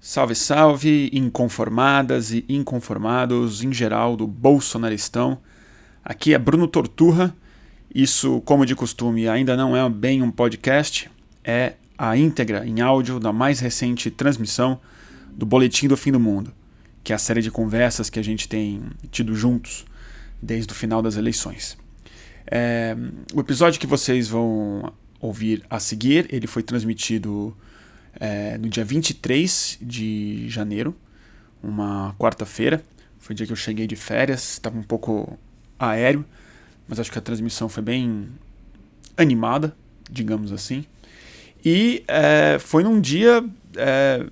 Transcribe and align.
Salve, 0.00 0.36
salve, 0.36 1.10
inconformadas 1.12 2.30
e 2.30 2.44
inconformados 2.48 3.64
em 3.64 3.72
geral 3.72 4.16
do 4.16 4.28
Bolsonaristão. 4.28 5.40
Aqui 6.04 6.32
é 6.32 6.38
Bruno 6.38 6.68
Torturra. 6.68 7.34
Isso, 7.92 8.40
como 8.42 8.64
de 8.64 8.76
costume, 8.76 9.26
ainda 9.26 9.56
não 9.56 9.76
é 9.76 9.88
bem 9.90 10.22
um 10.22 10.30
podcast, 10.30 11.10
é 11.42 11.72
a 11.96 12.16
íntegra 12.16 12.64
em 12.64 12.80
áudio 12.80 13.18
da 13.18 13.32
mais 13.32 13.58
recente 13.58 14.08
transmissão 14.08 14.80
do 15.32 15.44
Boletim 15.44 15.88
do 15.88 15.96
Fim 15.96 16.12
do 16.12 16.20
Mundo, 16.20 16.52
que 17.02 17.12
é 17.12 17.16
a 17.16 17.18
série 17.18 17.42
de 17.42 17.50
conversas 17.50 18.08
que 18.08 18.20
a 18.20 18.24
gente 18.24 18.48
tem 18.48 18.80
tido 19.10 19.34
juntos 19.34 19.84
desde 20.40 20.72
o 20.72 20.76
final 20.76 21.02
das 21.02 21.16
eleições. 21.16 21.76
É, 22.46 22.96
o 23.34 23.40
episódio 23.40 23.80
que 23.80 23.86
vocês 23.86 24.28
vão 24.28 24.92
ouvir 25.20 25.64
a 25.68 25.80
seguir, 25.80 26.28
ele 26.30 26.46
foi 26.46 26.62
transmitido 26.62 27.56
é, 28.18 28.58
no 28.58 28.68
dia 28.68 28.84
23 28.84 29.78
de 29.80 30.48
janeiro, 30.48 30.94
uma 31.62 32.14
quarta-feira. 32.18 32.82
Foi 33.18 33.34
o 33.34 33.36
dia 33.36 33.46
que 33.46 33.52
eu 33.52 33.56
cheguei 33.56 33.86
de 33.86 33.96
férias, 33.96 34.52
estava 34.52 34.78
um 34.78 34.82
pouco 34.82 35.38
aéreo, 35.78 36.24
mas 36.86 36.98
acho 36.98 37.10
que 37.10 37.18
a 37.18 37.22
transmissão 37.22 37.68
foi 37.68 37.82
bem 37.82 38.28
animada, 39.16 39.74
digamos 40.10 40.52
assim. 40.52 40.84
E 41.64 42.04
é, 42.06 42.58
foi 42.58 42.82
num 42.82 43.00
dia 43.00 43.44
é, 43.76 44.24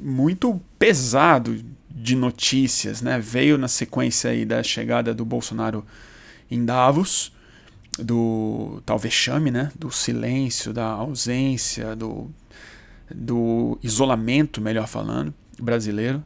muito 0.00 0.60
pesado 0.78 1.62
de 1.90 2.16
notícias, 2.16 3.02
né? 3.02 3.18
Veio 3.18 3.58
na 3.58 3.68
sequência 3.68 4.30
aí 4.30 4.44
da 4.44 4.62
chegada 4.62 5.12
do 5.12 5.24
Bolsonaro 5.24 5.84
em 6.50 6.64
Davos, 6.64 7.32
do 7.98 8.82
tal 8.86 8.98
vexame, 8.98 9.50
né? 9.50 9.70
Do 9.78 9.90
silêncio, 9.90 10.72
da 10.72 10.86
ausência, 10.86 11.94
do 11.94 12.30
do 13.14 13.78
isolamento, 13.82 14.60
melhor 14.60 14.86
falando, 14.86 15.34
brasileiro, 15.58 16.22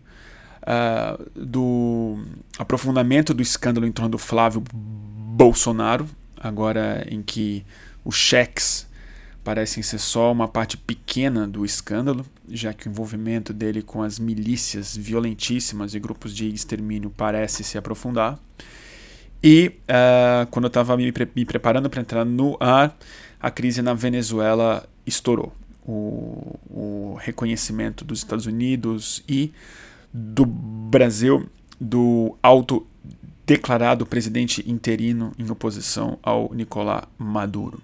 uh, 0.62 1.30
do 1.34 2.19
aprofundamento 2.58 3.34
do 3.34 3.42
escândalo 3.42 3.86
em 3.86 3.92
torno 3.92 4.11
do 4.11 4.19
Flávio 4.19 4.62
Bolsonaro, 4.72 6.06
agora 6.36 7.06
em 7.11 7.23
que 7.23 7.64
os 8.05 8.14
cheques 8.14 8.86
parecem 9.42 9.83
ser 9.83 9.98
só 9.98 10.33
uma 10.33 10.48
parte 10.48 10.77
pequena 10.77 11.47
do 11.47 11.64
escândalo, 11.64 12.25
já 12.48 12.73
que 12.73 12.89
o 12.89 12.91
envolvimento 12.91 13.53
dele 13.53 13.83
com 13.83 14.03
as 14.03 14.19
milícias 14.19 14.97
violentíssimas 14.97 15.95
e 15.95 16.01
grupos 16.01 16.34
de 16.34 16.48
extermínio 16.48 17.11
parece 17.11 17.62
se 17.62 17.77
aprofundar. 17.77 18.39
E 19.42 19.73
uh, 19.83 20.47
quando 20.51 20.64
eu 20.64 20.69
estava 20.69 20.97
me, 20.97 21.12
pre 21.12 21.28
me 21.36 21.45
preparando 21.45 21.91
para 21.91 22.01
entrar 22.01 22.25
no 22.25 22.56
ar, 22.58 22.97
a 23.39 23.51
crise 23.51 23.83
na 23.83 23.92
Venezuela 23.92 24.89
estourou 25.06 25.53
o, 25.86 26.58
o 26.70 27.16
reconhecimento 27.20 28.04
dos 28.04 28.18
Estados 28.18 28.46
Unidos 28.46 29.22
e 29.28 29.52
do 30.12 30.46
Brasil 30.46 31.48
do 31.80 32.36
autodeclarado 32.42 34.06
presidente 34.06 34.68
interino 34.70 35.32
em 35.38 35.50
oposição 35.50 36.18
ao 36.22 36.52
Nicolás 36.55 37.05
Maduro. 37.18 37.80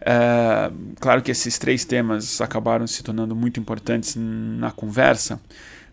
É, 0.00 0.70
claro 0.98 1.22
que 1.22 1.30
esses 1.30 1.58
três 1.58 1.84
temas 1.84 2.40
acabaram 2.40 2.86
se 2.86 3.02
tornando 3.02 3.36
muito 3.36 3.60
importantes 3.60 4.16
na 4.16 4.70
conversa, 4.70 5.40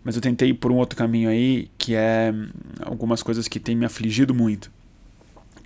mas 0.04 0.16
eu 0.16 0.22
tentei 0.22 0.50
ir 0.50 0.56
por 0.56 0.72
um 0.72 0.78
outro 0.78 0.98
caminho 0.98 1.30
aí, 1.30 1.70
que 1.78 1.94
é 1.94 2.34
algumas 2.82 3.22
coisas 3.22 3.48
que 3.48 3.60
têm 3.60 3.76
me 3.76 3.86
afligido 3.86 4.34
muito, 4.34 4.72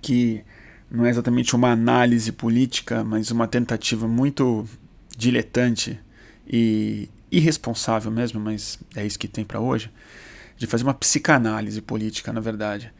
que 0.02 0.42
não 0.90 1.06
é 1.06 1.10
exatamente 1.10 1.56
uma 1.56 1.70
análise 1.70 2.30
política, 2.32 3.02
mas 3.02 3.30
uma 3.30 3.48
tentativa 3.48 4.06
muito 4.06 4.66
diletante 5.16 5.98
e 6.46 7.08
irresponsável 7.30 8.10
mesmo, 8.10 8.40
mas 8.40 8.78
é 8.94 9.04
isso 9.04 9.18
que 9.18 9.28
tem 9.28 9.44
para 9.44 9.60
hoje, 9.60 9.90
de 10.56 10.66
fazer 10.66 10.84
uma 10.84 10.94
psicanálise 10.94 11.80
política, 11.80 12.32
na 12.32 12.40
verdade. 12.40 12.92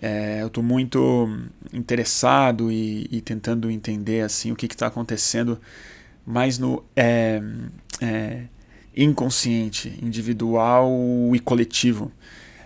É, 0.00 0.42
eu 0.42 0.48
estou 0.48 0.62
muito 0.62 1.28
interessado 1.72 2.70
e, 2.70 3.08
e, 3.10 3.20
tentando 3.20 3.70
entender 3.70 4.22
assim 4.22 4.52
o 4.52 4.56
que 4.56 4.66
está 4.66 4.86
acontecendo 4.86 5.58
mais 6.24 6.58
no 6.58 6.84
é, 6.94 7.40
é, 8.00 8.42
inconsciente, 8.94 9.98
individual 10.02 10.90
e 11.34 11.40
coletivo. 11.40 12.12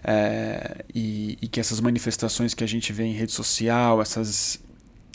É, 0.05 0.85
e, 0.93 1.39
e, 1.41 1.47
que 1.47 1.61
essas 1.61 1.81
manifestações 1.81 2.55
que 2.55 2.65
a 2.65 2.67
gente 2.67 2.93
vê 2.93 3.05
em 3.05 3.13
rede 3.13 3.31
social, 3.31 4.03
essas 4.03 4.61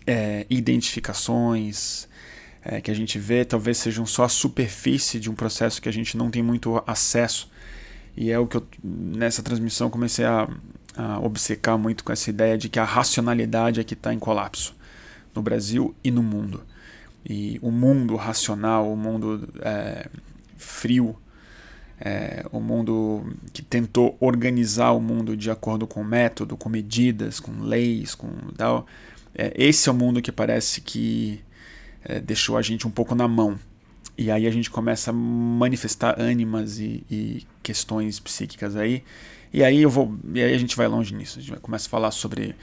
é, 0.08 0.46
identificações, 0.50 2.07
é, 2.70 2.82
que 2.82 2.92
a 2.92 2.94
gente 2.94 3.18
vê 3.18 3.46
talvez 3.46 3.78
sejam 3.78 4.06
só 4.06 4.26
a 4.26 4.30
superfície 4.30 5.22
de 5.22 5.30
um 5.30 5.34
processo 5.34 5.82
que 5.82 5.88
a 5.88 5.94
gente 5.94 6.18
não 6.18 6.30
tem 6.30 6.44
muito 6.44 6.84
acesso. 6.86 7.50
E 8.16 8.30
é 8.30 8.38
o 8.38 8.46
que 8.46 8.58
eu, 8.58 8.68
nessa 8.84 9.42
transmissão, 9.42 9.90
comecei 9.90 10.26
a, 10.26 10.50
a 10.98 11.20
obcecar 11.20 11.78
muito 11.78 12.04
com 12.04 12.12
essa 12.12 12.30
ideia 12.30 12.58
de 12.58 12.68
que 12.68 12.78
a 12.78 12.84
racionalidade 12.84 13.80
é 13.80 13.84
que 13.86 13.94
está 13.94 14.14
em 14.14 14.20
colapso 14.20 14.76
no 15.34 15.42
Brasil 15.42 15.96
e 16.04 16.12
no 16.12 16.22
mundo. 16.22 16.62
E 17.26 17.58
o 17.62 17.72
mundo 17.72 18.18
racional, 18.18 18.92
o 18.92 18.98
mundo 18.98 19.48
é, 19.62 20.10
frio, 20.58 21.16
é, 22.02 22.46
o 22.52 22.60
mundo 22.60 23.34
que 23.54 23.62
tentou 23.62 24.18
organizar 24.20 24.92
o 24.92 25.00
mundo 25.00 25.38
de 25.38 25.50
acordo 25.50 25.88
com 25.88 26.04
método, 26.04 26.58
com 26.58 26.68
medidas, 26.68 27.40
com 27.40 27.62
leis, 27.62 28.14
com 28.14 28.30
tal. 28.58 28.86
É, 29.34 29.54
esse 29.56 29.88
é 29.88 29.92
o 29.92 29.96
mundo 29.96 30.22
que 30.22 30.34
parece 30.34 30.82
que 30.82 31.42
é, 32.08 32.22
deixou 32.22 32.58
a 32.58 32.62
gente 32.62 32.88
um 32.88 32.90
pouco 32.90 33.14
na 33.14 33.28
mão. 33.28 33.60
E 34.18 34.32
aí 34.32 34.48
a 34.48 34.52
gente 34.52 34.72
começa 34.72 35.12
a 35.12 35.14
manifestar 35.14 36.20
ânimas 36.20 36.80
e, 36.80 37.04
e, 37.12 37.46
questões 37.62 38.20
psíquicas 38.20 38.76
aí. 38.76 39.04
E 39.54 39.64
aí 39.64 39.82
eu 39.82 39.90
vou. 39.90 40.18
E 40.34 40.42
aí 40.42 40.54
a 40.54 40.58
gente 40.58 40.76
vai 40.76 40.88
longe 40.88 41.14
nisso. 41.14 41.38
A 41.38 41.42
gente 41.42 41.60
começa 41.60 41.88
a 41.88 41.90
falar 41.90 42.12
sobre 42.12 42.56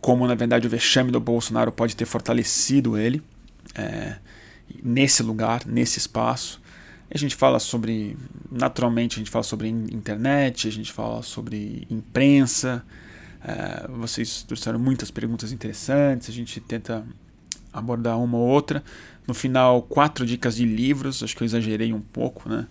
como, 0.00 0.26
na 0.26 0.34
verdade, 0.34 0.66
o 0.66 0.70
vexame 0.70 1.10
do 1.10 1.20
Bolsonaro 1.20 1.70
pode 1.70 1.94
ter 1.94 2.04
fortalecido 2.04 2.98
ele 2.98 3.22
é, 3.74 4.16
nesse 4.82 5.22
lugar, 5.22 5.64
nesse 5.64 5.98
espaço. 5.98 6.60
A 7.12 7.16
gente 7.16 7.34
fala 7.34 7.58
sobre. 7.58 8.16
Naturalmente, 8.50 9.16
a 9.16 9.18
gente 9.18 9.30
fala 9.30 9.42
sobre 9.44 9.68
internet, 9.68 10.68
a 10.68 10.72
gente 10.72 10.92
fala 10.92 11.22
sobre 11.22 11.86
imprensa. 11.88 12.84
É, 13.42 13.88
vocês 13.88 14.42
trouxeram 14.42 14.78
muitas 14.78 15.10
perguntas 15.10 15.50
interessantes. 15.52 16.28
A 16.28 16.32
gente 16.32 16.60
tenta 16.60 17.06
abordar 17.72 18.18
uma 18.18 18.36
ou 18.36 18.46
outra. 18.46 18.82
No 19.26 19.34
final, 19.34 19.82
quatro 19.82 20.26
dicas 20.26 20.56
de 20.56 20.64
livros, 20.64 21.22
acho 21.22 21.36
que 21.36 21.42
eu 21.42 21.46
exagerei 21.46 21.92
um 21.92 22.00
pouco, 22.00 22.48
né? 22.48 22.66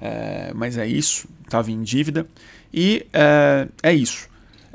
É, 0.00 0.52
mas 0.54 0.78
é 0.78 0.86
isso, 0.86 1.28
estava 1.44 1.70
em 1.70 1.82
dívida. 1.82 2.26
E 2.72 3.06
é, 3.12 3.68
é 3.82 3.92
isso. 3.92 4.28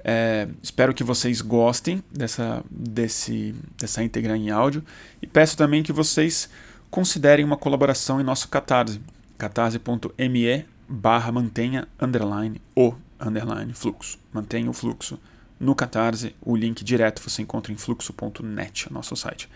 É, 0.04 0.48
espero 0.62 0.94
que 0.94 1.04
vocês 1.04 1.42
gostem 1.42 2.04
dessa, 2.12 2.64
desse, 2.70 3.56
dessa 3.78 4.04
íntegra 4.04 4.38
em 4.38 4.52
áudio. 4.52 4.84
E 5.22 5.26
peço 5.26 5.58
também 5.58 5.82
que 5.82 5.92
vocês 5.92 6.48
considerem 6.92 7.44
uma 7.44 7.58
colaboração 7.58 8.22
em 8.22 8.24
nosso 8.24 8.48
Catarse. 8.48 9.02
catarse.me 9.38 10.66
barra 10.88 11.32
mantenha 11.32 11.88
underline 12.00 12.62
o 12.76 12.94
underline 13.20 13.74
fluxo. 13.74 14.20
Mantenha 14.32 14.70
o 14.70 14.74
fluxo 14.74 15.20
no 15.66 15.76
Catarse. 15.76 16.36
O 16.42 16.56
link 16.56 16.84
direto 16.84 17.22
você 17.22 17.42
encontra 17.42 17.74
em 17.74 17.78
fluxo.net, 17.78 18.94
nosso 18.94 19.16
site. 19.16 19.50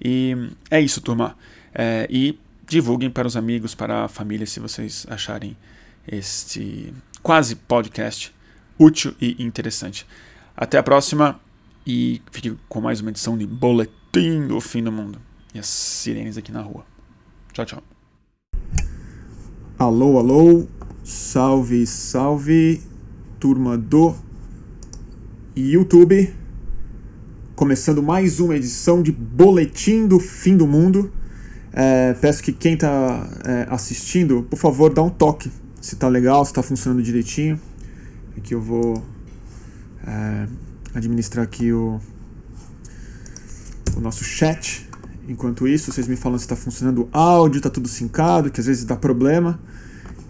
E 0.00 0.34
é 0.70 0.80
isso, 0.80 1.00
turma. 1.00 1.36
É, 1.74 2.06
e 2.08 2.38
divulguem 2.66 3.10
para 3.10 3.26
os 3.26 3.36
amigos, 3.36 3.74
para 3.74 4.04
a 4.04 4.08
família, 4.08 4.46
se 4.46 4.60
vocês 4.60 5.06
acharem 5.10 5.56
este 6.06 6.94
quase 7.22 7.56
podcast 7.56 8.34
útil 8.78 9.14
e 9.20 9.42
interessante. 9.42 10.06
Até 10.56 10.78
a 10.78 10.82
próxima 10.82 11.38
e 11.86 12.22
fique 12.30 12.56
com 12.68 12.80
mais 12.80 13.00
uma 13.00 13.10
edição 13.10 13.36
de 13.36 13.46
Boletim 13.46 14.46
do 14.46 14.60
Fim 14.60 14.82
do 14.82 14.92
Mundo. 14.92 15.20
E 15.54 15.58
as 15.58 15.66
sirenes 15.66 16.36
aqui 16.36 16.52
na 16.52 16.60
rua. 16.60 16.84
Tchau, 17.52 17.64
tchau. 17.64 17.82
Alô, 19.78 20.18
alô. 20.18 20.68
Salve, 21.02 21.86
salve, 21.86 22.82
turma 23.40 23.76
do 23.76 24.14
YouTube, 25.60 26.32
começando 27.54 28.02
mais 28.02 28.40
uma 28.40 28.56
edição 28.56 29.02
de 29.02 29.12
Boletim 29.12 30.06
do 30.06 30.18
Fim 30.18 30.56
do 30.56 30.66
Mundo. 30.66 31.12
É, 31.72 32.14
peço 32.14 32.42
que 32.42 32.50
quem 32.50 32.74
está 32.74 33.28
é, 33.44 33.66
assistindo, 33.68 34.42
por 34.48 34.58
favor, 34.58 34.92
dá 34.92 35.02
um 35.02 35.10
toque 35.10 35.50
se 35.80 35.94
está 35.94 36.08
legal, 36.08 36.44
se 36.44 36.50
está 36.50 36.62
funcionando 36.62 37.02
direitinho. 37.02 37.60
Aqui 38.36 38.54
eu 38.54 38.60
vou 38.60 39.04
é, 40.06 40.46
administrar 40.94 41.44
aqui 41.44 41.72
o, 41.72 42.00
o 43.96 44.00
nosso 44.00 44.24
chat. 44.24 44.88
Enquanto 45.28 45.68
isso, 45.68 45.92
vocês 45.92 46.08
me 46.08 46.16
falam 46.16 46.38
se 46.38 46.44
está 46.44 46.56
funcionando 46.56 47.02
o 47.02 47.08
áudio, 47.12 47.58
está 47.58 47.68
tudo 47.68 47.86
sincado, 47.86 48.50
que 48.50 48.60
às 48.60 48.66
vezes 48.66 48.84
dá 48.84 48.96
problema. 48.96 49.60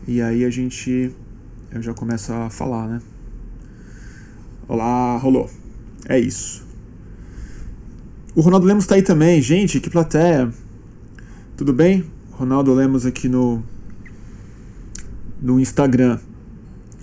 E 0.09 0.21
aí 0.21 0.45
a 0.45 0.51
gente 0.51 1.15
eu 1.71 1.81
já 1.81 1.95
começo 1.95 2.33
a 2.33 2.51
falar, 2.51 2.89
né? 2.89 3.01
Olá, 4.71 5.17
rolou. 5.17 5.51
É 6.09 6.17
isso. 6.17 6.65
O 8.37 8.41
Ronaldo 8.41 8.69
Lemos 8.69 8.87
tá 8.87 8.95
aí 8.95 9.03
também. 9.03 9.43
Gente, 9.43 9.81
que 9.81 9.91
plateia. 9.91 10.49
Tudo 11.57 11.73
bem? 11.73 12.05
Ronaldo 12.31 12.73
Lemos 12.73 13.05
aqui 13.05 13.29
no 13.29 13.65
no 15.43 15.59
Instagram. 15.59 16.21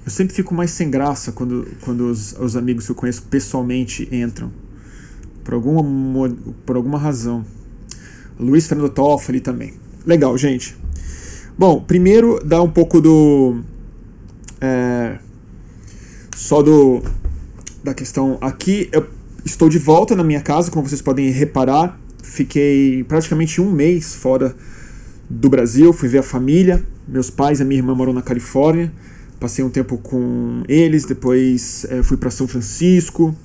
Eu 0.06 0.10
sempre 0.10 0.34
fico 0.34 0.56
mais 0.56 0.72
sem 0.72 0.90
graça 0.90 1.34
quando, 1.34 1.68
quando 1.82 2.10
os, 2.10 2.32
os 2.40 2.56
amigos 2.56 2.86
que 2.86 2.94
eu 2.94 2.96
conheço 2.96 3.24
pessoalmente 3.24 4.08
entram. 4.16 4.50
Por 5.44 5.54
alguma, 5.54 5.84
por 6.66 6.78
alguma 6.78 6.98
razão. 6.98 7.46
Luiz 8.40 8.66
Fernando 8.66 8.92
Toffoli 8.92 9.42
também. 9.42 9.74
Legal, 10.06 10.38
gente. 10.38 10.74
Bom, 11.58 11.82
primeiro 11.82 12.40
dá 12.46 12.62
um 12.62 12.72
pouco 12.72 13.02
do. 13.02 13.60
É, 14.62 15.20
só 16.34 16.62
do. 16.62 17.04
Da 17.84 17.94
questão 17.94 18.38
aqui. 18.42 18.90
Eu 18.92 19.08
estou 19.46 19.70
de 19.70 19.78
volta 19.78 20.16
na 20.16 20.24
minha 20.24 20.42
casa, 20.42 20.72
como 20.72 20.88
vocês 20.88 21.02
podem 21.02 21.30
reparar. 21.30 22.00
Fiquei 22.24 23.04
praticamente 23.04 23.62
um 23.62 23.72
mês 23.72 24.16
fora 24.16 24.56
do 25.30 25.50
Brasil, 25.50 25.94
fui 25.94 26.10
ver 26.10 26.20
a 26.20 26.24
família. 26.24 26.84
Meus 27.08 27.30
pais 27.30 27.62
a 27.62 27.66
minha 27.66 27.80
irmã 27.80 27.96
moram 27.96 28.14
na 28.14 28.22
Califórnia. 28.22 28.92
Passei 29.40 29.64
um 29.64 29.70
tempo 29.70 29.98
com 30.00 30.64
eles, 30.68 31.06
depois 31.06 31.86
é, 31.90 32.02
fui 32.02 32.18
para 32.18 32.32
São 32.32 32.48
Francisco, 32.48 33.36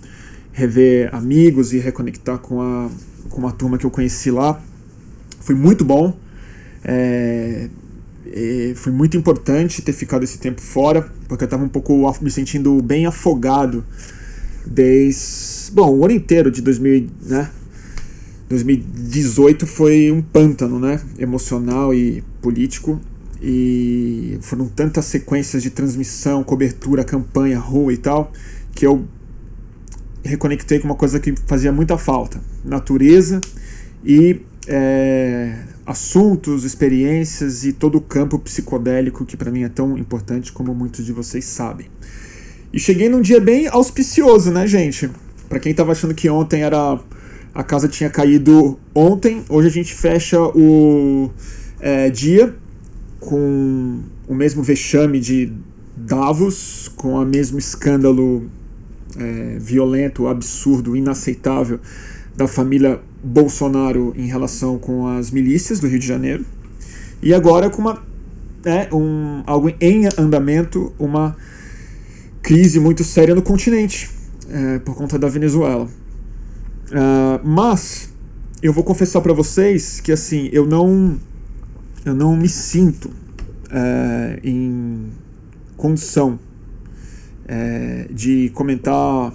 rever 0.50 1.14
amigos 1.14 1.73
e 1.73 1.78
reconectar 1.78 2.38
com 2.38 2.61
a, 2.61 2.90
com 3.28 3.38
uma 3.38 3.52
turma 3.52 3.76
que 3.76 3.85
eu 3.85 3.90
conheci 3.90 4.31
lá. 4.31 4.61
Foi 5.40 5.55
muito 5.55 5.85
bom. 5.85 6.17
É, 6.82 7.69
foi 8.76 8.93
muito 8.93 9.17
importante 9.17 9.82
ter 9.82 9.93
ficado 9.93 10.23
esse 10.23 10.38
tempo 10.38 10.61
fora, 10.61 11.02
porque 11.28 11.44
eu 11.44 11.46
estava 11.46 11.62
um 11.62 11.69
pouco 11.69 11.94
me 12.23 12.31
sentindo 12.31 12.81
bem 12.82 13.05
afogado 13.05 13.85
desde. 14.67 15.73
Bom, 15.73 15.97
o 15.97 16.05
ano 16.05 16.14
inteiro 16.14 16.50
de 16.50 16.61
2000, 16.62 17.09
né? 17.23 17.50
2018 18.49 19.67
foi 19.67 20.12
um 20.12 20.20
pântano, 20.20 20.79
né? 20.79 21.00
Emocional 21.19 21.94
e 21.94 22.23
político. 22.41 23.00
E 23.43 24.38
foram 24.43 24.69
tantas 24.69 25.06
sequências 25.06 25.62
de 25.62 25.70
transmissão, 25.70 26.44
cobertura, 26.44 27.03
campanha, 27.03 27.59
rua 27.59 27.93
e 27.93 27.97
tal, 27.97 28.31
que 28.73 28.87
eu 28.87 29.05
reconectei 30.23 30.79
com 30.79 30.87
uma 30.87 30.94
coisa 30.94 31.19
que 31.19 31.35
fazia 31.47 31.73
muita 31.73 31.99
falta: 31.99 32.41
natureza 32.64 33.41
e 34.05 34.41
é, 34.69 35.56
assuntos, 35.85 36.64
experiências 36.64 37.64
e 37.64 37.73
todo 37.73 37.99
o 37.99 38.00
campo 38.00 38.38
psicodélico 38.38 39.25
que 39.25 39.37
para 39.37 39.50
mim 39.50 39.64
é 39.64 39.69
tão 39.69 39.99
importante 39.99 40.53
como 40.53 40.75
muitos 40.75 41.05
de 41.05 41.12
vocês 41.12 41.44
sabem. 41.44 41.88
E 42.73 42.79
cheguei 42.79 43.09
num 43.09 43.21
dia 43.21 43.41
bem 43.41 43.67
auspicioso, 43.67 44.51
né, 44.51 44.67
gente? 44.67 45.11
Para 45.49 45.59
quem 45.59 45.75
tava 45.75 45.93
achando 45.93 46.15
que 46.15 46.31
ontem 46.31 46.63
era 46.63 46.99
a 47.55 47.63
casa 47.63 47.87
tinha 47.87 48.09
caído 48.09 48.79
ontem, 48.95 49.45
hoje 49.49 49.69
a 49.69 49.71
gente 49.71 49.93
fecha 49.93 50.41
o 50.41 51.31
é, 51.79 52.09
dia 52.09 52.55
com 53.21 54.01
o 54.27 54.35
mesmo 54.35 54.63
vexame 54.63 55.21
de 55.21 55.53
Davos, 55.95 56.91
com 56.97 57.15
o 57.15 57.25
mesmo 57.27 57.59
escândalo 57.59 58.51
é, 59.19 59.59
violento, 59.61 60.27
absurdo, 60.27 60.97
inaceitável 60.97 61.79
da 62.35 62.49
família 62.49 63.01
Bolsonaro 63.23 64.15
em 64.17 64.27
relação 64.27 64.79
com 64.79 65.07
as 65.07 65.31
milícias 65.31 65.79
do 65.79 65.87
Rio 65.87 65.99
de 65.99 66.07
Janeiro. 66.07 66.47
E 67.23 67.35
agora 67.35 67.69
com 67.69 67.83
uma, 67.83 68.03
é, 68.65 68.89
um, 68.93 69.43
algo 69.47 69.71
em 69.79 70.07
andamento, 70.19 70.93
uma 70.99 71.37
crise 72.43 72.81
muito 72.81 73.05
séria 73.05 73.35
no 73.35 73.43
continente, 73.43 74.11
é, 74.49 74.79
por 74.81 74.94
conta 74.94 75.19
da 75.19 75.29
Venezuela. 75.29 75.85
Uh, 75.85 77.41
mas 77.43 78.12
eu 78.62 78.73
vou 78.73 78.85
confessar 78.85 79.23
para 79.23 79.33
vocês 79.33 79.99
que 80.00 80.12
assim 80.12 80.50
eu 80.53 80.67
não 80.67 81.19
eu 82.05 82.15
não 82.15 82.37
me 82.37 82.49
sinto 82.49 83.06
uh, 83.06 84.39
em 84.43 85.06
condição 85.77 86.39
uh, 87.44 88.12
de 88.12 88.50
comentar 88.50 89.33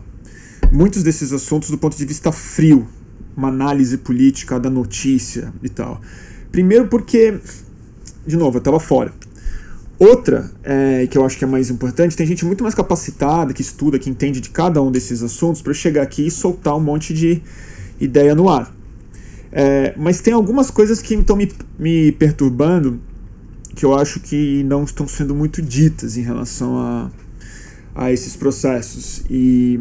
muitos 0.71 1.01
desses 1.01 1.31
assuntos 1.33 1.69
do 1.71 1.77
ponto 1.77 1.97
de 1.97 2.05
vista 2.05 2.31
frio, 2.31 2.87
uma 3.35 3.47
análise 3.47 3.97
política 3.97 4.59
da 4.59 4.69
notícia 4.69 5.51
e 5.63 5.69
tal. 5.69 5.99
Primeiro 6.51 6.87
porque, 6.87 7.39
de 8.25 8.37
novo, 8.37 8.57
eu 8.57 8.59
estava 8.59 8.79
fora. 8.79 9.13
Outra, 9.99 10.51
é, 10.63 11.07
que 11.07 11.17
eu 11.17 11.25
acho 11.25 11.37
que 11.37 11.43
é 11.43 11.47
mais 11.47 11.71
importante, 11.71 12.15
tem 12.15 12.25
gente 12.25 12.45
muito 12.45 12.61
mais 12.61 12.75
capacitada, 12.75 13.51
que 13.51 13.61
estuda, 13.61 13.97
que 13.97 14.09
entende 14.09 14.39
de 14.39 14.51
cada 14.51 14.79
um 14.81 14.91
desses 14.91 15.23
assuntos, 15.23 15.61
para 15.61 15.73
chegar 15.73 16.03
aqui 16.03 16.27
e 16.27 16.31
soltar 16.31 16.75
um 16.75 16.79
monte 16.79 17.13
de 17.13 17.41
ideia 17.99 18.35
no 18.35 18.47
ar. 18.47 18.71
É, 19.51 19.95
mas 19.97 20.21
tem 20.21 20.33
algumas 20.33 20.69
coisas 20.69 21.01
que 21.01 21.15
estão 21.15 21.35
me, 21.35 21.51
me 21.79 22.11
perturbando, 22.11 23.01
que 23.75 23.83
eu 23.83 23.95
acho 23.95 24.19
que 24.19 24.63
não 24.63 24.83
estão 24.83 25.07
sendo 25.07 25.33
muito 25.33 25.63
ditas 25.63 26.15
em 26.15 26.21
relação 26.21 26.77
a, 26.77 27.11
a 27.95 28.11
esses 28.11 28.35
processos 28.35 29.23
e 29.27 29.79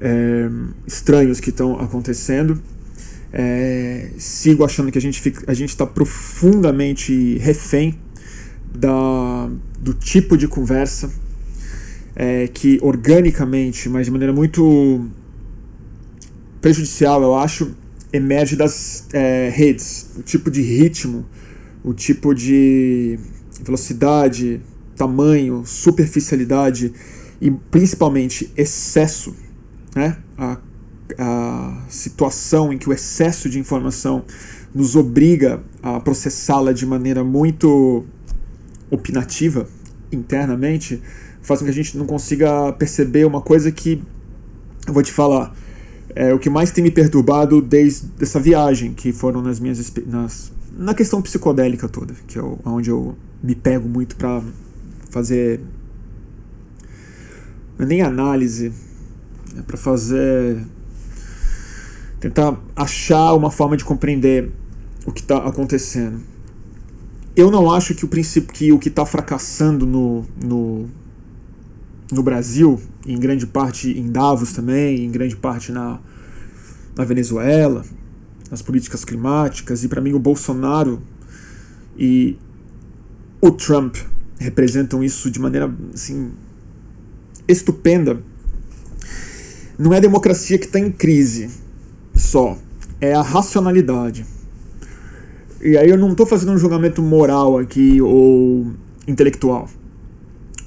é, 0.00 0.48
estranhos 0.88 1.38
que 1.38 1.50
estão 1.50 1.78
acontecendo. 1.78 2.60
É, 3.32 4.10
sigo 4.18 4.64
achando 4.64 4.90
que 4.90 4.98
a 4.98 5.00
gente 5.54 5.68
está 5.68 5.86
profundamente 5.86 7.36
refém 7.38 7.96
da, 8.74 9.50
do 9.78 9.94
tipo 9.94 10.36
de 10.36 10.48
conversa 10.48 11.10
é, 12.14 12.48
que 12.48 12.78
organicamente, 12.82 13.88
mas 13.88 14.06
de 14.06 14.10
maneira 14.10 14.32
muito 14.32 15.08
prejudicial, 16.60 17.22
eu 17.22 17.34
acho, 17.36 17.70
emerge 18.12 18.56
das 18.56 19.06
é, 19.12 19.50
redes. 19.54 20.10
O 20.16 20.22
tipo 20.22 20.50
de 20.50 20.60
ritmo, 20.60 21.24
o 21.84 21.94
tipo 21.94 22.34
de 22.34 23.18
velocidade, 23.62 24.60
tamanho, 24.96 25.62
superficialidade 25.64 26.92
e 27.40 27.50
principalmente 27.50 28.52
excesso, 28.56 29.34
né? 29.94 30.18
A, 30.36 30.58
a 31.18 31.84
situação 31.88 32.72
em 32.72 32.78
que 32.78 32.88
o 32.88 32.92
excesso 32.92 33.48
de 33.48 33.58
informação 33.58 34.24
nos 34.74 34.96
obriga 34.96 35.62
a 35.82 36.00
processá-la 36.00 36.72
de 36.72 36.84
maneira 36.84 37.24
muito 37.24 38.04
opinativa 38.90 39.68
internamente 40.10 41.02
faz 41.42 41.60
com 41.60 41.66
que 41.66 41.70
a 41.70 41.74
gente 41.74 41.96
não 41.96 42.06
consiga 42.06 42.72
perceber 42.72 43.24
uma 43.24 43.40
coisa 43.40 43.70
que 43.70 44.02
eu 44.86 44.92
vou 44.92 45.02
te 45.02 45.12
falar 45.12 45.54
é 46.14 46.32
o 46.32 46.38
que 46.38 46.48
mais 46.48 46.70
tem 46.70 46.82
me 46.82 46.90
perturbado 46.90 47.60
desde 47.60 48.08
essa 48.20 48.40
viagem 48.40 48.92
que 48.94 49.12
foram 49.12 49.42
nas 49.42 49.60
minhas 49.60 49.92
nas, 50.06 50.52
na 50.76 50.94
questão 50.94 51.20
psicodélica 51.20 51.88
toda 51.88 52.14
que 52.26 52.38
é 52.38 52.42
onde 52.64 52.90
eu 52.90 53.16
me 53.42 53.54
pego 53.54 53.88
muito 53.88 54.16
para 54.16 54.42
fazer 55.10 55.60
é 57.78 57.84
nem 57.84 58.02
análise 58.02 58.72
é 59.56 59.62
para 59.62 59.76
fazer 59.76 60.64
tentar 62.20 62.58
achar 62.74 63.34
uma 63.34 63.50
forma 63.50 63.76
de 63.76 63.84
compreender 63.84 64.50
o 65.06 65.12
que 65.12 65.20
está 65.20 65.38
acontecendo 65.38 66.20
eu 67.38 67.52
não 67.52 67.70
acho 67.70 67.94
que 67.94 68.04
o 68.04 68.08
princípio 68.08 68.52
que 68.52 68.72
o 68.72 68.80
que 68.80 68.88
está 68.88 69.06
fracassando 69.06 69.86
no, 69.86 70.26
no, 70.42 70.88
no 72.10 72.20
Brasil, 72.20 72.80
em 73.06 73.16
grande 73.16 73.46
parte 73.46 73.96
em 73.96 74.10
Davos 74.10 74.52
também, 74.52 75.04
em 75.04 75.08
grande 75.08 75.36
parte 75.36 75.70
na, 75.70 76.00
na 76.96 77.04
Venezuela, 77.04 77.84
nas 78.50 78.60
políticas 78.60 79.04
climáticas, 79.04 79.84
e 79.84 79.88
para 79.88 80.00
mim 80.00 80.14
o 80.14 80.18
Bolsonaro 80.18 81.00
e 81.96 82.36
o 83.40 83.52
Trump 83.52 83.98
representam 84.40 85.04
isso 85.04 85.30
de 85.30 85.40
maneira 85.40 85.72
assim 85.94 86.32
estupenda. 87.46 88.20
Não 89.78 89.94
é 89.94 89.98
a 89.98 90.00
democracia 90.00 90.58
que 90.58 90.66
está 90.66 90.80
em 90.80 90.90
crise 90.90 91.50
só, 92.16 92.58
é 93.00 93.14
a 93.14 93.22
racionalidade 93.22 94.26
e 95.60 95.76
aí 95.76 95.90
eu 95.90 95.98
não 95.98 96.12
estou 96.12 96.26
fazendo 96.26 96.52
um 96.52 96.58
julgamento 96.58 97.02
moral 97.02 97.58
aqui 97.58 98.00
ou 98.00 98.72
intelectual. 99.06 99.68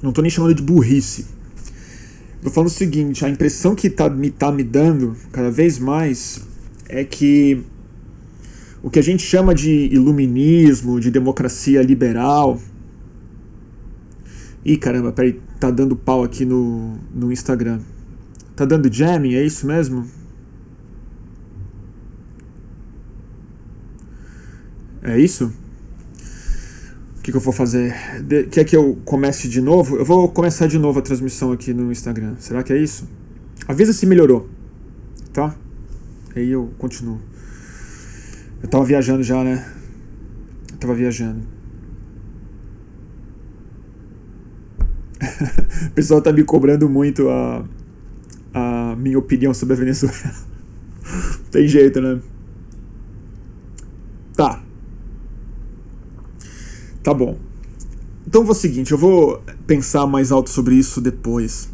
Não 0.02 0.10
estou 0.10 0.22
nem 0.22 0.30
chamando 0.30 0.54
de 0.54 0.62
burrice. 0.62 1.26
Estou 2.36 2.52
falando 2.52 2.68
o 2.68 2.72
seguinte, 2.72 3.24
a 3.24 3.28
impressão 3.28 3.74
que 3.74 3.88
tá, 3.88 4.10
me 4.10 4.28
está 4.28 4.50
me 4.50 4.64
dando 4.64 5.16
cada 5.30 5.50
vez 5.50 5.78
mais 5.78 6.42
é 6.88 7.04
que 7.04 7.62
o 8.82 8.90
que 8.90 8.98
a 8.98 9.02
gente 9.02 9.22
chama 9.22 9.54
de 9.54 9.70
iluminismo, 9.70 10.98
de 10.98 11.10
democracia 11.10 11.80
liberal. 11.82 12.60
Ih, 14.64 14.76
caramba, 14.76 15.12
peraí, 15.12 15.40
tá 15.60 15.70
dando 15.70 15.94
pau 15.94 16.24
aqui 16.24 16.44
no, 16.44 16.98
no 17.14 17.32
Instagram. 17.32 17.80
Tá 18.56 18.64
dando 18.64 18.92
jamming, 18.92 19.34
é 19.34 19.44
isso 19.44 19.66
mesmo? 19.66 20.04
É 25.02 25.18
isso? 25.18 25.52
O 27.18 27.22
que, 27.22 27.30
que 27.30 27.36
eu 27.36 27.40
vou 27.40 27.52
fazer? 27.52 27.94
De, 28.22 28.44
quer 28.44 28.64
que 28.64 28.76
eu 28.76 28.98
comece 29.04 29.48
de 29.48 29.60
novo? 29.60 29.96
Eu 29.96 30.04
vou 30.04 30.28
começar 30.28 30.66
de 30.66 30.78
novo 30.78 30.98
a 30.98 31.02
transmissão 31.02 31.52
aqui 31.52 31.72
no 31.74 31.90
Instagram. 31.90 32.36
Será 32.38 32.62
que 32.62 32.72
é 32.72 32.78
isso? 32.78 33.08
Avisa 33.66 33.92
se 33.92 34.06
melhorou. 34.06 34.48
Tá? 35.32 35.54
Aí 36.34 36.50
eu 36.50 36.72
continuo. 36.78 37.20
Eu 38.62 38.68
tava 38.68 38.84
viajando 38.84 39.22
já, 39.22 39.42
né? 39.42 39.64
Eu 40.70 40.78
tava 40.78 40.94
viajando. 40.94 41.42
o 45.86 45.90
pessoal 45.90 46.20
tá 46.20 46.32
me 46.32 46.44
cobrando 46.44 46.88
muito 46.88 47.28
a, 47.28 47.64
a 48.54 48.96
minha 48.96 49.18
opinião 49.18 49.52
sobre 49.54 49.74
a 49.74 49.76
Venezuela. 49.76 50.34
Tem 51.50 51.66
jeito, 51.66 52.00
né? 52.00 52.20
Tá. 54.34 54.62
Tá 57.02 57.12
bom. 57.12 57.36
Então 58.26 58.44
vou 58.44 58.52
o 58.52 58.54
seguinte, 58.54 58.92
eu 58.92 58.98
vou 58.98 59.42
pensar 59.66 60.06
mais 60.06 60.30
alto 60.30 60.50
sobre 60.50 60.76
isso 60.76 61.00
depois. 61.00 61.68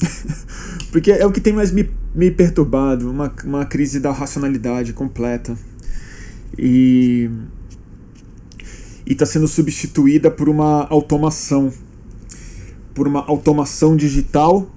Porque 0.92 1.10
é 1.10 1.26
o 1.26 1.32
que 1.32 1.40
tem 1.40 1.52
mais 1.52 1.72
me, 1.72 1.90
me 2.14 2.30
perturbado, 2.30 3.10
uma, 3.10 3.32
uma 3.44 3.64
crise 3.64 3.98
da 3.98 4.12
racionalidade 4.12 4.92
completa. 4.92 5.56
E 6.56 7.28
está 9.04 9.26
sendo 9.26 9.48
substituída 9.48 10.30
por 10.30 10.48
uma 10.48 10.86
automação. 10.88 11.72
Por 12.94 13.08
uma 13.08 13.26
automação 13.26 13.96
digital, 13.96 14.70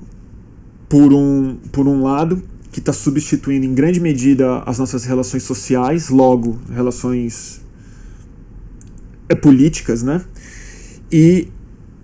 por 0.89 1.13
um, 1.13 1.57
por 1.71 1.87
um 1.87 2.01
lado, 2.01 2.41
que 2.71 2.79
está 2.79 2.91
substituindo 2.91 3.65
em 3.65 3.75
grande 3.75 3.99
medida 3.99 4.63
as 4.65 4.79
nossas 4.79 5.03
relações 5.03 5.43
sociais, 5.43 6.09
logo, 6.09 6.59
relações 6.73 7.61
políticas, 9.35 10.03
né? 10.03 10.23
E 11.11 11.49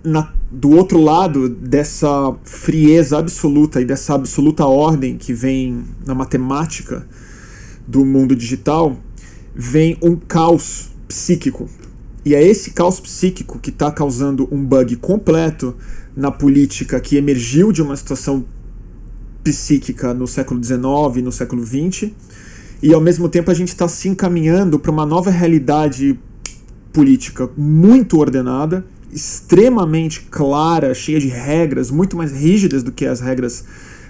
na, 0.02 0.32
do 0.50 0.70
outro 0.70 1.00
lado 1.00 1.48
dessa 1.48 2.34
frieza 2.44 3.18
absoluta 3.18 3.80
e 3.80 3.84
dessa 3.84 4.14
absoluta 4.14 4.66
ordem 4.66 5.16
que 5.16 5.32
vem 5.32 5.84
na 6.06 6.14
matemática 6.14 7.06
do 7.86 8.04
mundo 8.04 8.36
digital, 8.36 8.96
vem 9.54 9.96
um 10.02 10.16
caos 10.16 10.90
psíquico. 11.08 11.68
E 12.24 12.34
é 12.34 12.42
esse 12.42 12.70
caos 12.70 13.00
psíquico 13.00 13.58
que 13.58 13.70
está 13.70 13.90
causando 13.90 14.48
um 14.50 14.64
bug 14.64 14.96
completo 14.96 15.76
na 16.16 16.30
política 16.30 16.98
que 17.00 17.16
emergiu 17.16 17.72
de 17.72 17.82
uma 17.82 17.96
situação 17.96 18.44
psíquica 19.42 20.14
no 20.14 20.26
século 20.26 20.62
XIX 20.62 21.22
no 21.22 21.30
século 21.30 21.64
XX. 21.64 22.10
E 22.82 22.92
ao 22.92 23.00
mesmo 23.00 23.28
tempo 23.28 23.50
a 23.50 23.54
gente 23.54 23.68
está 23.68 23.86
se 23.88 24.08
encaminhando 24.08 24.78
para 24.78 24.90
uma 24.90 25.04
nova 25.04 25.30
realidade 25.30 26.18
política 26.94 27.50
muito 27.56 28.18
ordenada, 28.18 28.86
extremamente 29.12 30.22
clara, 30.30 30.94
cheia 30.94 31.20
de 31.20 31.28
regras, 31.28 31.90
muito 31.90 32.16
mais 32.16 32.32
rígidas 32.32 32.82
do 32.82 32.92
que 32.92 33.04
as 33.04 33.20
regras 33.20 33.64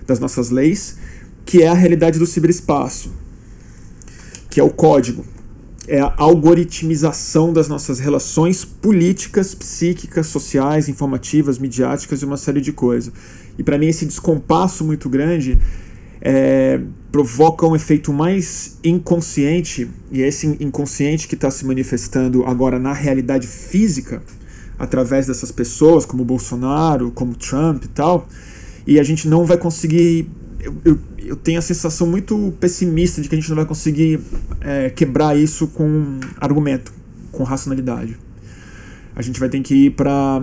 das 0.07 0.21
nossas 0.21 0.51
leis, 0.51 0.97
que 1.45 1.63
é 1.63 1.69
a 1.69 1.75
realidade 1.75 2.19
do 2.19 2.27
ciberespaço, 2.27 3.11
que 4.51 4.61
é 4.61 4.63
o 4.63 4.71
código, 4.71 5.25
é 5.89 6.01
a 6.01 6.15
algoritmização 6.17 7.53
das 7.53 7.69
nossas 7.69 7.99
relações 7.99 8.65
políticas, 8.65 9.55
psíquicas, 9.55 10.27
sociais, 10.27 10.89
informativas, 10.89 11.59
midiáticas 11.59 12.21
e 12.21 12.25
uma 12.25 12.37
série 12.37 12.61
de 12.61 12.73
coisas. 12.73 13.13
E 13.59 13.63
para 13.63 13.79
mim 13.79 13.87
esse 13.87 14.05
descompasso 14.05 14.85
muito 14.85 15.09
grande 15.09 15.59
é, 16.25 16.81
provoca 17.13 17.67
um 17.67 17.77
efeito 17.77 18.11
mais 18.13 18.79
inconsciente, 18.83 19.89
e 20.11 20.23
é 20.23 20.27
esse 20.27 20.47
inconsciente 20.59 21.29
que 21.29 21.35
está 21.35 21.51
se 21.51 21.67
manifestando 21.67 22.45
agora 22.47 22.79
na 22.79 22.95
realidade 22.95 23.47
física, 23.47 24.23
através 24.79 25.27
dessas 25.27 25.53
pessoas, 25.53 26.07
como 26.07 26.25
Bolsonaro, 26.25 27.11
como 27.11 27.37
Trump 27.37 27.85
e 27.85 27.89
tal, 27.89 28.27
e 28.87 28.99
a 28.99 29.03
gente 29.03 29.29
não 29.29 29.45
vai 29.45 29.59
conseguir. 29.59 30.29
Eu, 30.59 30.75
eu, 30.83 30.99
eu 31.19 31.37
tenho 31.37 31.59
a 31.59 31.63
sensação 31.63 32.07
muito 32.07 32.55
pessimista 32.59 33.21
de 33.21 33.29
que 33.29 33.35
a 33.35 33.39
gente 33.39 33.51
não 33.51 33.57
vai 33.57 33.67
conseguir 33.67 34.19
é, 34.63 34.89
quebrar 34.89 35.37
isso 35.37 35.67
com 35.69 36.19
argumento, 36.41 36.93
com 37.31 37.45
racionalidade. 37.45 38.17
A 39.15 39.21
gente 39.21 39.39
vai 39.39 39.49
ter 39.49 39.61
que 39.61 39.87
ir 39.87 39.91
para 39.91 40.43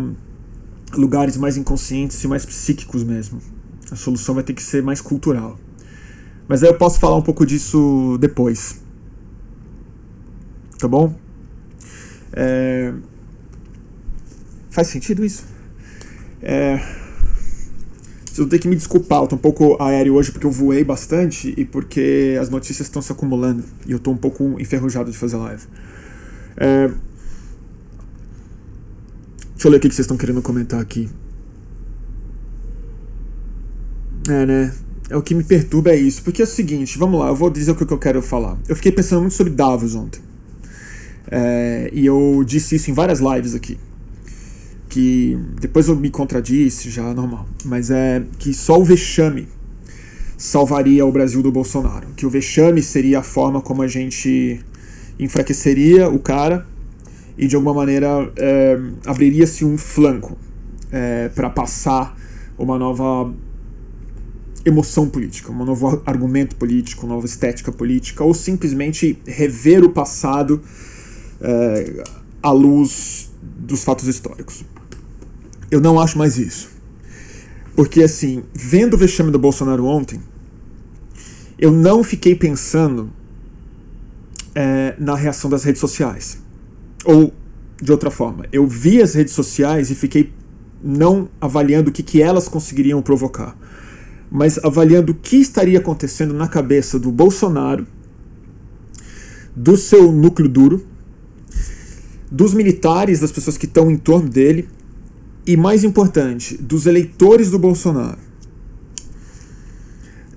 lugares 0.93 1.37
mais 1.37 1.57
inconscientes 1.57 2.23
e 2.23 2.27
mais 2.27 2.45
psíquicos 2.45 3.03
mesmo. 3.03 3.41
A 3.91 3.95
solução 3.95 4.35
vai 4.35 4.43
ter 4.43 4.53
que 4.53 4.63
ser 4.63 4.81
mais 4.81 5.01
cultural. 5.01 5.59
Mas 6.47 6.63
aí 6.63 6.69
eu 6.69 6.77
posso 6.77 6.99
falar 6.99 7.15
um 7.15 7.21
pouco 7.21 7.45
disso 7.45 8.17
depois. 8.19 8.81
Tá 10.77 10.87
bom? 10.87 11.15
É... 12.33 12.93
Faz 14.69 14.87
sentido 14.87 15.23
isso? 15.23 15.45
É... 16.41 16.77
Vocês 18.25 18.37
vão 18.37 18.47
ter 18.47 18.59
que 18.59 18.67
me 18.67 18.75
desculpar, 18.75 19.21
eu 19.21 19.27
tô 19.27 19.35
um 19.35 19.39
pouco 19.39 19.81
aéreo 19.81 20.15
hoje 20.15 20.31
porque 20.31 20.47
eu 20.47 20.51
voei 20.51 20.85
bastante 20.85 21.53
e 21.57 21.65
porque 21.65 22.37
as 22.39 22.49
notícias 22.49 22.87
estão 22.87 23.01
se 23.01 23.11
acumulando 23.11 23.63
e 23.85 23.91
eu 23.91 23.99
tô 23.99 24.09
um 24.09 24.17
pouco 24.17 24.59
enferrujado 24.59 25.11
de 25.11 25.17
fazer 25.17 25.35
live. 25.35 25.63
É... 26.55 26.87
Deixa 29.53 29.67
eu 29.67 29.71
ler 29.71 29.77
o 29.77 29.79
que 29.81 29.87
vocês 29.89 29.99
estão 29.99 30.17
querendo 30.17 30.41
comentar 30.41 30.79
aqui. 30.79 31.09
É, 34.29 34.45
né? 34.45 34.73
É 35.11 35.17
o 35.17 35.21
que 35.21 35.35
me 35.35 35.43
perturba 35.43 35.91
é 35.91 35.97
isso. 35.97 36.23
Porque 36.23 36.41
é 36.41 36.45
o 36.45 36.47
seguinte, 36.47 36.97
vamos 36.97 37.19
lá, 37.19 37.27
eu 37.27 37.35
vou 37.35 37.49
dizer 37.49 37.71
o 37.71 37.75
que 37.75 37.83
eu 37.83 37.97
quero 37.97 38.21
falar. 38.21 38.57
Eu 38.65 38.77
fiquei 38.77 38.93
pensando 38.93 39.19
muito 39.19 39.33
sobre 39.33 39.51
Davos 39.51 39.93
ontem. 39.93 40.21
É, 41.29 41.89
e 41.91 42.05
eu 42.05 42.41
disse 42.45 42.75
isso 42.75 42.89
em 42.89 42.93
várias 42.93 43.19
lives 43.19 43.53
aqui. 43.53 43.77
Que 44.87 45.37
depois 45.59 45.89
eu 45.89 45.97
me 45.97 46.09
contradisse, 46.09 46.89
já 46.89 47.13
normal. 47.13 47.45
Mas 47.65 47.91
é 47.91 48.23
que 48.39 48.53
só 48.53 48.79
o 48.79 48.85
vexame 48.85 49.49
salvaria 50.37 51.05
o 51.05 51.11
Brasil 51.11 51.43
do 51.43 51.51
Bolsonaro. 51.51 52.07
Que 52.15 52.25
o 52.25 52.29
vexame 52.29 52.81
seria 52.81 53.19
a 53.19 53.23
forma 53.23 53.61
como 53.61 53.81
a 53.81 53.87
gente 53.87 54.61
enfraqueceria 55.19 56.09
o 56.09 56.19
cara 56.19 56.65
e 57.37 57.47
de 57.47 57.55
alguma 57.57 57.73
maneira 57.73 58.31
é, 58.37 58.79
abriria-se 59.05 59.65
um 59.65 59.77
flanco 59.77 60.37
é, 60.89 61.27
para 61.29 61.49
passar 61.49 62.17
uma 62.57 62.79
nova 62.79 63.33
emoção 64.65 65.09
política, 65.09 65.51
um 65.51 65.65
novo 65.65 66.01
argumento 66.05 66.55
político, 66.55 67.05
uma 67.05 67.15
nova 67.15 67.25
estética 67.25 67.71
política, 67.71 68.23
ou 68.23 68.33
simplesmente 68.33 69.17
rever 69.25 69.83
o 69.83 69.89
passado 69.89 70.61
é, 71.39 72.03
à 72.41 72.51
luz 72.51 73.31
dos 73.41 73.83
fatos 73.83 74.07
históricos. 74.07 74.63
Eu 75.69 75.81
não 75.81 75.99
acho 75.99 76.17
mais 76.17 76.37
isso. 76.37 76.69
Porque, 77.75 78.03
assim, 78.03 78.43
vendo 78.53 78.95
o 78.95 78.97
vexame 78.97 79.31
do 79.31 79.39
Bolsonaro 79.39 79.85
ontem, 79.85 80.19
eu 81.57 81.71
não 81.71 82.03
fiquei 82.03 82.35
pensando 82.35 83.11
é, 84.53 84.95
na 84.99 85.15
reação 85.15 85.49
das 85.49 85.63
redes 85.63 85.79
sociais. 85.79 86.37
Ou, 87.05 87.33
de 87.81 87.91
outra 87.91 88.11
forma, 88.11 88.45
eu 88.51 88.67
vi 88.67 89.01
as 89.01 89.13
redes 89.15 89.33
sociais 89.33 89.89
e 89.89 89.95
fiquei 89.95 90.31
não 90.83 91.29
avaliando 91.39 91.89
o 91.89 91.93
que, 91.93 92.03
que 92.03 92.21
elas 92.21 92.47
conseguiriam 92.47 93.01
provocar 93.01 93.57
mas 94.31 94.57
avaliando 94.63 95.11
o 95.11 95.15
que 95.15 95.35
estaria 95.35 95.77
acontecendo 95.77 96.33
na 96.33 96.47
cabeça 96.47 96.97
do 96.97 97.11
Bolsonaro, 97.11 97.85
do 99.53 99.75
seu 99.75 100.09
núcleo 100.09 100.47
duro, 100.47 100.87
dos 102.31 102.53
militares, 102.53 103.19
das 103.19 103.31
pessoas 103.31 103.57
que 103.57 103.65
estão 103.65 103.91
em 103.91 103.97
torno 103.97 104.29
dele, 104.29 104.69
e 105.45 105.57
mais 105.57 105.83
importante, 105.83 106.55
dos 106.55 106.85
eleitores 106.85 107.51
do 107.51 107.59
Bolsonaro. 107.59 108.17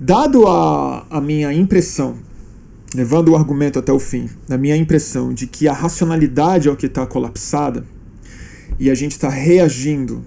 Dado 0.00 0.48
a, 0.48 1.06
a 1.08 1.20
minha 1.20 1.52
impressão, 1.52 2.16
levando 2.96 3.28
o 3.28 3.36
argumento 3.36 3.78
até 3.78 3.92
o 3.92 4.00
fim, 4.00 4.28
a 4.50 4.58
minha 4.58 4.76
impressão 4.76 5.32
de 5.32 5.46
que 5.46 5.68
a 5.68 5.72
racionalidade 5.72 6.68
é 6.68 6.72
o 6.72 6.76
que 6.76 6.86
está 6.86 7.06
colapsada 7.06 7.86
e 8.76 8.90
a 8.90 8.94
gente 8.94 9.12
está 9.12 9.28
reagindo, 9.28 10.24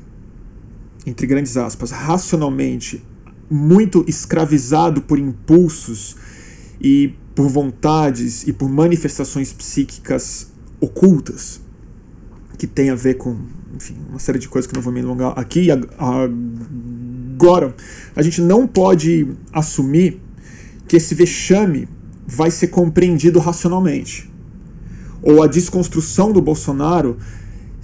entre 1.05 1.27
grandes 1.27 1.57
aspas, 1.57 1.91
racionalmente 1.91 3.03
muito 3.49 4.03
escravizado 4.07 5.01
por 5.01 5.17
impulsos 5.17 6.15
e 6.81 7.13
por 7.33 7.47
vontades 7.47 8.47
e 8.47 8.53
por 8.53 8.69
manifestações 8.69 9.53
psíquicas 9.53 10.51
ocultas 10.79 11.61
que 12.57 12.65
tem 12.65 12.89
a 12.89 12.95
ver 12.95 13.15
com 13.15 13.37
enfim, 13.75 13.95
uma 14.09 14.19
série 14.19 14.39
de 14.39 14.49
coisas 14.49 14.69
que 14.69 14.75
não 14.75 14.81
vou 14.81 14.91
me 14.91 15.01
alongar 15.01 15.33
aqui 15.37 15.67
agora. 15.69 17.75
A 18.15 18.21
gente 18.21 18.41
não 18.41 18.67
pode 18.67 19.27
assumir 19.53 20.19
que 20.87 20.95
esse 20.95 21.13
vexame 21.13 21.87
vai 22.25 22.49
ser 22.49 22.67
compreendido 22.67 23.39
racionalmente. 23.39 24.31
Ou 25.21 25.43
a 25.43 25.47
desconstrução 25.47 26.31
do 26.31 26.41
Bolsonaro 26.41 27.17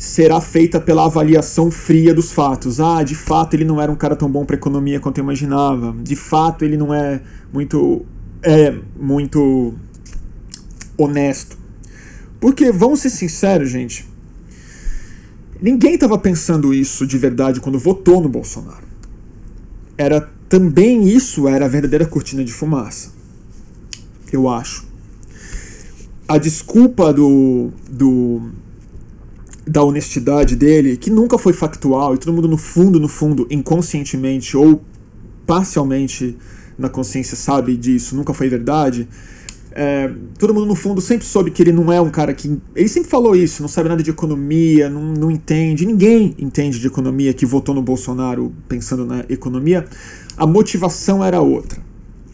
será 0.04 0.42
feita 0.42 0.82
pela 0.82 1.06
avaliação 1.06 1.72
fria 1.72 2.14
dos 2.14 2.30
fatos. 2.30 2.82
Ah, 2.82 3.02
de 3.04 3.16
fato 3.16 3.54
ele 3.54 3.64
não 3.64 3.82
era 3.82 3.90
um 3.90 3.96
cara 3.96 4.18
tão 4.18 4.30
bom 4.30 4.44
para 4.44 4.58
economia 4.58 5.00
quanto 5.00 5.18
eu 5.18 5.24
imaginava. 5.24 5.96
De 6.04 6.14
fato 6.14 6.66
ele 6.66 6.76
não 6.76 6.94
é 6.94 7.22
muito 7.54 8.06
é 8.42 8.78
muito 9.00 9.74
honesto. 10.98 11.58
Porque 12.38 12.70
vamos 12.70 13.00
ser 13.00 13.12
sinceros, 13.12 13.70
gente. 13.70 14.06
Ninguém 15.62 15.94
estava 15.94 16.18
pensando 16.18 16.74
isso 16.74 17.08
de 17.08 17.18
verdade 17.18 17.62
quando 17.62 17.80
votou 17.80 18.22
no 18.22 18.28
Bolsonaro. 18.28 18.86
Era 19.98 20.30
também 20.50 21.08
isso 21.08 21.48
era 21.48 21.64
a 21.64 21.70
verdadeira 21.70 22.06
cortina 22.06 22.44
de 22.44 22.52
fumaça. 22.52 23.14
Eu 24.34 24.50
acho. 24.50 24.86
A 26.28 26.38
desculpa 26.38 27.14
do, 27.14 27.72
do 27.90 28.52
da 29.66 29.84
honestidade 29.84 30.56
dele, 30.56 30.98
que 30.98 31.10
nunca 31.10 31.38
foi 31.38 31.54
factual, 31.54 32.16
e 32.16 32.18
todo 32.18 32.34
mundo 32.34 32.48
no 32.48 32.58
fundo, 32.58 33.00
no 33.00 33.08
fundo, 33.08 33.48
inconscientemente 33.50 34.58
ou 34.58 34.82
parcialmente 35.46 36.38
na 36.78 36.90
consciência 36.90 37.38
sabe 37.38 37.78
disso, 37.78 38.16
nunca 38.16 38.34
foi 38.34 38.50
verdade. 38.50 39.08
É, 39.76 40.12
todo 40.38 40.54
mundo 40.54 40.68
no 40.68 40.76
fundo 40.76 41.02
sempre 41.02 41.26
soube 41.26 41.50
que 41.50 41.62
ele 41.64 41.72
não 41.72 41.92
é 41.92 42.00
um 42.00 42.10
cara 42.10 42.34
que. 42.34 42.60
Ele 42.76 42.88
sempre 42.88 43.10
falou 43.10 43.36
isso, 43.36 43.62
não 43.62 43.70
sabe 43.70 43.90
nada 43.90 44.04
de 44.04 44.12
economia, 44.12 44.90
não, 44.90 45.02
não 45.02 45.32
entende. 45.32 45.86
Ninguém 45.86 46.36
entende 46.38 46.80
de 46.80 46.86
economia 46.86 47.34
que 47.34 47.46
votou 47.46 47.74
no 47.74 47.82
Bolsonaro 47.82 48.54
pensando 48.68 49.06
na 49.06 49.26
economia. 49.30 49.86
A 50.38 50.46
motivação 50.46 51.24
era 51.24 51.42
outra. 51.42 51.82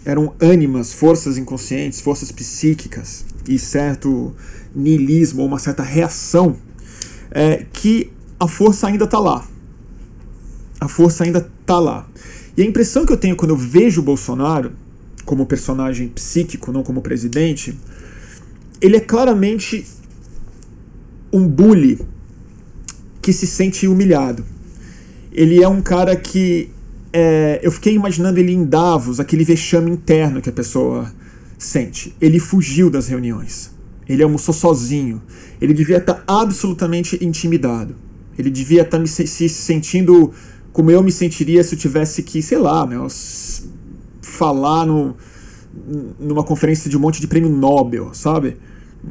Eram 0.04 0.34
ânimas, 0.42 0.92
forças 0.92 1.38
inconscientes, 1.38 2.02
forças 2.02 2.32
psíquicas 2.32 3.26
e 3.48 3.58
certo 3.58 4.34
niilismo 4.76 5.44
uma 5.46 5.60
certa 5.60 5.84
reação 5.84 6.58
é, 7.32 7.66
que 7.72 8.12
a 8.40 8.48
força 8.48 8.88
ainda 8.88 9.06
está 9.06 9.20
lá. 9.20 9.46
A 10.80 10.88
força 10.88 11.24
ainda 11.24 11.40
está 11.40 11.80
lá. 11.80 12.08
E 12.56 12.62
a 12.62 12.66
impressão 12.66 13.06
que 13.06 13.14
eu 13.14 13.18
tenho 13.18 13.36
quando 13.36 13.52
eu 13.52 13.58
vejo 13.58 14.02
o 14.02 14.04
Bolsonaro 14.04 14.72
como 15.26 15.46
personagem 15.46 16.08
psíquico, 16.08 16.72
não 16.72 16.84
como 16.84 17.02
presidente, 17.02 17.78
ele 18.82 18.98
é 18.98 19.00
claramente 19.00 19.86
um 21.32 21.48
bully 21.48 22.00
que 23.22 23.32
se 23.32 23.46
sente 23.46 23.88
humilhado. 23.88 24.44
Ele 25.32 25.62
é 25.62 25.68
um 25.68 25.82
cara 25.82 26.16
que. 26.16 26.70
É, 27.12 27.60
eu 27.64 27.72
fiquei 27.72 27.94
imaginando 27.94 28.40
ele 28.40 28.52
em 28.52 28.64
Davos, 28.64 29.20
aquele 29.20 29.44
vexame 29.44 29.90
interno 29.90 30.42
que 30.42 30.50
a 30.50 30.54
pessoa 30.54 31.12
sente. 31.58 32.16
Ele 32.22 32.40
fugiu 32.40 32.90
das 32.90 33.08
reuniões. 33.08 33.72
Ele 34.10 34.24
almoçou 34.24 34.54
sozinho. 34.54 35.22
Ele 35.62 35.74
devia 35.74 35.98
estar 35.98 36.24
absolutamente 36.28 37.24
intimidado. 37.24 37.96
Ele 38.38 38.50
devia 38.50 38.82
estar 38.82 39.06
se, 39.06 39.28
se 39.28 39.48
sentindo 39.48 40.34
como 40.74 40.90
eu 40.90 41.04
me 41.04 41.12
sentiria 41.12 41.64
se 41.64 41.76
eu 41.76 41.80
tivesse 41.80 42.24
que, 42.24 42.42
sei 42.42 42.58
lá, 42.58 42.86
né, 42.86 42.96
falar 44.22 44.86
no, 44.86 45.16
numa 46.20 46.44
conferência 46.44 46.90
de 46.90 46.98
um 46.98 47.00
monte 47.00 47.22
de 47.22 47.28
prêmio 47.28 47.50
Nobel, 47.50 48.14
sabe? 48.14 48.58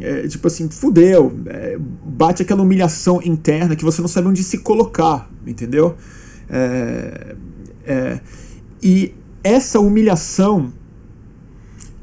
É, 0.01 0.27
tipo 0.27 0.47
assim, 0.47 0.69
fudeu. 0.69 1.33
É, 1.47 1.79
bate 1.79 2.43
aquela 2.43 2.63
humilhação 2.63 3.21
interna 3.23 3.77
que 3.77 3.85
você 3.85 4.01
não 4.01 4.09
sabe 4.09 4.29
onde 4.29 4.43
se 4.43 4.59
colocar, 4.59 5.31
entendeu? 5.47 5.95
É, 6.51 7.37
é 7.87 8.21
e 8.83 9.15
essa 9.43 9.81
humilhação 9.81 10.73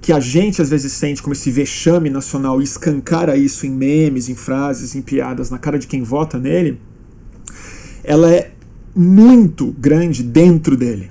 que 0.05 0.13
a 0.13 0.19
gente 0.19 0.61
às 0.61 0.69
vezes 0.69 0.93
sente 0.93 1.19
como 1.19 1.33
esse 1.33 1.49
vexame 1.49 2.11
nacional 2.11 2.61
e 2.61 2.63
escancara 2.63 3.35
isso 3.35 3.65
em 3.65 3.71
memes, 3.71 4.29
em 4.29 4.35
frases, 4.35 4.93
em 4.93 5.01
piadas 5.01 5.49
na 5.49 5.57
cara 5.57 5.79
de 5.79 5.87
quem 5.87 6.03
vota 6.03 6.37
nele, 6.37 6.79
ela 8.03 8.29
é 8.31 8.51
muito 8.95 9.71
grande 9.71 10.21
dentro 10.21 10.77
dele, 10.77 11.09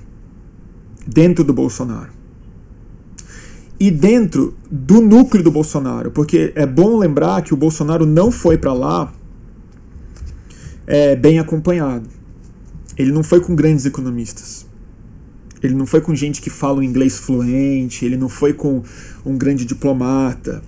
dentro 1.05 1.43
do 1.43 1.51
Bolsonaro. 1.51 2.09
E 3.77 3.91
dentro 3.91 4.55
do 4.71 5.01
núcleo 5.01 5.43
do 5.43 5.51
Bolsonaro, 5.51 6.09
porque 6.09 6.53
é 6.55 6.65
bom 6.65 6.97
lembrar 6.97 7.41
que 7.41 7.53
o 7.53 7.57
Bolsonaro 7.57 8.05
não 8.05 8.31
foi 8.31 8.57
para 8.57 8.71
lá 8.71 9.13
é, 10.87 11.17
bem 11.17 11.37
acompanhado. 11.37 12.07
Ele 12.97 13.11
não 13.11 13.23
foi 13.23 13.41
com 13.41 13.53
grandes 13.53 13.85
economistas. 13.85 14.65
Ele 15.63 15.73
não 15.73 15.85
foi 15.85 16.01
com 16.01 16.13
gente 16.13 16.41
que 16.41 16.49
fala 16.49 16.79
um 16.79 16.83
inglês 16.83 17.17
fluente, 17.17 18.05
ele 18.05 18.17
não 18.17 18.29
foi 18.29 18.53
com 18.53 18.83
um 19.25 19.37
grande 19.37 19.65
diplomata. 19.65 20.61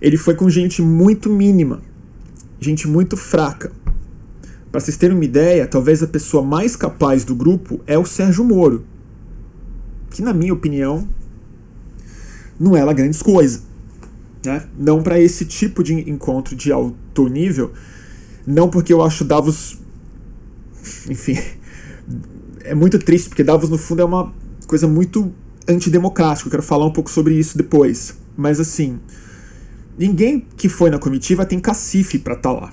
Ele 0.00 0.16
foi 0.16 0.34
com 0.34 0.48
gente 0.50 0.82
muito 0.82 1.30
mínima, 1.30 1.82
gente 2.60 2.86
muito 2.86 3.16
fraca. 3.16 3.72
Para 4.70 4.80
vocês 4.80 4.96
terem 4.96 5.16
uma 5.16 5.24
ideia, 5.24 5.66
talvez 5.66 6.02
a 6.02 6.06
pessoa 6.06 6.42
mais 6.42 6.76
capaz 6.76 7.24
do 7.24 7.34
grupo 7.34 7.80
é 7.86 7.96
o 7.96 8.04
Sérgio 8.04 8.44
Moro, 8.44 8.84
que, 10.10 10.20
na 10.20 10.32
minha 10.32 10.52
opinião, 10.52 11.08
não 12.58 12.76
é 12.76 12.84
lá 12.84 12.92
grandes 12.92 13.22
coisa. 13.22 13.62
Né? 14.44 14.66
Não 14.78 15.02
para 15.02 15.18
esse 15.18 15.44
tipo 15.44 15.82
de 15.82 15.94
encontro 16.10 16.54
de 16.54 16.70
alto 16.70 17.28
nível, 17.28 17.72
não 18.46 18.68
porque 18.68 18.92
eu 18.92 19.02
acho 19.02 19.24
Davos. 19.24 19.78
Enfim, 21.08 21.38
é 22.64 22.74
muito 22.74 22.98
triste, 22.98 23.28
porque 23.28 23.44
Davos, 23.44 23.68
no 23.68 23.78
fundo, 23.78 24.02
é 24.02 24.04
uma 24.04 24.32
coisa 24.66 24.88
muito 24.88 25.32
antidemocrática. 25.68 26.48
Eu 26.48 26.50
quero 26.50 26.62
falar 26.62 26.86
um 26.86 26.92
pouco 26.92 27.10
sobre 27.10 27.34
isso 27.34 27.56
depois. 27.56 28.16
Mas, 28.36 28.58
assim, 28.58 28.98
ninguém 29.98 30.46
que 30.56 30.68
foi 30.68 30.90
na 30.90 30.98
comitiva 30.98 31.44
tem 31.44 31.60
cacife 31.60 32.18
para 32.18 32.34
estar 32.34 32.54
tá 32.54 32.60
lá. 32.60 32.72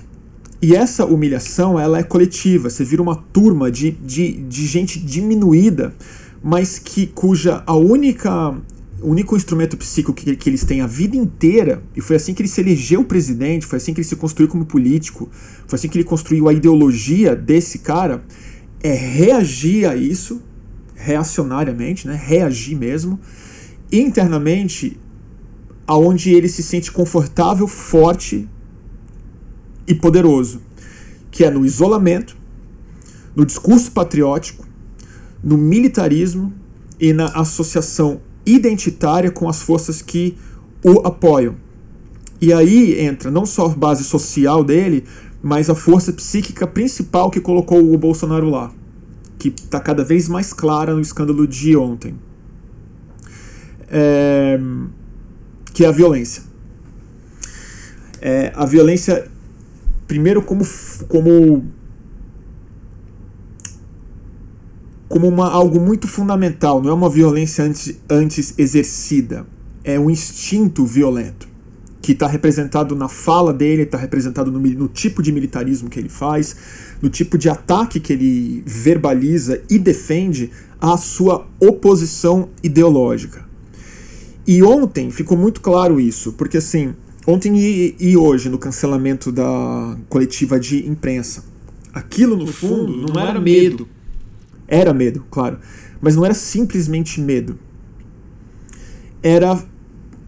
E 0.60 0.74
essa 0.74 1.04
humilhação, 1.04 1.78
ela 1.78 1.98
é 1.98 2.02
coletiva. 2.02 2.70
Você 2.70 2.84
vira 2.84 3.02
uma 3.02 3.16
turma 3.16 3.70
de, 3.70 3.90
de, 3.90 4.32
de 4.32 4.66
gente 4.66 4.98
diminuída, 4.98 5.94
mas 6.42 6.78
que 6.78 7.06
cuja 7.06 7.62
a 7.66 7.76
única 7.76 8.56
o 9.00 9.08
único 9.08 9.36
instrumento 9.36 9.76
psíquico 9.76 10.14
que, 10.14 10.36
que, 10.36 10.48
eles 10.48 10.64
têm 10.64 10.80
a 10.80 10.86
vida 10.86 11.16
inteira, 11.16 11.82
e 11.96 12.00
foi 12.00 12.14
assim 12.14 12.32
que 12.32 12.40
ele 12.40 12.48
se 12.48 12.60
elegeu 12.60 13.04
presidente, 13.04 13.66
foi 13.66 13.78
assim 13.78 13.92
que 13.92 14.00
ele 14.00 14.06
se 14.06 14.14
construiu 14.14 14.48
como 14.48 14.64
político, 14.64 15.28
foi 15.66 15.76
assim 15.76 15.88
que 15.88 15.98
ele 15.98 16.04
construiu 16.04 16.48
a 16.48 16.52
ideologia 16.52 17.34
desse 17.34 17.80
cara, 17.80 18.24
é 18.82 18.92
reagir 18.92 19.86
a 19.86 19.94
isso, 19.94 20.42
reacionariamente, 20.94 22.06
né? 22.06 22.20
reagir 22.20 22.76
mesmo, 22.76 23.20
internamente, 23.90 24.98
aonde 25.86 26.32
ele 26.32 26.48
se 26.48 26.62
sente 26.62 26.90
confortável, 26.90 27.68
forte 27.68 28.48
e 29.86 29.94
poderoso, 29.94 30.62
que 31.30 31.44
é 31.44 31.50
no 31.50 31.64
isolamento, 31.64 32.36
no 33.34 33.44
discurso 33.46 33.92
patriótico, 33.92 34.66
no 35.42 35.56
militarismo 35.56 36.52
e 37.00 37.12
na 37.12 37.26
associação 37.26 38.20
identitária 38.44 39.30
com 39.30 39.48
as 39.48 39.62
forças 39.62 40.02
que 40.02 40.36
o 40.84 41.06
apoiam. 41.06 41.56
E 42.40 42.52
aí 42.52 43.00
entra 43.00 43.30
não 43.30 43.46
só 43.46 43.66
a 43.66 43.68
base 43.68 44.02
social 44.04 44.64
dele, 44.64 45.04
mas 45.42 45.68
a 45.68 45.74
força 45.74 46.12
psíquica 46.12 46.66
principal 46.66 47.28
que 47.28 47.40
colocou 47.40 47.92
o 47.92 47.98
Bolsonaro 47.98 48.48
lá, 48.48 48.72
que 49.38 49.48
está 49.48 49.80
cada 49.80 50.04
vez 50.04 50.28
mais 50.28 50.52
clara 50.52 50.94
no 50.94 51.00
escândalo 51.00 51.46
de 51.48 51.76
ontem, 51.76 52.14
é, 53.88 54.58
que 55.74 55.84
é 55.84 55.88
a 55.88 55.92
violência. 55.92 56.44
É, 58.20 58.52
a 58.54 58.64
violência, 58.64 59.28
primeiro 60.06 60.40
como, 60.42 60.64
como 61.08 61.64
como 65.08 65.28
uma, 65.28 65.50
algo 65.50 65.78
muito 65.78 66.08
fundamental, 66.08 66.80
não 66.80 66.88
é 66.88 66.94
uma 66.94 67.10
violência 67.10 67.62
antes, 67.64 68.00
antes 68.08 68.54
exercida, 68.56 69.46
é 69.84 70.00
um 70.00 70.08
instinto 70.08 70.86
violento 70.86 71.51
que 72.02 72.12
está 72.12 72.26
representado 72.26 72.94
na 72.96 73.08
fala 73.08 73.52
dele, 73.52 73.82
está 73.82 73.96
representado 73.96 74.50
no, 74.50 74.58
no, 74.58 74.88
tipo 74.88 75.22
de 75.22 75.32
militarismo 75.32 75.88
que 75.88 75.98
ele 75.98 76.08
faz, 76.08 76.56
no 77.00 77.08
tipo 77.08 77.38
de 77.38 77.48
ataque 77.48 78.00
que 78.00 78.12
ele 78.12 78.62
verbaliza 78.66 79.62
e 79.70 79.78
defende 79.78 80.50
à 80.80 80.96
sua 80.96 81.46
oposição 81.60 82.48
ideológica. 82.62 83.44
E 84.46 84.62
ontem 84.62 85.10
ficou 85.10 85.38
muito 85.38 85.60
claro 85.60 86.00
isso, 86.00 86.32
porque 86.32 86.56
assim, 86.56 86.94
ontem 87.26 87.56
e, 87.56 87.94
e 88.00 88.16
hoje, 88.16 88.48
no 88.48 88.58
cancelamento 88.58 89.30
da 89.30 89.96
coletiva 90.08 90.58
de 90.58 90.86
imprensa, 90.88 91.44
aquilo 91.94 92.36
no, 92.36 92.46
no 92.46 92.52
fundo, 92.52 92.92
fundo, 92.92 93.12
não, 93.14 93.20
era 93.22 93.40
medo 93.40 93.88
era 94.72 94.94
medo, 94.94 95.22
claro. 95.30 95.58
Mas 96.00 96.16
não 96.16 96.24
era 96.24 96.32
simplesmente 96.32 97.20
medo. 97.20 97.58
Era 99.22 99.62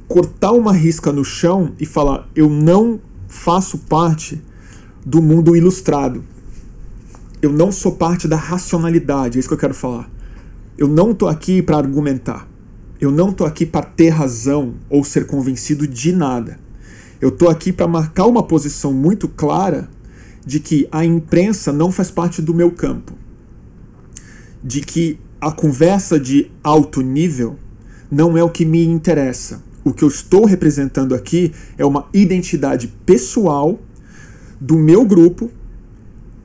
cortar 0.09 0.53
uma 0.53 0.73
risca 0.73 1.13
no 1.13 1.25
chão 1.25 1.73
e 1.79 1.87
falar: 1.87 2.29
eu 2.35 2.49
não 2.49 3.01
faço 3.29 3.79
parte 3.79 4.43
do 5.05 5.21
mundo 5.21 5.57
ilustrado. 5.57 6.25
Eu 7.43 7.53
não 7.53 7.71
sou 7.71 7.93
parte 7.93 8.27
da 8.27 8.37
racionalidade, 8.37 9.37
é 9.37 9.41
isso 9.41 9.49
que 9.49 9.55
eu 9.55 9.59
quero 9.59 9.75
falar. 9.75 10.11
Eu 10.79 10.89
não 10.89 11.11
estou 11.11 11.29
aqui 11.29 11.61
para 11.61 11.77
argumentar. 11.77 12.49
Eu 13.01 13.11
não 13.11 13.31
estou 13.31 13.47
aqui 13.47 13.67
para 13.67 13.85
ter 13.85 14.09
razão 14.09 14.75
ou 14.89 15.05
ser 15.05 15.27
convencido 15.27 15.87
de 15.87 16.11
nada. 16.11 16.59
Eu 17.21 17.29
estou 17.29 17.51
aqui 17.51 17.73
para 17.73 17.87
marcar 17.87 18.27
uma 18.27 18.43
posição 18.43 18.93
muito 18.93 19.29
clara 19.29 19.91
de 20.47 20.59
que 20.59 20.89
a 20.91 21.05
imprensa 21.05 21.73
não 21.73 21.93
faz 21.93 22.11
parte 22.11 22.41
do 22.41 22.55
meu 22.55 22.71
campo 22.71 23.13
de 24.65 24.81
que 24.81 25.21
a 25.39 25.53
conversa 25.53 26.19
de 26.19 26.51
alto 26.63 27.03
nível 27.03 27.59
não 28.11 28.39
é 28.39 28.43
o 28.43 28.49
que 28.49 28.65
me 28.65 28.83
interessa. 28.83 29.63
O 29.85 29.93
que 29.93 30.03
eu 30.03 30.09
estou 30.09 30.47
representando 30.47 31.15
aqui 31.15 31.53
é 31.77 31.85
uma 31.85 32.09
identidade 32.13 32.89
pessoal 33.05 33.79
do 34.61 34.77
meu 34.79 35.05
grupo 35.05 35.51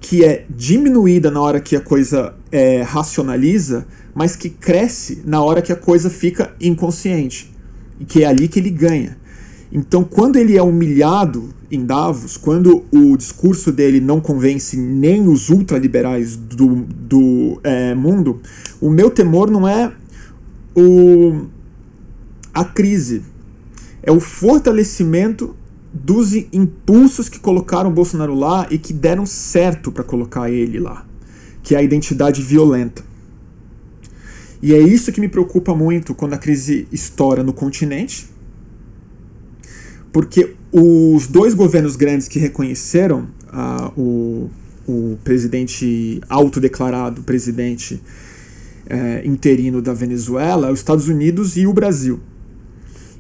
que 0.02 0.24
é 0.24 0.46
diminuída 0.50 1.30
na 1.32 1.42
hora 1.42 1.60
que 1.60 1.76
a 1.76 1.82
coisa 1.82 2.34
é, 2.52 2.82
racionaliza, 2.82 3.86
mas 4.14 4.36
que 4.36 4.50
cresce 4.50 5.22
na 5.26 5.42
hora 5.42 5.62
que 5.62 5.72
a 5.72 5.76
coisa 5.76 6.10
fica 6.10 6.54
inconsciente. 6.60 7.54
E 8.00 8.06
que 8.06 8.24
é 8.24 8.28
ali 8.28 8.48
que 8.48 8.60
ele 8.60 8.70
ganha. 8.70 9.18
Então, 9.72 10.04
quando 10.04 10.38
ele 10.38 10.58
é 10.58 10.64
humilhado 10.64 11.50
em 11.70 11.86
Davos, 11.86 12.38
quando 12.38 12.84
o 12.92 13.16
discurso 13.16 13.72
dele 13.72 14.02
não 14.02 14.20
convence 14.20 14.76
nem 14.76 15.28
os 15.28 15.50
ultraliberais 15.50 16.36
do, 16.36 16.88
do 16.88 17.60
é, 17.64 17.94
mundo, 17.94 18.42
o 18.82 18.90
meu 18.90 19.12
temor 19.12 19.52
não 19.52 19.68
é 19.68 19.92
o, 20.76 21.46
a 22.54 22.66
crise, 22.66 23.22
é 24.10 24.12
o 24.12 24.20
fortalecimento 24.20 25.56
dos 25.94 26.34
impulsos 26.34 27.30
que 27.30 27.40
colocaram 27.40 27.94
Bolsonaro 27.94 28.34
lá 28.34 28.66
e 28.72 28.80
que 28.80 28.92
deram 28.92 29.24
certo 29.24 29.92
para 29.92 30.04
colocar 30.04 30.50
ele 30.50 30.80
lá, 30.80 31.06
que 31.62 31.76
é 31.76 31.78
a 31.78 31.84
identidade 31.84 32.42
violenta. 32.42 33.04
E 34.64 34.74
é 34.74 34.80
isso 34.80 35.12
que 35.12 35.22
me 35.22 35.28
preocupa 35.30 35.76
muito 35.76 36.16
quando 36.16 36.34
a 36.34 36.40
crise 36.40 36.88
estoura 36.92 37.44
no 37.44 37.54
continente, 37.54 38.28
porque 40.12 40.56
os 40.72 41.28
dois 41.28 41.54
governos 41.54 41.96
grandes 41.96 42.28
que 42.28 42.40
reconheceram 42.40 43.28
uh, 43.54 43.94
o, 43.96 44.50
o 44.88 45.18
presidente 45.24 46.20
autodeclarado 46.28 47.22
presidente 47.22 47.94
uh, 47.94 49.28
interino 49.28 49.84
da 49.84 49.94
Venezuela, 49.94 50.72
os 50.72 50.80
Estados 50.80 51.08
Unidos 51.08 51.58
e 51.58 51.68
o 51.68 51.74
Brasil. 51.74 52.20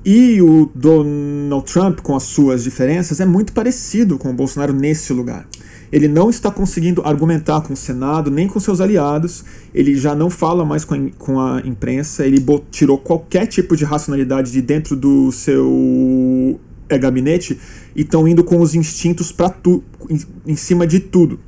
E 0.06 0.42
o 0.42 0.72
Donald 0.74 1.72
Trump, 1.72 2.00
com 2.00 2.16
as 2.16 2.24
suas 2.24 2.64
diferenças, 2.64 3.20
é 3.20 3.26
muito 3.26 3.52
parecido 3.52 4.18
com 4.18 4.30
o 4.30 4.34
Bolsonaro 4.34 4.74
nesse 4.74 5.12
lugar. 5.12 5.48
Ele 5.92 6.08
não 6.08 6.30
está 6.30 6.52
conseguindo 6.52 7.02
argumentar 7.04 7.62
com 7.62 7.74
o 7.74 7.78
Senado, 7.78 8.30
nem 8.30 8.48
com 8.48 8.60
seus 8.60 8.80
aliados, 8.80 9.44
ele 9.74 9.96
já 9.96 10.14
não 10.14 10.30
fala 10.30 10.64
mais 10.64 10.86
com 10.86 10.94
a, 10.94 11.00
com 11.18 11.40
a 11.40 11.62
imprensa, 11.66 12.26
ele 12.26 12.44
tirou 12.70 12.98
qualquer 12.98 13.48
tipo 13.48 13.76
de 13.76 13.84
racionalidade 13.84 14.52
de 14.52 14.62
dentro 14.62 14.96
do 14.96 15.32
seu 15.32 16.60
é, 16.88 16.98
gabinete 16.98 17.60
e 17.96 18.02
estão 18.02 18.28
indo 18.28 18.44
com 18.44 18.62
os 18.62 18.76
instintos 18.76 19.32
para 19.32 19.50
tu, 19.50 19.84
em, 20.10 20.20
em 20.46 20.56
cima 20.56 20.86
de 20.86 21.00
tudo. 21.00 21.40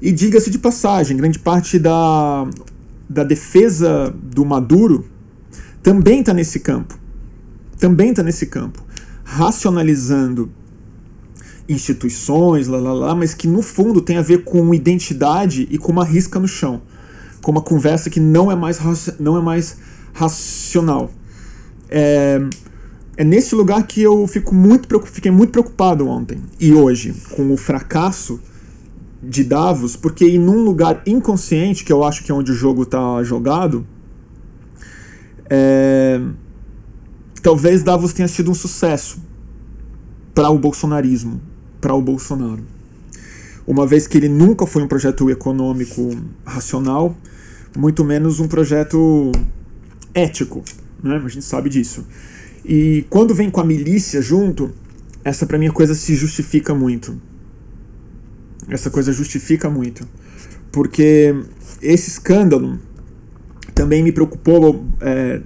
E 0.00 0.10
diga-se 0.10 0.50
de 0.50 0.58
passagem, 0.58 1.16
grande 1.16 1.38
parte 1.38 1.78
da, 1.78 2.44
da 3.08 3.22
defesa 3.22 4.12
do 4.20 4.44
Maduro 4.44 5.06
também 5.80 6.20
está 6.20 6.34
nesse 6.34 6.60
campo. 6.60 7.01
Também 7.82 8.10
está 8.10 8.22
nesse 8.22 8.46
campo. 8.46 8.80
Racionalizando 9.24 10.48
instituições, 11.68 12.68
lá, 12.68 12.78
lá, 12.78 12.92
lá, 12.92 13.12
mas 13.12 13.34
que 13.34 13.48
no 13.48 13.60
fundo 13.60 14.00
tem 14.00 14.18
a 14.18 14.22
ver 14.22 14.44
com 14.44 14.72
identidade 14.72 15.66
e 15.68 15.76
com 15.78 15.90
uma 15.90 16.04
risca 16.04 16.38
no 16.38 16.46
chão. 16.46 16.80
Com 17.40 17.50
uma 17.50 17.60
conversa 17.60 18.08
que 18.08 18.20
não 18.20 18.52
é 18.52 18.54
mais, 18.54 18.78
não 19.18 19.36
é 19.36 19.40
mais 19.40 19.78
racional. 20.12 21.10
É, 21.90 22.40
é 23.16 23.24
nesse 23.24 23.52
lugar 23.56 23.84
que 23.84 24.00
eu 24.00 24.28
fico 24.28 24.54
muito, 24.54 24.88
fiquei 25.06 25.32
muito 25.32 25.50
preocupado 25.50 26.06
ontem 26.06 26.40
e 26.60 26.72
hoje 26.72 27.12
com 27.34 27.52
o 27.52 27.56
fracasso 27.56 28.38
de 29.20 29.42
Davos, 29.42 29.96
porque 29.96 30.24
em 30.24 30.38
um 30.38 30.62
lugar 30.62 31.02
inconsciente, 31.04 31.82
que 31.82 31.92
eu 31.92 32.04
acho 32.04 32.22
que 32.22 32.30
é 32.30 32.34
onde 32.34 32.52
o 32.52 32.54
jogo 32.54 32.84
está 32.84 33.24
jogado, 33.24 33.84
é, 35.50 36.20
talvez 37.42 37.82
Davos 37.82 38.12
tenha 38.12 38.28
sido 38.28 38.50
um 38.50 38.54
sucesso 38.54 39.20
para 40.34 40.48
o 40.48 40.58
bolsonarismo, 40.58 41.40
para 41.80 41.92
o 41.94 42.00
Bolsonaro. 42.00 42.62
Uma 43.66 43.86
vez 43.86 44.06
que 44.06 44.16
ele 44.16 44.28
nunca 44.28 44.66
foi 44.66 44.82
um 44.82 44.88
projeto 44.88 45.28
econômico 45.28 46.10
racional, 46.44 47.16
muito 47.76 48.04
menos 48.04 48.40
um 48.40 48.48
projeto 48.48 49.32
ético, 50.14 50.62
né? 51.02 51.16
a 51.16 51.28
gente 51.28 51.44
sabe 51.44 51.68
disso. 51.68 52.06
E 52.64 53.04
quando 53.10 53.34
vem 53.34 53.50
com 53.50 53.60
a 53.60 53.64
milícia 53.64 54.22
junto, 54.22 54.72
essa 55.24 55.46
para 55.46 55.58
mim 55.58 55.68
a 55.68 55.72
coisa 55.72 55.94
se 55.94 56.14
justifica 56.14 56.74
muito. 56.74 57.20
Essa 58.68 58.90
coisa 58.90 59.12
justifica 59.12 59.68
muito. 59.68 60.06
Porque 60.70 61.34
esse 61.80 62.08
escândalo 62.08 62.78
também 63.74 64.02
me 64.02 64.12
preocupou 64.12 64.84
é, 65.00 65.40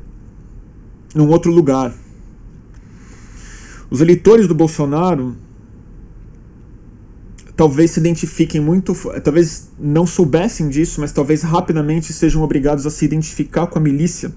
num 1.17 1.29
outro 1.31 1.51
lugar. 1.51 1.95
Os 3.89 4.03
eleitores 4.03 4.47
do 4.47 4.55
Bolsonaro 4.55 5.35
talvez 7.57 7.93
se 7.93 8.01
identifiquem 8.01 8.61
muito, 8.61 8.95
talvez 9.25 9.71
não 9.81 10.07
soubessem 10.07 10.69
disso, 10.69 11.01
mas 11.01 11.13
talvez 11.13 11.41
rapidamente 11.41 12.13
sejam 12.13 12.43
obrigados 12.43 12.87
a 12.87 12.91
se 12.91 13.03
identificar 13.07 13.67
com 13.67 13.79
a 13.79 13.83
milícia 13.83 14.31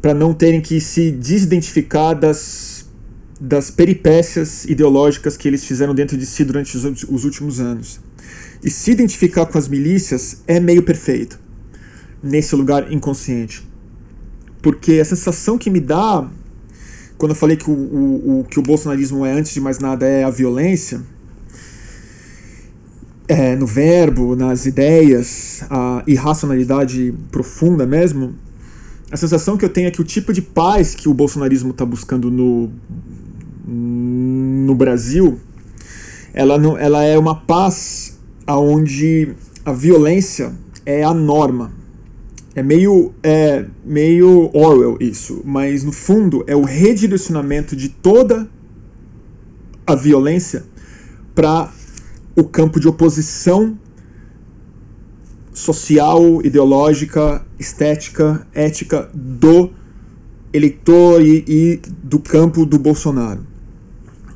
para 0.00 0.14
não 0.14 0.32
terem 0.32 0.60
que 0.60 0.80
se 0.80 1.10
desidentificar 1.10 2.18
das, 2.18 2.86
das 3.40 3.68
peripécias 3.68 4.64
ideológicas 4.64 5.36
que 5.36 5.48
eles 5.48 5.64
fizeram 5.64 5.92
dentro 5.92 6.16
de 6.16 6.24
si 6.24 6.44
durante 6.44 6.76
os, 6.76 7.02
os 7.02 7.24
últimos 7.24 7.58
anos. 7.58 8.00
E 8.62 8.70
se 8.70 8.92
identificar 8.92 9.44
com 9.46 9.58
as 9.58 9.66
milícias 9.66 10.42
é 10.46 10.60
meio 10.60 10.84
perfeito 10.84 11.40
nesse 12.22 12.54
lugar 12.54 12.92
inconsciente. 12.92 13.69
Porque 14.62 15.00
a 15.00 15.04
sensação 15.04 15.56
que 15.56 15.70
me 15.70 15.80
dá 15.80 16.28
quando 17.20 17.32
eu 17.32 17.36
falei 17.36 17.54
que 17.54 17.70
o, 17.70 17.74
o, 17.74 18.40
o, 18.40 18.44
que 18.44 18.58
o 18.58 18.62
bolsonarismo 18.62 19.26
é, 19.26 19.32
antes 19.32 19.52
de 19.52 19.60
mais 19.60 19.78
nada, 19.78 20.06
é 20.06 20.24
a 20.24 20.30
violência, 20.30 21.02
é, 23.28 23.54
no 23.54 23.66
verbo, 23.66 24.34
nas 24.34 24.64
ideias, 24.64 25.62
a 25.68 26.02
irracionalidade 26.06 27.12
profunda 27.30 27.84
mesmo, 27.84 28.34
a 29.12 29.18
sensação 29.18 29.58
que 29.58 29.64
eu 29.66 29.68
tenho 29.68 29.88
é 29.88 29.90
que 29.90 30.00
o 30.00 30.04
tipo 30.04 30.32
de 30.32 30.40
paz 30.40 30.94
que 30.94 31.10
o 31.10 31.12
bolsonarismo 31.14 31.72
está 31.72 31.84
buscando 31.84 32.30
no, 32.30 32.70
no 33.66 34.74
Brasil, 34.74 35.38
ela, 36.32 36.56
não, 36.56 36.78
ela 36.78 37.04
é 37.04 37.18
uma 37.18 37.34
paz 37.34 38.18
onde 38.48 39.34
a 39.62 39.72
violência 39.72 40.54
é 40.86 41.04
a 41.04 41.12
norma. 41.12 41.70
É 42.54 42.62
meio, 42.62 43.14
é 43.22 43.64
meio 43.84 44.50
Orwell 44.52 44.96
isso, 45.00 45.40
mas 45.44 45.84
no 45.84 45.92
fundo 45.92 46.44
é 46.48 46.56
o 46.56 46.62
redirecionamento 46.62 47.76
de 47.76 47.88
toda 47.88 48.48
a 49.86 49.94
violência 49.94 50.64
para 51.34 51.72
o 52.34 52.42
campo 52.44 52.80
de 52.80 52.88
oposição 52.88 53.78
social, 55.52 56.44
ideológica, 56.44 57.44
estética, 57.58 58.46
ética 58.52 59.08
do 59.14 59.70
eleitor 60.52 61.22
e, 61.22 61.44
e 61.46 61.80
do 62.02 62.18
campo 62.18 62.66
do 62.66 62.78
Bolsonaro. 62.78 63.46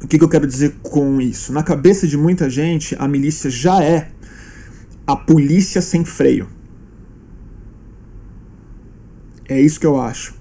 O 0.02 0.06
que, 0.06 0.18
que 0.18 0.24
eu 0.24 0.28
quero 0.28 0.46
dizer 0.46 0.76
com 0.82 1.20
isso? 1.20 1.52
Na 1.52 1.62
cabeça 1.62 2.06
de 2.06 2.16
muita 2.16 2.48
gente, 2.50 2.94
a 2.98 3.08
milícia 3.08 3.50
já 3.50 3.82
é 3.82 4.10
a 5.06 5.16
polícia 5.16 5.80
sem 5.80 6.04
freio. 6.04 6.46
É 9.48 9.60
isso 9.60 9.78
que 9.78 9.86
eu 9.86 10.00
acho. 10.00 10.34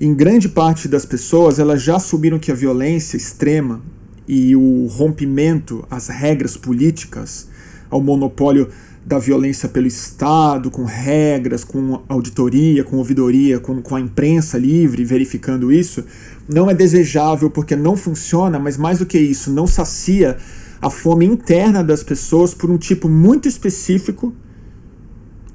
Em 0.00 0.12
grande 0.12 0.48
parte 0.48 0.88
das 0.88 1.06
pessoas, 1.06 1.60
elas 1.60 1.80
já 1.80 1.96
assumiram 1.96 2.38
que 2.38 2.50
a 2.50 2.54
violência 2.54 3.16
extrema 3.16 3.80
e 4.26 4.56
o 4.56 4.86
rompimento 4.86 5.84
às 5.88 6.08
regras 6.08 6.56
políticas, 6.56 7.48
ao 7.88 8.00
monopólio 8.00 8.68
da 9.06 9.18
violência 9.18 9.68
pelo 9.68 9.86
Estado, 9.86 10.72
com 10.72 10.84
regras, 10.84 11.62
com 11.62 12.02
auditoria, 12.08 12.82
com 12.82 12.96
ouvidoria, 12.96 13.60
com, 13.60 13.80
com 13.80 13.94
a 13.94 14.00
imprensa 14.00 14.58
livre 14.58 15.04
verificando 15.04 15.72
isso, 15.72 16.04
não 16.48 16.68
é 16.68 16.74
desejável 16.74 17.48
porque 17.48 17.76
não 17.76 17.96
funciona, 17.96 18.58
mas 18.58 18.76
mais 18.76 18.98
do 18.98 19.06
que 19.06 19.18
isso, 19.18 19.52
não 19.52 19.68
sacia 19.68 20.36
a 20.80 20.90
fome 20.90 21.26
interna 21.26 21.82
das 21.82 22.02
pessoas 22.02 22.54
por 22.54 22.70
um 22.70 22.78
tipo 22.78 23.08
muito 23.08 23.46
específico 23.46 24.34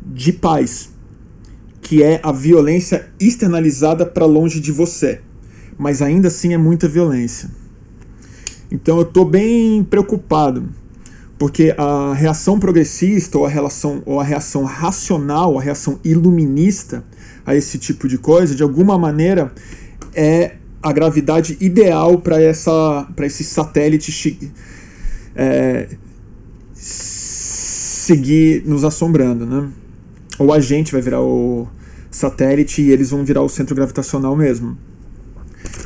de 0.06 0.32
paz 0.32 0.95
que 1.88 2.04
é 2.04 2.19
a 2.21 2.34
violência 2.34 3.08
externalizada 3.17 4.06
para 4.06 4.26
longe 4.26 4.60
de 4.60 4.73
você. 4.73 5.21
Mas 5.78 6.02
ainda 6.02 6.28
assim 6.28 6.54
é 6.54 6.58
muita 6.58 6.86
violência. 6.86 7.50
Então 8.69 8.97
eu 8.97 9.04
estou 9.04 9.23
bem 9.23 9.86
preocupado, 9.86 10.67
porque 11.39 11.73
a 11.78 12.13
reação 12.13 12.60
progressista 12.60 13.38
ou 13.38 13.45
a, 13.45 13.50
relação, 13.50 14.04
ou 14.06 14.19
a 14.19 14.23
reação 14.23 14.65
racional, 14.65 15.58
a 15.58 15.62
reação 15.62 15.97
iluminista 16.04 17.06
a 17.45 17.56
esse 17.56 17.78
tipo 17.78 18.06
de 18.10 18.17
coisa, 18.17 18.54
de 18.54 18.63
alguma 18.63 18.97
maneira 18.97 19.54
é 20.13 20.56
a 20.84 20.91
gravidade 20.91 21.56
ideal 21.62 22.17
para 22.17 22.41
esse 22.43 23.43
satélite 23.45 24.52
é, 25.34 25.88
seguir 26.73 28.63
nos 28.65 28.84
assombrando, 28.84 29.45
né? 29.45 29.69
Ou 30.38 30.52
a 30.52 30.60
gente 30.60 30.91
vai 30.91 31.02
virar 31.02 31.21
o, 31.21 31.67
satélite 32.17 32.82
e 32.82 32.91
eles 32.91 33.10
vão 33.10 33.23
virar 33.23 33.41
o 33.41 33.49
centro 33.49 33.75
gravitacional 33.75 34.36
mesmo. 34.36 34.77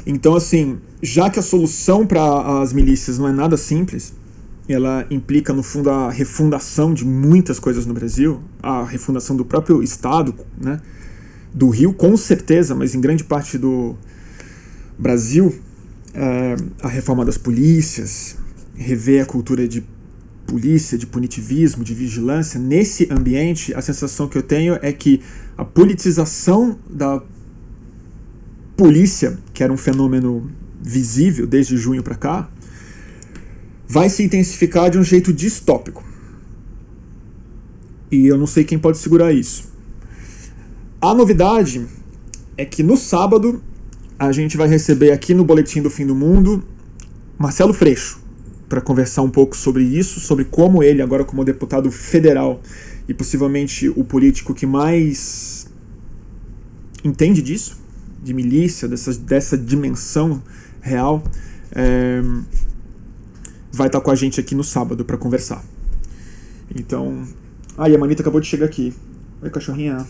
Então, 0.05 0.35
assim, 0.35 0.79
já 1.01 1.29
que 1.29 1.39
a 1.39 1.41
solução 1.41 2.05
para 2.05 2.61
as 2.61 2.73
milícias 2.73 3.17
não 3.17 3.27
é 3.27 3.31
nada 3.31 3.57
simples, 3.57 4.13
ela 4.67 5.05
implica, 5.09 5.53
no 5.53 5.63
fundo, 5.63 5.89
a 5.89 6.09
refundação 6.09 6.93
de 6.93 7.05
muitas 7.05 7.59
coisas 7.59 7.85
no 7.85 7.93
Brasil, 7.93 8.41
a 8.61 8.83
refundação 8.83 9.35
do 9.35 9.45
próprio 9.45 9.83
Estado, 9.83 10.33
né? 10.59 10.79
do 11.53 11.69
Rio, 11.69 11.93
com 11.93 12.15
certeza, 12.15 12.73
mas 12.73 12.95
em 12.95 13.01
grande 13.01 13.23
parte 13.23 13.57
do, 13.57 13.97
Brasil, 15.01 15.55
é, 16.13 16.55
a 16.83 16.87
reforma 16.87 17.25
das 17.25 17.35
polícias, 17.35 18.37
rever 18.75 19.23
a 19.23 19.25
cultura 19.25 19.67
de 19.67 19.83
polícia, 20.45 20.97
de 20.97 21.05
punitivismo, 21.05 21.83
de 21.83 21.93
vigilância, 21.93 22.59
nesse 22.59 23.07
ambiente, 23.11 23.73
a 23.73 23.81
sensação 23.81 24.27
que 24.27 24.37
eu 24.37 24.43
tenho 24.43 24.77
é 24.81 24.91
que 24.91 25.21
a 25.57 25.63
politização 25.63 26.77
da 26.89 27.21
polícia, 28.75 29.37
que 29.53 29.63
era 29.63 29.71
um 29.71 29.77
fenômeno 29.77 30.51
visível 30.81 31.45
desde 31.45 31.77
junho 31.77 32.03
para 32.03 32.15
cá, 32.15 32.49
vai 33.87 34.09
se 34.09 34.23
intensificar 34.23 34.89
de 34.89 34.97
um 34.97 35.03
jeito 35.03 35.31
distópico. 35.31 36.03
E 38.11 38.27
eu 38.27 38.37
não 38.37 38.47
sei 38.47 38.63
quem 38.63 38.77
pode 38.77 38.97
segurar 38.97 39.31
isso. 39.31 39.71
A 40.99 41.13
novidade 41.13 41.85
é 42.57 42.65
que 42.65 42.83
no 42.83 42.97
sábado 42.97 43.63
a 44.17 44.31
gente 44.31 44.57
vai 44.57 44.67
receber 44.67 45.11
aqui 45.11 45.33
no 45.33 45.43
Boletim 45.43 45.81
do 45.81 45.89
Fim 45.89 46.05
do 46.05 46.13
Mundo 46.13 46.63
Marcelo 47.37 47.73
Freixo 47.73 48.20
para 48.71 48.79
conversar 48.79 49.21
um 49.21 49.29
pouco 49.29 49.53
sobre 49.53 49.83
isso, 49.83 50.21
sobre 50.21 50.45
como 50.45 50.81
ele, 50.81 51.01
agora 51.01 51.25
como 51.25 51.43
deputado 51.43 51.91
federal 51.91 52.61
e 53.05 53.13
possivelmente 53.13 53.89
o 53.89 54.01
político 54.05 54.53
que 54.53 54.65
mais 54.65 55.69
entende 57.03 57.41
disso, 57.41 57.77
de 58.23 58.33
milícia, 58.33 58.87
dessa, 58.87 59.13
dessa 59.15 59.57
dimensão 59.57 60.41
real, 60.79 61.21
é, 61.73 62.21
vai 63.73 63.87
estar 63.87 63.99
com 63.99 64.09
a 64.09 64.15
gente 64.15 64.39
aqui 64.39 64.55
no 64.55 64.63
sábado 64.63 65.03
para 65.03 65.17
conversar. 65.17 65.61
Então. 66.73 67.27
Ah, 67.77 67.89
e 67.89 67.95
a 67.95 67.97
Manita 67.97 68.21
acabou 68.21 68.39
de 68.39 68.47
chegar 68.47 68.67
aqui. 68.67 68.93
Oi, 69.41 69.49
cachorrinha. 69.49 70.07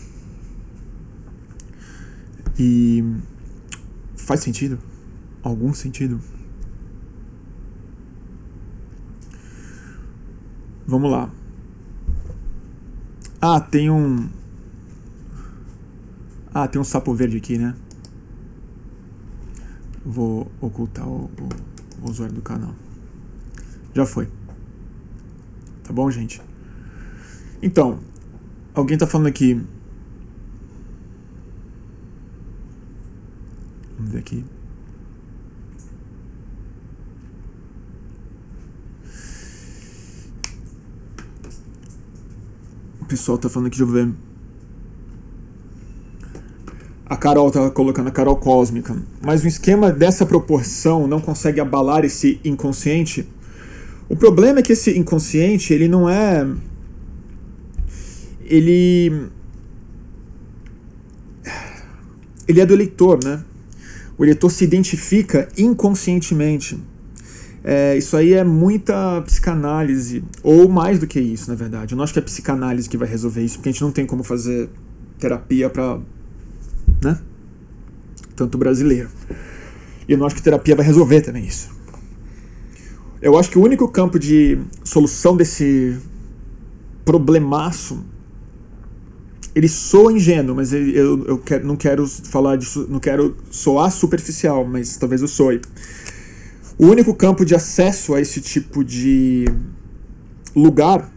E. 2.56 3.02
Faz 4.14 4.38
sentido? 4.38 4.78
Algum 5.42 5.74
sentido? 5.74 6.20
Vamos 10.86 11.10
lá. 11.10 11.30
Ah, 13.40 13.60
tem 13.60 13.90
um. 13.90 14.28
Ah, 16.52 16.68
tem 16.68 16.80
um 16.80 16.84
sapo 16.84 17.14
verde 17.14 17.36
aqui, 17.36 17.56
né? 17.56 17.74
Vou 20.04 20.50
ocultar 20.60 21.08
o, 21.08 21.24
o, 21.24 22.02
o 22.02 22.10
usuário 22.10 22.34
do 22.34 22.42
canal. 22.42 22.74
Já 23.94 24.04
foi. 24.04 24.28
Tá 25.84 25.92
bom, 25.92 26.10
gente? 26.10 26.42
Então, 27.62 28.00
alguém 28.74 28.98
tá 28.98 29.06
falando 29.06 29.28
aqui. 29.28 29.54
Vamos 33.96 34.12
ver 34.12 34.18
aqui. 34.18 34.44
Pessoal 43.16 43.38
tá 43.38 43.48
falando 43.48 43.68
aqui, 43.68 43.80
eu 43.80 43.86
ver. 43.86 44.10
A 47.06 47.16
Carol 47.16 47.50
tá 47.50 47.70
colocando 47.70 48.08
a 48.08 48.10
Carol 48.10 48.36
cósmica. 48.36 48.96
Mas 49.24 49.44
um 49.44 49.48
esquema 49.48 49.90
dessa 49.90 50.26
proporção 50.26 51.06
não 51.06 51.20
consegue 51.20 51.60
abalar 51.60 52.04
esse 52.04 52.40
inconsciente 52.44 53.28
o 54.12 54.16
problema 54.16 54.58
é 54.58 54.62
que 54.62 54.74
esse 54.74 54.90
inconsciente, 54.98 55.72
ele 55.72 55.88
não 55.88 56.06
é. 56.06 56.46
Ele. 58.44 59.28
Ele 62.46 62.60
é 62.60 62.66
do 62.66 62.74
eleitor, 62.74 63.18
né? 63.24 63.42
O 64.18 64.22
eleitor 64.22 64.50
se 64.50 64.64
identifica 64.64 65.48
inconscientemente. 65.56 66.78
É, 67.64 67.96
isso 67.96 68.16
aí 68.16 68.32
é 68.32 68.42
muita 68.42 69.22
psicanálise, 69.22 70.24
ou 70.42 70.68
mais 70.68 70.98
do 70.98 71.06
que 71.06 71.20
isso, 71.20 71.48
na 71.48 71.54
verdade. 71.54 71.94
Eu 71.94 71.96
não 71.96 72.04
acho 72.04 72.12
que 72.12 72.18
é 72.18 72.22
psicanálise 72.22 72.88
que 72.88 72.96
vai 72.96 73.08
resolver 73.08 73.42
isso, 73.42 73.56
porque 73.56 73.68
a 73.68 73.72
gente 73.72 73.82
não 73.82 73.92
tem 73.92 74.04
como 74.04 74.24
fazer 74.24 74.68
terapia 75.18 75.70
para. 75.70 76.00
né? 77.02 77.20
Tanto 78.34 78.58
brasileiro. 78.58 79.08
E 80.08 80.12
eu 80.12 80.18
não 80.18 80.26
acho 80.26 80.34
que 80.34 80.42
terapia 80.42 80.74
vai 80.74 80.84
resolver 80.84 81.20
também 81.20 81.46
isso. 81.46 81.70
Eu 83.20 83.38
acho 83.38 83.48
que 83.48 83.58
o 83.58 83.62
único 83.62 83.86
campo 83.86 84.18
de 84.18 84.58
solução 84.82 85.36
desse 85.36 85.96
problemaço 87.04 88.04
ele 89.54 89.68
soa 89.68 90.12
ingênuo, 90.12 90.56
mas 90.56 90.72
eu, 90.72 91.24
eu 91.26 91.42
não 91.62 91.76
quero 91.76 92.06
falar 92.06 92.56
disso, 92.56 92.86
não 92.88 92.98
quero 92.98 93.36
soar 93.50 93.90
superficial, 93.90 94.64
mas 94.64 94.96
talvez 94.96 95.20
eu 95.20 95.28
soe. 95.28 95.60
O 96.78 96.86
único 96.86 97.14
campo 97.14 97.44
de 97.44 97.54
acesso 97.54 98.14
a 98.14 98.20
esse 98.20 98.40
tipo 98.40 98.82
de 98.82 99.44
lugar, 100.54 101.10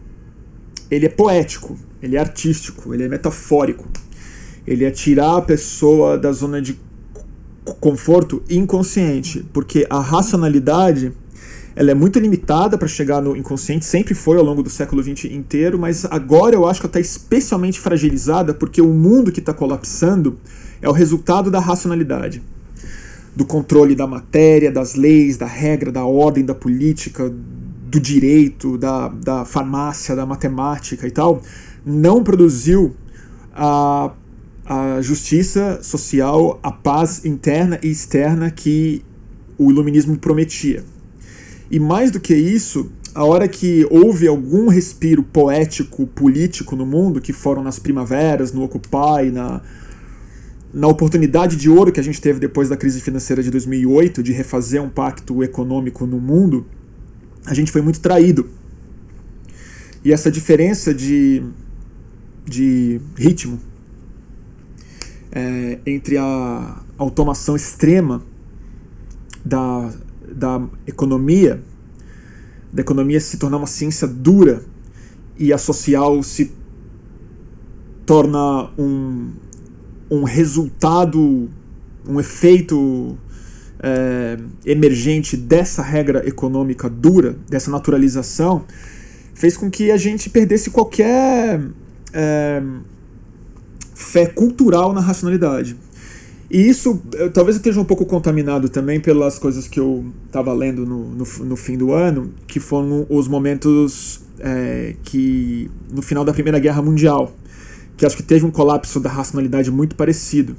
ele 0.90 1.06
é 1.06 1.08
poético, 1.08 1.76
ele 2.02 2.16
é 2.16 2.20
artístico, 2.20 2.94
ele 2.94 3.04
é 3.04 3.08
metafórico. 3.08 3.88
Ele 4.66 4.84
é 4.84 4.90
tirar 4.90 5.36
a 5.36 5.42
pessoa 5.42 6.18
da 6.18 6.32
zona 6.32 6.60
de 6.60 6.78
conforto 7.80 8.42
inconsciente, 8.48 9.44
porque 9.52 9.86
a 9.88 10.00
racionalidade 10.00 11.12
ela 11.74 11.90
é 11.90 11.94
muito 11.94 12.18
limitada 12.18 12.78
para 12.78 12.88
chegar 12.88 13.20
no 13.20 13.36
inconsciente, 13.36 13.84
sempre 13.84 14.14
foi 14.14 14.38
ao 14.38 14.44
longo 14.44 14.62
do 14.62 14.70
século 14.70 15.02
XX 15.02 15.26
inteiro, 15.26 15.78
mas 15.78 16.06
agora 16.06 16.54
eu 16.54 16.66
acho 16.66 16.80
que 16.80 16.86
ela 16.86 16.90
está 16.90 17.00
especialmente 17.00 17.78
fragilizada 17.78 18.54
porque 18.54 18.80
o 18.80 18.88
mundo 18.88 19.30
que 19.30 19.40
está 19.40 19.52
colapsando 19.52 20.38
é 20.80 20.88
o 20.88 20.92
resultado 20.92 21.50
da 21.50 21.60
racionalidade, 21.60 22.42
do 23.36 23.44
controle 23.44 23.94
da 23.94 24.06
matéria, 24.06 24.72
das 24.72 24.94
leis, 24.94 25.36
da 25.36 25.46
regra, 25.46 25.92
da 25.92 26.06
ordem, 26.06 26.42
da 26.42 26.54
política, 26.54 27.30
do 27.30 28.00
direito, 28.00 28.78
da, 28.78 29.08
da 29.08 29.44
farmácia, 29.44 30.16
da 30.16 30.24
matemática 30.24 31.06
e 31.06 31.10
tal, 31.10 31.42
não 31.84 32.24
produziu 32.24 32.96
a, 33.54 34.10
a 34.64 35.02
justiça 35.02 35.80
social, 35.82 36.58
a 36.62 36.72
paz 36.72 37.26
interna 37.26 37.78
e 37.82 37.90
externa 37.90 38.50
que 38.50 39.04
o 39.58 39.70
iluminismo 39.70 40.16
prometia. 40.18 40.82
E 41.70 41.78
mais 41.78 42.10
do 42.10 42.18
que 42.18 42.34
isso, 42.34 42.90
a 43.14 43.24
hora 43.24 43.46
que 43.46 43.86
houve 43.90 44.26
algum 44.26 44.68
respiro 44.68 45.22
poético, 45.22 46.06
político 46.06 46.74
no 46.74 46.86
mundo, 46.86 47.20
que 47.20 47.32
foram 47.32 47.62
nas 47.62 47.78
primaveras, 47.78 48.52
no 48.52 48.62
Occupy, 48.62 49.30
na, 49.32 49.60
na 50.76 50.86
oportunidade 50.86 51.56
de 51.56 51.70
ouro 51.70 51.90
que 51.90 51.98
a 51.98 52.02
gente 52.02 52.20
teve 52.20 52.38
depois 52.38 52.68
da 52.68 52.76
crise 52.76 53.00
financeira 53.00 53.42
de 53.42 53.50
2008, 53.50 54.22
de 54.22 54.30
refazer 54.30 54.82
um 54.82 54.90
pacto 54.90 55.42
econômico 55.42 56.04
no 56.06 56.20
mundo, 56.20 56.66
a 57.46 57.54
gente 57.54 57.72
foi 57.72 57.80
muito 57.80 57.98
traído. 57.98 58.46
E 60.04 60.12
essa 60.12 60.30
diferença 60.30 60.92
de, 60.92 61.42
de 62.44 63.00
ritmo 63.16 63.58
é, 65.32 65.78
entre 65.86 66.18
a 66.18 66.82
automação 66.98 67.56
extrema 67.56 68.22
da 69.42 69.90
da 70.36 70.60
economia, 70.86 71.62
da 72.72 72.82
economia 72.82 73.20
se 73.20 73.38
tornar 73.38 73.56
uma 73.56 73.66
ciência 73.66 74.06
dura 74.06 74.62
e 75.38 75.52
a 75.52 75.58
social 75.58 76.22
se 76.22 76.52
torna 78.04 78.70
um, 78.78 79.32
um 80.10 80.24
resultado, 80.24 81.48
um 82.06 82.20
efeito 82.20 83.16
é, 83.80 84.36
emergente 84.64 85.36
dessa 85.36 85.82
regra 85.82 86.26
econômica 86.26 86.88
dura, 86.88 87.36
dessa 87.48 87.70
naturalização, 87.70 88.64
fez 89.34 89.56
com 89.56 89.70
que 89.70 89.90
a 89.90 89.96
gente 89.96 90.30
perdesse 90.30 90.70
qualquer 90.70 91.60
é, 92.12 92.62
fé 93.94 94.26
cultural 94.26 94.92
na 94.92 95.00
racionalidade. 95.00 95.76
E 96.50 96.68
isso 96.68 97.02
talvez 97.34 97.56
esteja 97.56 97.80
um 97.80 97.84
pouco 97.84 98.06
contaminado 98.06 98.68
também 98.68 99.00
pelas 99.00 99.38
coisas 99.38 99.66
que 99.66 99.80
eu 99.80 100.04
estava 100.26 100.52
lendo 100.52 100.86
no, 100.86 101.10
no, 101.10 101.24
no, 101.44 101.56
fim 101.56 101.76
do 101.76 101.92
ano, 101.92 102.32
que 102.46 102.60
foram 102.60 103.04
os 103.10 103.26
momentos 103.26 104.20
é, 104.38 104.94
que 105.02 105.68
no 105.92 106.02
final 106.02 106.24
da 106.24 106.32
Primeira 106.32 106.60
Guerra 106.60 106.80
Mundial, 106.80 107.34
que 107.96 108.04
acho 108.04 108.16
que 108.16 108.22
teve 108.22 108.44
um 108.44 108.50
colapso 108.50 109.00
da 109.00 109.08
racionalidade 109.08 109.70
muito 109.70 109.96
parecido. 109.96 110.56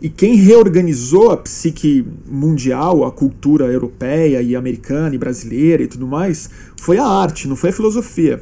E 0.00 0.08
quem 0.08 0.36
reorganizou 0.36 1.32
a 1.32 1.36
psique 1.36 2.06
mundial, 2.26 3.04
a 3.04 3.10
cultura 3.10 3.64
europeia 3.66 4.40
e 4.40 4.54
americana 4.54 5.14
e 5.14 5.18
brasileira 5.18 5.82
e 5.82 5.88
tudo 5.88 6.06
mais, 6.06 6.48
foi 6.80 6.98
a 6.98 7.04
arte, 7.04 7.48
não 7.48 7.56
foi 7.56 7.70
a 7.70 7.72
filosofia. 7.72 8.40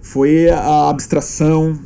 Foi 0.00 0.50
a 0.50 0.88
abstração, 0.90 1.78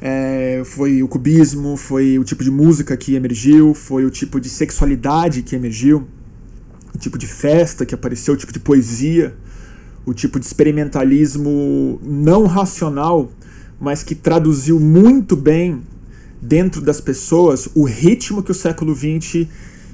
é, 0.00 0.62
foi 0.66 1.02
o 1.02 1.08
cubismo, 1.08 1.76
foi 1.76 2.18
o 2.18 2.24
tipo 2.24 2.44
de 2.44 2.50
música 2.50 2.94
que 2.94 3.14
emergiu, 3.14 3.72
foi 3.72 4.04
o 4.04 4.10
tipo 4.10 4.38
de 4.38 4.50
sexualidade 4.50 5.42
que 5.42 5.56
emergiu, 5.56 6.06
o 6.94 6.98
tipo 6.98 7.16
de 7.16 7.26
festa 7.26 7.86
que 7.86 7.94
apareceu, 7.94 8.34
o 8.34 8.36
tipo 8.36 8.52
de 8.52 8.60
poesia, 8.60 9.34
o 10.04 10.12
tipo 10.12 10.38
de 10.38 10.44
experimentalismo 10.44 11.98
não 12.02 12.46
racional, 12.46 13.30
mas 13.80 14.02
que 14.02 14.14
traduziu 14.14 14.80
muito 14.80 15.36
bem 15.36 15.82
dentro 16.40 16.80
das 16.80 17.00
pessoas 17.00 17.68
o 17.74 17.84
ritmo 17.84 18.42
que 18.42 18.50
o 18.50 18.54
século 18.54 18.94
XX 18.94 19.46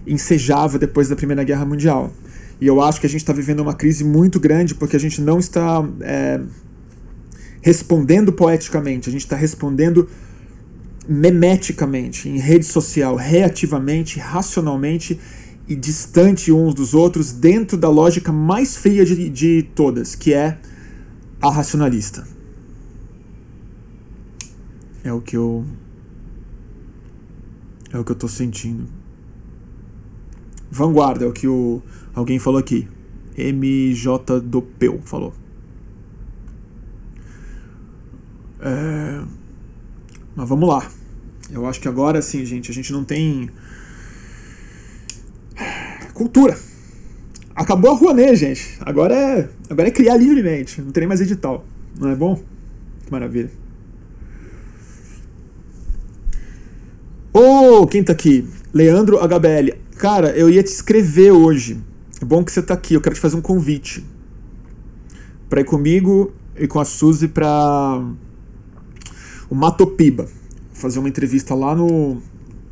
ensejava 0.07 0.79
depois 0.79 1.09
da 1.09 1.17
Primeira 1.17 1.45
Guerra 1.45 1.65
Mundial. 1.65 2.13
E 2.61 2.67
eu 2.67 2.81
acho 2.81 3.01
que 3.01 3.07
a 3.07 3.11
gente 3.11 3.23
está 3.23 3.33
vivendo 3.33 3.61
uma 3.61 3.75
crise 3.75 4.05
muito 4.05 4.39
grande 4.39 4.75
porque 4.75 4.97
a 4.97 5.01
gente 5.01 5.21
não 5.21 5.39
está 5.39 5.85
é, 6.01 6.41
respondendo 7.61 8.33
poeticamente, 8.33 9.09
a 9.09 9.13
gente 9.13 9.23
está 9.23 9.37
respondendo 9.37 10.09
memeticamente, 11.09 12.29
em 12.29 12.39
rede 12.39 12.65
social, 12.65 13.17
reativamente, 13.17 14.19
racionalmente 14.19 15.19
e 15.69 15.75
distante 15.75 16.53
uns 16.53 16.75
dos 16.75 16.95
outros, 16.95 17.33
dentro 17.33 17.77
da 17.77 17.89
lógica 17.89 18.33
mais 18.33 18.77
fria 18.77 19.05
de, 19.05 19.29
de 19.29 19.69
todas, 19.75 20.15
que 20.15 20.33
é 20.33 20.59
a 21.41 21.51
racionalista. 21.51 22.32
É 25.05 25.13
o 25.13 25.21
que 25.21 25.37
eu. 25.37 25.65
É 27.93 27.99
o 27.99 28.05
que 28.05 28.13
eu 28.13 28.17
tô 28.17 28.29
sentindo. 28.29 28.87
Vanguarda, 30.71 31.25
é 31.25 31.29
o 31.29 31.33
que 31.33 31.47
o, 31.47 31.83
alguém 32.15 32.39
falou 32.39 32.59
aqui. 32.59 32.89
MJ 33.37 34.41
Dopeu 34.41 35.01
falou. 35.05 35.35
É, 38.61 39.23
mas 40.37 40.49
vamos 40.49 40.69
lá. 40.69 40.89
Eu 41.51 41.67
acho 41.67 41.81
que 41.81 41.89
agora 41.89 42.23
sim, 42.23 42.45
gente, 42.47 42.71
a 42.71 42.75
gente 42.75 42.93
não 42.93 43.05
tem 43.05 43.51
cultura. 46.15 46.57
Acabou 47.55 47.91
a 47.91 47.95
Rouanet, 47.95 48.37
gente. 48.37 48.79
Agora 48.81 49.15
é, 49.15 49.51
agora 49.69 49.89
é 49.89 49.91
criar 49.91 50.17
livremente. 50.17 50.81
Não 50.81 50.91
tem 50.91 51.03
nem 51.03 51.09
mais 51.09 51.21
edital. 51.21 51.67
Não 51.99 52.09
é 52.09 52.17
bom? 52.17 52.41
Que 53.05 53.13
maravilha. 53.13 53.51
Quem 57.89 58.05
tá 58.05 58.13
aqui? 58.13 58.47
Leandro 58.73 59.19
HBL. 59.19 59.75
Cara, 59.97 60.31
eu 60.37 60.51
ia 60.51 60.63
te 60.63 60.67
escrever 60.67 61.31
hoje. 61.31 61.81
É 62.21 62.25
bom 62.25 62.45
que 62.45 62.53
você 62.53 62.61
tá 62.61 62.75
aqui. 62.75 62.93
Eu 62.93 63.01
quero 63.01 63.15
te 63.15 63.21
fazer 63.21 63.35
um 63.35 63.41
convite. 63.41 64.05
Pra 65.49 65.63
ir 65.63 65.65
comigo 65.65 66.35
e 66.55 66.67
com 66.67 66.79
a 66.79 66.85
Suzy 66.85 67.29
pra 67.29 67.99
o 69.49 69.55
Matopiba. 69.55 70.29
Fazer 70.75 70.99
uma 70.99 71.09
entrevista 71.09 71.55
lá 71.55 71.75
no 71.75 72.21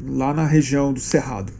lá 0.06 0.34
na 0.34 0.44
região 0.44 0.92
do 0.92 1.00
Cerrado. 1.00 1.50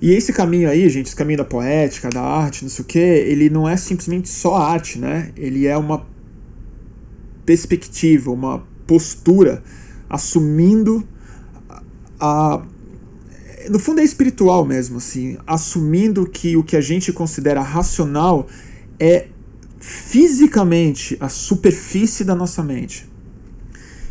E 0.00 0.12
esse 0.12 0.32
caminho 0.32 0.70
aí, 0.70 0.88
gente, 0.88 1.06
esse 1.06 1.16
caminho 1.16 1.38
da 1.38 1.44
poética, 1.44 2.08
da 2.08 2.22
arte, 2.22 2.62
não 2.62 2.70
sei 2.70 2.82
o 2.82 2.86
que, 2.86 2.98
ele 2.98 3.50
não 3.50 3.68
é 3.68 3.76
simplesmente 3.76 4.30
só 4.30 4.56
arte, 4.56 4.98
né? 4.98 5.32
Ele 5.36 5.66
é 5.66 5.76
uma 5.76 6.06
perspectiva, 7.46 8.30
uma 8.30 8.62
postura 8.86 9.62
assumindo 10.08 11.06
a, 12.20 12.62
no 13.70 13.78
fundo 13.78 14.00
é 14.00 14.04
espiritual 14.04 14.64
mesmo, 14.64 14.98
assim, 14.98 15.36
assumindo 15.46 16.26
que 16.26 16.56
o 16.56 16.62
que 16.62 16.76
a 16.76 16.80
gente 16.80 17.12
considera 17.12 17.60
racional 17.60 18.46
é 18.98 19.28
fisicamente 19.78 21.16
a 21.20 21.28
superfície 21.28 22.24
da 22.24 22.34
nossa 22.34 22.62
mente. 22.62 23.08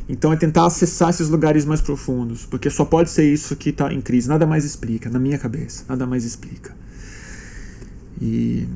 Então 0.07 0.31
é 0.31 0.35
tentar 0.35 0.67
acessar 0.67 1.09
esses 1.09 1.29
lugares 1.29 1.65
mais 1.65 1.81
profundos, 1.81 2.45
porque 2.45 2.69
só 2.69 2.85
pode 2.85 3.09
ser 3.09 3.31
isso 3.31 3.55
que 3.55 3.69
está 3.69 3.91
em 3.91 4.01
crise. 4.01 4.27
Nada 4.29 4.45
mais 4.45 4.63
explica, 4.63 5.09
na 5.09 5.17
minha 5.17 5.37
cabeça, 5.37 5.83
nada 5.89 6.05
mais 6.05 6.23
explica. 6.23 6.75
E 8.21 8.67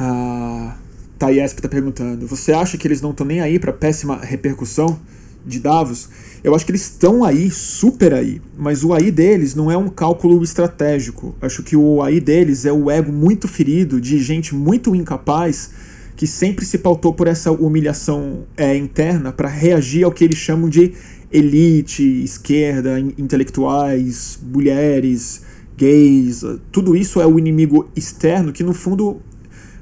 a 0.00 0.76
Tayesp 1.18 1.58
está 1.58 1.68
perguntando: 1.68 2.26
você 2.26 2.52
acha 2.52 2.78
que 2.78 2.88
eles 2.88 3.02
não 3.02 3.10
estão 3.10 3.26
nem 3.26 3.40
aí 3.40 3.58
para 3.58 3.72
péssima 3.72 4.16
repercussão 4.16 4.98
de 5.44 5.60
Davos? 5.60 6.08
Eu 6.42 6.54
acho 6.54 6.64
que 6.64 6.70
eles 6.70 6.82
estão 6.82 7.22
aí, 7.22 7.50
super 7.50 8.14
aí, 8.14 8.40
mas 8.56 8.82
o 8.82 8.94
aí 8.94 9.10
deles 9.10 9.54
não 9.54 9.70
é 9.70 9.76
um 9.76 9.90
cálculo 9.90 10.42
estratégico. 10.42 11.34
Acho 11.42 11.62
que 11.62 11.76
o 11.76 12.02
aí 12.02 12.18
deles 12.18 12.64
é 12.64 12.72
o 12.72 12.90
ego 12.90 13.12
muito 13.12 13.46
ferido 13.46 14.00
de 14.00 14.18
gente 14.18 14.54
muito 14.54 14.94
incapaz 14.94 15.70
que 16.16 16.26
sempre 16.26 16.64
se 16.64 16.78
pautou 16.78 17.12
por 17.12 17.26
essa 17.26 17.50
humilhação 17.50 18.44
é, 18.56 18.74
interna 18.76 19.32
para 19.32 19.48
reagir 19.48 20.04
ao 20.04 20.12
que 20.12 20.24
eles 20.24 20.38
chamam 20.38 20.68
de 20.68 20.92
elite, 21.30 22.02
esquerda, 22.24 22.98
intelectuais, 22.98 24.38
mulheres, 24.42 25.42
gays. 25.76 26.42
Tudo 26.72 26.96
isso 26.96 27.20
é 27.20 27.26
o 27.26 27.38
inimigo 27.38 27.88
externo 27.94 28.52
que 28.52 28.62
no 28.62 28.74
fundo 28.74 29.20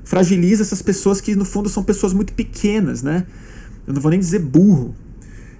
fragiliza 0.08 0.62
essas 0.62 0.80
pessoas 0.80 1.20
que 1.20 1.36
no 1.36 1.44
fundo 1.44 1.68
são 1.68 1.84
pessoas 1.84 2.14
muito 2.14 2.32
pequenas, 2.32 3.02
né? 3.02 3.26
Eu 3.86 3.92
não 3.92 4.00
vou 4.00 4.10
nem 4.10 4.18
dizer 4.18 4.38
burro, 4.38 4.94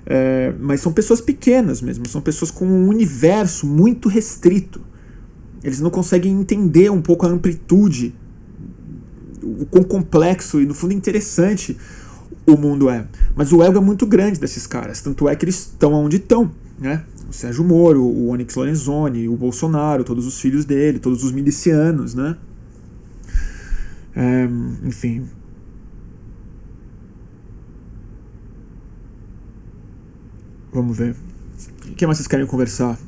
é, 0.07 0.55
mas 0.59 0.81
são 0.81 0.91
pessoas 0.91 1.21
pequenas 1.21 1.83
mesmo, 1.83 2.09
são 2.09 2.23
pessoas 2.23 2.51
com 2.51 2.67
um 2.67 2.89
universo 2.89 3.67
muito 3.67 4.09
restrito. 4.09 4.81
Eles 5.63 5.81
não 5.81 5.91
conseguem 5.91 6.33
entender 6.33 6.91
um 6.91 7.03
pouco 7.03 7.27
a 7.27 7.29
amplitude, 7.29 8.15
o 9.43 9.67
quão 9.67 9.85
complexo 9.85 10.63
e, 10.63 10.65
no 10.65 10.73
fundo, 10.73 10.95
interessante 10.95 11.77
o 12.47 12.57
mundo 12.57 12.89
é. 12.89 13.07
Mas 13.37 13.53
o 13.53 13.63
ego 13.63 13.77
é 13.77 13.83
muito 13.83 14.07
grande 14.07 14.41
desses 14.41 14.67
caras, 14.67 15.03
tanto 15.03 15.29
é 15.29 15.37
que 15.37 15.45
eles 15.45 15.57
estão 15.57 15.93
onde 15.93 16.17
estão. 16.17 16.51
Né? 16.79 17.05
O 17.29 17.35
Sérgio 17.35 17.65
Moro, 17.65 18.03
o 18.03 18.31
Onyx 18.31 18.55
Lorenzoni, 18.55 19.29
o 19.29 19.37
Bolsonaro, 19.37 20.05
todos 20.05 20.27
os 20.27 20.41
filhos 20.41 20.65
dele, 20.65 20.99
todos 20.99 21.23
os 21.23 21.33
milicianos, 21.33 22.15
né? 22.15 22.35
É, 24.19 24.49
enfim, 24.85 25.29
Vamos 30.73 30.97
ver. 30.97 31.17
O 31.87 31.95
que 31.95 32.07
mais 32.07 32.19
vocês 32.19 32.29
querem 32.29 32.47
conversar? 32.47 32.99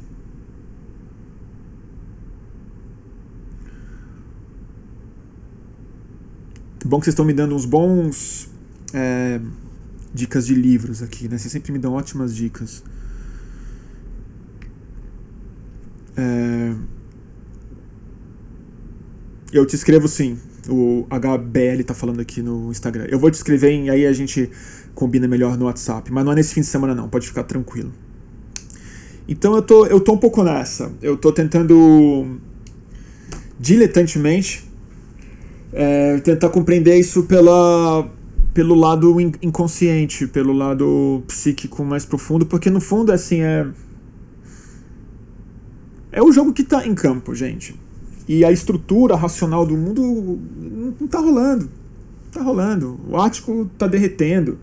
Bom 6.84 6.98
que 6.98 7.04
vocês 7.04 7.12
estão 7.12 7.24
me 7.24 7.32
dando 7.32 7.54
uns 7.54 7.64
bons 7.64 8.50
é, 8.92 9.40
dicas 10.12 10.46
de 10.46 10.54
livros 10.54 11.02
aqui, 11.02 11.28
né? 11.28 11.38
Vocês 11.38 11.52
sempre 11.52 11.70
me 11.70 11.78
dão 11.78 11.92
ótimas 11.92 12.34
dicas. 12.34 12.82
É, 16.16 16.74
eu 19.52 19.64
te 19.64 19.76
escrevo 19.76 20.08
sim. 20.08 20.38
O 20.68 21.06
HBL 21.08 21.82
tá 21.84 21.94
falando 21.94 22.20
aqui 22.20 22.42
no 22.42 22.70
Instagram. 22.70 23.06
Eu 23.08 23.18
vou 23.18 23.30
te 23.30 23.34
escrever 23.34 23.72
e 23.72 23.90
aí 23.90 24.06
a 24.06 24.12
gente 24.12 24.50
combina 24.94 25.26
melhor 25.26 25.56
no 25.56 25.66
WhatsApp. 25.66 26.12
Mas 26.12 26.24
não 26.24 26.32
é 26.32 26.34
nesse 26.34 26.54
fim 26.54 26.60
de 26.60 26.66
semana 26.66 26.94
não, 26.94 27.08
pode 27.08 27.26
ficar 27.26 27.44
tranquilo. 27.44 27.92
Então 29.28 29.54
eu 29.54 29.62
tô, 29.62 29.86
eu 29.86 30.00
tô 30.00 30.12
um 30.12 30.18
pouco 30.18 30.42
nessa. 30.42 30.92
Eu 31.00 31.16
tô 31.16 31.32
tentando 31.32 32.38
diletantemente 33.58 34.68
é, 35.72 36.18
tentar 36.18 36.48
compreender 36.48 36.98
isso 36.98 37.24
pela, 37.24 38.08
pelo 38.52 38.74
lado 38.74 39.20
inconsciente, 39.20 40.26
pelo 40.26 40.52
lado 40.52 41.22
psíquico 41.26 41.84
mais 41.84 42.04
profundo, 42.04 42.44
porque 42.46 42.70
no 42.70 42.80
fundo 42.80 43.12
assim 43.12 43.40
é 43.40 43.66
é 46.12 46.20
o 46.20 46.32
jogo 46.32 46.52
que 46.52 46.64
tá 46.64 46.84
em 46.84 46.94
campo, 46.94 47.34
gente. 47.34 47.78
E 48.30 48.44
a 48.44 48.52
estrutura 48.52 49.16
racional 49.16 49.66
do 49.66 49.76
mundo 49.76 50.38
não 51.00 51.08
tá 51.08 51.18
rolando. 51.18 51.68
Tá 52.30 52.40
rolando. 52.40 53.00
O 53.08 53.16
ático 53.16 53.68
tá 53.76 53.88
derretendo. 53.88 54.56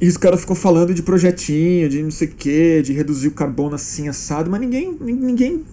E 0.00 0.06
os 0.06 0.16
caras 0.16 0.38
ficam 0.38 0.54
falando 0.54 0.94
de 0.94 1.02
projetinho, 1.02 1.88
de 1.88 2.00
não 2.04 2.12
sei 2.12 2.28
o 2.28 2.30
que, 2.30 2.80
de 2.80 2.92
reduzir 2.92 3.26
o 3.26 3.32
carbono 3.32 3.74
assim 3.74 4.06
assado, 4.06 4.48
mas 4.48 4.60
ninguém, 4.60 4.96
ninguém, 5.00 5.64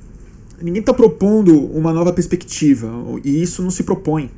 ninguém 0.60 0.82
tá 0.82 0.92
propondo 0.92 1.68
uma 1.68 1.94
nova 1.94 2.12
perspectiva. 2.12 2.90
E 3.24 3.44
isso 3.44 3.62
não 3.62 3.70
se 3.70 3.84
propõe. 3.84 4.32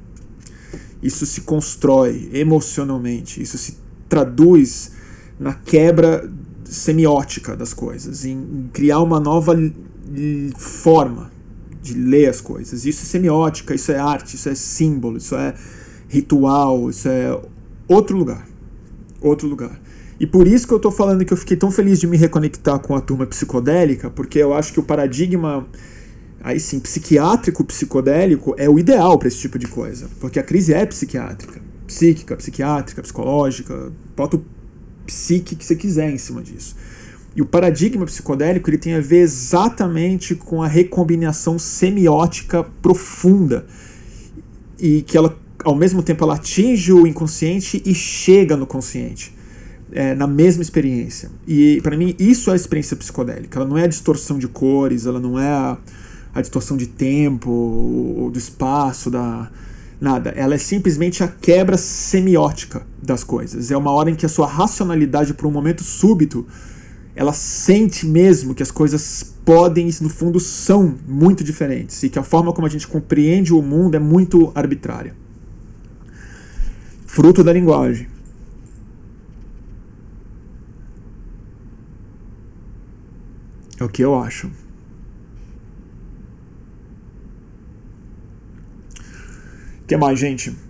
Isso 1.01 1.26
se 1.26 1.41
constrói 1.41 2.30
emocionalmente. 2.34 3.41
Isso 3.41 3.57
se 3.57 3.78
traduz 4.09 4.91
na 5.39 5.53
quebra 5.53 6.30
semiótica 6.65 7.55
das 7.55 7.74
coisas, 7.74 8.26
em 8.26 8.70
criar 8.74 8.99
uma 8.99 9.22
nova 9.22 9.55
forma 10.57 11.34
de 11.86 11.93
ler 11.93 12.29
as 12.29 12.41
coisas. 12.41 12.86
Isso 12.86 13.03
é 13.03 13.05
semiótica, 13.05 13.73
isso 13.73 13.91
é 13.91 13.97
arte, 13.97 14.36
isso 14.36 14.49
é 14.49 14.55
símbolo, 14.55 15.17
isso 15.17 15.36
é 15.36 15.53
ritual, 16.07 16.89
isso 16.89 17.07
é 17.07 17.39
outro 17.88 18.17
lugar 18.17 18.45
outro 19.27 19.47
lugar. 19.47 19.79
E 20.19 20.25
por 20.25 20.47
isso 20.47 20.67
que 20.67 20.73
eu 20.73 20.77
estou 20.77 20.91
falando 20.91 21.25
que 21.25 21.33
eu 21.33 21.38
fiquei 21.38 21.57
tão 21.57 21.69
feliz 21.71 21.99
de 21.99 22.07
me 22.07 22.15
reconectar 22.15 22.79
com 22.79 22.95
a 22.95 23.01
turma 23.01 23.25
psicodélica, 23.25 24.09
porque 24.09 24.39
eu 24.39 24.53
acho 24.53 24.71
que 24.71 24.79
o 24.79 24.83
paradigma 24.83 25.67
aí 26.41 26.59
sim, 26.59 26.79
psiquiátrico 26.79 27.63
psicodélico 27.63 28.53
é 28.57 28.69
o 28.69 28.77
ideal 28.77 29.17
para 29.17 29.27
esse 29.27 29.39
tipo 29.39 29.57
de 29.57 29.67
coisa, 29.67 30.07
porque 30.19 30.39
a 30.39 30.43
crise 30.43 30.73
é 30.73 30.86
psiquiátrica, 30.86 31.59
psíquica, 31.88 32.38
psiquiátrica, 32.38 33.01
psicológica, 33.01 33.91
bota 34.15 34.38
o 34.38 34.45
psique 35.05 35.55
que 35.55 35.65
você 35.65 35.75
quiser 35.75 36.09
em 36.09 36.17
cima 36.17 36.41
disso. 36.41 36.75
E 37.36 37.41
o 37.41 37.45
paradigma 37.45 38.05
psicodélico 38.05 38.69
ele 38.69 38.77
tem 38.77 38.93
a 38.93 39.01
ver 39.01 39.19
exatamente 39.19 40.36
com 40.36 40.63
a 40.63 40.67
recombinação 40.67 41.59
semiótica 41.59 42.63
profunda 42.81 43.65
e 44.79 45.01
que 45.01 45.17
ela 45.17 45.38
ao 45.63 45.75
mesmo 45.75 46.03
tempo 46.03 46.23
ela 46.23 46.36
atinge 46.36 46.93
o 46.93 47.07
inconsciente 47.07 47.81
e 47.86 47.93
chega 47.93 48.55
no 48.55 48.67
consciente. 48.67 49.33
É, 49.91 50.15
na 50.15 50.27
mesma 50.27 50.63
experiência. 50.63 51.29
E 51.47 51.79
para 51.81 51.95
mim 51.95 52.15
isso 52.17 52.49
é 52.49 52.53
a 52.53 52.55
experiência 52.55 52.97
psicodélica. 52.97 53.59
Ela 53.59 53.67
não 53.67 53.77
é 53.77 53.83
a 53.83 53.88
distorção 53.88 54.38
de 54.39 54.47
cores, 54.47 55.05
ela 55.05 55.19
não 55.19 55.39
é 55.39 55.47
a, 55.47 55.77
a 56.33 56.41
distorção 56.41 56.75
de 56.75 56.88
tempo, 56.88 57.49
ou 57.49 58.31
do 58.31 58.38
espaço, 58.38 59.11
da 59.11 59.49
nada. 60.01 60.31
Ela 60.31 60.55
é 60.55 60.57
simplesmente 60.57 61.23
a 61.23 61.27
quebra 61.27 61.77
semiótica 61.77 62.86
das 63.01 63.23
coisas. 63.23 63.71
É 63.71 63.77
uma 63.77 63.91
hora 63.91 64.09
em 64.09 64.15
que 64.15 64.25
a 64.25 64.29
sua 64.29 64.47
racionalidade, 64.47 65.33
por 65.33 65.45
um 65.45 65.51
momento 65.51 65.83
súbito, 65.83 66.45
ela 67.16 67.32
sente 67.32 68.05
mesmo 68.05 68.53
que 68.53 68.61
as 68.61 68.72
coisas 68.72 69.24
podem, 69.45 69.89
no 70.01 70.09
fundo, 70.09 70.39
são 70.39 70.97
muito 71.07 71.43
diferentes 71.43 72.03
e 72.03 72.09
que 72.09 72.20
a 72.20 72.24
forma 72.24 72.51
como 72.51 72.68
a 72.68 72.70
gente 72.70 72.88
compreende 72.88 73.53
o 73.53 73.61
mundo 73.61 73.95
é 73.95 73.99
muito 73.99 74.51
arbitrária. 74.53 75.16
Fruto 77.05 77.41
da 77.43 77.53
linguagem. 77.53 78.07
É 83.80 83.84
o 83.84 83.89
que 83.89 84.01
eu 84.01 84.20
acho. 84.20 84.47
O 89.82 89.88
que 89.88 89.95
mais, 89.95 90.20
gente? 90.20 90.64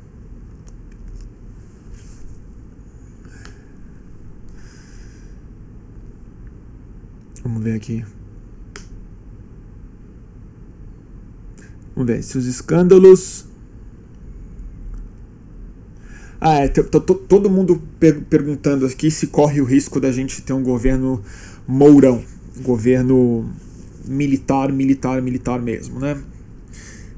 Vamos 7.46 7.64
ver 7.64 7.76
aqui. 7.76 8.04
Vamos 11.96 12.12
ver 12.12 12.24
se 12.24 12.40
os 12.40 12.48
escândalos. 12.48 13.46
Ah, 16.42 16.56
é, 16.56 16.68
todo 16.68 17.48
mundo 17.48 17.80
per 18.00 18.24
perguntando 18.24 18.88
aqui 18.88 19.12
se 19.12 19.28
corre 19.28 19.62
o 19.62 19.64
risco 19.64 20.00
da 20.00 20.12
gente 20.12 20.42
ter 20.42 20.54
um 20.54 20.64
governo 20.64 21.22
mourão. 21.68 22.24
Governo 22.64 23.48
militar, 24.08 24.72
militar, 24.72 25.22
militar 25.22 25.62
mesmo, 25.62 26.00
né? 26.00 26.20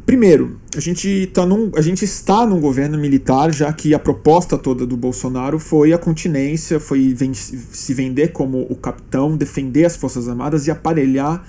Primeiro, 0.07 0.57
a 0.73 0.79
gente, 0.79 1.29
tá 1.33 1.45
num, 1.45 1.69
a 1.75 1.81
gente 1.81 2.05
está 2.05 2.45
num 2.45 2.61
governo 2.61 2.97
militar, 2.97 3.51
já 3.51 3.73
que 3.73 3.93
a 3.93 3.99
proposta 3.99 4.57
toda 4.57 4.85
do 4.85 4.95
Bolsonaro 4.95 5.59
foi 5.59 5.91
a 5.91 5.97
continência, 5.97 6.79
foi 6.79 7.13
ven 7.13 7.33
se 7.33 7.93
vender 7.93 8.29
como 8.29 8.61
o 8.69 8.75
capitão, 8.77 9.35
defender 9.35 9.83
as 9.83 9.97
Forças 9.97 10.29
Armadas 10.29 10.65
e 10.65 10.71
aparelhar 10.71 11.45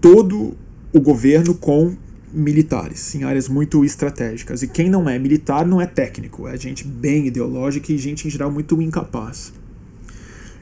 todo 0.00 0.56
o 0.92 1.00
governo 1.00 1.52
com 1.52 1.96
militares, 2.32 3.12
em 3.16 3.24
áreas 3.24 3.48
muito 3.48 3.84
estratégicas. 3.84 4.62
E 4.62 4.68
quem 4.68 4.88
não 4.88 5.08
é 5.08 5.18
militar 5.18 5.66
não 5.66 5.80
é 5.80 5.86
técnico, 5.86 6.46
é 6.46 6.56
gente 6.56 6.86
bem 6.86 7.26
ideológica 7.26 7.92
e 7.92 7.98
gente 7.98 8.28
em 8.28 8.30
geral 8.30 8.52
muito 8.52 8.80
incapaz. 8.80 9.52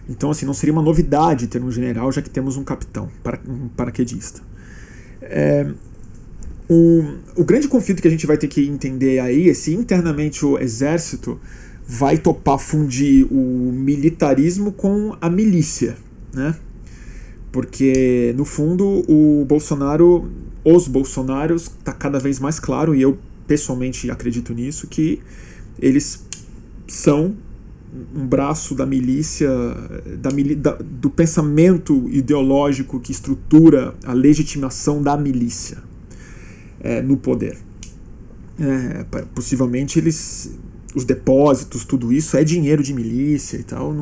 Então, 0.09 0.31
assim, 0.31 0.47
não 0.47 0.55
seria 0.55 0.73
uma 0.73 0.81
novidade 0.81 1.47
ter 1.47 1.63
um 1.63 1.71
general, 1.71 2.11
já 2.11 2.23
que 2.23 2.31
temos 2.31 2.57
um 2.57 2.65
capitão, 2.65 3.11
um 3.47 3.69
paraquedista. 3.69 4.41
É, 5.21 5.75
o, 6.69 7.05
o 7.37 7.45
grande 7.45 7.69
conflito 7.69 8.03
que 8.03 8.09
a 8.09 8.11
gente 8.11 8.27
vai 8.27 8.37
ter 8.37 8.49
que 8.49 8.67
entender 8.67 9.21
aí 9.21 9.49
é 9.49 9.55
se 9.55 9.73
internamente 9.75 10.45
o 10.45 10.59
exército 10.59 11.39
vai 11.87 12.19
topar 12.19 12.59
fundir 12.59 13.27
o 13.31 13.71
militarismo 13.73 14.73
com 14.73 15.17
a 15.21 15.31
milícia, 15.31 15.97
né? 16.35 16.57
Porque, 17.53 18.35
no 18.37 18.45
fundo, 18.45 19.05
o 19.09 19.45
Bolsonaro, 19.47 20.29
os 20.65 20.89
Bolsonaros, 20.89 21.71
tá 21.85 21.93
cada 21.93 22.19
vez 22.19 22.41
mais 22.41 22.59
claro, 22.59 22.95
e 22.95 23.01
eu 23.01 23.17
pessoalmente 23.47 24.11
acredito 24.11 24.53
nisso, 24.53 24.89
que 24.89 25.21
eles 25.79 26.27
são 26.89 27.37
um 28.15 28.27
braço 28.27 28.75
da 28.75 28.85
milícia, 28.85 29.49
da, 30.19 30.31
da, 30.57 30.79
do 30.83 31.09
pensamento 31.09 32.09
ideológico 32.11 32.99
que 32.99 33.13
estrutura 33.13 33.95
a 34.05 34.13
legitimação 34.13 35.01
da 35.01 35.17
milícia 35.17 35.79
é, 36.87 37.03
no 37.03 37.17
poder. 37.17 37.59
É, 38.59 39.05
possivelmente 39.35 39.99
eles 39.99 40.57
os 40.95 41.05
depósitos, 41.05 41.85
tudo 41.85 42.11
isso 42.11 42.39
é 42.39 42.45
dinheiro 42.45 42.83
de 42.83 42.95
milícia 42.95 43.59
e 43.59 43.63
tal. 43.63 43.95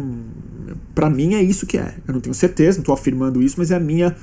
Para 0.94 1.10
mim 1.10 1.34
é 1.34 1.42
isso 1.42 1.66
que 1.66 1.76
é. 1.76 1.96
Eu 2.06 2.14
não 2.14 2.20
tenho 2.20 2.34
certeza, 2.34 2.78
não 2.78 2.82
estou 2.82 2.94
afirmando 2.94 3.42
isso, 3.42 3.56
mas 3.58 3.72
é 3.72 3.74
a 3.74 3.80
minha 3.80 4.14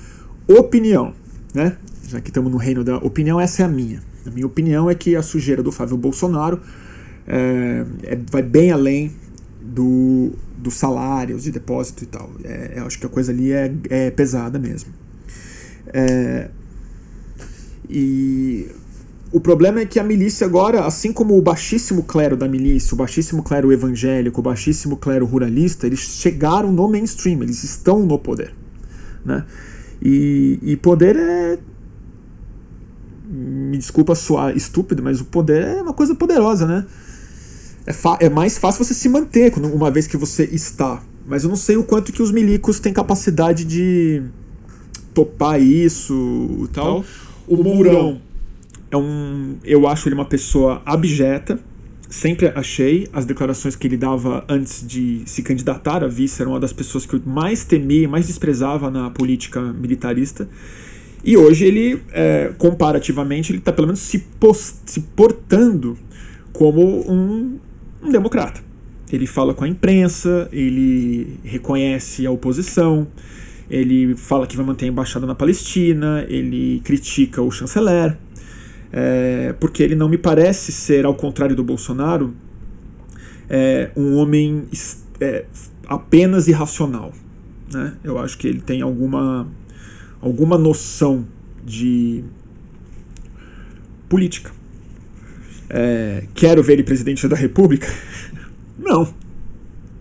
opinião, 0.48 1.14
né? 1.54 1.76
Já 2.08 2.22
que 2.22 2.30
estamos 2.30 2.50
no 2.50 2.58
reino 2.58 2.82
da 2.82 2.96
opinião, 2.98 3.42
essa 3.42 3.64
é 3.64 3.66
a 3.66 3.68
minha. 3.68 4.02
A 4.26 4.30
minha 4.30 4.46
opinião 4.46 4.90
é 4.90 4.96
que 4.96 5.18
a 5.18 5.22
sujeira 5.22 5.62
do 5.62 5.72
Flávio 5.72 5.98
Bolsonaro 5.98 6.62
é, 7.28 7.86
é, 8.04 8.20
vai 8.32 8.42
bem 8.42 8.72
além 8.72 9.12
do, 9.62 10.32
dos 10.58 10.76
salários 10.76 11.44
de 11.44 11.52
depósito 11.52 12.06
e 12.06 12.08
tal. 12.08 12.30
É, 12.44 12.76
eu 12.78 12.86
acho 12.86 12.98
que 12.98 13.06
a 13.06 13.10
coisa 13.10 13.34
ali 13.34 13.52
é, 13.52 13.74
é 13.90 14.12
pesada 14.12 14.58
mesmo. 14.58 14.94
É, 15.94 16.50
e 17.92 18.68
o 19.32 19.40
problema 19.40 19.80
é 19.80 19.86
que 19.86 20.00
a 20.00 20.04
milícia 20.04 20.46
agora, 20.46 20.86
assim 20.86 21.14
como 21.14 21.38
o 21.38 21.42
baixíssimo 21.42 22.04
clero 22.04 22.36
da 22.36 22.48
milícia, 22.48 22.94
o 22.94 22.98
baixíssimo 22.98 23.44
clero 23.44 23.72
evangélico, 23.72 24.42
o 24.42 24.44
baixíssimo 24.44 24.98
clero 24.98 25.26
ruralista, 25.26 25.88
eles 25.88 26.00
chegaram 26.00 26.72
no 26.72 26.88
mainstream, 26.90 27.42
eles 27.42 27.64
estão 27.64 28.06
no 28.06 28.20
poder. 28.20 28.54
Né? 29.24 29.46
E, 30.02 30.60
e 30.62 30.76
poder 30.76 31.16
é. 31.16 31.60
Me 33.34 33.78
desculpa 33.78 34.14
soar 34.14 34.56
estúpido, 34.58 35.02
mas 35.02 35.22
o 35.22 35.26
poder 35.26 35.64
é 35.64 35.82
uma 35.82 35.94
coisa 35.94 36.14
poderosa, 36.14 36.68
né? 36.68 36.86
É, 37.86 38.26
é 38.26 38.30
mais 38.30 38.58
fácil 38.58 38.84
você 38.84 38.94
se 38.94 39.08
manter 39.08 39.54
uma 39.58 39.90
vez 39.90 40.06
que 40.06 40.18
você 40.18 40.44
está. 40.44 41.02
Mas 41.26 41.44
eu 41.44 41.50
não 41.50 41.56
sei 41.56 41.78
o 41.78 41.84
quanto 41.84 42.12
que 42.12 42.22
os 42.22 42.30
milicos 42.30 42.82
têm 42.82 42.92
capacidade 42.92 43.64
de 43.64 44.22
topar 45.14 45.62
isso 45.62 46.66
e 46.66 46.68
tal. 46.74 47.06
O 47.52 47.62
Mourão 47.62 48.22
é 48.90 48.96
um. 48.96 49.58
Eu 49.62 49.86
acho 49.86 50.08
ele 50.08 50.16
uma 50.16 50.24
pessoa 50.24 50.82
abjeta. 50.86 51.60
Sempre 52.10 52.48
achei. 52.56 53.10
As 53.12 53.26
declarações 53.26 53.76
que 53.76 53.86
ele 53.86 53.98
dava 53.98 54.46
antes 54.48 54.88
de 54.88 55.24
se 55.26 55.44
candidatar 55.44 56.02
a 56.02 56.08
vice 56.08 56.42
eram 56.42 56.54
uma 56.54 56.62
das 56.62 56.72
pessoas 56.72 57.06
que 57.06 57.14
eu 57.14 57.22
mais 57.26 57.66
temia, 57.66 58.08
mais 58.08 58.28
desprezava 58.28 58.90
na 58.90 59.10
política 59.10 59.60
militarista. 59.60 60.48
E 61.26 61.36
hoje 61.36 61.66
ele, 61.66 62.02
é, 62.14 62.54
comparativamente, 62.58 63.52
ele 63.52 63.60
está 63.60 63.74
pelo 63.74 63.88
menos 63.88 64.00
se, 64.00 64.20
post, 64.40 64.78
se 64.86 65.02
portando 65.02 65.98
como 66.54 66.82
um, 67.12 67.60
um 68.02 68.10
democrata. 68.10 68.62
Ele 69.12 69.28
fala 69.28 69.54
com 69.54 69.66
a 69.66 69.68
imprensa, 69.68 70.48
ele 70.54 71.38
reconhece 71.44 72.26
a 72.26 72.32
oposição, 72.32 73.08
ele 73.72 74.18
fala 74.18 74.46
que 74.46 74.58
vai 74.58 74.66
manter 74.66 74.84
a 74.84 74.88
embaixada 74.90 75.26
na 75.26 75.34
Palestina, 75.34 76.26
ele 76.28 76.82
critica 76.84 77.42
o 77.42 77.50
chanceler, 77.50 78.18
é, 78.92 79.56
porque 79.62 79.82
ele 79.82 79.96
não 79.96 80.10
me 80.10 80.18
parece 80.18 80.74
ser, 80.74 81.06
ao 81.06 81.16
contrário 81.16 81.56
do 81.56 81.64
Bolsonaro, 81.64 82.34
é, 83.50 83.90
um 83.96 84.16
homem 84.16 84.66
é, 85.22 85.46
apenas 85.88 86.50
irracional. 86.50 87.14
Né? 87.72 87.94
Eu 88.04 88.20
acho 88.20 88.38
que 88.38 88.46
ele 88.46 88.60
tem 88.60 88.82
alguma, 88.82 89.48
alguma 90.20 90.58
noção 90.58 91.26
de 91.64 92.26
política. 94.10 94.52
É, 95.70 96.26
quero 96.36 96.62
ver 96.62 96.74
ele 96.74 96.84
presidente 96.84 97.26
da 97.26 97.38
República? 97.38 97.88
Não. 98.78 99.14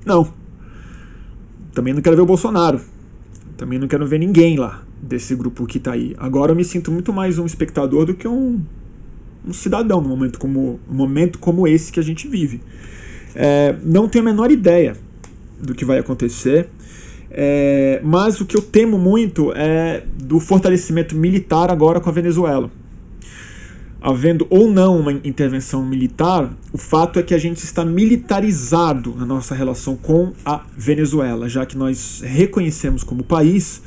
Não. 0.05 0.35
Também 1.73 1.95
não 1.95 2.03
quero 2.03 2.17
ver 2.17 2.23
o 2.23 2.27
Bolsonaro. 2.27 2.81
Também 3.61 3.79
não 3.79 3.87
quero 3.87 4.07
ver 4.07 4.17
ninguém 4.17 4.57
lá 4.57 4.83
desse 5.03 5.35
grupo 5.35 5.67
que 5.67 5.77
está 5.77 5.93
aí. 5.93 6.15
Agora 6.17 6.53
eu 6.53 6.57
me 6.57 6.65
sinto 6.65 6.91
muito 6.91 7.13
mais 7.13 7.39
um 7.39 7.45
espectador 7.45 8.07
do 8.07 8.15
que 8.15 8.27
um, 8.27 8.59
um 9.47 9.53
cidadão 9.53 10.01
no 10.01 10.09
momento 10.09 10.39
como, 10.39 10.81
um 10.91 10.95
momento 10.95 11.39
como 11.39 11.69
esse 11.69 11.93
que 11.93 12.01
a 12.01 12.03
gente 12.03 12.27
vive. 12.27 12.63
É, 13.35 13.77
não 13.85 14.09
tenho 14.09 14.25
a 14.25 14.31
menor 14.31 14.51
ideia 14.51 14.97
do 15.61 15.75
que 15.75 15.85
vai 15.85 15.99
acontecer. 15.99 16.71
É, 17.31 18.01
mas 18.03 18.41
o 18.41 18.47
que 18.47 18.57
eu 18.57 18.63
temo 18.63 18.99
muito 18.99 19.53
é 19.53 20.05
do 20.19 20.41
fortalecimento 20.41 21.15
militar 21.15 21.71
agora 21.71 22.01
com 22.01 22.09
a 22.09 22.13
Venezuela 22.15 22.71
havendo 24.01 24.47
ou 24.49 24.71
não 24.71 24.99
uma 24.99 25.13
intervenção 25.13 25.85
militar, 25.85 26.51
o 26.73 26.79
fato 26.79 27.19
é 27.19 27.23
que 27.23 27.35
a 27.35 27.39
gente 27.39 27.59
está 27.59 27.85
militarizado 27.85 29.15
na 29.15 29.27
nossa 29.27 29.55
relação 29.55 29.97
com 29.97 30.33
a 30.45 30.65
Venezuela, 30.77 31.49
já 31.49 31.67
que 31.67 31.77
nós 31.77 32.23
reconhecemos 32.25 33.05
como 33.05 33.23
país 33.23 33.83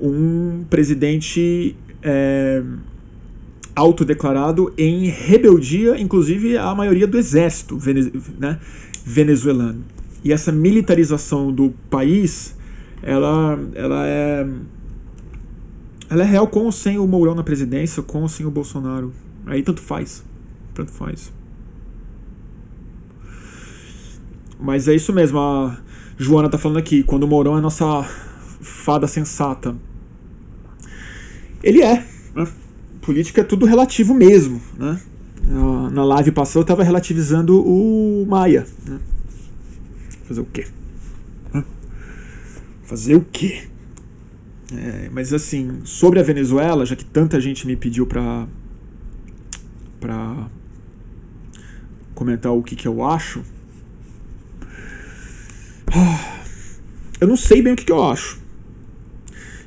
um 0.00 0.64
presidente 0.70 1.74
é, 2.02 2.62
autodeclarado 3.74 4.72
em 4.78 5.06
rebeldia, 5.08 5.98
inclusive 5.98 6.56
a 6.56 6.74
maioria 6.74 7.06
do 7.06 7.18
exército 7.18 7.78
né, 8.38 8.58
venezuelano. 9.04 9.84
E 10.22 10.32
essa 10.32 10.52
militarização 10.52 11.52
do 11.52 11.74
país, 11.90 12.56
ela, 13.02 13.58
ela 13.74 14.06
é 14.06 14.46
ela 16.10 16.22
é 16.22 16.26
real 16.26 16.46
com 16.46 16.60
ou 16.60 16.72
sem 16.72 16.98
o 16.98 17.06
Mourão 17.06 17.34
na 17.34 17.42
presidência, 17.42 18.02
com 18.02 18.22
ou 18.22 18.28
sem 18.28 18.44
o 18.46 18.50
Bolsonaro. 18.50 19.12
Aí 19.46 19.62
tanto 19.62 19.80
faz. 19.80 20.24
tanto 20.74 20.90
faz. 20.92 21.32
Mas 24.58 24.88
é 24.88 24.94
isso 24.94 25.12
mesmo, 25.12 25.38
a 25.38 25.78
Joana 26.16 26.48
tá 26.48 26.56
falando 26.56 26.78
aqui, 26.78 27.02
quando 27.02 27.24
o 27.24 27.28
Mourão 27.28 27.58
é 27.58 27.60
nossa 27.60 28.02
fada 28.60 29.06
sensata. 29.06 29.76
Ele 31.62 31.82
é, 31.82 32.06
né? 32.34 32.46
Política 33.00 33.42
é 33.42 33.44
tudo 33.44 33.66
relativo 33.66 34.14
mesmo, 34.14 34.60
né? 34.78 35.00
Na 35.92 36.04
live 36.04 36.32
passada 36.32 36.60
eu 36.60 36.62
estava 36.62 36.82
relativizando 36.82 37.60
o 37.60 38.24
Maia. 38.26 38.66
Né? 38.86 38.98
Fazer 40.26 40.40
o 40.40 40.46
quê? 40.46 40.66
Fazer 42.84 43.14
o 43.16 43.20
quê? 43.20 43.68
É, 44.72 45.10
mas 45.12 45.32
assim, 45.32 45.80
sobre 45.84 46.18
a 46.18 46.22
Venezuela, 46.22 46.86
já 46.86 46.96
que 46.96 47.04
tanta 47.04 47.40
gente 47.40 47.66
me 47.66 47.76
pediu 47.76 48.06
para 48.06 48.46
para 50.00 50.50
comentar 52.14 52.52
o 52.52 52.62
que, 52.62 52.76
que 52.76 52.86
eu 52.86 53.02
acho, 53.02 53.42
eu 57.20 57.26
não 57.26 57.36
sei 57.36 57.62
bem 57.62 57.72
o 57.72 57.76
que, 57.76 57.84
que 57.84 57.92
eu 57.92 58.02
acho. 58.04 58.38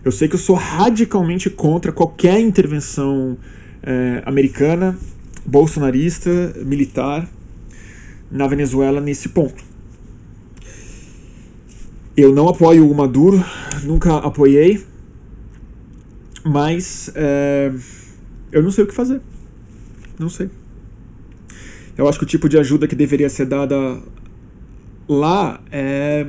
Eu 0.06 0.12
sei 0.12 0.28
que 0.28 0.36
eu 0.36 0.40
sou 0.40 0.56
radicalmente 0.56 1.50
contra 1.50 1.92
qualquer 1.92 2.40
intervenção 2.40 3.38
é, 3.84 4.22
americana, 4.26 4.98
bolsonarista, 5.46 6.54
militar 6.64 7.28
na 8.32 8.48
Venezuela 8.48 9.02
nesse 9.02 9.30
ponto. 9.30 9.67
Eu 12.18 12.34
não 12.34 12.50
apoio 12.50 12.90
o 12.90 12.96
Maduro, 12.96 13.46
nunca 13.84 14.18
apoiei, 14.18 14.84
mas 16.44 17.12
é, 17.14 17.72
eu 18.52 18.64
não 18.64 18.72
sei 18.72 18.86
o 18.86 18.88
que 18.88 18.94
fazer. 18.96 19.22
Não 20.18 20.28
sei. 20.28 20.50
Eu 21.96 22.10
acho 22.10 22.18
que 22.18 22.24
o 22.24 22.28
tipo 22.28 22.50
de 22.50 22.58
ajuda 22.58 22.88
que 22.88 22.96
deveria 22.96 23.30
ser 23.30 23.46
dada 23.46 24.02
lá 25.08 25.62
é. 25.72 26.26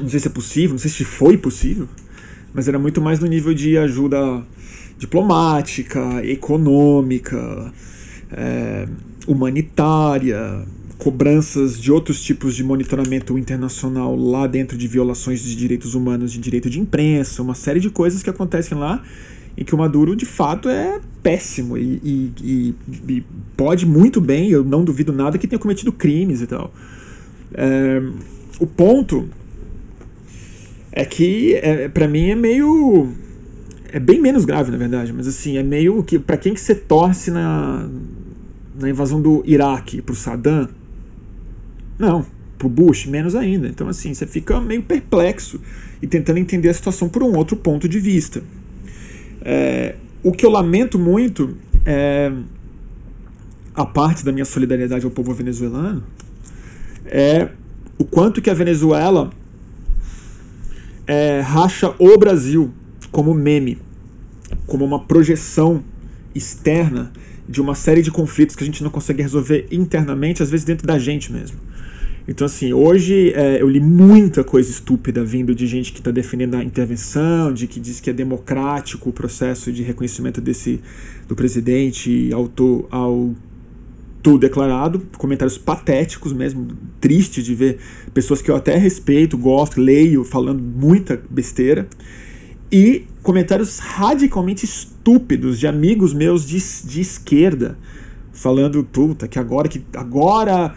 Não 0.00 0.08
sei 0.08 0.18
se 0.18 0.28
é 0.28 0.30
possível, 0.30 0.70
não 0.70 0.78
sei 0.78 0.90
se 0.90 1.04
foi 1.04 1.36
possível, 1.36 1.86
mas 2.54 2.66
era 2.66 2.78
muito 2.78 3.02
mais 3.02 3.20
no 3.20 3.26
nível 3.26 3.52
de 3.52 3.76
ajuda 3.76 4.42
diplomática, 4.96 6.24
econômica, 6.24 7.70
é, 8.32 8.88
humanitária, 9.26 10.66
cobranças 10.98 11.78
de 11.80 11.92
outros 11.92 12.22
tipos 12.22 12.54
de 12.54 12.64
monitoramento 12.64 13.38
internacional 13.38 14.16
lá 14.16 14.46
dentro 14.46 14.78
de 14.78 14.88
violações 14.88 15.40
de 15.40 15.54
direitos 15.54 15.94
humanos, 15.94 16.32
de 16.32 16.38
direito 16.38 16.70
de 16.70 16.80
imprensa, 16.80 17.42
uma 17.42 17.54
série 17.54 17.80
de 17.80 17.90
coisas 17.90 18.22
que 18.22 18.30
acontecem 18.30 18.76
lá 18.76 19.02
em 19.56 19.64
que 19.64 19.74
o 19.74 19.78
Maduro 19.78 20.14
de 20.14 20.26
fato 20.26 20.68
é 20.68 21.00
péssimo 21.22 21.78
e, 21.78 22.00
e, 22.02 22.32
e, 22.42 22.74
e 23.08 23.24
pode 23.56 23.86
muito 23.86 24.20
bem, 24.20 24.50
eu 24.50 24.62
não 24.62 24.84
duvido 24.84 25.12
nada 25.12 25.38
que 25.38 25.46
tenha 25.46 25.58
cometido 25.58 25.92
crimes 25.92 26.42
e 26.42 26.46
tal. 26.46 26.72
É, 27.54 28.02
o 28.60 28.66
ponto 28.66 29.28
é 30.92 31.04
que 31.04 31.54
é, 31.54 31.88
para 31.88 32.08
mim 32.08 32.30
é 32.30 32.34
meio 32.34 33.12
é 33.92 34.00
bem 34.00 34.20
menos 34.20 34.44
grave 34.44 34.70
na 34.70 34.76
verdade, 34.76 35.12
mas 35.12 35.26
assim 35.26 35.56
é 35.56 35.62
meio 35.62 36.02
que 36.02 36.18
para 36.18 36.36
quem 36.36 36.54
que 36.54 36.60
você 36.60 36.74
torce 36.74 37.30
na 37.30 37.88
na 38.78 38.90
invasão 38.90 39.20
do 39.20 39.42
Iraque 39.46 40.02
pro 40.02 40.14
Saddam 40.14 40.68
não, 41.98 42.24
pro 42.58 42.68
Bush, 42.68 43.06
menos 43.06 43.34
ainda. 43.34 43.68
Então, 43.68 43.88
assim, 43.88 44.12
você 44.12 44.26
fica 44.26 44.60
meio 44.60 44.82
perplexo 44.82 45.60
e 46.00 46.06
tentando 46.06 46.38
entender 46.38 46.68
a 46.68 46.74
situação 46.74 47.08
por 47.08 47.22
um 47.22 47.34
outro 47.36 47.56
ponto 47.56 47.88
de 47.88 47.98
vista. 47.98 48.42
É, 49.42 49.96
o 50.22 50.32
que 50.32 50.44
eu 50.44 50.50
lamento 50.50 50.98
muito 50.98 51.56
é 51.84 52.32
a 53.74 53.84
parte 53.84 54.24
da 54.24 54.32
minha 54.32 54.44
solidariedade 54.44 55.04
ao 55.04 55.10
povo 55.10 55.34
venezuelano 55.34 56.02
é 57.04 57.50
o 57.98 58.04
quanto 58.04 58.40
que 58.40 58.50
a 58.50 58.54
Venezuela 58.54 59.30
é, 61.06 61.40
racha 61.40 61.94
o 61.98 62.18
Brasil 62.18 62.72
como 63.12 63.32
meme, 63.32 63.78
como 64.66 64.84
uma 64.84 65.04
projeção 65.04 65.82
externa 66.34 67.12
de 67.48 67.60
uma 67.60 67.74
série 67.74 68.02
de 68.02 68.10
conflitos 68.10 68.56
que 68.56 68.64
a 68.64 68.66
gente 68.66 68.82
não 68.82 68.90
consegue 68.90 69.22
resolver 69.22 69.68
internamente, 69.70 70.42
às 70.42 70.50
vezes 70.50 70.66
dentro 70.66 70.86
da 70.86 70.98
gente 70.98 71.32
mesmo. 71.32 71.58
Então, 72.28 72.44
assim, 72.44 72.72
hoje 72.72 73.32
é, 73.34 73.62
eu 73.62 73.68
li 73.68 73.78
muita 73.78 74.42
coisa 74.42 74.68
estúpida 74.68 75.24
vindo 75.24 75.54
de 75.54 75.64
gente 75.66 75.92
que 75.92 76.00
está 76.00 76.10
defendendo 76.10 76.56
a 76.56 76.64
intervenção, 76.64 77.52
de 77.52 77.68
que 77.68 77.78
diz 77.78 78.00
que 78.00 78.10
é 78.10 78.12
democrático 78.12 79.10
o 79.10 79.12
processo 79.12 79.70
de 79.70 79.84
reconhecimento 79.84 80.40
desse 80.40 80.80
do 81.28 81.36
presidente 81.36 82.30
auto, 82.32 82.88
declarado, 84.40 85.06
comentários 85.16 85.56
patéticos 85.56 86.32
mesmo, 86.32 86.66
tristes 87.00 87.44
de 87.44 87.54
ver 87.54 87.78
pessoas 88.12 88.42
que 88.42 88.50
eu 88.50 88.56
até 88.56 88.76
respeito, 88.76 89.38
gosto, 89.38 89.80
leio, 89.80 90.24
falando 90.24 90.60
muita 90.60 91.22
besteira, 91.30 91.88
e 92.72 93.04
comentários 93.22 93.78
radicalmente 93.78 94.64
estúpidos 94.64 95.60
de 95.60 95.68
amigos 95.68 96.12
meus 96.12 96.44
de, 96.44 96.58
de 96.88 97.00
esquerda, 97.00 97.78
falando, 98.32 98.82
puta, 98.82 99.28
que 99.28 99.38
agora 99.38 99.68
que 99.68 99.80
agora 99.94 100.74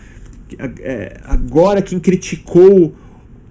é, 0.57 1.19
agora 1.25 1.81
quem 1.81 1.99
criticou 1.99 2.95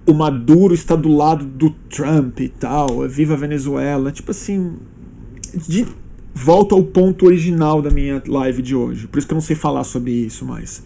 o 0.05 0.13
Maduro 0.13 0.73
está 0.73 0.95
do 0.95 1.09
lado 1.09 1.45
do 1.45 1.69
Trump 1.89 2.39
e 2.39 2.49
tal, 2.49 3.07
viva 3.07 3.33
a 3.35 3.37
Venezuela. 3.37 4.11
Tipo 4.11 4.31
assim, 4.31 4.77
de 5.67 5.85
volta 6.33 6.73
ao 6.73 6.83
ponto 6.83 7.25
original 7.25 7.81
da 7.81 7.89
minha 7.89 8.21
live 8.25 8.61
de 8.61 8.75
hoje. 8.75 9.07
Por 9.07 9.19
isso 9.19 9.27
que 9.27 9.33
eu 9.33 9.35
não 9.35 9.41
sei 9.41 9.55
falar 9.55 9.83
sobre 9.83 10.11
isso 10.11 10.45
mais. 10.45 10.83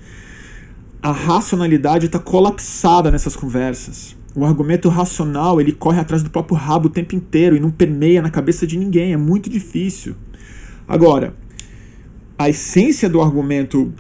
A 1.01 1.11
racionalidade 1.11 2.05
está 2.05 2.20
colapsada 2.20 3.11
nessas 3.11 3.36
conversas. 3.36 4.16
O 4.36 4.45
argumento 4.45 4.89
racional 4.89 5.61
ele 5.61 5.72
corre 5.72 5.99
atrás 5.99 6.24
do 6.24 6.30
próprio 6.30 6.57
rabo 6.57 6.88
o 6.88 6.89
tempo 6.89 7.16
inteiro 7.16 7.55
e 7.55 7.59
não 7.59 7.70
permeia 7.70 8.22
na 8.22 8.32
cabeça 8.32 8.66
de 8.66 8.78
ninguém. 8.78 9.14
É 9.14 9.18
muito 9.18 9.49
difícil. 9.49 10.16
Agora, 10.88 11.36
a 12.38 12.49
essência 12.49 13.07
do 13.09 13.22
argumento 13.22 13.93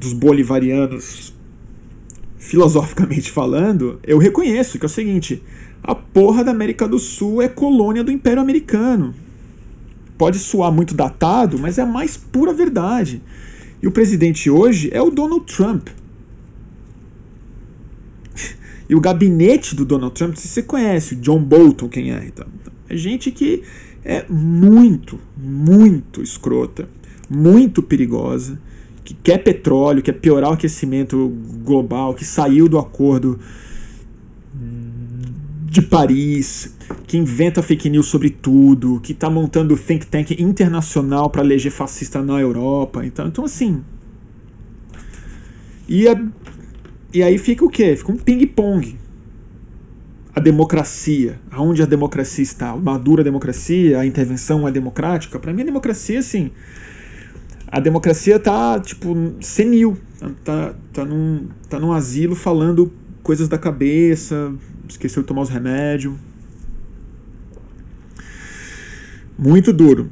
dos 0.00 0.12
bolivarianos 0.12 1.33
filosoficamente 2.44 3.30
falando, 3.30 3.98
eu 4.04 4.18
reconheço 4.18 4.78
que 4.78 4.84
é 4.84 4.88
o 4.88 4.90
seguinte: 4.90 5.42
a 5.82 5.94
porra 5.94 6.44
da 6.44 6.50
América 6.50 6.86
do 6.86 6.98
Sul 6.98 7.40
é 7.40 7.48
colônia 7.48 8.04
do 8.04 8.12
Império 8.12 8.40
Americano. 8.40 9.14
Pode 10.16 10.38
soar 10.38 10.70
muito 10.70 10.94
datado, 10.94 11.58
mas 11.58 11.78
é 11.78 11.82
a 11.82 11.86
mais 11.86 12.16
pura 12.16 12.52
verdade. 12.52 13.22
E 13.82 13.86
o 13.86 13.90
presidente 13.90 14.48
hoje 14.48 14.90
é 14.92 15.02
o 15.02 15.10
Donald 15.10 15.44
Trump. 15.46 15.88
e 18.88 18.94
o 18.94 19.00
gabinete 19.00 19.74
do 19.74 19.84
Donald 19.84 20.14
Trump, 20.14 20.36
se 20.36 20.46
você 20.46 20.62
conhece, 20.62 21.14
o 21.14 21.16
John 21.16 21.42
Bolton, 21.42 21.88
quem 21.88 22.12
é? 22.12 22.24
Então, 22.26 22.46
é 22.88 22.96
gente 22.96 23.30
que 23.30 23.62
é 24.04 24.24
muito, 24.28 25.18
muito 25.36 26.22
escrota, 26.22 26.88
muito 27.28 27.82
perigosa 27.82 28.58
que 29.04 29.12
quer 29.12 29.38
petróleo, 29.38 30.02
quer 30.02 30.14
piorar 30.14 30.50
o 30.50 30.54
aquecimento 30.54 31.28
global, 31.62 32.14
que 32.14 32.24
saiu 32.24 32.66
do 32.68 32.78
acordo 32.78 33.38
de 35.66 35.82
Paris, 35.82 36.74
que 37.06 37.18
inventa 37.18 37.62
fake 37.62 37.90
news 37.90 38.06
sobre 38.06 38.30
tudo, 38.30 39.00
que 39.00 39.12
está 39.12 39.28
montando 39.28 39.76
think 39.76 40.06
tank 40.06 40.30
internacional 40.40 41.28
para 41.28 41.44
eleger 41.44 41.70
fascista 41.70 42.22
na 42.22 42.40
Europa. 42.40 43.04
Então, 43.04 43.26
então 43.26 43.44
assim. 43.44 43.82
E, 45.86 46.08
a, 46.08 46.24
e 47.12 47.22
aí 47.22 47.36
fica 47.36 47.64
o 47.64 47.68
quê? 47.68 47.94
Fica 47.96 48.10
um 48.10 48.16
ping-pong. 48.16 48.96
A 50.34 50.40
democracia. 50.40 51.40
Aonde 51.50 51.82
a 51.82 51.86
democracia 51.86 52.42
está? 52.42 52.72
Uma 52.72 52.98
dura 52.98 53.22
democracia? 53.22 53.98
A 53.98 54.06
intervenção 54.06 54.66
é 54.66 54.70
democrática? 54.70 55.38
Para 55.38 55.52
mim, 55.52 55.62
a 55.62 55.66
democracia, 55.66 56.20
assim 56.20 56.52
a 57.74 57.80
democracia 57.80 58.38
tá, 58.38 58.78
tipo, 58.78 59.34
senil. 59.40 59.98
Tá, 60.44 60.76
tá, 60.92 61.04
num, 61.04 61.48
tá 61.68 61.80
num 61.80 61.90
asilo 61.90 62.36
falando 62.36 62.92
coisas 63.20 63.48
da 63.48 63.58
cabeça, 63.58 64.54
esqueceu 64.88 65.22
de 65.22 65.26
tomar 65.26 65.42
os 65.42 65.48
remédios. 65.48 66.14
Muito 69.36 69.72
duro. 69.72 70.08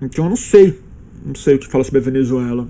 Então 0.00 0.26
eu 0.26 0.28
não 0.28 0.36
sei. 0.36 0.80
Não 1.26 1.34
sei 1.34 1.56
o 1.56 1.58
que 1.58 1.66
falar 1.66 1.82
sobre 1.82 1.98
a 1.98 2.04
Venezuela. 2.04 2.68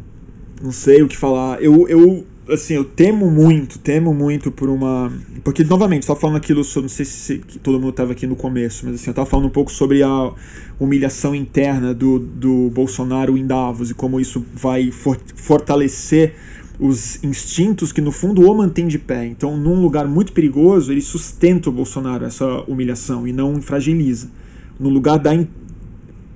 Não 0.62 0.72
sei 0.72 1.02
o 1.02 1.08
que 1.08 1.16
falar. 1.16 1.62
Eu, 1.62 1.86
eu 1.88 2.26
assim, 2.48 2.74
eu 2.74 2.84
temo 2.84 3.30
muito, 3.30 3.78
temo 3.78 4.14
muito 4.14 4.50
por 4.50 4.68
uma. 4.68 5.12
Porque, 5.44 5.64
novamente, 5.64 6.02
estava 6.02 6.18
falando 6.18 6.36
aquilo, 6.36 6.64
sobre, 6.64 6.88
não 6.88 6.88
sei 6.88 7.04
se 7.04 7.38
todo 7.62 7.78
mundo 7.78 7.90
estava 7.90 8.12
aqui 8.12 8.26
no 8.26 8.36
começo, 8.36 8.86
mas 8.86 8.96
assim, 8.96 9.08
eu 9.08 9.12
estava 9.12 9.28
falando 9.28 9.46
um 9.46 9.50
pouco 9.50 9.70
sobre 9.70 10.02
a 10.02 10.32
humilhação 10.78 11.34
interna 11.34 11.92
do, 11.92 12.18
do 12.18 12.70
Bolsonaro 12.70 13.36
em 13.36 13.46
Davos 13.46 13.90
e 13.90 13.94
como 13.94 14.20
isso 14.20 14.44
vai 14.54 14.90
for, 14.90 15.18
fortalecer 15.36 16.34
os 16.78 17.22
instintos 17.24 17.92
que, 17.92 18.00
no 18.00 18.12
fundo, 18.12 18.48
o 18.48 18.54
mantém 18.54 18.86
de 18.86 18.98
pé. 18.98 19.26
Então, 19.26 19.56
num 19.56 19.80
lugar 19.80 20.06
muito 20.06 20.32
perigoso, 20.32 20.92
ele 20.92 21.00
sustenta 21.00 21.68
o 21.68 21.72
Bolsonaro, 21.72 22.24
essa 22.24 22.62
humilhação, 22.68 23.26
e 23.26 23.32
não 23.32 23.60
fragiliza. 23.60 24.30
No 24.78 24.88
lugar 24.88 25.18
da, 25.18 25.32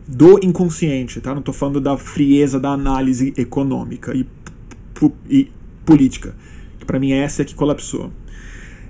do 0.06 0.44
inconsciente, 0.44 1.20
tá? 1.20 1.30
Não 1.30 1.38
estou 1.38 1.54
falando 1.54 1.80
da 1.80 1.96
frieza 1.96 2.58
da 2.58 2.70
análise 2.70 3.32
econômica 3.36 4.12
e, 4.14 4.26
e 5.30 5.48
política, 5.84 6.34
que 6.78 6.84
para 6.84 6.98
mim 6.98 7.12
é 7.12 7.18
essa 7.18 7.44
que 7.44 7.54
colapsou. 7.54 8.10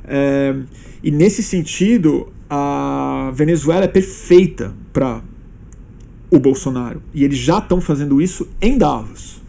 É, 0.05 0.55
e 1.03 1.11
nesse 1.11 1.43
sentido, 1.43 2.32
a 2.49 3.32
Venezuela 3.34 3.84
é 3.84 3.88
perfeita 3.88 4.74
para 4.93 5.22
o 6.30 6.38
Bolsonaro. 6.38 7.03
E 7.12 7.24
eles 7.24 7.38
já 7.38 7.59
estão 7.59 7.80
fazendo 7.80 8.20
isso 8.20 8.49
em 8.61 8.78
Davos. 8.78 9.40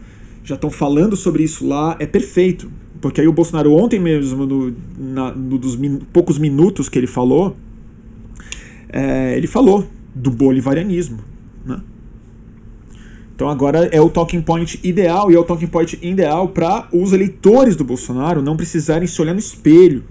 Já 0.42 0.54
estão 0.54 0.70
falando 0.70 1.16
sobre 1.16 1.42
isso 1.42 1.66
lá, 1.66 1.96
é 1.98 2.06
perfeito. 2.06 2.70
Porque 3.00 3.20
aí 3.20 3.28
o 3.28 3.32
Bolsonaro, 3.32 3.72
ontem 3.72 3.98
mesmo, 3.98 4.46
no, 4.46 4.74
na, 4.98 5.32
no 5.32 5.58
dos 5.58 5.76
min, 5.76 5.98
poucos 6.12 6.38
minutos 6.38 6.88
que 6.88 6.98
ele 6.98 7.06
falou, 7.06 7.56
é, 8.88 9.36
ele 9.36 9.46
falou 9.46 9.86
do 10.14 10.30
bolivarianismo. 10.30 11.18
Então 13.34 13.48
agora 13.48 13.86
é 13.86 14.00
o 14.00 14.08
talking 14.08 14.40
point 14.40 14.78
ideal, 14.82 15.30
e 15.30 15.34
é 15.34 15.38
o 15.38 15.44
talking 15.44 15.66
point 15.66 15.98
ideal 16.00 16.48
para 16.48 16.88
os 16.92 17.12
eleitores 17.12 17.74
do 17.74 17.84
Bolsonaro 17.84 18.40
não 18.40 18.56
precisarem 18.56 19.08
se 19.08 19.20
olhar 19.20 19.32
no 19.32 19.40
espelho. 19.40 20.04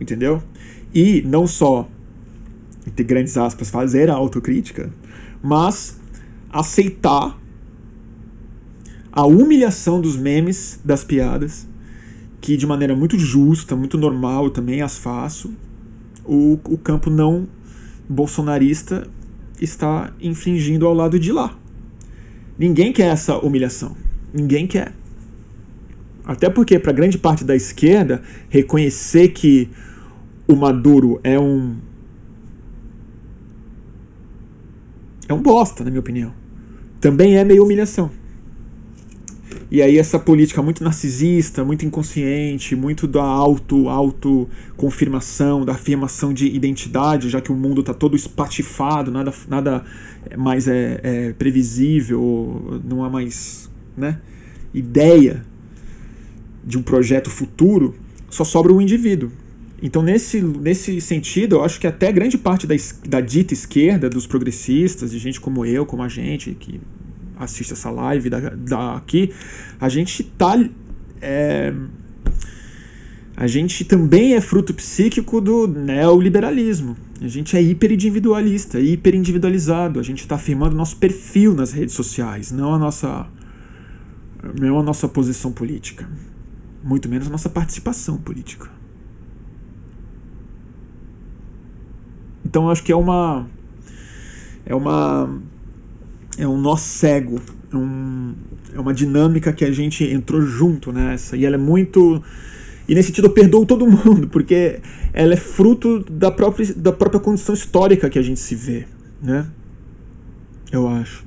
Entendeu? 0.00 0.42
E 0.94 1.22
não 1.22 1.46
só, 1.46 1.88
entre 2.86 3.04
grandes 3.04 3.36
aspas, 3.36 3.70
fazer 3.70 4.08
a 4.08 4.14
autocrítica, 4.14 4.92
mas 5.42 6.00
aceitar 6.50 7.36
a 9.10 9.26
humilhação 9.26 10.00
dos 10.00 10.16
memes, 10.16 10.78
das 10.84 11.02
piadas, 11.02 11.66
que 12.40 12.56
de 12.56 12.66
maneira 12.66 12.94
muito 12.94 13.18
justa, 13.18 13.74
muito 13.74 13.98
normal, 13.98 14.44
eu 14.44 14.50
também 14.50 14.80
as 14.80 14.96
faço, 14.96 15.52
o, 16.24 16.58
o 16.64 16.78
campo 16.78 17.10
não 17.10 17.48
bolsonarista 18.08 19.08
está 19.60 20.12
infringindo 20.20 20.86
ao 20.86 20.94
lado 20.94 21.18
de 21.18 21.32
lá. 21.32 21.56
Ninguém 22.58 22.92
quer 22.92 23.08
essa 23.08 23.38
humilhação. 23.38 23.96
Ninguém 24.32 24.66
quer. 24.66 24.92
Até 26.24 26.50
porque, 26.50 26.78
para 26.78 26.92
grande 26.92 27.18
parte 27.18 27.44
da 27.44 27.54
esquerda, 27.54 28.22
reconhecer 28.48 29.28
que 29.28 29.70
o 30.48 30.56
Maduro 30.56 31.20
é 31.22 31.38
um. 31.38 31.76
É 35.28 35.34
um 35.34 35.40
bosta, 35.40 35.84
na 35.84 35.90
minha 35.90 36.00
opinião. 36.00 36.32
Também 37.00 37.36
é 37.36 37.44
meio 37.44 37.62
humilhação. 37.64 38.10
E 39.70 39.82
aí 39.82 39.98
essa 39.98 40.18
política 40.18 40.62
muito 40.62 40.82
narcisista, 40.82 41.64
muito 41.64 41.84
inconsciente, 41.84 42.76
muito 42.76 43.06
da 43.06 43.22
auto, 43.22 43.88
auto 43.88 44.48
confirmação, 44.76 45.64
da 45.64 45.72
afirmação 45.72 46.32
de 46.32 46.46
identidade, 46.46 47.28
já 47.28 47.40
que 47.40 47.50
o 47.50 47.54
mundo 47.54 47.80
está 47.80 47.92
todo 47.92 48.16
espatifado, 48.16 49.10
nada, 49.10 49.32
nada 49.48 49.84
mais 50.36 50.68
é, 50.68 51.00
é, 51.02 51.32
previsível, 51.32 52.80
não 52.84 53.04
há 53.04 53.10
mais 53.10 53.70
né, 53.96 54.20
ideia 54.72 55.44
de 56.64 56.76
um 56.78 56.82
projeto 56.82 57.30
futuro, 57.30 57.94
só 58.28 58.44
sobra 58.44 58.72
o 58.72 58.80
indivíduo. 58.80 59.30
Então, 59.82 60.02
nesse, 60.02 60.40
nesse 60.40 61.00
sentido, 61.00 61.56
eu 61.56 61.64
acho 61.64 61.78
que 61.78 61.86
até 61.86 62.10
grande 62.10 62.38
parte 62.38 62.66
da, 62.66 62.74
da 63.06 63.20
dita 63.20 63.52
esquerda, 63.52 64.08
dos 64.08 64.26
progressistas, 64.26 65.10
de 65.10 65.18
gente 65.18 65.40
como 65.40 65.64
eu, 65.66 65.84
como 65.84 66.02
a 66.02 66.08
gente, 66.08 66.56
que 66.58 66.80
assiste 67.36 67.72
essa 67.72 67.90
live 67.90 68.30
da, 68.30 68.96
aqui, 68.96 69.32
a 69.80 69.88
gente 69.88 70.24
tá. 70.24 70.58
É, 71.20 71.72
a 73.36 73.46
gente 73.46 73.84
também 73.84 74.34
é 74.34 74.40
fruto 74.40 74.72
psíquico 74.72 75.40
do 75.40 75.66
neoliberalismo. 75.66 76.96
A 77.20 77.28
gente 77.28 77.56
é 77.56 77.62
hiperindividualista, 77.62 78.80
hiperindividualizado. 78.80 80.00
A 80.00 80.02
gente 80.02 80.20
está 80.20 80.36
afirmando 80.36 80.74
nosso 80.74 80.96
perfil 80.96 81.54
nas 81.54 81.72
redes 81.72 81.94
sociais, 81.94 82.50
não 82.50 82.74
a 82.74 82.78
nossa, 82.78 83.26
não 84.58 84.78
a 84.80 84.82
nossa 84.82 85.06
posição 85.06 85.52
política. 85.52 86.08
Muito 86.82 87.08
menos 87.08 87.26
a 87.26 87.30
nossa 87.30 87.50
participação 87.50 88.16
política. 88.16 88.70
Então 92.44 92.70
acho 92.70 92.82
que 92.82 92.92
é 92.92 92.96
uma 92.96 93.46
é 94.64 94.74
uma 94.74 95.28
é 96.38 96.46
um 96.46 96.60
nó 96.60 96.76
cego, 96.76 97.40
é, 97.72 97.76
um, 97.76 98.34
é 98.74 98.80
uma 98.80 98.92
dinâmica 98.92 99.52
que 99.52 99.64
a 99.64 99.72
gente 99.72 100.04
entrou 100.04 100.42
junto 100.42 100.92
nessa 100.92 101.36
e 101.36 101.44
ela 101.44 101.56
é 101.56 101.58
muito 101.58 102.22
e 102.88 102.94
nesse 102.94 103.08
sentido 103.08 103.26
eu 103.26 103.32
perdoo 103.32 103.64
todo 103.66 103.86
mundo 103.88 104.28
porque 104.28 104.80
ela 105.12 105.32
é 105.32 105.36
fruto 105.36 106.00
da 106.10 106.30
própria 106.30 106.74
da 106.74 106.92
própria 106.92 107.20
condição 107.20 107.54
histórica 107.54 108.10
que 108.10 108.18
a 108.18 108.22
gente 108.22 108.40
se 108.40 108.54
vê, 108.54 108.86
né? 109.22 109.46
Eu 110.70 110.88
acho. 110.88 111.24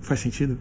Faz 0.00 0.20
sentido? 0.20 0.58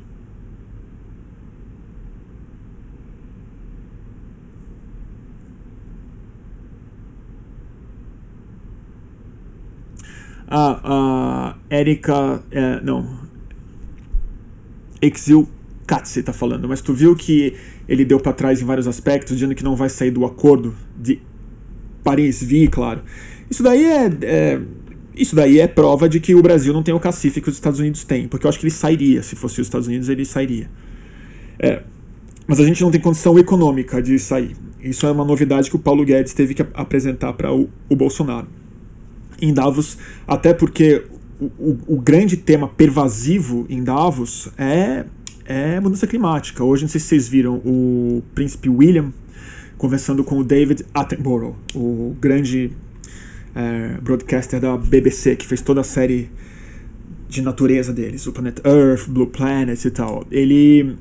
A, 10.47 11.55
a 11.69 11.75
Erika. 11.75 12.43
É, 12.51 12.81
não. 12.81 13.23
Exil 15.01 15.47
Katze 15.85 16.23
tá 16.23 16.31
falando, 16.31 16.67
mas 16.67 16.81
tu 16.81 16.93
viu 16.93 17.15
que 17.15 17.55
ele 17.87 18.05
deu 18.05 18.19
para 18.19 18.31
trás 18.31 18.61
em 18.61 18.65
vários 18.65 18.87
aspectos, 18.87 19.35
dizendo 19.35 19.53
que 19.53 19.63
não 19.63 19.75
vai 19.75 19.89
sair 19.89 20.11
do 20.11 20.25
acordo 20.25 20.73
de 20.97 21.19
Paris-Vi, 22.03 22.67
claro. 22.69 23.01
Isso 23.49 23.61
daí 23.61 23.83
é, 23.83 24.05
é, 24.21 24.61
isso 25.15 25.35
daí 25.35 25.59
é 25.59 25.67
prova 25.67 26.07
de 26.07 26.19
que 26.19 26.33
o 26.33 26.41
Brasil 26.41 26.73
não 26.73 26.81
tem 26.81 26.93
o 26.93 26.99
cacife 26.99 27.41
que 27.41 27.49
os 27.49 27.55
Estados 27.55 27.79
Unidos 27.79 28.03
têm, 28.05 28.27
porque 28.27 28.45
eu 28.45 28.49
acho 28.49 28.59
que 28.59 28.65
ele 28.65 28.71
sairia, 28.71 29.21
se 29.21 29.35
fosse 29.35 29.59
os 29.59 29.67
Estados 29.67 29.87
Unidos 29.87 30.07
ele 30.07 30.23
sairia. 30.23 30.69
É, 31.59 31.83
mas 32.47 32.59
a 32.59 32.65
gente 32.65 32.81
não 32.81 32.89
tem 32.89 33.01
condição 33.01 33.37
econômica 33.37 34.01
de 34.01 34.17
sair. 34.19 34.55
Isso 34.81 35.05
é 35.05 35.11
uma 35.11 35.25
novidade 35.25 35.69
que 35.69 35.75
o 35.75 35.79
Paulo 35.79 36.03
Guedes 36.05 36.33
teve 36.33 36.53
que 36.53 36.65
apresentar 36.73 37.33
para 37.33 37.53
o, 37.53 37.69
o 37.89 37.95
Bolsonaro 37.95 38.47
em 39.41 39.53
Davos, 39.53 39.97
até 40.27 40.53
porque 40.53 41.03
o, 41.39 41.45
o, 41.45 41.79
o, 41.87 42.01
grande 42.01 42.37
tema 42.37 42.67
pervasivo 42.67 43.65
em 43.69 43.83
Davos 43.83 44.49
é, 44.57 45.05
é 45.45 45.79
mudança 45.79 46.07
climática. 46.07 46.63
Hoje, 46.63 46.83
não 46.83 46.89
sei 46.89 46.99
se 46.99 47.07
vocês 47.07 47.27
viram, 47.27 47.55
o 47.65 48.23
príncipe 48.33 48.69
William 48.69 49.11
conversando 49.77 50.23
com 50.23 50.37
o 50.37 50.43
David 50.43 50.85
Attenborough, 50.93 51.55
o 51.75 52.15
grande 52.21 52.71
é, 53.53 53.97
broadcaster 54.01 54.59
da 54.59 54.77
BBC, 54.77 55.35
que 55.35 55.45
fez 55.45 55.61
toda 55.61 55.81
a 55.81 55.83
série 55.83 56.29
de 57.27 57.41
natureza 57.41 57.91
deles, 57.91 58.25
o 58.27 58.31
Planet 58.31 58.59
Earth, 58.63 59.09
Blue 59.09 59.27
Planet 59.27 59.83
e 59.83 59.91
tal. 59.91 60.25
Ele 60.31 60.95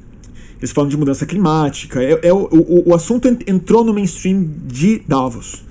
eles 0.58 0.70
falam 0.70 0.88
de 0.88 0.96
mudança 0.96 1.26
climática. 1.26 2.02
É, 2.02 2.28
é 2.28 2.32
o, 2.32 2.48
o, 2.50 2.90
o 2.90 2.94
assunto 2.94 3.28
entrou 3.46 3.84
no 3.84 3.92
mainstream 3.92 4.48
de 4.66 5.00
Davos. 5.06 5.64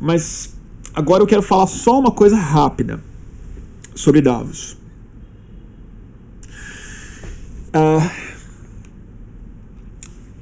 Mas 0.00 0.54
Agora 0.94 1.22
eu 1.22 1.26
quero 1.26 1.42
falar 1.42 1.66
só 1.66 1.98
uma 1.98 2.10
coisa 2.10 2.36
rápida 2.36 3.00
sobre 3.94 4.20
Davos. 4.20 4.76
Uh, 7.68 8.10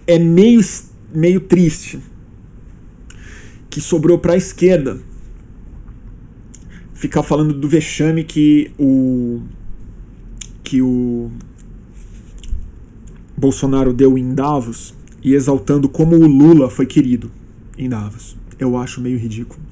é 0.06 0.18
meio, 0.18 0.60
meio 1.12 1.40
triste 1.40 2.00
que 3.68 3.80
sobrou 3.80 4.18
para 4.18 4.34
a 4.34 4.36
esquerda 4.36 5.00
ficar 6.94 7.22
falando 7.22 7.52
do 7.52 7.68
vexame 7.68 8.24
que 8.24 8.70
o 8.78 9.42
que 10.62 10.80
o 10.82 11.30
Bolsonaro 13.36 13.92
deu 13.92 14.16
em 14.16 14.34
Davos 14.34 14.94
e 15.22 15.34
exaltando 15.34 15.88
como 15.88 16.16
o 16.16 16.26
Lula 16.26 16.70
foi 16.70 16.86
querido 16.86 17.30
em 17.76 17.88
Davos. 17.88 18.36
Eu 18.58 18.76
acho 18.76 19.00
meio 19.00 19.18
ridículo 19.18 19.65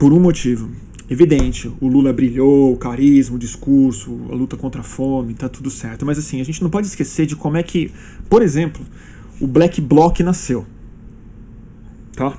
por 0.00 0.14
um 0.14 0.18
motivo. 0.18 0.70
Evidente, 1.10 1.70
o 1.78 1.86
Lula 1.86 2.10
brilhou, 2.10 2.72
o 2.72 2.76
carisma, 2.76 3.36
o 3.36 3.38
discurso, 3.38 4.18
a 4.30 4.34
luta 4.34 4.56
contra 4.56 4.80
a 4.80 4.84
fome, 4.84 5.34
tá 5.34 5.46
tudo 5.46 5.68
certo. 5.68 6.06
Mas 6.06 6.18
assim, 6.18 6.40
a 6.40 6.44
gente 6.44 6.62
não 6.62 6.70
pode 6.70 6.86
esquecer 6.86 7.26
de 7.26 7.36
como 7.36 7.58
é 7.58 7.62
que, 7.62 7.92
por 8.28 8.40
exemplo, 8.40 8.82
o 9.38 9.46
Black 9.46 9.78
Bloc 9.78 10.20
nasceu. 10.20 10.64
Tá? 12.16 12.38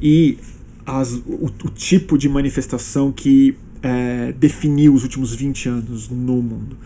E 0.00 0.38
as, 0.86 1.12
o, 1.12 1.44
o 1.46 1.68
tipo 1.68 2.16
de 2.16 2.26
manifestação 2.26 3.12
que 3.12 3.54
é, 3.82 4.32
definiu 4.32 4.94
os 4.94 5.02
últimos 5.02 5.34
20 5.34 5.68
anos 5.68 6.08
no 6.08 6.40
mundo. 6.40 6.78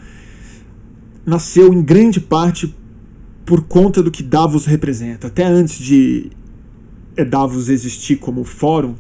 Nasceu 1.25 1.73
em 1.73 1.81
grande 1.81 2.19
parte 2.19 2.75
por 3.47 3.63
conta 3.63 4.03
do 4.03 4.11
que 4.11 4.25
Davos 4.25 4.65
representa. 4.65 5.29
Até 5.29 5.45
antes 5.45 5.79
de 5.79 6.33
é, 7.17 7.25
Davos 7.25 7.69
existir 7.69 8.17
como 8.17 8.43
fórum, 8.43 8.97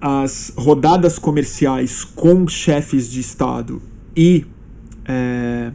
as 0.00 0.52
rodadas 0.56 1.18
comerciais 1.18 2.04
com 2.04 2.46
chefes 2.46 3.10
de 3.10 3.20
Estado 3.20 3.80
e, 4.16 4.44
é, 5.04 5.72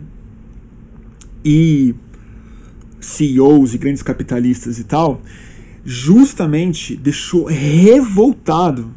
e 1.43 1.95
CEOs 2.99 3.73
e 3.73 3.77
grandes 3.77 4.03
capitalistas 4.03 4.79
e 4.79 4.83
tal, 4.83 5.21
justamente 5.83 6.95
deixou 6.95 7.45
revoltado 7.45 8.93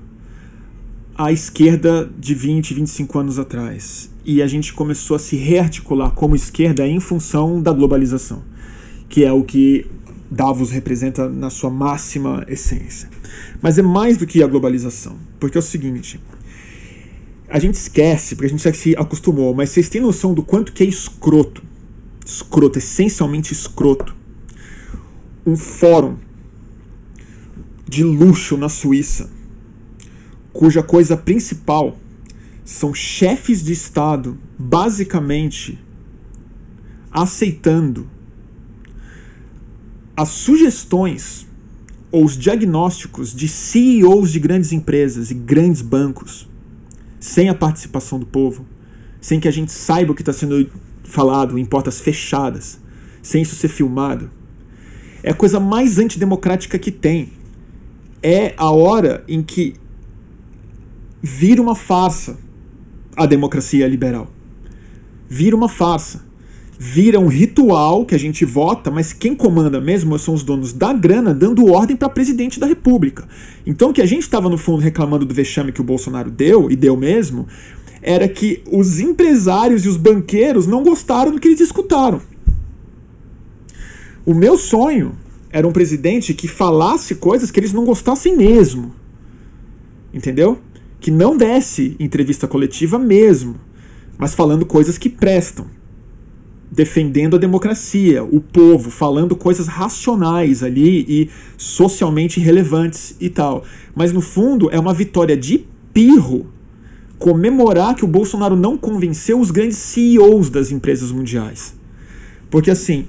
a 1.17 1.33
esquerda 1.33 2.11
de 2.19 2.35
20, 2.35 2.75
25 2.75 3.19
anos 3.19 3.39
atrás. 3.39 4.11
E 4.25 4.43
a 4.43 4.47
gente 4.47 4.73
começou 4.73 5.17
a 5.17 5.19
se 5.19 5.37
rearticular 5.37 6.11
como 6.11 6.35
esquerda 6.35 6.87
em 6.87 6.99
função 7.01 7.63
da 7.63 7.73
globalização, 7.73 8.43
que 9.09 9.25
é 9.25 9.33
o 9.33 9.45
que 9.45 9.87
Davos 10.31 10.71
representa 10.71 11.29
na 11.29 11.51
sua 11.51 11.71
máxima 11.71 12.45
essência. 12.49 13.09
Mas 13.65 13.79
é 13.79 13.83
mais 13.83 14.19
do 14.19 14.27
que 14.27 14.43
a 14.43 14.47
globalização, 14.47 15.17
porque 15.41 15.57
é 15.57 15.61
o 15.61 15.63
seguinte: 15.63 16.21
a 17.49 17.59
gente 17.59 17.77
esquece, 17.77 18.35
porque 18.35 18.45
a 18.45 18.51
gente 18.51 18.63
já 18.63 18.75
se 18.75 18.95
acostumou, 18.95 19.55
mas 19.55 19.71
vocês 19.71 19.89
têm 19.89 20.03
noção 20.03 20.35
do 20.35 20.43
quanto 20.43 20.71
que 20.71 20.85
é 20.85 20.87
escroto, 20.87 21.63
escroto, 22.27 22.79
essencialmente 22.79 23.55
escroto, 23.55 24.15
um 25.47 25.57
fórum 25.57 26.19
de 27.89 28.05
luxo 28.05 28.59
na 28.59 28.69
Suíça, 28.69 29.31
cuja 30.53 30.83
coisa 30.83 31.17
principal 31.17 31.97
são 32.67 32.93
chefes 32.93 33.65
de 33.65 33.73
Estado 33.73 34.37
basicamente 34.59 35.83
aceitando 37.11 38.11
as 40.15 40.29
sugestões 40.29 41.47
ou 42.15 42.25
os 42.25 42.39
diagnósticos 42.39 43.35
de 43.35 43.49
CEOs 43.49 44.31
de 44.31 44.39
grandes 44.39 44.71
empresas 44.71 45.33
e 45.33 45.35
grandes 45.35 45.83
bancos, 45.83 46.49
sem 47.19 47.49
a 47.49 47.55
participação 47.55 48.21
do 48.21 48.25
povo, 48.25 48.65
sem 49.21 49.41
que 49.41 49.49
a 49.49 49.51
gente 49.51 49.73
saiba 49.73 50.13
o 50.13 50.15
que 50.15 50.23
está 50.23 50.33
sendo 50.33 50.71
falado 51.03 51.59
em 51.59 51.65
portas 51.65 51.99
fechadas, 51.99 52.79
sem 53.21 53.43
isso 53.43 53.57
ser 53.57 53.67
filmado, 53.67 54.31
é 55.25 55.33
a 55.33 55.35
coisa 55.35 55.59
mais 55.59 55.99
antidemocrática 55.99 56.79
que 56.79 56.93
tem. 56.93 57.33
É 58.23 58.55
a 58.57 58.71
hora 58.71 59.25
em 59.27 59.43
que 59.43 59.75
vira 61.21 61.61
uma 61.61 61.75
farsa 61.75 62.39
a 63.17 63.27
democracia 63.27 63.89
liberal. 63.89 64.31
Vira 65.29 65.57
uma 65.57 65.69
farsa. 65.69 66.25
Vira 66.79 67.21
um 67.21 67.29
ritual 67.29 68.05
que 68.05 68.15
a 68.15 68.19
gente 68.19 68.45
vota, 68.45 68.91
mas 68.91 69.13
quem 69.13 69.35
comanda 69.35 69.81
mesmo 69.81 70.19
são 70.19 70.35
os 70.35 70.43
donos 70.43 70.73
da 70.73 70.93
grana 70.93 71.33
dando 71.33 71.71
ordem 71.73 71.97
para 71.97 72.09
presidente 72.09 72.59
da 72.59 72.67
República. 72.67 73.27
Então 73.65 73.91
o 73.91 73.93
que 73.93 74.03
a 74.03 74.07
gente 74.07 74.23
estava 74.23 74.49
no 74.49 74.59
fundo 74.59 74.83
reclamando 74.83 75.25
do 75.25 75.35
vexame 75.35 75.73
que 75.73 75.81
o 75.81 75.85
Bolsonaro 75.85 76.31
deu, 76.31 76.71
e 76.71 76.77
deu 76.77 76.97
mesmo, 76.97 77.47
era 78.03 78.29
que 78.29 78.63
os 78.71 79.01
empresários 79.01 79.85
e 79.85 79.89
os 79.89 79.97
banqueiros 79.97 80.67
não 80.67 80.83
gostaram 80.83 81.33
do 81.33 81.41
que 81.41 81.49
eles 81.49 81.61
escutaram. 81.61 82.21
O 84.27 84.35
meu 84.35 84.59
sonho 84.59 85.15
era 85.51 85.67
um 85.67 85.73
presidente 85.73 86.35
que 86.35 86.49
falasse 86.49 87.15
coisas 87.15 87.51
que 87.51 87.61
eles 87.61 87.73
não 87.73 87.85
gostassem 87.85 88.37
mesmo. 88.37 88.93
Entendeu? 90.13 90.59
que 91.05 91.11
não 91.11 91.37
desse 91.37 91.95
entrevista 92.01 92.49
coletiva 92.49 92.99
mesmo, 92.99 93.57
mas 94.17 94.35
falando 94.35 94.65
coisas 94.65 94.97
que 94.97 95.11
prestam, 95.11 95.67
defendendo 96.75 97.37
a 97.37 97.39
democracia, 97.39 98.25
o 98.25 98.41
povo, 98.41 98.91
falando 98.91 99.37
coisas 99.37 99.67
racionais 99.67 100.63
ali 100.63 101.05
e 101.09 101.31
socialmente 101.57 102.41
relevantes 102.41 103.17
e 103.21 103.31
tal. 103.31 103.65
Mas 103.95 104.13
no 104.13 104.21
fundo 104.21 104.69
é 104.71 104.79
uma 104.79 104.93
vitória 104.93 105.37
de 105.37 105.67
pirro 105.93 106.47
comemorar 107.19 107.95
que 107.95 108.05
o 108.05 108.09
Bolsonaro 108.09 108.57
não 108.57 108.77
convenceu 108.77 109.39
os 109.39 109.51
grandes 109.51 109.79
CEOs 109.79 110.51
das 110.51 110.71
empresas 110.71 111.13
mundiais. 111.13 111.75
Porque 112.51 112.71
assim, 112.71 113.07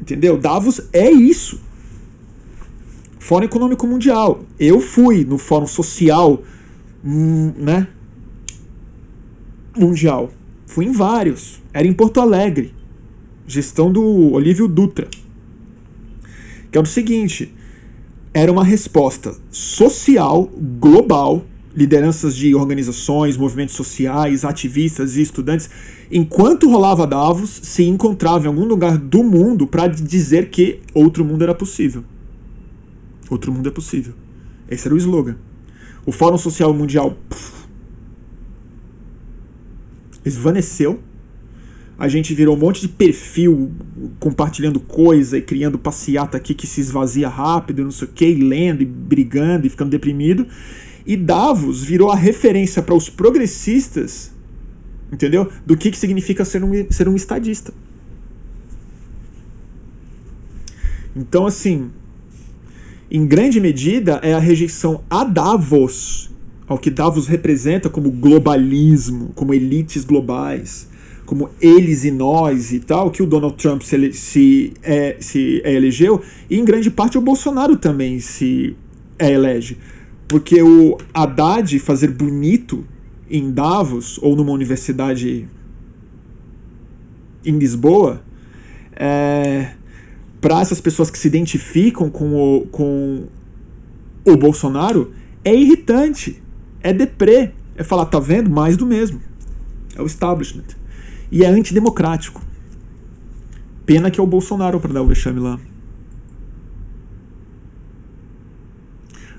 entendeu? 0.00 0.36
Davos 0.36 0.80
é 0.92 1.10
isso. 1.10 1.60
Fórum 3.18 3.44
Econômico 3.44 3.86
Mundial. 3.86 4.44
Eu 4.58 4.80
fui 4.80 5.24
no 5.24 5.38
Fórum 5.38 5.66
Social 5.66 6.42
Hum, 7.04 7.52
né? 7.56 7.88
Mundial. 9.76 10.30
Fui 10.72 10.86
em 10.86 10.92
vários. 10.92 11.60
Era 11.70 11.86
em 11.86 11.92
Porto 11.92 12.18
Alegre. 12.18 12.74
Gestão 13.46 13.92
do 13.92 14.32
Olívio 14.32 14.66
Dutra. 14.66 15.06
Que 16.70 16.78
é 16.78 16.80
o 16.80 16.86
seguinte: 16.86 17.52
era 18.32 18.50
uma 18.50 18.64
resposta 18.64 19.36
social, 19.50 20.50
global, 20.80 21.44
lideranças 21.76 22.34
de 22.34 22.54
organizações, 22.54 23.36
movimentos 23.36 23.74
sociais, 23.74 24.46
ativistas 24.46 25.14
e 25.18 25.20
estudantes, 25.20 25.68
enquanto 26.10 26.70
rolava 26.70 27.06
Davos, 27.06 27.50
se 27.62 27.84
encontrava 27.84 28.46
em 28.46 28.48
algum 28.48 28.64
lugar 28.64 28.96
do 28.96 29.22
mundo 29.22 29.66
para 29.66 29.88
dizer 29.88 30.48
que 30.48 30.80
outro 30.94 31.22
mundo 31.22 31.42
era 31.42 31.54
possível. 31.54 32.02
Outro 33.28 33.52
mundo 33.52 33.68
é 33.68 33.72
possível. 33.72 34.14
Esse 34.70 34.88
era 34.88 34.94
o 34.94 34.98
slogan. 34.98 35.36
O 36.06 36.12
Fórum 36.12 36.38
Social 36.38 36.72
Mundial 36.72 37.14
puf, 37.28 37.61
esvaneceu. 40.24 41.00
A 41.98 42.08
gente 42.08 42.34
virou 42.34 42.56
um 42.56 42.58
monte 42.58 42.80
de 42.80 42.88
perfil 42.88 43.70
compartilhando 44.18 44.80
coisa 44.80 45.38
e 45.38 45.42
criando 45.42 45.78
passeata 45.78 46.36
aqui 46.36 46.54
que 46.54 46.66
se 46.66 46.80
esvazia 46.80 47.28
rápido, 47.28 47.84
não 47.84 47.90
sei 47.90 48.08
o 48.08 48.10
que, 48.10 48.34
lendo 48.34 48.82
e 48.82 48.86
brigando 48.86 49.66
e 49.66 49.70
ficando 49.70 49.90
deprimido. 49.90 50.46
E 51.06 51.16
Davos 51.16 51.84
virou 51.84 52.10
a 52.10 52.16
referência 52.16 52.82
para 52.82 52.94
os 52.94 53.08
progressistas, 53.08 54.32
entendeu? 55.12 55.50
Do 55.66 55.76
que, 55.76 55.90
que 55.90 55.98
significa 55.98 56.44
ser 56.44 56.64
um, 56.64 56.70
ser 56.90 57.08
um 57.08 57.14
estadista. 57.14 57.72
Então, 61.14 61.46
assim, 61.46 61.90
em 63.10 63.26
grande 63.26 63.60
medida, 63.60 64.18
é 64.22 64.32
a 64.32 64.38
rejeição 64.38 65.04
a 65.10 65.22
Davos, 65.22 66.31
ao 66.72 66.78
que 66.78 66.90
Davos 66.90 67.26
representa 67.26 67.90
como 67.90 68.10
globalismo, 68.10 69.30
como 69.34 69.52
elites 69.52 70.04
globais, 70.04 70.88
como 71.26 71.50
eles 71.60 72.02
e 72.02 72.10
nós 72.10 72.72
e 72.72 72.80
tal, 72.80 73.10
que 73.10 73.22
o 73.22 73.26
Donald 73.26 73.56
Trump 73.56 73.82
se, 73.82 74.12
se, 74.14 74.72
é, 74.82 75.16
se 75.20 75.60
é 75.64 75.74
elegeu, 75.74 76.22
e 76.48 76.58
em 76.58 76.64
grande 76.64 76.90
parte 76.90 77.18
o 77.18 77.20
Bolsonaro 77.20 77.76
também 77.76 78.20
se 78.20 78.74
é 79.18 79.32
elege. 79.32 79.76
Porque 80.26 80.62
o 80.62 80.96
Haddad 81.12 81.78
fazer 81.78 82.10
bonito 82.10 82.86
em 83.30 83.50
Davos 83.50 84.18
ou 84.22 84.34
numa 84.34 84.52
universidade 84.52 85.46
em 87.44 87.58
Lisboa 87.58 88.22
é, 88.96 89.72
para 90.40 90.60
essas 90.62 90.80
pessoas 90.80 91.10
que 91.10 91.18
se 91.18 91.28
identificam 91.28 92.08
com 92.08 92.34
o, 92.34 92.66
com 92.68 93.24
o 94.24 94.36
Bolsonaro 94.38 95.12
é 95.44 95.54
irritante, 95.54 96.41
é 96.82 96.92
deprê, 96.92 97.50
é 97.76 97.84
falar, 97.84 98.06
tá 98.06 98.18
vendo? 98.18 98.50
Mais 98.50 98.76
do 98.76 98.86
mesmo. 98.86 99.20
É 99.96 100.02
o 100.02 100.06
establishment. 100.06 100.64
E 101.30 101.44
é 101.44 101.48
antidemocrático. 101.48 102.42
Pena 103.86 104.10
que 104.10 104.20
é 104.20 104.22
o 104.22 104.26
Bolsonaro 104.26 104.80
para 104.80 104.92
dar 104.92 105.02
o 105.02 105.06
vexame 105.06 105.40
lá. 105.40 105.58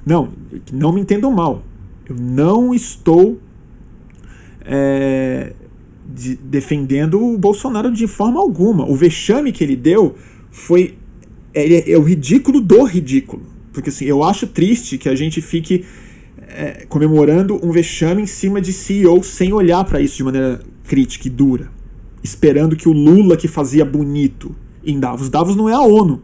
Não, 0.06 0.30
não 0.72 0.92
me 0.92 1.02
entendam 1.02 1.32
mal. 1.32 1.64
Eu 2.08 2.16
não 2.16 2.74
estou 2.74 3.40
é, 4.66 5.54
de, 6.14 6.36
defendendo 6.36 7.24
o 7.24 7.38
Bolsonaro 7.38 7.92
de 7.92 8.08
forma 8.08 8.40
alguma. 8.40 8.90
O 8.90 8.96
vexame 8.96 9.52
que 9.52 9.64
ele 9.64 9.76
deu 9.76 10.16
foi 10.52 10.98
é, 11.54 11.92
é, 11.92 11.98
o 11.98 12.02
ridículo 12.02 12.60
do 12.60 12.84
ridículo. 12.84 13.44
Porque 13.72 13.90
assim, 13.90 14.06
eu 14.06 14.24
acho 14.24 14.48
triste 14.48 14.98
que 14.98 15.08
a 15.08 15.16
gente 15.16 15.42
fique 15.42 15.86
é, 16.56 16.86
comemorando 16.88 17.60
um 17.66 17.72
vexame 17.72 18.22
em 18.22 18.28
cima 18.28 18.62
de 18.62 18.72
CEO 18.72 19.24
sem 19.24 19.52
olhar 19.54 19.84
para 19.84 20.00
isso 20.00 20.18
de 20.18 20.24
maneira 20.24 20.60
crítica 20.88 21.28
e 21.28 21.32
dura. 21.32 21.70
Esperando 22.24 22.76
que 22.76 22.88
o 22.88 22.94
Lula 22.94 23.36
que 23.36 23.48
fazia 23.48 23.84
bonito 23.84 24.56
em 24.86 25.00
Davos. 25.00 25.30
Davos 25.30 25.56
não 25.56 25.68
é 25.68 25.74
a 25.74 25.82
ONU. 25.82 26.22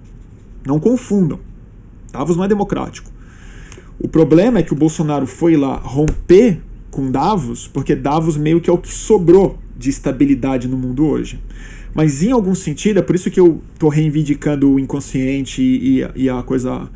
Não 0.66 0.80
confundam. 0.80 1.40
Davos 2.12 2.38
não 2.38 2.44
é 2.44 2.48
democrático. 2.48 3.10
O 4.00 4.08
problema 4.08 4.60
é 4.60 4.64
que 4.64 4.72
o 4.72 4.76
Bolsonaro 4.76 5.28
foi 5.28 5.58
lá 5.58 5.76
romper 5.76 6.62
com 6.90 7.12
Davos, 7.12 7.68
porque 7.68 7.96
Davos 7.96 8.38
meio 8.38 8.62
que 8.62 8.70
é 8.70 8.74
o 8.74 8.78
que 8.78 8.94
sobrou 8.94 9.60
de 9.78 9.90
estabilidade 9.90 10.68
no 10.68 10.78
mundo 10.78 11.06
hoje. 11.06 11.40
Mas 11.94 12.22
em 12.24 12.32
algum 12.32 12.56
sentido, 12.56 13.00
é 13.00 13.02
por 13.02 13.16
isso 13.16 13.30
que 13.32 13.40
eu 13.40 13.62
estou 13.74 13.90
reivindicando 13.90 14.72
o 14.72 14.80
inconsciente 14.80 15.62
e, 15.62 16.06
e 16.16 16.30
a 16.30 16.42
coisa 16.44 16.90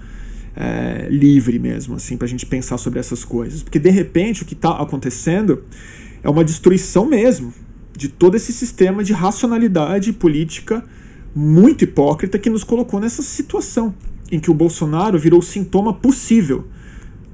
é, 0.56 1.08
livre 1.10 1.58
mesmo, 1.60 1.96
assim, 1.96 2.18
para 2.18 2.26
a 2.26 2.30
gente 2.30 2.46
pensar 2.46 2.78
sobre 2.78 3.00
essas 3.00 3.24
coisas. 3.24 3.64
Porque 3.64 3.80
de 3.80 3.90
repente 3.90 4.44
o 4.44 4.46
que 4.46 4.54
está 4.54 4.72
acontecendo 4.72 5.64
é 6.24 6.30
uma 6.30 6.44
destruição 6.44 7.06
mesmo 7.06 7.54
de 7.96 8.08
todo 8.08 8.36
esse 8.36 8.52
sistema 8.52 9.04
de 9.04 9.14
racionalidade 9.14 10.14
política 10.14 10.84
muito 11.36 11.84
hipócrita 11.84 12.38
que 12.38 12.50
nos 12.50 12.64
colocou 12.64 13.00
nessa 13.00 13.22
situação 13.22 13.94
em 14.32 14.40
que 14.40 14.50
o 14.50 14.54
Bolsonaro 14.54 15.18
virou 15.20 15.42
sintoma 15.42 15.94
possível. 15.94 16.66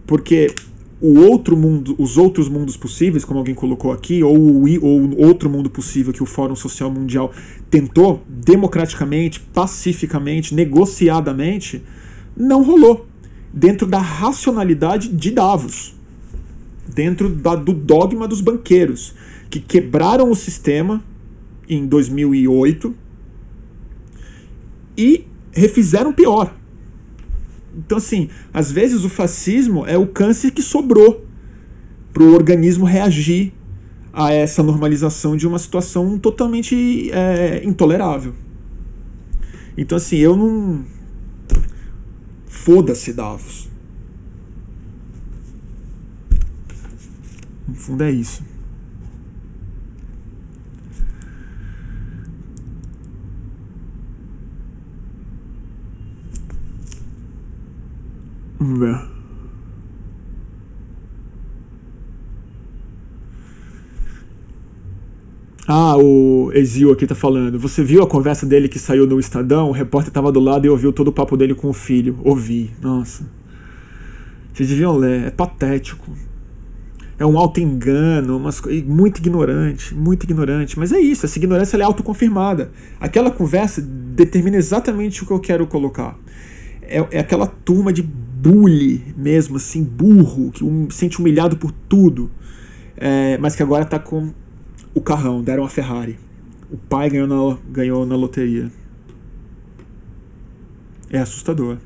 Porque 0.05 0.53
o 1.01 1.19
outro 1.19 1.55
mundo, 1.55 1.95
os 1.97 2.17
outros 2.17 2.49
mundos 2.49 2.75
possíveis, 2.75 3.23
como 3.23 3.39
alguém 3.39 3.55
colocou 3.55 3.91
aqui, 3.91 4.21
ou 4.21 4.37
o 4.37 4.63
ou 4.81 5.25
outro 5.25 5.49
mundo 5.49 5.69
possível 5.69 6.11
que 6.11 6.23
o 6.23 6.25
Fórum 6.25 6.55
Social 6.55 6.91
Mundial 6.91 7.31
tentou 7.69 8.21
democraticamente, 8.27 9.39
pacificamente, 9.39 10.53
negociadamente, 10.53 11.81
não 12.35 12.63
rolou 12.63 13.08
dentro 13.53 13.87
da 13.87 13.99
racionalidade 13.99 15.09
de 15.09 15.31
Davos. 15.31 15.95
dentro 16.87 17.29
da, 17.29 17.55
do 17.55 17.71
dogma 17.71 18.27
dos 18.27 18.41
banqueiros, 18.41 19.13
que 19.49 19.59
quebraram 19.59 20.31
o 20.31 20.35
sistema 20.35 21.03
em 21.69 21.85
2008 21.85 22.95
e 24.97 25.25
refizeram 25.51 26.11
pior. 26.11 26.53
Então, 27.77 27.97
assim, 27.97 28.29
às 28.53 28.71
vezes 28.71 29.03
o 29.03 29.09
fascismo 29.09 29.85
é 29.85 29.97
o 29.97 30.07
câncer 30.07 30.51
que 30.51 30.61
sobrou 30.61 31.25
para 32.11 32.23
o 32.23 32.33
organismo 32.33 32.85
reagir 32.85 33.53
a 34.11 34.33
essa 34.33 34.63
normalização 34.63 35.37
de 35.37 35.47
uma 35.47 35.59
situação 35.59 36.17
totalmente 36.17 37.09
é, 37.11 37.61
intolerável. 37.63 38.33
Então, 39.77 39.95
assim, 39.95 40.17
eu 40.17 40.35
não. 40.35 40.83
Foda-se, 42.49 43.13
Davos. 43.13 43.69
No 47.67 47.75
fundo, 47.75 48.03
é 48.03 48.11
isso. 48.11 48.43
Vamos 58.59 59.18
Ah, 65.71 65.95
o 65.95 66.51
Exil 66.51 66.91
aqui 66.91 67.05
tá 67.05 67.13
falando. 67.13 67.59
Você 67.59 67.83
viu 67.83 68.01
a 68.01 68.07
conversa 68.07 68.43
dele 68.43 68.67
que 68.67 68.79
saiu 68.79 69.05
no 69.05 69.19
Estadão? 69.19 69.69
O 69.69 69.71
repórter 69.71 70.11
tava 70.11 70.31
do 70.31 70.39
lado 70.39 70.65
e 70.65 70.69
ouviu 70.69 70.91
todo 70.91 71.09
o 71.09 71.11
papo 71.11 71.37
dele 71.37 71.53
com 71.53 71.69
o 71.69 71.73
filho. 71.73 72.17
Ouvi. 72.23 72.71
Nossa. 72.81 73.23
Vocês 74.51 74.67
deviam 74.67 74.97
ler. 74.97 75.27
É 75.27 75.29
patético. 75.29 76.11
É 77.19 77.25
um 77.25 77.37
auto-engano, 77.37 78.37
umas... 78.37 78.59
muito 78.87 79.19
ignorante, 79.19 79.93
muito 79.93 80.23
ignorante. 80.23 80.79
Mas 80.79 80.91
é 80.91 80.99
isso, 80.99 81.27
essa 81.27 81.37
ignorância 81.37 81.77
é 81.77 81.83
autoconfirmada. 81.83 82.71
Aquela 82.99 83.29
conversa 83.29 83.79
determina 83.79 84.57
exatamente 84.57 85.21
o 85.21 85.27
que 85.27 85.31
eu 85.31 85.39
quero 85.39 85.67
colocar. 85.67 86.17
É, 86.81 87.05
é 87.11 87.19
aquela 87.19 87.45
turma 87.45 87.93
de 87.93 88.01
bully 88.01 89.13
mesmo, 89.15 89.57
assim, 89.57 89.83
burro, 89.83 90.49
que 90.49 90.63
um, 90.63 90.89
sente 90.89 91.19
humilhado 91.19 91.57
por 91.57 91.71
tudo, 91.71 92.31
é, 92.97 93.37
mas 93.37 93.55
que 93.55 93.61
agora 93.61 93.85
tá 93.85 93.99
com 93.99 94.33
o 94.93 95.01
carrão, 95.01 95.41
deram 95.41 95.63
a 95.63 95.69
Ferrari. 95.69 96.17
O 96.71 96.77
pai 96.77 97.09
ganhou 97.09 97.27
na, 97.27 97.57
ganhou 97.71 98.05
na 98.05 98.15
loteria. 98.15 98.71
É 101.09 101.19
assustador. 101.19 101.77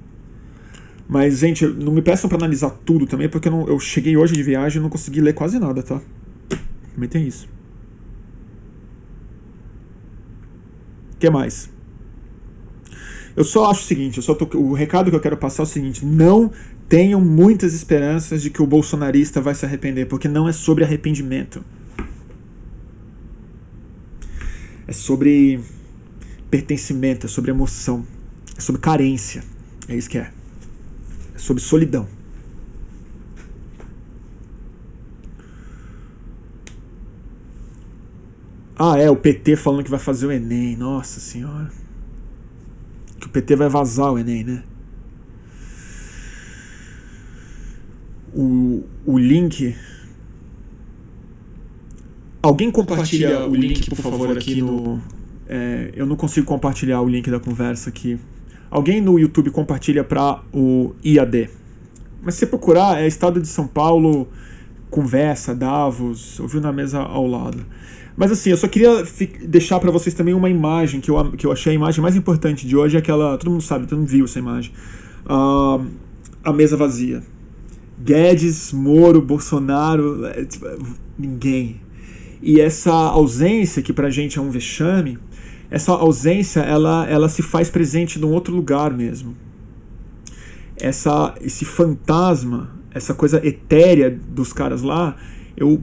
Mas, 1.08 1.39
gente, 1.39 1.66
não 1.66 1.91
me 1.93 2.01
peçam 2.01 2.30
para 2.30 2.38
analisar 2.38 2.70
tudo 2.86 3.06
também, 3.06 3.30
porque 3.30 3.47
eu, 3.47 3.51
não, 3.51 3.68
eu 3.68 3.80
cheguei 3.80 4.18
hoje 4.18 4.34
de 4.34 4.43
viagem 4.43 4.80
e 4.80 4.82
não 4.82 4.89
consegui 4.89 5.22
ler 5.22 5.34
quase 5.34 5.60
nada, 5.60 5.84
tá? 5.84 6.01
Também 6.93 7.10
tem 7.10 7.28
isso. 7.28 7.47
O 11.14 11.18
que 11.20 11.30
mais? 11.30 11.70
Eu 13.36 13.43
só 13.43 13.70
acho 13.70 13.82
o 13.82 13.84
seguinte, 13.86 14.18
eu 14.18 14.24
só 14.24 14.36
tô, 14.36 14.58
o 14.58 14.74
recado 14.74 15.10
que 15.10 15.16
eu 15.16 15.20
quero 15.20 15.38
passar 15.38 15.64
é 15.64 15.66
o 15.66 15.70
seguinte: 15.70 16.06
não 16.06 16.51
tenham 16.88 17.20
muitas 17.20 17.74
esperanças 17.74 18.41
de 18.41 18.49
que 18.49 18.62
o 18.62 18.68
bolsonarista 18.68 19.41
vai 19.41 19.56
se 19.56 19.66
arrepender, 19.66 20.06
porque 20.06 20.28
não 20.28 20.47
é 20.47 20.54
sobre 20.54 20.84
arrependimento. 20.84 21.64
É 24.88 24.93
sobre 24.93 25.59
pertencimento, 26.49 27.25
é 27.25 27.29
sobre 27.29 27.51
emoção, 27.51 28.05
é 28.57 28.61
sobre 28.61 28.81
carência. 28.81 29.43
É 29.88 29.95
isso 29.95 30.09
que 30.09 30.17
é. 30.17 30.31
É 31.36 31.38
sobre 31.38 31.61
solidão. 31.61 32.07
Ah, 38.75 38.97
é, 38.97 39.09
o 39.09 39.15
PT 39.15 39.55
falando 39.55 39.84
que 39.84 39.89
vai 39.89 39.99
fazer 39.99 40.25
o 40.25 40.31
Enem. 40.31 40.75
Nossa 40.75 41.19
Senhora 41.19 41.71
que 43.23 43.27
o 43.27 43.29
PT 43.29 43.55
vai 43.55 43.69
vazar 43.69 44.11
o 44.11 44.19
Enem, 44.19 44.43
né? 44.43 44.63
O, 48.34 48.84
o 49.05 49.17
link. 49.17 49.75
Alguém 52.43 52.69
compartilha, 52.69 53.47
o 53.47 53.55
link, 53.55 53.89
por 53.89 53.95
favor, 53.95 54.37
aqui 54.37 54.61
no. 54.61 55.01
É, 55.47 55.91
eu 55.95 56.05
não 56.05 56.17
consigo 56.17 56.45
compartilhar 56.45 56.99
o 56.99 57.07
link 57.07 57.31
da 57.31 57.39
conversa 57.39 57.89
aqui. 57.89 58.19
Alguém 58.69 58.99
no 58.99 59.17
YouTube 59.17 59.49
compartilha 59.49 60.03
para 60.03 60.41
o 60.53 60.93
IAD. 61.05 61.49
Mas 62.21 62.35
se 62.35 62.45
procurar, 62.45 63.01
é 63.01 63.07
Estado 63.07 63.39
de 63.39 63.47
São 63.47 63.65
Paulo, 63.65 64.27
conversa, 64.89 65.55
Davos, 65.55 66.37
ouviu 66.37 66.59
na 66.59 66.73
mesa 66.73 66.99
ao 66.99 67.25
lado. 67.25 67.65
Mas 68.17 68.29
assim, 68.29 68.49
eu 68.49 68.57
só 68.57 68.67
queria 68.67 69.03
deixar 69.47 69.79
para 69.79 69.89
vocês 69.89 70.13
também 70.13 70.33
uma 70.33 70.49
imagem 70.49 70.99
que 70.99 71.09
eu, 71.09 71.31
que 71.31 71.47
eu 71.47 71.51
achei 71.51 71.71
a 71.71 71.75
imagem 71.75 72.01
mais 72.01 72.17
importante 72.17 72.67
de 72.67 72.75
hoje, 72.75 72.97
é 72.97 72.99
aquela. 72.99 73.37
Todo 73.37 73.51
mundo 73.51 73.63
sabe, 73.63 73.87
todo 73.87 73.99
mundo 73.99 74.09
viu 74.09 74.25
essa 74.25 74.39
imagem. 74.39 74.73
Uh, 75.25 75.87
a 76.43 76.51
mesa 76.51 76.75
vazia. 76.75 77.23
Guedes, 78.03 78.73
Moro, 78.73 79.21
Bolsonaro, 79.21 80.25
é, 80.25 80.43
tipo, 80.43 80.65
ninguém. 81.17 81.82
E 82.45 82.59
essa 82.59 82.91
ausência, 82.91 83.81
que 83.81 83.93
pra 83.93 84.09
gente 84.09 84.37
é 84.37 84.41
um 84.41 84.49
vexame, 84.49 85.17
essa 85.71 85.93
ausência 85.93 86.59
ela, 86.59 87.07
ela 87.07 87.29
se 87.29 87.41
faz 87.41 87.69
presente 87.69 88.19
num 88.19 88.33
outro 88.33 88.53
lugar 88.53 88.93
mesmo. 88.93 89.33
Essa, 90.75 91.33
esse 91.39 91.63
fantasma, 91.63 92.69
essa 92.91 93.13
coisa 93.13 93.39
etérea 93.47 94.11
dos 94.11 94.51
caras 94.51 94.81
lá, 94.81 95.15
eu 95.55 95.81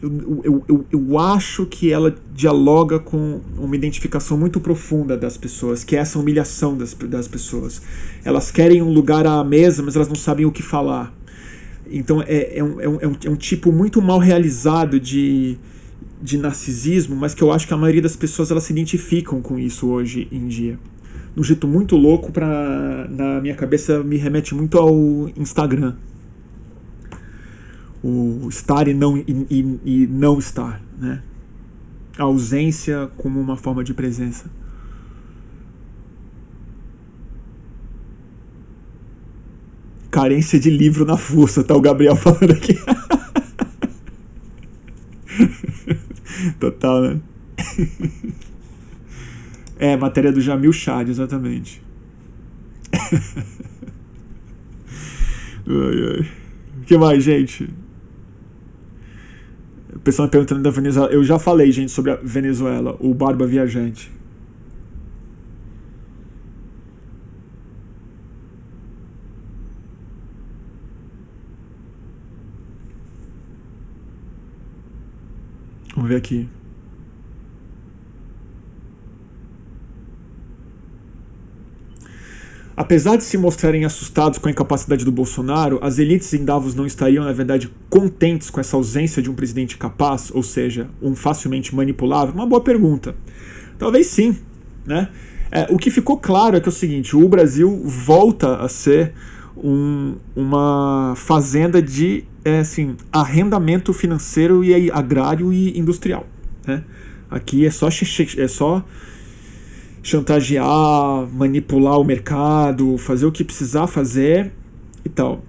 eu, 0.00 0.42
eu, 0.44 0.64
eu, 0.68 0.86
eu, 0.92 1.18
acho 1.18 1.64
que 1.64 1.90
ela 1.90 2.14
dialoga 2.34 2.98
com 2.98 3.40
uma 3.56 3.74
identificação 3.74 4.36
muito 4.36 4.60
profunda 4.60 5.16
das 5.16 5.38
pessoas, 5.38 5.82
que 5.82 5.96
é 5.96 5.98
essa 5.98 6.18
humilhação 6.18 6.76
das, 6.76 6.92
das 6.92 7.26
pessoas. 7.26 7.80
Elas 8.22 8.50
querem 8.50 8.82
um 8.82 8.92
lugar 8.92 9.26
à 9.26 9.42
mesa, 9.42 9.82
mas 9.82 9.96
elas 9.96 10.06
não 10.06 10.14
sabem 10.14 10.44
o 10.44 10.52
que 10.52 10.62
falar. 10.62 11.10
Então 11.94 12.20
é, 12.22 12.58
é, 12.58 12.64
um, 12.64 12.80
é, 12.80 12.88
um, 12.88 13.16
é 13.24 13.30
um 13.30 13.36
tipo 13.36 13.70
muito 13.70 14.02
mal 14.02 14.18
realizado 14.18 14.98
de, 14.98 15.56
de 16.20 16.36
narcisismo, 16.36 17.14
mas 17.14 17.34
que 17.34 17.42
eu 17.42 17.52
acho 17.52 17.68
que 17.68 17.72
a 17.72 17.76
maioria 17.76 18.02
das 18.02 18.16
pessoas 18.16 18.50
elas 18.50 18.64
se 18.64 18.72
identificam 18.72 19.40
com 19.40 19.56
isso 19.58 19.88
hoje 19.88 20.26
em 20.32 20.48
dia. 20.48 20.76
De 21.34 21.40
um 21.40 21.44
jeito 21.44 21.68
muito 21.68 21.96
louco, 21.96 22.32
pra, 22.32 23.06
na 23.08 23.40
minha 23.40 23.54
cabeça 23.54 24.02
me 24.02 24.16
remete 24.16 24.54
muito 24.54 24.76
ao 24.76 25.28
Instagram 25.36 25.94
o 28.02 28.48
estar 28.50 28.86
e 28.86 28.92
não, 28.92 29.16
e, 29.16 29.24
e, 29.50 29.80
e 29.84 30.06
não 30.06 30.38
estar, 30.38 30.82
né? 30.98 31.22
A 32.18 32.24
ausência 32.24 33.10
como 33.16 33.40
uma 33.40 33.56
forma 33.56 33.82
de 33.82 33.94
presença. 33.94 34.50
Carência 40.14 40.60
de 40.60 40.70
livro 40.70 41.04
na 41.04 41.16
força, 41.16 41.64
tá 41.64 41.74
o 41.74 41.80
Gabriel 41.80 42.14
falando 42.22 42.52
aqui. 42.52 42.78
Total, 46.60 47.02
né? 47.02 47.20
É, 49.76 49.96
matéria 49.96 50.30
do 50.30 50.40
Jamil 50.40 50.72
Chad, 50.72 51.08
exatamente. 51.08 51.82
ai, 52.92 53.10
ai. 55.66 56.30
O 56.80 56.84
que 56.86 56.96
mais, 56.96 57.24
gente? 57.24 57.68
O 59.96 59.98
pessoal 59.98 60.28
perguntando 60.28 60.62
da 60.62 60.70
Venezuela. 60.70 61.12
Eu 61.12 61.24
já 61.24 61.40
falei, 61.40 61.72
gente, 61.72 61.90
sobre 61.90 62.12
a 62.12 62.16
Venezuela, 62.22 62.96
o 63.00 63.12
Barba 63.12 63.48
Viajante. 63.48 64.12
Vamos 75.94 76.08
ver 76.08 76.16
aqui. 76.16 76.48
Apesar 82.76 83.16
de 83.16 83.22
se 83.22 83.38
mostrarem 83.38 83.84
assustados 83.84 84.38
com 84.38 84.48
a 84.48 84.50
incapacidade 84.50 85.04
do 85.04 85.12
Bolsonaro, 85.12 85.78
as 85.80 86.00
elites 86.00 86.34
em 86.34 86.44
Davos 86.44 86.74
não 86.74 86.84
estariam, 86.84 87.24
na 87.24 87.32
verdade, 87.32 87.70
contentes 87.88 88.50
com 88.50 88.58
essa 88.58 88.76
ausência 88.76 89.22
de 89.22 89.30
um 89.30 89.34
presidente 89.34 89.78
capaz, 89.78 90.32
ou 90.34 90.42
seja, 90.42 90.90
um 91.00 91.14
facilmente 91.14 91.72
manipulável? 91.72 92.34
Uma 92.34 92.46
boa 92.46 92.60
pergunta. 92.60 93.14
Talvez 93.78 94.08
sim. 94.08 94.36
Né? 94.84 95.08
É, 95.52 95.68
o 95.70 95.78
que 95.78 95.88
ficou 95.88 96.18
claro 96.18 96.56
é 96.56 96.60
que 96.60 96.68
é 96.68 96.70
o 96.70 96.72
seguinte: 96.72 97.14
o 97.14 97.28
Brasil 97.28 97.80
volta 97.84 98.56
a 98.56 98.68
ser 98.68 99.12
um, 99.56 100.16
uma 100.34 101.14
fazenda 101.16 101.80
de 101.80 102.24
é, 102.44 102.58
assim, 102.58 102.96
arrendamento 103.10 103.92
financeiro 103.92 104.62
e 104.62 104.90
agrário 104.90 105.52
e 105.52 105.78
industrial. 105.78 106.26
Né? 106.66 106.84
Aqui 107.30 107.64
é 107.64 107.70
só, 107.70 107.88
é 107.88 108.48
só 108.48 108.84
chantagear, 110.02 111.26
manipular 111.32 111.98
o 111.98 112.04
mercado, 112.04 112.98
fazer 112.98 113.24
o 113.24 113.32
que 113.32 113.42
precisar 113.42 113.86
fazer 113.86 114.52
e 115.04 115.08
tal. 115.08 115.42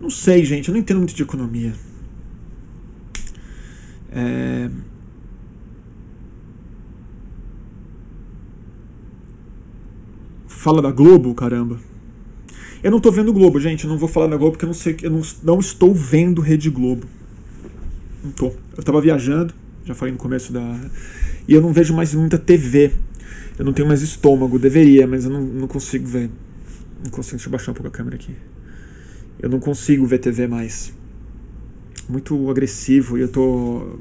Não 0.00 0.08
sei, 0.08 0.44
gente, 0.44 0.68
eu 0.68 0.72
não 0.72 0.80
entendo 0.80 0.98
muito 0.98 1.14
de 1.14 1.22
economia. 1.22 1.72
É... 4.10 4.70
Fala 10.46 10.80
da 10.80 10.92
Globo, 10.92 11.34
caramba. 11.34 11.91
Eu 12.82 12.90
não 12.90 12.98
tô 12.98 13.12
vendo 13.12 13.32
Globo, 13.32 13.60
gente. 13.60 13.84
Eu 13.84 13.90
não 13.90 13.98
vou 13.98 14.08
falar 14.08 14.26
da 14.26 14.36
Globo 14.36 14.52
porque 14.52 14.64
eu 14.64 14.68
não 14.68 14.74
sei. 14.74 14.96
Eu 15.02 15.10
não, 15.10 15.22
não 15.42 15.60
estou 15.60 15.94
vendo 15.94 16.40
Rede 16.40 16.68
Globo. 16.68 17.06
Não 18.24 18.32
tô. 18.32 18.52
Eu 18.76 18.82
tava 18.82 19.00
viajando, 19.00 19.54
já 19.84 19.94
falei 19.94 20.12
no 20.12 20.18
começo 20.18 20.52
da. 20.52 20.80
E 21.46 21.54
eu 21.54 21.60
não 21.60 21.72
vejo 21.72 21.94
mais 21.94 22.12
muita 22.14 22.38
TV. 22.38 22.92
Eu 23.58 23.64
não 23.64 23.72
tenho 23.72 23.86
mais 23.86 24.02
estômago, 24.02 24.58
deveria, 24.58 25.06
mas 25.06 25.24
eu 25.24 25.30
não, 25.30 25.42
não 25.42 25.68
consigo 25.68 26.06
ver. 26.06 26.30
Não 27.04 27.10
consigo. 27.10 27.36
Deixa 27.36 27.48
eu 27.48 27.52
baixar 27.52 27.70
um 27.70 27.74
pouco 27.74 27.88
a 27.88 27.90
câmera 27.90 28.16
aqui. 28.16 28.34
Eu 29.40 29.48
não 29.48 29.60
consigo 29.60 30.04
ver 30.06 30.18
TV 30.18 30.46
mais. 30.48 30.92
Muito 32.08 32.50
agressivo 32.50 33.16
e 33.16 33.20
eu 33.20 33.28
tô, 33.28 33.96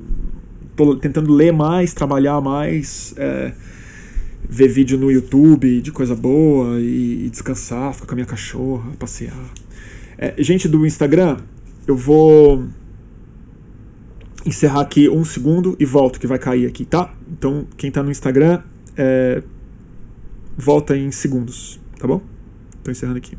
tô 0.76 0.96
tentando 0.96 1.32
ler 1.32 1.54
mais, 1.54 1.94
trabalhar 1.94 2.42
mais. 2.42 3.14
É 3.18 3.54
ver 4.52 4.68
vídeo 4.68 4.98
no 4.98 5.10
YouTube 5.10 5.80
de 5.80 5.94
coisa 5.94 6.14
boa 6.14 6.78
e, 6.78 7.30
descansar, 7.30 7.94
ficar 7.94 8.06
com 8.06 8.14
a 8.14 8.16
minha 8.16 8.26
cachorra, 8.26 8.92
passear. 9.00 9.34
É, 10.18 10.36
gente 10.44 10.68
do 10.68 10.86
Instagram, 10.86 11.38
eu 11.88 11.96
vou 11.96 12.66
encerrar 14.46 14.82
aqui 14.82 15.08
um 15.08 15.24
segundo 15.24 15.74
e 15.80 15.86
volto, 15.86 16.20
que 16.20 16.28
vai 16.28 16.38
cair 16.38 16.68
aqui, 16.68 16.84
tá? 16.84 17.14
Então, 17.32 17.66
quem 17.78 17.90
tá 17.90 18.04
no 18.04 18.12
Instagram, 18.12 18.62
é, 18.98 19.42
volta 20.58 20.98
em 20.98 21.12
segundos, 21.12 21.80
tá 21.98 22.06
bom? 22.06 22.22
Tô 22.84 22.92
encerrando 22.92 23.20
aqui. 23.20 23.38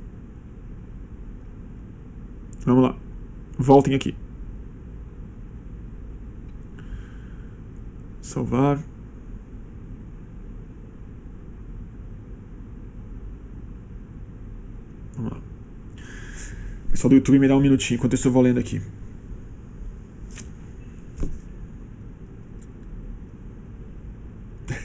Vamos 2.65 2.85
lá. 2.85 2.97
Voltem 3.59 3.95
aqui. 3.95 4.15
Salvar. 8.23 8.92
Vamos 15.17 15.33
lá. 15.33 15.41
Pessoal 16.91 17.09
do 17.11 17.17
YouTube, 17.17 17.39
me 17.39 17.49
dá 17.49 17.57
um 17.57 17.61
minutinho 17.61 17.99
enquanto 17.99 18.15
eu 18.15 18.31
vou 18.31 18.43
lendo 18.43 18.59
aqui. 18.59 18.81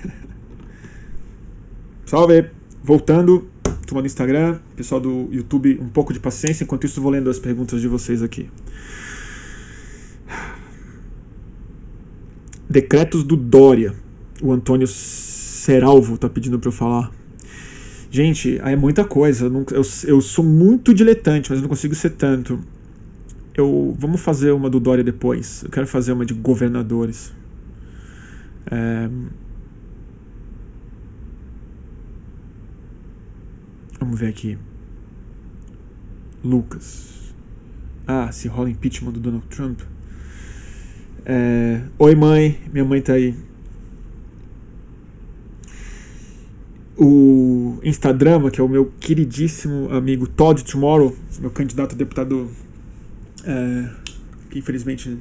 Salve! 2.06 2.50
Voltando, 2.84 3.48
turma 3.86 4.02
do 4.02 4.06
Instagram, 4.06 4.60
pessoal 4.76 5.00
do 5.02 5.28
YouTube, 5.32 5.80
um 5.82 5.90
pouco 5.90 6.14
de 6.14 6.20
paciência, 6.22 6.64
enquanto 6.64 6.86
isso 6.86 7.02
vou 7.02 7.12
lendo 7.12 7.30
as 7.30 7.40
perguntas 7.40 7.82
de 7.82 7.88
vocês 7.88 8.24
aqui. 8.24 8.50
Decretos 12.70 13.24
do 13.24 13.36
Dória. 13.36 13.94
O 14.42 14.52
Antônio 14.52 14.88
Seralvo 14.88 16.16
está 16.16 16.30
pedindo 16.30 16.60
para 16.60 16.70
eu 16.70 16.74
falar. 16.74 17.12
Gente, 18.10 18.58
é 18.60 18.76
muita 18.76 19.04
coisa. 19.04 19.46
Eu, 19.46 19.66
eu, 19.72 19.82
eu 20.06 20.22
sou 20.22 20.44
muito 20.44 20.94
diletante, 20.94 21.50
mas 21.52 21.62
não 21.62 21.68
consigo 21.68 21.94
ser 21.94 22.12
tanto. 22.12 22.60
Eu, 23.54 23.96
vamos 23.98 24.22
fazer 24.22 24.52
uma 24.52 24.70
do 24.70 24.80
Dória 24.80 25.04
depois. 25.04 25.64
Eu 25.64 25.70
quero 25.70 25.88
fazer 25.88 26.14
uma 26.14 26.26
de 26.26 26.34
governadores. 26.34 27.34
É, 28.70 29.10
vamos 34.00 34.20
ver 34.20 34.28
aqui. 34.28 34.58
Lucas. 36.44 37.34
Ah, 38.06 38.32
se 38.32 38.48
rola 38.48 38.70
impeachment 38.70 39.12
do 39.12 39.20
Donald 39.20 39.46
Trump. 39.48 39.82
É, 41.26 41.82
Oi, 42.00 42.16
mãe. 42.16 42.60
Minha 42.72 42.86
mãe 42.86 43.02
tá 43.02 43.14
aí. 43.14 43.36
O 46.98 47.78
Instadrama, 47.84 48.50
que 48.50 48.60
é 48.60 48.64
o 48.64 48.68
meu 48.68 48.92
queridíssimo 49.00 49.90
amigo 49.92 50.28
Todd 50.28 50.64
Tomorrow, 50.64 51.16
meu 51.40 51.52
candidato 51.52 51.94
a 51.94 51.98
deputado 51.98 52.50
é, 53.46 53.90
que 54.50 54.58
infelizmente 54.58 55.18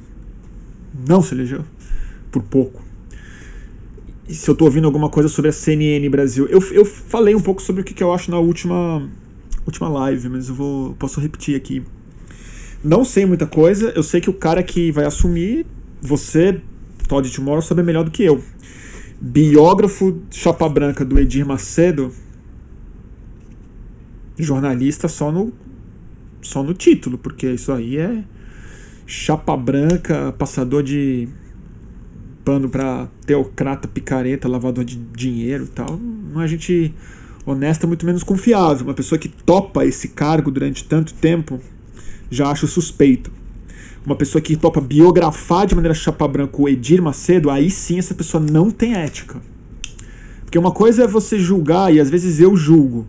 não 1.07 1.21
se 1.21 1.35
elegeu 1.35 1.63
por 2.31 2.41
pouco. 2.41 2.83
E 4.27 4.33
se 4.33 4.49
eu 4.49 4.53
estou 4.53 4.67
ouvindo 4.67 4.85
alguma 4.85 5.09
coisa 5.09 5.29
sobre 5.29 5.49
a 5.49 5.53
CNN 5.53 6.09
Brasil, 6.09 6.47
eu, 6.47 6.61
eu 6.73 6.83
falei 6.83 7.35
um 7.35 7.39
pouco 7.39 7.61
sobre 7.61 7.81
o 7.81 7.85
que, 7.85 7.93
que 7.93 8.03
eu 8.03 8.11
acho 8.11 8.31
na 8.31 8.39
última, 8.39 9.07
última 9.65 9.87
live, 9.87 10.27
mas 10.29 10.49
eu 10.49 10.55
vou 10.55 10.95
posso 10.95 11.21
repetir 11.21 11.55
aqui. 11.55 11.83
Não 12.83 13.05
sei 13.05 13.25
muita 13.25 13.45
coisa, 13.45 13.91
eu 13.95 14.03
sei 14.03 14.19
que 14.19 14.29
o 14.29 14.33
cara 14.33 14.63
que 14.63 14.91
vai 14.91 15.05
assumir, 15.05 15.65
você, 16.01 16.59
Todd 17.07 17.29
Tomorrow, 17.31 17.61
sabe 17.61 17.83
melhor 17.83 18.03
do 18.03 18.11
que 18.11 18.23
eu 18.23 18.43
biógrafo 19.19 20.21
chapa 20.29 20.67
branca 20.69 21.03
do 21.03 21.19
Edir 21.19 21.45
Macedo, 21.45 22.13
jornalista 24.37 25.07
só 25.07 25.31
no 25.31 25.51
só 26.41 26.63
no 26.63 26.73
título, 26.73 27.17
porque 27.17 27.51
isso 27.51 27.71
aí 27.71 27.97
é 27.97 28.23
chapa 29.05 29.57
branca, 29.57 30.33
passador 30.37 30.83
de 30.83 31.27
pano 32.45 32.69
para 32.69 33.07
teocrata, 33.25 33.87
picareta, 33.87 34.47
lavador 34.47 34.85
de 34.85 34.95
dinheiro 34.95 35.65
e 35.65 35.67
tal. 35.67 35.97
Não 35.97 36.41
é 36.41 36.47
gente 36.47 36.93
honesta, 37.45 37.85
muito 37.87 38.05
menos 38.05 38.23
confiável. 38.23 38.85
Uma 38.85 38.93
pessoa 38.93 39.19
que 39.19 39.27
topa 39.27 39.85
esse 39.85 40.09
cargo 40.09 40.51
durante 40.51 40.85
tanto 40.85 41.13
tempo 41.13 41.59
já 42.29 42.49
acho 42.49 42.67
suspeito 42.67 43.31
uma 44.07 44.15
pessoa 44.15 44.41
que 44.41 44.55
topa 44.55 44.79
biografar 44.79 45.67
de 45.67 45.75
maneira 45.75 45.93
chapa 45.93 46.25
branca 46.25 46.61
o 46.61 46.69
Edir 46.69 47.01
Macedo, 47.01 47.49
aí 47.49 47.69
sim 47.69 47.99
essa 47.99 48.15
pessoa 48.15 48.41
não 48.41 48.71
tem 48.71 48.93
ética. 48.93 49.41
Porque 50.45 50.57
uma 50.57 50.71
coisa 50.71 51.03
é 51.03 51.07
você 51.07 51.37
julgar, 51.37 51.93
e 51.93 51.99
às 51.99 52.09
vezes 52.09 52.39
eu 52.39 52.55
julgo, 52.55 53.05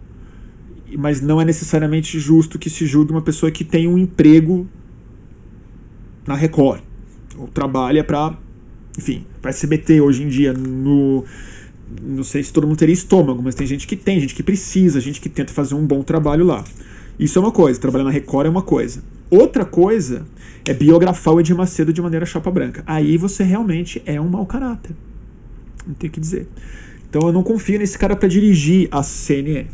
mas 0.98 1.20
não 1.20 1.40
é 1.40 1.44
necessariamente 1.44 2.18
justo 2.18 2.58
que 2.58 2.68
se 2.68 2.84
julgue 2.84 3.12
uma 3.12 3.22
pessoa 3.22 3.48
que 3.48 3.62
tem 3.62 3.86
um 3.86 3.96
emprego 3.96 4.66
na 6.26 6.34
Record, 6.34 6.82
ou 7.38 7.46
trabalha 7.46 8.02
para, 8.02 8.36
enfim, 8.98 9.24
para 9.40 9.50
SBT 9.50 10.00
hoje 10.00 10.24
em 10.24 10.28
dia, 10.28 10.52
no 10.52 11.24
não 12.02 12.24
sei 12.24 12.42
se 12.42 12.52
todo 12.52 12.66
mundo 12.66 12.76
teria 12.76 12.92
estômago, 12.92 13.40
mas 13.40 13.54
tem 13.54 13.68
gente 13.68 13.86
que 13.86 13.94
tem, 13.94 14.20
gente 14.20 14.34
que 14.34 14.42
precisa, 14.42 15.00
gente 15.00 15.20
que 15.20 15.28
tenta 15.28 15.52
fazer 15.52 15.76
um 15.76 15.86
bom 15.86 16.02
trabalho 16.02 16.44
lá. 16.44 16.64
Isso 17.20 17.38
é 17.38 17.40
uma 17.40 17.52
coisa, 17.52 17.78
trabalhar 17.78 18.04
na 18.04 18.10
Record 18.10 18.46
é 18.46 18.50
uma 18.50 18.62
coisa. 18.62 19.00
Outra 19.30 19.64
coisa 19.64 20.26
é 20.64 20.72
biografar 20.72 21.34
o 21.34 21.40
Edir 21.40 21.56
Macedo 21.56 21.92
de 21.92 22.00
maneira 22.00 22.24
chapa 22.24 22.50
branca. 22.50 22.82
Aí 22.86 23.16
você 23.16 23.42
realmente 23.42 24.02
é 24.06 24.20
um 24.20 24.28
mau 24.28 24.46
caráter. 24.46 24.94
Não 25.86 25.94
tem 25.94 26.08
o 26.08 26.12
que 26.12 26.20
dizer. 26.20 26.48
Então 27.08 27.22
eu 27.26 27.32
não 27.32 27.42
confio 27.42 27.78
nesse 27.78 27.98
cara 27.98 28.16
para 28.16 28.28
dirigir 28.28 28.88
a 28.90 29.02
CNN. 29.02 29.66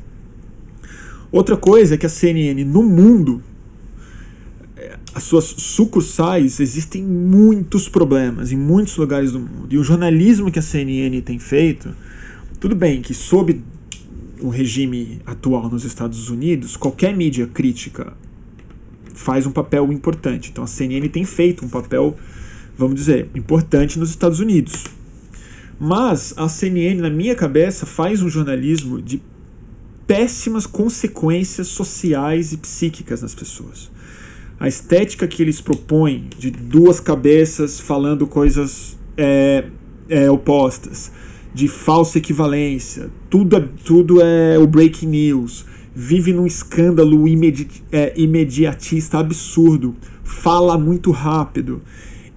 Outra 1.30 1.56
coisa 1.56 1.94
é 1.94 1.98
que 1.98 2.06
a 2.06 2.08
CNN 2.08 2.64
no 2.64 2.82
mundo, 2.82 3.42
é, 4.76 4.96
as 5.14 5.24
suas 5.24 5.44
sucursais, 5.44 6.60
existem 6.60 7.02
muitos 7.02 7.88
problemas 7.88 8.52
em 8.52 8.56
muitos 8.56 8.96
lugares 8.96 9.32
do 9.32 9.40
mundo. 9.40 9.66
E 9.70 9.78
o 9.78 9.82
jornalismo 9.82 10.50
que 10.50 10.60
a 10.60 10.62
CNN 10.62 11.20
tem 11.22 11.40
feito, 11.40 11.92
tudo 12.60 12.76
bem 12.76 13.02
que 13.02 13.12
sob 13.12 13.60
o 14.40 14.48
regime 14.48 15.20
atual 15.26 15.68
nos 15.68 15.84
Estados 15.84 16.28
Unidos, 16.28 16.76
qualquer 16.76 17.16
mídia 17.16 17.46
crítica 17.48 18.12
faz 19.14 19.46
um 19.46 19.50
papel 19.50 19.90
importante. 19.92 20.50
Então 20.50 20.64
a 20.64 20.66
CNN 20.66 21.08
tem 21.08 21.24
feito 21.24 21.64
um 21.64 21.68
papel, 21.68 22.16
vamos 22.76 22.96
dizer, 22.96 23.28
importante 23.34 23.98
nos 23.98 24.10
Estados 24.10 24.40
Unidos. 24.40 24.84
Mas 25.80 26.34
a 26.36 26.48
CNN, 26.48 27.00
na 27.00 27.10
minha 27.10 27.34
cabeça, 27.34 27.86
faz 27.86 28.22
um 28.22 28.28
jornalismo 28.28 29.00
de 29.00 29.22
péssimas 30.06 30.66
consequências 30.66 31.68
sociais 31.68 32.52
e 32.52 32.56
psíquicas 32.58 33.22
nas 33.22 33.34
pessoas. 33.34 33.90
A 34.60 34.68
estética 34.68 35.26
que 35.26 35.42
eles 35.42 35.60
propõem, 35.60 36.28
de 36.38 36.50
duas 36.50 37.00
cabeças 37.00 37.80
falando 37.80 38.26
coisas 38.26 38.96
é, 39.16 39.64
é, 40.08 40.30
opostas, 40.30 41.10
de 41.52 41.68
falsa 41.68 42.18
equivalência, 42.18 43.10
tudo 43.30 43.56
é, 43.56 43.68
tudo 43.84 44.20
é 44.20 44.58
o 44.58 44.66
breaking 44.66 45.06
news 45.06 45.64
vive 45.94 46.32
num 46.32 46.46
escândalo 46.46 47.28
imedi 47.28 47.68
é, 47.92 48.12
imediatista 48.16 49.18
absurdo, 49.18 49.94
fala 50.22 50.76
muito 50.76 51.10
rápido 51.10 51.82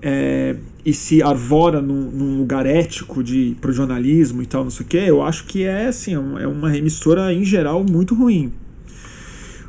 é, 0.01 0.55
e 0.86 0.93
se 0.93 1.24
arvora 1.24 1.82
num, 1.82 2.12
num, 2.12 2.38
lugar 2.38 2.66
ético 2.66 3.24
de 3.24 3.58
pro 3.60 3.72
jornalismo 3.72 4.41
e 4.41 4.45
tal, 4.45 4.64
não 4.64 4.72
sei 4.72 4.86
o 4.86 4.89
que, 4.89 4.97
eu 4.97 5.22
acho 5.22 5.45
que 5.45 5.64
é 5.64 5.88
assim, 5.88 6.14
é, 6.14 6.43
é 6.43 6.47
uma 6.47 6.78
emissora 6.78 7.34
em 7.34 7.43
geral 7.43 7.84
muito 7.84 8.14
ruim. 8.14 8.51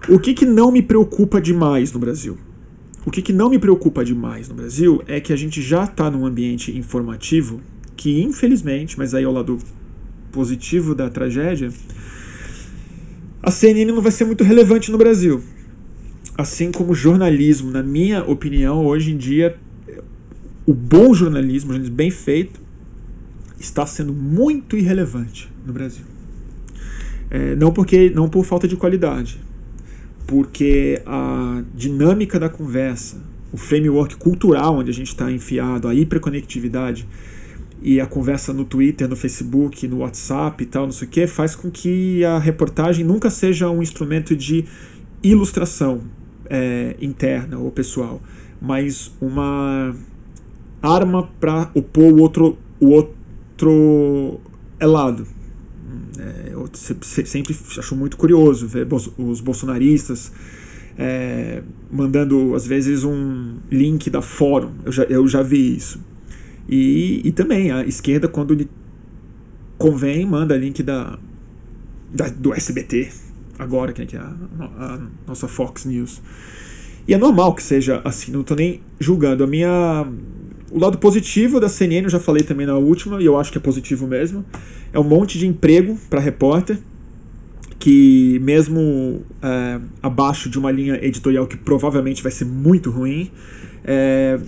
O 0.08 0.18
que, 0.18 0.32
que 0.32 0.46
não 0.46 0.70
me 0.70 0.80
preocupa 0.80 1.40
demais 1.40 1.92
no 1.92 1.98
Brasil? 1.98 2.38
O 3.04 3.10
que, 3.10 3.22
que 3.22 3.32
não 3.32 3.50
me 3.50 3.58
preocupa 3.58 4.04
demais 4.04 4.48
no 4.48 4.54
Brasil 4.54 5.02
é 5.06 5.20
que 5.20 5.32
a 5.32 5.36
gente 5.36 5.62
já 5.62 5.84
está 5.84 6.10
num 6.10 6.26
ambiente 6.26 6.76
informativo 6.76 7.60
que, 7.96 8.22
infelizmente, 8.22 8.98
mas 8.98 9.14
aí 9.14 9.24
é 9.24 9.28
o 9.28 9.32
lado 9.32 9.58
positivo 10.30 10.94
da 10.94 11.08
tragédia, 11.10 11.70
a 13.42 13.50
CNN 13.50 13.92
não 13.92 14.02
vai 14.02 14.12
ser 14.12 14.24
muito 14.24 14.44
relevante 14.44 14.90
no 14.90 14.98
Brasil. 14.98 15.42
assim 16.36 16.70
como 16.70 16.94
jornalismo, 16.94 17.68
na 17.72 17.82
minha 17.82 18.22
opinião, 18.22 18.86
hoje 18.86 19.10
em 19.10 19.16
dia, 19.16 19.56
o 20.64 20.72
bom 20.72 21.12
jornalismo, 21.12 21.72
jornalismo 21.72 21.96
bem 21.96 22.12
feito, 22.12 22.60
está 23.58 23.84
sendo 23.84 24.12
muito 24.12 24.76
irrelevante 24.76 25.50
no 25.66 25.72
Brasil. 25.72 26.04
É, 27.28 27.56
não 27.56 27.72
porque 27.72 28.08
não 28.10 28.28
por 28.28 28.44
falta 28.44 28.68
de 28.68 28.76
qualidade, 28.76 29.40
porque 30.28 31.02
a 31.04 31.62
dinâmica 31.74 32.38
da 32.38 32.48
conversa, 32.48 33.20
o 33.52 33.56
framework 33.56 34.16
cultural 34.16 34.76
onde 34.76 34.90
a 34.90 34.94
gente 34.94 35.08
está 35.08 35.32
enfiado, 35.32 35.88
a 35.88 35.94
hiperconectividade 35.94 37.06
e 37.88 38.02
a 38.02 38.06
conversa 38.06 38.52
no 38.52 38.66
Twitter, 38.66 39.08
no 39.08 39.16
Facebook, 39.16 39.88
no 39.88 40.00
WhatsApp 40.00 40.62
e 40.62 40.66
tal, 40.66 40.84
não 40.84 40.92
sei 40.92 41.08
o 41.08 41.10
que, 41.10 41.26
faz 41.26 41.56
com 41.56 41.70
que 41.70 42.22
a 42.22 42.38
reportagem 42.38 43.02
nunca 43.02 43.30
seja 43.30 43.70
um 43.70 43.82
instrumento 43.82 44.36
de 44.36 44.66
ilustração 45.22 46.02
é, 46.50 46.94
interna 47.00 47.56
ou 47.56 47.70
pessoal, 47.70 48.20
mas 48.60 49.10
uma 49.22 49.96
arma 50.82 51.30
para 51.40 51.70
opor 51.72 52.12
o 52.12 52.20
outro, 52.20 52.58
o 52.78 52.90
outro 52.90 54.38
lado. 54.78 55.26
É, 56.18 56.50
eu 56.52 56.68
sempre 56.74 57.56
acho 57.78 57.96
muito 57.96 58.18
curioso 58.18 58.68
ver 58.68 58.86
os 59.16 59.40
bolsonaristas 59.40 60.30
é, 60.98 61.62
mandando, 61.90 62.54
às 62.54 62.66
vezes, 62.66 63.02
um 63.02 63.56
link 63.70 64.10
da 64.10 64.20
fórum. 64.20 64.72
Eu 64.84 64.92
já, 64.92 65.04
eu 65.04 65.26
já 65.26 65.42
vi 65.42 65.74
isso. 65.74 65.98
E, 66.68 67.22
e 67.24 67.32
também 67.32 67.70
a 67.70 67.84
esquerda, 67.84 68.28
quando 68.28 68.68
convém, 69.78 70.26
manda 70.26 70.56
link 70.56 70.82
da, 70.82 71.18
da 72.12 72.28
do 72.28 72.52
SBT, 72.52 73.08
agora, 73.58 73.92
que 73.92 74.16
é 74.16 74.18
a, 74.18 74.34
a, 74.60 75.00
nossa 75.26 75.48
Fox 75.48 75.84
News. 75.84 76.20
E 77.06 77.14
é 77.14 77.18
normal 77.18 77.54
que 77.54 77.62
seja 77.62 78.02
assim, 78.04 78.30
não 78.32 78.42
estou 78.42 78.56
nem 78.56 78.82
julgando. 79.00 79.42
A 79.42 79.46
minha. 79.46 80.06
O 80.70 80.78
lado 80.78 80.98
positivo 80.98 81.58
da 81.58 81.68
CNN, 81.68 82.04
eu 82.04 82.10
já 82.10 82.20
falei 82.20 82.42
também 82.42 82.66
na 82.66 82.76
última, 82.76 83.22
e 83.22 83.24
eu 83.24 83.38
acho 83.38 83.50
que 83.50 83.56
é 83.56 83.60
positivo 83.60 84.06
mesmo, 84.06 84.44
é 84.92 85.00
um 85.00 85.04
monte 85.04 85.38
de 85.38 85.46
emprego 85.46 85.98
para 86.10 86.20
repórter, 86.20 86.78
que 87.78 88.38
mesmo 88.42 89.22
é, 89.40 89.80
abaixo 90.02 90.50
de 90.50 90.58
uma 90.58 90.70
linha 90.70 91.02
editorial 91.02 91.46
que 91.46 91.56
provavelmente 91.56 92.22
vai 92.22 92.30
ser 92.30 92.44
muito 92.44 92.90
ruim, 92.90 93.30
é, 93.82 94.38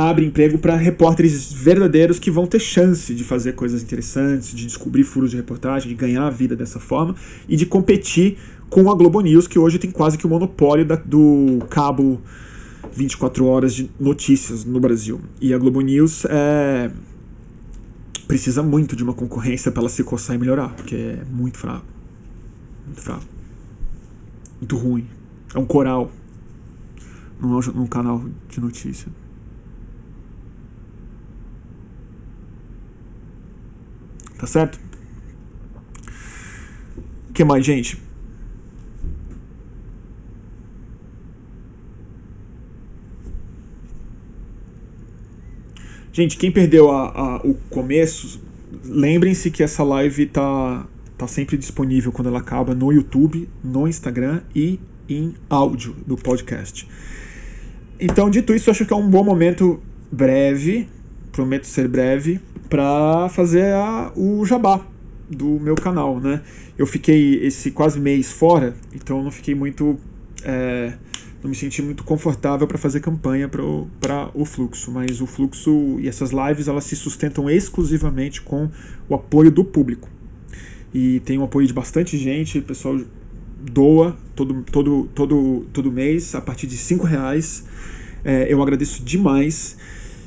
abre 0.00 0.24
emprego 0.24 0.56
para 0.56 0.76
repórteres 0.76 1.52
verdadeiros 1.52 2.18
que 2.18 2.30
vão 2.30 2.46
ter 2.46 2.58
chance 2.58 3.14
de 3.14 3.22
fazer 3.22 3.52
coisas 3.52 3.82
interessantes, 3.82 4.54
de 4.54 4.64
descobrir 4.64 5.04
furos 5.04 5.30
de 5.30 5.36
reportagem, 5.36 5.88
de 5.88 5.94
ganhar 5.94 6.26
a 6.26 6.30
vida 6.30 6.56
dessa 6.56 6.80
forma 6.80 7.14
e 7.46 7.54
de 7.54 7.66
competir 7.66 8.38
com 8.70 8.90
a 8.90 8.94
Globo 8.94 9.20
News, 9.20 9.46
que 9.46 9.58
hoje 9.58 9.78
tem 9.78 9.90
quase 9.90 10.16
que 10.16 10.26
o 10.26 10.30
monopólio 10.30 10.86
da, 10.86 10.96
do 10.96 11.58
cabo 11.68 12.18
24 12.94 13.44
horas 13.44 13.74
de 13.74 13.90
notícias 14.00 14.64
no 14.64 14.80
Brasil. 14.80 15.20
E 15.38 15.52
a 15.52 15.58
Globo 15.58 15.82
News 15.82 16.24
é, 16.24 16.90
precisa 18.26 18.62
muito 18.62 18.96
de 18.96 19.04
uma 19.04 19.12
concorrência 19.12 19.70
para 19.70 19.82
ela 19.82 19.90
se 19.90 20.02
coçar 20.02 20.34
e 20.34 20.38
melhorar, 20.38 20.70
porque 20.70 20.94
é 20.94 21.24
muito 21.30 21.58
fraco. 21.58 21.84
Muito 22.86 23.02
fraco. 23.02 23.24
Muito 24.58 24.76
ruim. 24.78 25.06
É 25.54 25.58
um 25.58 25.66
coral. 25.66 26.10
Não 27.38 27.60
é 27.60 27.62
um 27.74 27.86
canal 27.86 28.24
de 28.48 28.60
notícia. 28.60 29.19
Tá 34.40 34.46
certo? 34.46 34.80
O 37.28 37.32
que 37.34 37.44
mais, 37.44 37.62
gente? 37.62 38.00
Gente, 46.10 46.38
quem 46.38 46.50
perdeu 46.50 46.90
a, 46.90 47.08
a, 47.08 47.36
o 47.46 47.52
começo, 47.68 48.42
lembrem-se 48.82 49.50
que 49.50 49.62
essa 49.62 49.82
live 49.84 50.24
tá, 50.24 50.86
tá 51.18 51.26
sempre 51.26 51.58
disponível 51.58 52.10
quando 52.10 52.28
ela 52.28 52.38
acaba 52.38 52.74
no 52.74 52.90
YouTube, 52.90 53.46
no 53.62 53.86
Instagram 53.86 54.40
e 54.56 54.80
em 55.06 55.34
áudio 55.50 55.94
do 56.06 56.16
podcast. 56.16 56.88
Então, 58.00 58.30
dito 58.30 58.54
isso, 58.54 58.70
acho 58.70 58.86
que 58.86 58.92
é 58.94 58.96
um 58.96 59.10
bom 59.10 59.22
momento 59.22 59.82
breve, 60.10 60.88
prometo 61.30 61.66
ser 61.66 61.86
breve, 61.86 62.40
para 62.70 63.28
fazer 63.28 63.74
a, 63.74 64.12
o 64.16 64.46
jabá 64.46 64.86
do 65.28 65.60
meu 65.60 65.74
canal, 65.74 66.20
né? 66.20 66.40
Eu 66.78 66.86
fiquei 66.86 67.44
esse 67.44 67.72
quase 67.72 68.00
mês 68.00 68.32
fora, 68.32 68.74
então 68.94 69.22
não 69.22 69.30
fiquei 69.30 69.54
muito. 69.54 69.98
É, 70.42 70.94
não 71.42 71.50
me 71.50 71.56
senti 71.56 71.82
muito 71.82 72.04
confortável 72.04 72.66
para 72.66 72.78
fazer 72.78 73.00
campanha 73.00 73.48
para 73.48 73.62
o 74.34 74.44
fluxo, 74.44 74.90
mas 74.92 75.20
o 75.20 75.26
fluxo 75.26 75.98
e 75.98 76.06
essas 76.06 76.30
lives 76.30 76.68
elas 76.68 76.84
se 76.84 76.94
sustentam 76.94 77.50
exclusivamente 77.50 78.40
com 78.40 78.70
o 79.08 79.14
apoio 79.14 79.50
do 79.50 79.64
público. 79.64 80.08
E 80.92 81.20
tem 81.20 81.38
o 81.38 81.44
apoio 81.44 81.66
de 81.66 81.72
bastante 81.72 82.16
gente, 82.18 82.58
o 82.58 82.62
pessoal 82.62 83.00
doa 83.60 84.16
todo, 84.34 84.62
todo, 84.70 85.08
todo, 85.14 85.66
todo 85.72 85.92
mês 85.92 86.34
a 86.34 86.40
partir 86.40 86.66
de 86.66 86.76
cinco 86.76 87.06
reais. 87.06 87.64
É, 88.24 88.52
eu 88.52 88.62
agradeço 88.62 89.02
demais. 89.02 89.76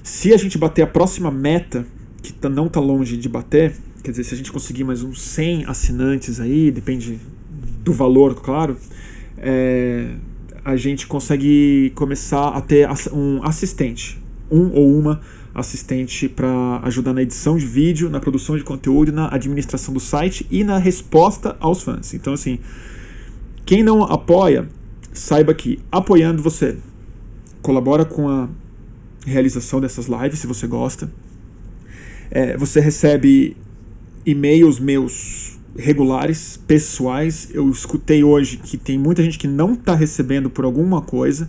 Se 0.01 0.33
a 0.33 0.37
gente 0.37 0.57
bater 0.57 0.81
a 0.81 0.87
próxima 0.87 1.29
meta 1.29 1.85
que 2.23 2.33
tá, 2.33 2.49
não 2.49 2.65
está 2.67 2.79
longe 2.79 3.17
de 3.17 3.29
bater, 3.29 3.75
quer 4.01 4.11
dizer, 4.11 4.23
se 4.23 4.33
a 4.33 4.37
gente 4.37 4.51
conseguir 4.51 4.83
mais 4.83 5.03
uns 5.03 5.21
100 5.21 5.65
assinantes 5.65 6.39
aí, 6.39 6.71
depende 6.71 7.19
do 7.83 7.93
valor, 7.93 8.33
claro, 8.35 8.77
é, 9.37 10.15
a 10.63 10.75
gente 10.77 11.05
consegue 11.05 11.91
começar 11.93 12.47
a 12.47 12.61
ter 12.61 12.89
um 13.11 13.43
assistente, 13.43 14.19
um 14.49 14.71
ou 14.71 14.97
uma 14.97 15.21
assistente 15.53 16.27
para 16.27 16.79
ajudar 16.83 17.13
na 17.13 17.21
edição 17.21 17.57
de 17.57 17.65
vídeo, 17.65 18.09
na 18.09 18.19
produção 18.19 18.57
de 18.57 18.63
conteúdo, 18.63 19.11
na 19.11 19.27
administração 19.31 19.93
do 19.93 19.99
site 19.99 20.47
e 20.49 20.63
na 20.63 20.77
resposta 20.77 21.55
aos 21.59 21.83
fãs. 21.83 22.13
Então, 22.13 22.33
assim, 22.33 22.57
quem 23.65 23.83
não 23.83 24.03
apoia, 24.03 24.67
saiba 25.11 25.53
que 25.53 25.79
apoiando 25.91 26.41
você 26.41 26.77
colabora 27.61 28.03
com 28.03 28.27
a 28.27 28.49
realização 29.25 29.79
dessas 29.79 30.07
lives, 30.07 30.39
se 30.39 30.47
você 30.47 30.65
gosta. 30.65 31.09
É, 32.35 32.57
você 32.57 32.79
recebe 32.79 33.55
e-mails 34.25 34.79
meus 34.79 35.59
regulares, 35.77 36.57
pessoais. 36.57 37.49
Eu 37.53 37.69
escutei 37.69 38.23
hoje 38.23 38.57
que 38.57 38.75
tem 38.75 38.97
muita 38.97 39.21
gente 39.21 39.37
que 39.37 39.47
não 39.47 39.73
está 39.73 39.93
recebendo 39.93 40.49
por 40.49 40.65
alguma 40.65 40.99
coisa. 40.99 41.47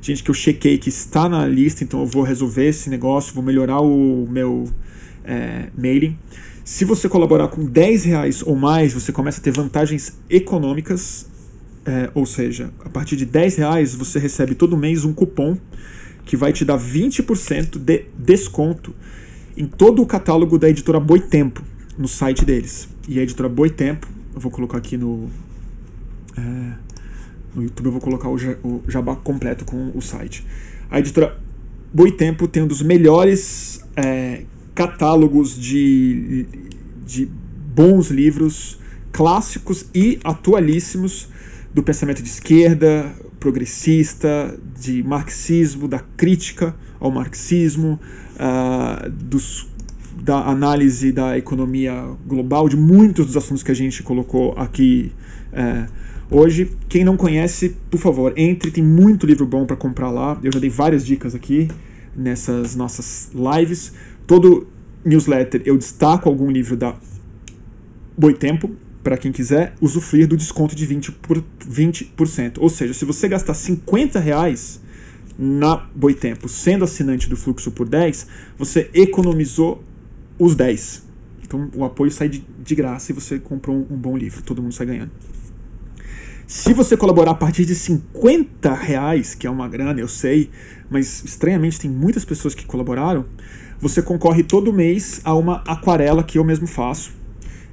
Gente 0.00 0.22
que 0.22 0.30
eu 0.30 0.34
chequei 0.34 0.78
que 0.78 0.88
está 0.88 1.28
na 1.28 1.44
lista, 1.44 1.82
então 1.82 1.98
eu 1.98 2.06
vou 2.06 2.22
resolver 2.22 2.68
esse 2.68 2.88
negócio, 2.88 3.34
vou 3.34 3.42
melhorar 3.42 3.80
o 3.80 4.24
meu 4.30 4.68
é, 5.24 5.66
mailing. 5.76 6.16
Se 6.64 6.84
você 6.84 7.08
colaborar 7.08 7.48
com 7.48 7.64
10 7.64 8.04
reais 8.04 8.40
ou 8.40 8.54
mais, 8.54 8.94
você 8.94 9.10
começa 9.10 9.40
a 9.40 9.42
ter 9.42 9.50
vantagens 9.50 10.16
econômicas. 10.30 11.26
É, 11.84 12.08
ou 12.14 12.24
seja, 12.24 12.72
a 12.84 12.88
partir 12.88 13.16
de 13.16 13.26
10 13.26 13.56
reais 13.56 13.94
você 13.96 14.20
recebe 14.20 14.54
todo 14.54 14.76
mês 14.76 15.04
um 15.04 15.12
cupom 15.12 15.58
que 16.24 16.36
vai 16.36 16.52
te 16.52 16.64
dar 16.64 16.78
20% 16.78 17.78
de 17.78 18.04
desconto 18.16 18.94
em 19.60 19.66
todo 19.66 20.00
o 20.00 20.06
catálogo 20.06 20.58
da 20.58 20.70
editora 20.70 20.98
Boitempo, 20.98 21.62
no 21.98 22.08
site 22.08 22.46
deles. 22.46 22.88
E 23.06 23.20
a 23.20 23.22
editora 23.22 23.46
Boitempo, 23.46 24.08
eu 24.34 24.40
vou 24.40 24.50
colocar 24.50 24.78
aqui 24.78 24.96
no. 24.96 25.28
É, 26.34 26.40
no 27.54 27.62
YouTube 27.62 27.86
eu 27.86 27.92
vou 27.92 28.00
colocar 28.00 28.30
o, 28.30 28.34
o 28.34 28.82
jabá 28.88 29.14
completo 29.16 29.66
com 29.66 29.92
o 29.94 30.00
site. 30.00 30.46
A 30.90 30.98
editora 30.98 31.38
Boitempo 31.92 32.48
tem 32.48 32.62
um 32.62 32.66
dos 32.66 32.80
melhores 32.80 33.84
é, 33.94 34.44
catálogos 34.74 35.60
de, 35.60 36.46
de 37.06 37.28
bons 37.74 38.08
livros 38.08 38.78
clássicos 39.12 39.84
e 39.94 40.18
atualíssimos 40.24 41.28
do 41.74 41.82
pensamento 41.82 42.22
de 42.22 42.30
esquerda, 42.30 43.14
progressista, 43.38 44.58
de 44.80 45.02
marxismo, 45.02 45.86
da 45.86 45.98
crítica 45.98 46.74
ao 46.98 47.10
marxismo, 47.10 48.00
uh, 48.40 49.10
dos, 49.10 49.68
da 50.22 50.48
análise 50.48 51.12
da 51.12 51.36
economia 51.36 52.08
global, 52.26 52.68
de 52.68 52.76
muitos 52.76 53.26
dos 53.26 53.36
assuntos 53.36 53.62
que 53.62 53.70
a 53.70 53.74
gente 53.74 54.02
colocou 54.02 54.54
aqui 54.56 55.12
uh, 55.52 55.86
hoje. 56.30 56.70
Quem 56.88 57.04
não 57.04 57.16
conhece, 57.16 57.76
por 57.90 57.98
favor, 57.98 58.32
entre, 58.36 58.70
tem 58.70 58.82
muito 58.82 59.26
livro 59.26 59.46
bom 59.46 59.66
para 59.66 59.76
comprar 59.76 60.10
lá. 60.10 60.38
Eu 60.42 60.50
já 60.52 60.58
dei 60.58 60.70
várias 60.70 61.04
dicas 61.04 61.34
aqui 61.34 61.68
nessas 62.16 62.74
nossas 62.74 63.30
lives. 63.34 63.92
Todo 64.26 64.66
newsletter 65.04 65.62
eu 65.64 65.76
destaco 65.76 66.28
algum 66.28 66.50
livro 66.50 66.76
da 66.76 66.94
Boitempo, 68.16 68.70
para 69.02 69.16
quem 69.16 69.32
quiser 69.32 69.74
usufruir 69.80 70.26
do 70.26 70.36
desconto 70.36 70.76
de 70.76 70.86
20%, 70.86 71.14
por 71.22 71.42
20%. 71.66 72.58
Ou 72.58 72.68
seja, 72.68 72.92
se 72.92 73.04
você 73.04 73.28
gastar 73.28 73.54
50 73.54 74.20
reais 74.20 74.80
na 75.38 75.88
Boitempo, 75.94 76.48
sendo 76.48 76.84
assinante 76.84 77.28
do 77.28 77.36
Fluxo 77.36 77.70
por 77.70 77.88
10, 77.88 78.26
você 78.58 78.90
economizou 78.92 79.82
os 80.38 80.54
10. 80.54 81.08
Então 81.42 81.70
o 81.74 81.84
apoio 81.84 82.10
sai 82.10 82.28
de, 82.28 82.44
de 82.62 82.74
graça 82.74 83.12
e 83.12 83.14
você 83.14 83.38
comprou 83.38 83.76
um, 83.76 83.94
um 83.94 83.96
bom 83.96 84.16
livro, 84.16 84.42
todo 84.42 84.62
mundo 84.62 84.72
sai 84.72 84.86
ganhando. 84.86 85.10
Se 86.46 86.74
você 86.74 86.96
colaborar 86.96 87.30
a 87.30 87.34
partir 87.34 87.64
de 87.64 87.76
50 87.76 88.74
reais, 88.74 89.36
que 89.36 89.46
é 89.46 89.50
uma 89.50 89.68
grana, 89.68 90.00
eu 90.00 90.08
sei, 90.08 90.50
mas 90.90 91.22
estranhamente 91.24 91.78
tem 91.78 91.88
muitas 91.88 92.24
pessoas 92.24 92.56
que 92.56 92.66
colaboraram, 92.66 93.24
você 93.80 94.02
concorre 94.02 94.42
todo 94.42 94.72
mês 94.72 95.20
a 95.24 95.34
uma 95.34 95.62
aquarela 95.66 96.24
que 96.24 96.38
eu 96.38 96.44
mesmo 96.44 96.66
faço. 96.66 97.12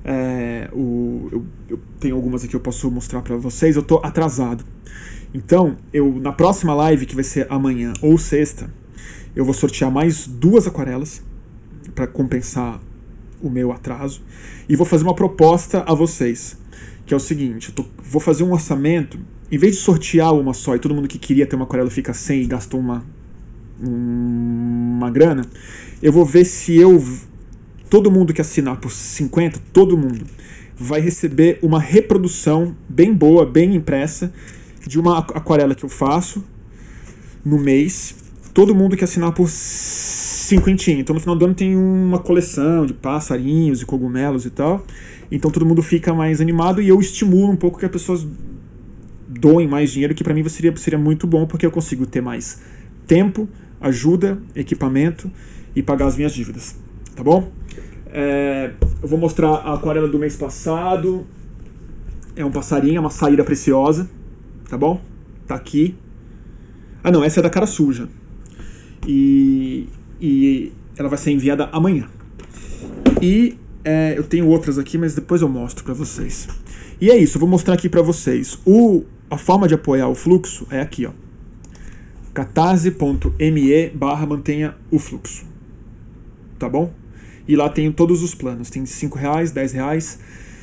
É, 0.05 0.69
o, 0.71 1.27
eu, 1.31 1.45
eu, 1.67 1.79
tenho 1.99 2.15
algumas 2.15 2.43
aqui 2.43 2.51
que 2.51 2.55
eu 2.55 2.59
posso 2.59 2.89
mostrar 2.89 3.21
para 3.21 3.35
vocês. 3.35 3.75
Eu 3.75 3.83
tô 3.83 3.97
atrasado. 3.97 4.63
Então, 5.37 5.77
eu 5.93 6.19
na 6.19 6.31
próxima 6.31 6.73
live, 6.73 7.05
que 7.05 7.13
vai 7.13 7.23
ser 7.23 7.45
amanhã 7.47 7.93
ou 8.01 8.17
sexta, 8.17 8.73
eu 9.35 9.45
vou 9.45 9.53
sortear 9.53 9.91
mais 9.91 10.25
duas 10.25 10.65
aquarelas 10.65 11.21
para 11.93 12.07
compensar 12.07 12.79
o 13.39 13.47
meu 13.47 13.71
atraso 13.71 14.23
e 14.67 14.75
vou 14.75 14.83
fazer 14.83 15.03
uma 15.03 15.13
proposta 15.13 15.83
a 15.85 15.93
vocês, 15.93 16.57
que 17.05 17.13
é 17.13 17.17
o 17.17 17.19
seguinte: 17.19 17.69
eu 17.69 17.75
tô, 17.75 17.85
vou 18.01 18.19
fazer 18.19 18.43
um 18.43 18.51
orçamento, 18.51 19.19
em 19.51 19.59
vez 19.59 19.75
de 19.75 19.81
sortear 19.81 20.33
uma 20.33 20.55
só 20.55 20.75
e 20.75 20.79
todo 20.79 20.95
mundo 20.95 21.07
que 21.07 21.19
queria 21.19 21.45
ter 21.45 21.55
uma 21.55 21.65
aquarela 21.65 21.91
fica 21.91 22.15
sem 22.15 22.41
e 22.41 22.47
gastou 22.47 22.79
uma 22.79 23.05
uma 23.79 25.11
grana, 25.11 25.43
eu 26.01 26.11
vou 26.11 26.25
ver 26.25 26.45
se 26.45 26.75
eu 26.75 26.99
todo 27.91 28.09
mundo 28.09 28.33
que 28.33 28.41
assinar 28.41 28.77
por 28.77 28.91
50, 28.91 29.59
todo 29.71 29.95
mundo 29.95 30.25
vai 30.75 30.99
receber 30.99 31.59
uma 31.61 31.79
reprodução 31.79 32.75
bem 32.89 33.13
boa, 33.13 33.45
bem 33.45 33.75
impressa 33.75 34.33
de 34.87 34.99
uma 34.99 35.19
aquarela 35.19 35.75
que 35.75 35.83
eu 35.83 35.89
faço 35.89 36.43
no 37.43 37.59
mês. 37.59 38.15
Todo 38.53 38.73
mundo 38.73 38.97
que 38.97 39.03
assinar 39.03 39.31
por 39.33 39.49
cinquentinho. 39.49 40.99
Então 40.99 41.13
no 41.13 41.19
final 41.19 41.35
do 41.35 41.45
ano 41.45 41.53
tem 41.53 41.75
uma 41.75 42.19
coleção 42.19 42.85
de 42.85 42.93
passarinhos 42.93 43.81
e 43.81 43.85
cogumelos 43.85 44.45
e 44.45 44.49
tal. 44.49 44.85
Então 45.31 45.51
todo 45.51 45.65
mundo 45.65 45.83
fica 45.83 46.13
mais 46.13 46.39
animado 46.39 46.81
e 46.81 46.87
eu 46.87 46.99
estimulo 46.99 47.51
um 47.51 47.55
pouco 47.55 47.77
que 47.77 47.85
as 47.85 47.91
pessoas 47.91 48.25
doem 49.27 49.67
mais 49.67 49.91
dinheiro, 49.91 50.15
que 50.15 50.23
para 50.23 50.33
mim 50.33 50.47
seria, 50.47 50.75
seria 50.77 50.97
muito 50.97 51.27
bom, 51.27 51.45
porque 51.45 51.65
eu 51.65 51.71
consigo 51.71 52.05
ter 52.05 52.21
mais 52.21 52.61
tempo, 53.05 53.47
ajuda, 53.79 54.39
equipamento 54.55 55.29
e 55.75 55.83
pagar 55.83 56.07
as 56.07 56.15
minhas 56.15 56.33
dívidas. 56.33 56.75
Tá 57.15 57.23
bom? 57.23 57.51
É, 58.07 58.71
eu 59.01 59.07
vou 59.07 59.19
mostrar 59.19 59.49
a 59.49 59.73
aquarela 59.73 60.07
do 60.07 60.17
mês 60.17 60.35
passado. 60.35 61.25
É 62.35 62.45
um 62.45 62.51
passarinho, 62.51 62.97
é 62.97 62.99
uma 62.99 63.09
saíra 63.09 63.43
preciosa. 63.43 64.09
Tá 64.69 64.77
bom? 64.77 65.01
Tá 65.45 65.55
aqui. 65.55 65.95
Ah 67.03 67.11
não, 67.11 67.23
essa 67.23 67.39
é 67.39 67.43
da 67.43 67.49
cara 67.49 67.65
suja. 67.65 68.09
E, 69.07 69.87
e 70.19 70.71
ela 70.97 71.07
vai 71.07 71.17
ser 71.17 71.31
enviada 71.31 71.69
amanhã. 71.71 72.09
E 73.21 73.57
é, 73.83 74.15
eu 74.17 74.23
tenho 74.23 74.47
outras 74.47 74.77
aqui, 74.77 74.97
mas 74.97 75.15
depois 75.15 75.41
eu 75.41 75.47
mostro 75.47 75.83
para 75.83 75.93
vocês. 75.93 76.47
E 76.99 77.09
é 77.09 77.17
isso, 77.17 77.37
eu 77.37 77.39
vou 77.39 77.49
mostrar 77.49 77.75
aqui 77.75 77.87
para 77.87 78.01
vocês. 78.01 78.59
O, 78.65 79.05
a 79.29 79.37
forma 79.37 79.67
de 79.67 79.73
apoiar 79.73 80.09
o 80.09 80.15
fluxo 80.15 80.67
é 80.69 80.81
aqui, 80.81 81.05
ó. 81.05 81.11
catarse.me 82.33 83.89
barra 83.91 84.25
mantenha 84.25 84.75
o 84.91 84.99
fluxo. 84.99 85.45
Tá 86.59 86.67
bom? 86.67 86.91
E 87.47 87.55
lá 87.55 87.69
tem 87.69 87.91
todos 87.91 88.23
os 88.23 88.35
planos. 88.35 88.69
Tem 88.69 88.85
5 88.85 89.17
reais, 89.17 89.51
10 89.51 89.71
reais, 89.73 90.19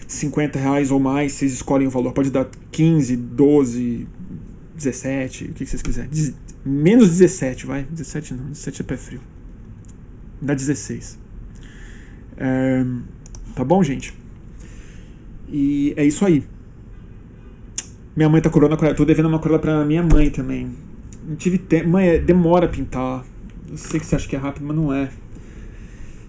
50 0.07 0.59
reais 0.59 0.91
ou 0.91 1.01
mais. 1.01 1.33
Vocês 1.33 1.53
escolhem 1.53 1.87
o 1.87 1.91
valor. 1.91 2.13
Pode 2.13 2.31
dar 2.31 2.49
15, 2.73 3.17
12, 3.17 4.07
17, 4.77 5.45
o 5.45 5.49
que 5.53 5.67
vocês 5.67 5.83
quiserem. 5.83 6.11
Menos 6.65 7.11
17, 7.11 7.67
vai. 7.67 7.85
17 7.85 8.35
não, 8.35 8.47
17 8.47 8.83
é 8.83 8.85
pé 8.85 8.97
frio. 8.97 9.21
Dá 10.41 10.55
16. 10.55 11.19
É, 12.37 12.85
tá 13.55 13.65
bom, 13.65 13.83
gente? 13.83 14.15
E 15.49 15.95
é 15.97 16.05
isso 16.05 16.25
aí. 16.25 16.45
Minha 18.17 18.29
mãe 18.29 18.41
tá 18.41 18.49
curando 18.49 18.75
a 18.75 18.95
Tô 18.95 19.05
devendo 19.05 19.29
uma 19.29 19.39
coroa 19.39 19.59
pra 19.59 19.85
minha 19.85 20.03
mãe 20.03 20.31
também. 20.31 20.71
Não 21.27 21.37
tive 21.37 21.59
tempo. 21.59 21.89
Mãe, 21.89 22.09
é, 22.09 22.19
demora 22.19 22.67
a 22.67 22.69
pintar. 22.69 23.25
Eu 23.71 23.77
sei 23.77 23.99
que 23.99 24.07
você 24.07 24.17
acha 24.17 24.29
que 24.29 24.37
é 24.37 24.39
rápido, 24.39 24.65
mas 24.67 24.77
não 24.77 24.93
é. 24.93 25.11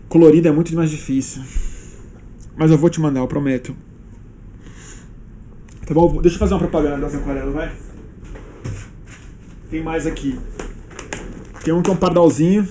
Colorido 0.08 0.48
é 0.48 0.52
muito 0.52 0.74
mais 0.76 0.90
difícil. 0.90 1.42
Mas 2.56 2.72
eu 2.72 2.78
vou 2.78 2.90
te 2.90 3.02
mandar, 3.02 3.20
eu 3.20 3.28
prometo. 3.28 3.76
Tá 5.86 5.94
bom? 5.94 6.22
Deixa 6.22 6.36
eu 6.36 6.40
fazer 6.40 6.54
uma 6.54 6.60
propaganda 6.60 6.98
das 6.98 7.16
aquarelas, 7.16 7.54
vai. 7.54 7.72
Tem 9.70 9.84
mais 9.84 10.08
aqui. 10.08 10.40
Tem 11.64 11.74
um 11.74 11.82
que 11.82 11.90
é 11.90 11.94
um 11.94 11.98
pardalzinho. 11.98 12.68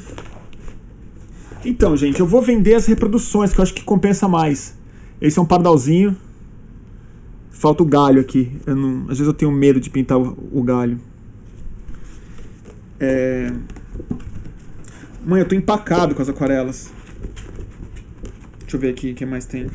Então, 1.65 1.97
gente, 1.97 2.21
eu 2.21 2.27
vou 2.27 2.43
vender 2.43 2.75
as 2.75 2.87
reproduções, 2.87 3.53
que 3.53 3.61
eu 3.61 3.63
acho 3.63 3.75
que 3.75 3.85
compensa 3.85 4.29
mais. 4.29 4.77
Esse 5.21 5.39
é 5.39 5.43
um 5.43 5.47
pardalzinho. 5.47 6.17
Falta 7.51 7.83
o 7.83 7.87
galho 7.87 8.21
aqui. 8.21 8.61
Eu 8.67 8.77
não, 8.77 9.03
às 9.03 9.19
vezes 9.19 9.27
eu 9.27 9.33
tenho 9.33 9.51
medo 9.51 9.81
de 9.81 9.91
pintar 9.91 10.19
o, 10.19 10.37
o 10.53 10.63
galho. 10.63 11.01
É... 13.01 13.53
Mãe, 15.25 15.41
eu 15.41 15.49
tô 15.49 15.55
empacado 15.55 16.15
com 16.15 16.21
as 16.21 16.29
aquarelas. 16.29 16.91
Deixa 18.75 18.87
eu 18.87 18.93
ver 18.93 18.99
aqui 18.99 19.13
o 19.13 19.15
que 19.15 19.25
mais 19.25 19.45
tem. 19.45 19.71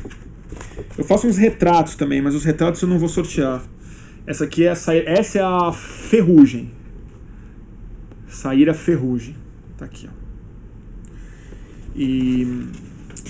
Eu 0.98 1.04
faço 1.04 1.26
uns 1.26 1.38
retratos 1.38 1.94
também, 1.94 2.20
mas 2.20 2.34
os 2.34 2.44
retratos 2.44 2.82
eu 2.82 2.88
não 2.88 2.98
vou 2.98 3.08
sortear. 3.08 3.62
Essa 4.26 4.44
aqui 4.44 4.64
é 4.64 4.66
essa, 4.66 4.94
essa 4.94 5.38
é 5.38 5.42
a 5.42 5.72
ferrugem. 5.72 6.70
Saíra 8.28 8.74
ferrugem. 8.74 9.34
Tá 9.78 9.86
aqui, 9.86 10.06
ó. 10.06 10.12
E 11.96 12.68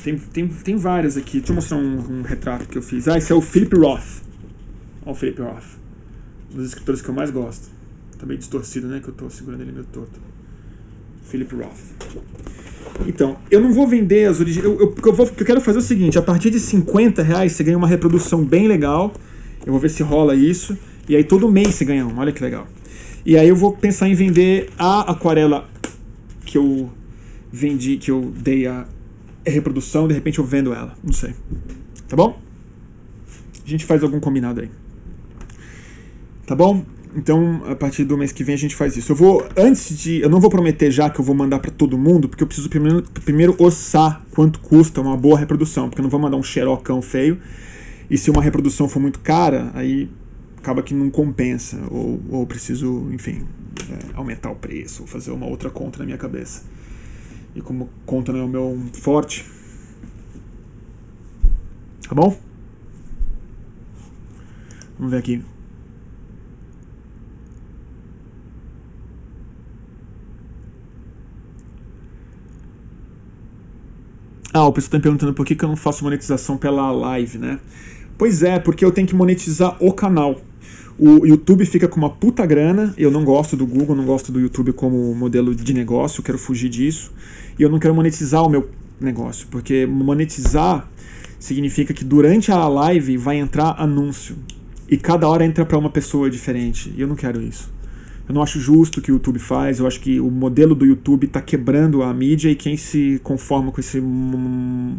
tem, 0.02 0.18
tem, 0.18 0.48
tem 0.48 0.76
várias 0.76 1.16
aqui. 1.16 1.38
Deixa 1.38 1.52
eu 1.52 1.54
mostrar 1.54 1.76
um, 1.76 2.18
um, 2.18 2.22
retrato 2.22 2.66
que 2.66 2.76
eu 2.76 2.82
fiz. 2.82 3.06
Ah, 3.06 3.16
esse 3.16 3.30
é 3.30 3.34
o 3.34 3.40
Philip 3.40 3.76
Roth. 3.76 4.22
Olha 5.02 5.12
o 5.12 5.14
Philip 5.14 5.40
Roth. 5.40 5.78
Um 6.52 6.56
dos 6.56 6.66
escritores 6.66 7.00
que 7.00 7.08
eu 7.08 7.14
mais 7.14 7.30
gosto. 7.30 7.68
Tá 8.18 8.26
meio 8.26 8.38
distorcido, 8.38 8.88
né? 8.88 8.98
Que 8.98 9.08
eu 9.08 9.14
tô 9.14 9.30
segurando 9.30 9.60
ele 9.60 9.70
meio 9.70 9.84
torto. 9.84 10.18
Philip 11.22 11.54
Roth. 11.54 11.78
Então, 13.06 13.36
eu 13.50 13.60
não 13.60 13.72
vou 13.72 13.86
vender 13.86 14.28
as 14.28 14.40
originais. 14.40 14.64
Eu, 14.64 14.80
eu, 14.80 14.94
eu, 15.04 15.12
vou, 15.12 15.26
eu 15.26 15.46
quero 15.46 15.60
fazer 15.60 15.78
é 15.78 15.80
o 15.80 15.84
seguinte: 15.84 16.18
a 16.18 16.22
partir 16.22 16.50
de 16.50 16.60
50 16.60 17.22
reais 17.22 17.52
você 17.52 17.64
ganha 17.64 17.76
uma 17.76 17.88
reprodução 17.88 18.44
bem 18.44 18.68
legal. 18.68 19.12
Eu 19.64 19.72
vou 19.72 19.80
ver 19.80 19.90
se 19.90 20.02
rola 20.02 20.34
isso. 20.34 20.76
E 21.08 21.16
aí 21.16 21.24
todo 21.24 21.50
mês 21.50 21.74
você 21.74 21.84
ganha 21.84 22.06
uma. 22.06 22.22
Olha 22.22 22.32
que 22.32 22.42
legal. 22.42 22.66
E 23.24 23.36
aí 23.36 23.48
eu 23.48 23.56
vou 23.56 23.72
pensar 23.72 24.08
em 24.08 24.14
vender 24.14 24.70
a 24.78 25.10
aquarela 25.10 25.68
que 26.44 26.56
eu 26.56 26.90
vendi, 27.52 27.96
que 27.96 28.10
eu 28.10 28.32
dei 28.36 28.66
a 28.66 28.86
reprodução, 29.46 30.08
de 30.08 30.14
repente 30.14 30.38
eu 30.38 30.44
vendo 30.44 30.72
ela. 30.72 30.96
Não 31.02 31.12
sei. 31.12 31.34
Tá 32.08 32.16
bom? 32.16 32.38
A 33.64 33.68
gente 33.68 33.84
faz 33.84 34.02
algum 34.02 34.20
combinado 34.20 34.60
aí. 34.60 34.70
Tá 36.46 36.54
bom? 36.54 36.84
Então, 37.14 37.62
a 37.66 37.74
partir 37.74 38.04
do 38.04 38.16
mês 38.16 38.30
que 38.30 38.44
vem 38.44 38.54
a 38.54 38.58
gente 38.58 38.76
faz 38.76 38.96
isso. 38.96 39.12
Eu 39.12 39.16
vou, 39.16 39.46
antes 39.56 39.98
de. 39.98 40.20
Eu 40.20 40.30
não 40.30 40.40
vou 40.40 40.48
prometer 40.48 40.90
já 40.90 41.10
que 41.10 41.20
eu 41.20 41.24
vou 41.24 41.34
mandar 41.34 41.58
para 41.58 41.70
todo 41.70 41.98
mundo, 41.98 42.28
porque 42.28 42.42
eu 42.42 42.46
preciso 42.46 42.68
primeiro, 42.68 43.02
primeiro 43.24 43.56
orçar 43.58 44.24
quanto 44.30 44.60
custa 44.60 45.00
uma 45.00 45.16
boa 45.16 45.38
reprodução, 45.38 45.88
porque 45.88 46.00
eu 46.00 46.04
não 46.04 46.10
vou 46.10 46.20
mandar 46.20 46.36
um 46.36 46.42
xerocão 46.42 47.02
feio. 47.02 47.40
E 48.08 48.16
se 48.16 48.30
uma 48.30 48.42
reprodução 48.42 48.88
for 48.88 49.00
muito 49.00 49.20
cara, 49.20 49.70
aí 49.74 50.08
acaba 50.56 50.82
que 50.82 50.94
não 50.94 51.10
compensa. 51.10 51.80
Ou, 51.90 52.20
ou 52.30 52.46
preciso, 52.46 53.08
enfim, 53.12 53.44
é, 53.90 54.14
aumentar 54.14 54.50
o 54.50 54.56
preço, 54.56 55.02
ou 55.02 55.08
fazer 55.08 55.32
uma 55.32 55.46
outra 55.46 55.68
conta 55.68 55.98
na 55.98 56.04
minha 56.04 56.18
cabeça. 56.18 56.62
E 57.54 57.60
como 57.60 57.90
conta 58.06 58.32
não 58.32 58.40
é 58.40 58.44
o 58.44 58.48
meu 58.48 58.78
forte. 58.92 59.44
Tá 62.08 62.14
bom? 62.14 62.36
Vamos 64.96 65.12
ver 65.12 65.18
aqui. 65.18 65.42
Ah, 74.52 74.66
o 74.66 74.72
pessoal 74.72 74.86
está 74.86 74.96
me 74.98 75.02
perguntando 75.02 75.32
por 75.32 75.46
que, 75.46 75.54
que 75.54 75.64
eu 75.64 75.68
não 75.68 75.76
faço 75.76 76.02
monetização 76.02 76.56
pela 76.56 76.90
live, 76.90 77.38
né? 77.38 77.60
Pois 78.18 78.42
é, 78.42 78.58
porque 78.58 78.84
eu 78.84 78.90
tenho 78.90 79.06
que 79.06 79.14
monetizar 79.14 79.76
o 79.80 79.92
canal. 79.92 80.40
O 80.98 81.24
YouTube 81.24 81.64
fica 81.64 81.86
com 81.86 81.96
uma 81.96 82.10
puta 82.10 82.44
grana. 82.44 82.92
Eu 82.98 83.10
não 83.10 83.24
gosto 83.24 83.56
do 83.56 83.64
Google, 83.64 83.94
não 83.94 84.04
gosto 84.04 84.32
do 84.32 84.40
YouTube 84.40 84.72
como 84.72 85.14
modelo 85.14 85.54
de 85.54 85.72
negócio, 85.72 86.22
quero 86.22 86.36
fugir 86.36 86.68
disso. 86.68 87.12
E 87.58 87.62
eu 87.62 87.70
não 87.70 87.78
quero 87.78 87.94
monetizar 87.94 88.44
o 88.44 88.50
meu 88.50 88.68
negócio, 89.00 89.46
porque 89.50 89.86
monetizar 89.86 90.86
significa 91.38 91.94
que 91.94 92.04
durante 92.04 92.50
a 92.52 92.68
live 92.68 93.16
vai 93.16 93.38
entrar 93.38 93.76
anúncio. 93.78 94.36
E 94.88 94.96
cada 94.96 95.28
hora 95.28 95.44
entra 95.44 95.64
para 95.64 95.78
uma 95.78 95.88
pessoa 95.88 96.28
diferente. 96.28 96.92
E 96.96 97.00
eu 97.00 97.06
não 97.06 97.14
quero 97.14 97.40
isso. 97.40 97.72
Eu 98.30 98.34
não 98.34 98.42
acho 98.42 98.60
justo 98.60 99.00
o 99.00 99.02
que 99.02 99.10
o 99.10 99.14
YouTube 99.14 99.40
faz. 99.40 99.80
Eu 99.80 99.88
acho 99.88 99.98
que 99.98 100.20
o 100.20 100.30
modelo 100.30 100.72
do 100.72 100.86
YouTube 100.86 101.26
está 101.26 101.42
quebrando 101.42 102.00
a 102.00 102.14
mídia 102.14 102.48
e 102.48 102.54
quem 102.54 102.76
se 102.76 103.20
conforma 103.24 103.72
com, 103.72 103.80
esse, 103.80 104.00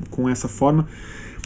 com 0.09 0.27
essa 0.27 0.49
forma, 0.49 0.85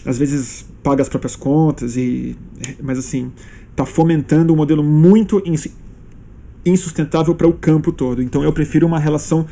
às 0.03 0.17
vezes 0.17 0.65
paga 0.81 1.03
as 1.03 1.09
próprias 1.09 1.35
contas. 1.35 1.95
e 1.95 2.35
Mas 2.81 2.97
assim, 2.97 3.31
está 3.69 3.85
fomentando 3.85 4.51
um 4.51 4.55
modelo 4.55 4.83
muito 4.83 5.39
insustentável 6.65 7.35
para 7.35 7.45
o 7.45 7.53
campo 7.53 7.91
todo. 7.91 8.19
Então 8.19 8.43
eu 8.43 8.51
prefiro 8.51 8.87
uma 8.87 8.97
relação 8.97 9.45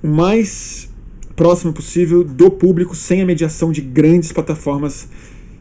o 0.00 0.06
mais 0.06 0.88
próxima 1.34 1.72
possível 1.72 2.22
do 2.22 2.48
público, 2.48 2.94
sem 2.94 3.22
a 3.22 3.26
mediação 3.26 3.72
de 3.72 3.80
grandes 3.80 4.30
plataformas. 4.30 5.08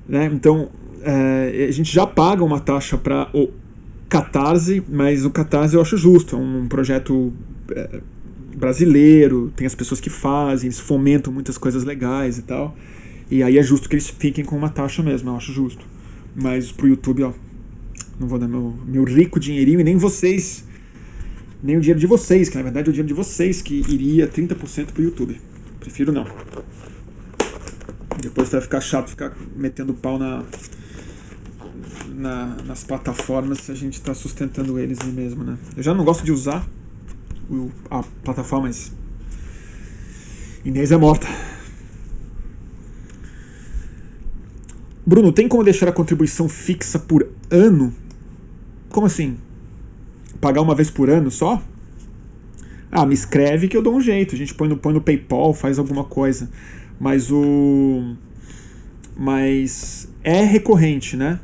Né? 0.07 0.29
Então 0.31 0.69
é, 1.01 1.65
a 1.67 1.71
gente 1.71 1.91
já 1.91 2.05
paga 2.05 2.43
uma 2.43 2.59
taxa 2.59 2.95
para 2.95 3.27
o 3.33 3.49
Catarse, 4.09 4.83
mas 4.87 5.25
o 5.25 5.29
Catarse 5.29 5.75
eu 5.75 5.81
acho 5.81 5.97
justo. 5.97 6.35
É 6.35 6.39
um 6.39 6.67
projeto 6.67 7.33
é, 7.71 8.01
brasileiro, 8.55 9.51
tem 9.55 9.67
as 9.67 9.75
pessoas 9.75 10.01
que 10.01 10.09
fazem, 10.09 10.67
eles 10.67 10.79
fomentam 10.79 11.31
muitas 11.31 11.57
coisas 11.57 11.83
legais 11.83 12.37
e 12.37 12.41
tal. 12.41 12.75
E 13.29 13.43
aí 13.43 13.57
é 13.57 13.63
justo 13.63 13.89
que 13.89 13.95
eles 13.95 14.09
fiquem 14.09 14.43
com 14.43 14.57
uma 14.57 14.69
taxa 14.69 15.03
mesmo, 15.03 15.29
eu 15.29 15.35
acho 15.35 15.51
justo. 15.51 15.85
Mas 16.35 16.71
pro 16.71 16.87
YouTube, 16.87 17.23
ó, 17.23 17.33
não 18.19 18.27
vou 18.27 18.39
dar 18.39 18.47
meu, 18.47 18.73
meu 18.85 19.03
rico 19.03 19.39
dinheirinho 19.39 19.79
e 19.79 19.83
nem 19.83 19.97
vocês, 19.97 20.63
nem 21.61 21.77
o 21.77 21.81
dinheiro 21.81 21.99
de 21.99 22.07
vocês, 22.07 22.49
que 22.49 22.55
na 22.55 22.63
verdade 22.63 22.87
é 22.87 22.89
o 22.89 22.93
dinheiro 22.93 23.07
de 23.07 23.13
vocês 23.13 23.61
que 23.61 23.75
iria 23.87 24.27
30% 24.27 24.87
pro 24.87 25.03
YouTube. 25.03 25.39
Prefiro 25.79 26.11
não. 26.11 26.25
Depois 28.21 28.49
vai 28.49 28.61
ficar 28.61 28.81
chato 28.81 29.09
ficar 29.09 29.35
metendo 29.55 29.93
pau 29.93 30.17
na, 30.17 30.43
na, 32.09 32.57
nas 32.65 32.83
plataformas 32.83 33.69
a 33.69 33.75
gente 33.75 33.95
está 33.95 34.13
sustentando 34.13 34.79
eles 34.79 34.99
mesmo, 35.03 35.43
né? 35.43 35.57
Eu 35.75 35.83
já 35.83 35.93
não 35.93 36.03
gosto 36.03 36.23
de 36.23 36.31
usar 36.31 36.67
o, 37.49 37.71
a 37.89 38.03
plataforma, 38.23 38.67
mas 38.67 38.91
Inês 40.65 40.91
é 40.91 40.97
morta. 40.97 41.27
Bruno, 45.05 45.31
tem 45.31 45.47
como 45.47 45.63
deixar 45.63 45.87
a 45.87 45.93
contribuição 45.93 46.49
fixa 46.49 46.99
por 46.99 47.25
ano? 47.49 47.93
Como 48.89 49.07
assim? 49.07 49.37
Pagar 50.41 50.61
uma 50.61 50.75
vez 50.75 50.89
por 50.89 51.09
ano 51.09 51.31
só? 51.31 51.63
Ah, 52.91 53.05
me 53.05 53.13
escreve 53.13 53.69
que 53.69 53.77
eu 53.77 53.81
dou 53.81 53.95
um 53.95 54.01
jeito. 54.01 54.35
A 54.35 54.37
gente 54.37 54.53
põe 54.53 54.67
no, 54.67 54.75
põe 54.75 54.93
no 54.93 54.99
PayPal, 54.99 55.53
faz 55.53 55.79
alguma 55.79 56.03
coisa. 56.03 56.49
Mas 56.99 57.31
o. 57.31 58.15
Mas 59.15 60.09
é 60.23 60.43
recorrente, 60.43 61.15
né? 61.15 61.39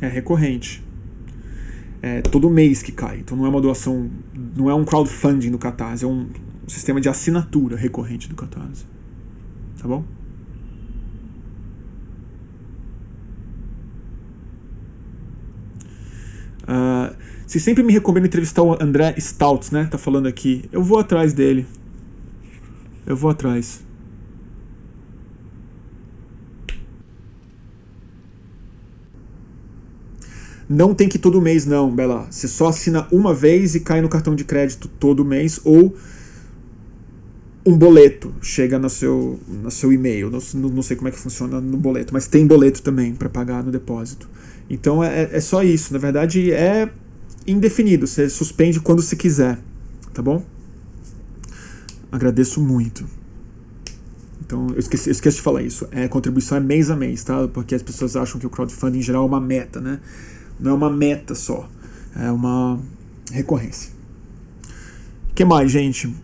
É 0.00 0.08
recorrente. 0.08 0.84
É 2.02 2.20
todo 2.22 2.50
mês 2.50 2.82
que 2.82 2.92
cai. 2.92 3.20
Então 3.20 3.36
não 3.36 3.46
é 3.46 3.48
uma 3.48 3.60
doação. 3.60 4.10
Não 4.56 4.70
é 4.70 4.74
um 4.74 4.84
crowdfunding 4.84 5.50
do 5.50 5.58
Catarse, 5.58 6.04
é 6.04 6.08
um 6.08 6.28
sistema 6.66 7.00
de 7.00 7.08
assinatura 7.08 7.76
recorrente 7.76 8.28
do 8.28 8.34
Catarse. 8.34 8.84
Tá 9.80 9.88
bom? 9.88 10.04
Uh, 16.62 17.14
se 17.46 17.60
sempre 17.60 17.84
me 17.84 17.92
recomenda 17.92 18.26
entrevistar 18.26 18.62
o 18.62 18.76
André 18.82 19.14
Stouts, 19.18 19.70
né? 19.70 19.86
Tá 19.90 19.96
falando 19.96 20.26
aqui. 20.26 20.64
Eu 20.72 20.82
vou 20.82 20.98
atrás 20.98 21.32
dele. 21.32 21.64
Eu 23.06 23.16
vou 23.16 23.30
atrás. 23.30 23.85
Não 30.68 30.94
tem 30.94 31.08
que 31.08 31.18
todo 31.18 31.40
mês, 31.40 31.64
não, 31.64 31.94
Bela. 31.94 32.26
Você 32.30 32.48
só 32.48 32.68
assina 32.68 33.06
uma 33.12 33.32
vez 33.32 33.74
e 33.74 33.80
cai 33.80 34.00
no 34.00 34.08
cartão 34.08 34.34
de 34.34 34.44
crédito 34.44 34.88
todo 34.88 35.24
mês 35.24 35.60
ou 35.64 35.94
um 37.64 37.76
boleto 37.76 38.32
chega 38.40 38.78
no 38.78 38.88
seu, 38.88 39.40
no 39.48 39.70
seu 39.70 39.92
e-mail. 39.92 40.30
Não, 40.30 40.68
não 40.70 40.82
sei 40.82 40.96
como 40.96 41.08
é 41.08 41.10
que 41.10 41.18
funciona 41.18 41.60
no 41.60 41.76
boleto, 41.76 42.12
mas 42.12 42.26
tem 42.26 42.46
boleto 42.46 42.82
também 42.82 43.14
para 43.14 43.28
pagar 43.28 43.62
no 43.62 43.72
depósito. 43.72 44.28
Então 44.70 45.02
é, 45.02 45.30
é 45.32 45.40
só 45.40 45.62
isso. 45.62 45.92
Na 45.92 45.98
verdade, 45.98 46.52
é 46.52 46.90
indefinido. 47.46 48.06
Você 48.06 48.28
suspende 48.28 48.80
quando 48.80 49.02
você 49.02 49.16
quiser. 49.16 49.58
Tá 50.12 50.22
bom? 50.22 50.44
Agradeço 52.10 52.60
muito. 52.60 53.04
Então, 54.40 54.68
eu 54.70 54.78
esqueci, 54.78 55.08
eu 55.08 55.12
esqueci 55.12 55.38
de 55.38 55.42
falar 55.42 55.62
isso. 55.62 55.88
É, 55.90 56.06
contribuição 56.06 56.56
é 56.56 56.60
mês 56.60 56.88
a 56.88 56.94
mês, 56.94 57.24
tá? 57.24 57.48
Porque 57.48 57.74
as 57.74 57.82
pessoas 57.82 58.14
acham 58.14 58.40
que 58.40 58.46
o 58.46 58.50
crowdfunding 58.50 59.00
em 59.00 59.02
geral 59.02 59.24
é 59.24 59.26
uma 59.26 59.40
meta, 59.40 59.80
né? 59.80 59.98
Não 60.58 60.72
é 60.72 60.74
uma 60.74 60.90
meta 60.90 61.34
só. 61.34 61.68
É 62.14 62.30
uma 62.30 62.78
recorrência. 63.30 63.92
O 65.30 65.34
que 65.34 65.44
mais, 65.44 65.70
gente? 65.70 66.14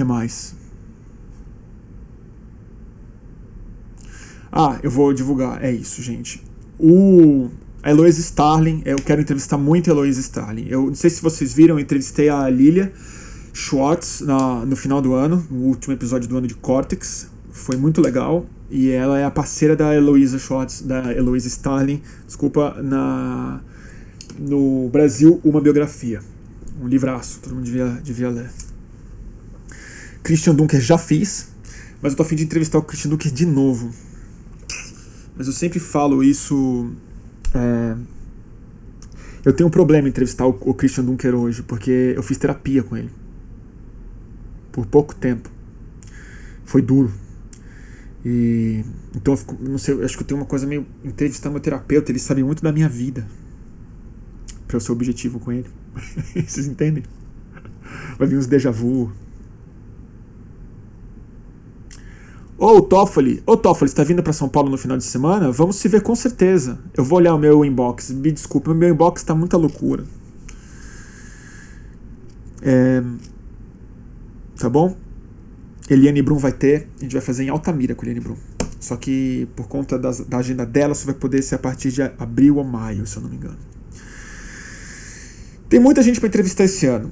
que 0.00 0.04
mais? 0.04 0.54
Ah, 4.50 4.78
eu 4.82 4.90
vou 4.90 5.12
divulgar. 5.12 5.62
É 5.62 5.70
isso, 5.70 6.02
gente. 6.02 6.42
O 6.78 7.50
a 7.82 7.90
Starling, 8.08 8.82
eu 8.84 8.96
quero 8.96 9.20
entrevistar 9.20 9.58
muito 9.58 9.90
a 9.90 9.92
Eloise 9.92 10.20
Starling. 10.20 10.66
Eu 10.68 10.86
não 10.86 10.94
sei 10.94 11.10
se 11.10 11.22
vocês 11.22 11.52
viram, 11.52 11.76
eu 11.76 11.80
entrevistei 11.80 12.28
a 12.28 12.48
Lilia 12.48 12.92
Schwartz 13.60 14.22
na, 14.22 14.64
no 14.64 14.74
final 14.74 15.02
do 15.02 15.12
ano, 15.12 15.46
no 15.50 15.66
último 15.66 15.92
episódio 15.92 16.26
do 16.26 16.38
ano 16.38 16.46
de 16.46 16.54
Cortex. 16.54 17.28
Foi 17.52 17.76
muito 17.76 18.00
legal. 18.00 18.46
E 18.70 18.88
ela 18.90 19.18
é 19.18 19.24
a 19.24 19.30
parceira 19.30 19.76
da 19.76 19.94
Eloisa 19.94 20.38
Schwartz, 20.38 20.80
da 20.80 21.12
Eloise 21.12 21.48
Starling, 21.48 22.00
desculpa, 22.24 22.80
na, 22.82 23.60
no 24.38 24.88
Brasil, 24.88 25.40
Uma 25.44 25.60
Biografia. 25.60 26.22
Um 26.80 26.86
livraço, 26.86 27.40
todo 27.42 27.54
mundo 27.54 27.64
devia, 27.64 27.86
devia 28.02 28.30
ler. 28.30 28.50
Christian 30.22 30.54
Dunker 30.54 30.80
já 30.80 30.96
fiz, 30.96 31.48
mas 32.00 32.12
eu 32.12 32.16
tô 32.16 32.22
a 32.22 32.26
fim 32.26 32.36
de 32.36 32.44
entrevistar 32.44 32.78
o 32.78 32.82
Christian 32.82 33.10
Dunker 33.10 33.30
de 33.30 33.44
novo. 33.44 33.90
Mas 35.36 35.48
eu 35.48 35.52
sempre 35.52 35.80
falo 35.80 36.22
isso. 36.22 36.90
É... 37.52 37.96
Eu 39.44 39.52
tenho 39.52 39.68
um 39.68 39.70
problema 39.70 40.06
em 40.06 40.10
entrevistar 40.10 40.46
o, 40.46 40.56
o 40.62 40.72
Christian 40.72 41.04
Dunker 41.04 41.34
hoje, 41.34 41.62
porque 41.62 42.14
eu 42.16 42.22
fiz 42.22 42.38
terapia 42.38 42.82
com 42.82 42.96
ele. 42.96 43.19
Por 44.72 44.86
pouco 44.86 45.14
tempo. 45.14 45.50
Foi 46.64 46.82
duro. 46.82 47.12
E 48.24 48.84
então 49.14 49.34
eu 49.34 49.38
fico, 49.38 49.56
não 49.60 49.78
sei, 49.78 50.02
acho 50.04 50.16
que 50.16 50.22
eu 50.22 50.26
tenho 50.26 50.40
uma 50.40 50.46
coisa 50.46 50.66
meio 50.66 50.86
entrevistar 51.02 51.50
meu 51.50 51.58
terapeuta, 51.58 52.12
ele 52.12 52.18
sabe 52.18 52.42
muito 52.44 52.62
da 52.62 52.70
minha 52.70 52.88
vida. 52.88 53.26
Para 54.66 54.76
eu 54.76 54.80
ser 54.80 54.92
objetivo 54.92 55.40
com 55.40 55.50
ele. 55.50 55.68
Vocês 56.46 56.66
entendem? 56.66 57.02
Vai 58.18 58.28
vir 58.28 58.36
uns 58.36 58.46
déjà 58.46 58.70
vu, 58.70 59.10
Ô, 62.60 62.76
oh, 62.76 62.82
Toffoli, 62.82 63.42
ô, 63.46 63.52
oh, 63.52 63.56
Toffoli, 63.56 63.88
está 63.88 64.04
vindo 64.04 64.22
para 64.22 64.34
São 64.34 64.46
Paulo 64.46 64.68
no 64.68 64.76
final 64.76 64.98
de 64.98 65.04
semana? 65.04 65.50
Vamos 65.50 65.76
se 65.76 65.88
ver 65.88 66.02
com 66.02 66.14
certeza. 66.14 66.78
Eu 66.94 67.02
vou 67.02 67.16
olhar 67.16 67.34
o 67.34 67.38
meu 67.38 67.64
inbox. 67.64 68.10
Me 68.10 68.30
desculpe, 68.30 68.68
meu 68.74 68.90
inbox 68.90 69.22
está 69.22 69.34
muita 69.34 69.56
loucura. 69.56 70.04
É... 72.60 73.02
Tá 74.60 74.68
bom? 74.68 74.94
Eliane 75.88 76.20
Brum 76.20 76.36
vai 76.36 76.52
ter. 76.52 76.86
A 76.98 77.02
gente 77.02 77.12
vai 77.14 77.22
fazer 77.22 77.44
em 77.44 77.48
Altamira 77.48 77.94
com 77.94 78.04
Eliane 78.04 78.20
Brum. 78.20 78.36
Só 78.78 78.94
que 78.94 79.48
por 79.56 79.66
conta 79.68 79.98
das, 79.98 80.20
da 80.20 80.36
agenda 80.36 80.66
dela, 80.66 80.94
só 80.94 81.06
vai 81.06 81.14
poder 81.14 81.40
ser 81.40 81.54
a 81.54 81.58
partir 81.58 81.90
de 81.90 82.02
abril 82.02 82.58
ou 82.58 82.64
maio, 82.64 83.06
se 83.06 83.16
eu 83.16 83.22
não 83.22 83.30
me 83.30 83.36
engano. 83.36 83.56
Tem 85.66 85.80
muita 85.80 86.02
gente 86.02 86.20
para 86.20 86.28
entrevistar 86.28 86.64
esse 86.64 86.84
ano. 86.84 87.10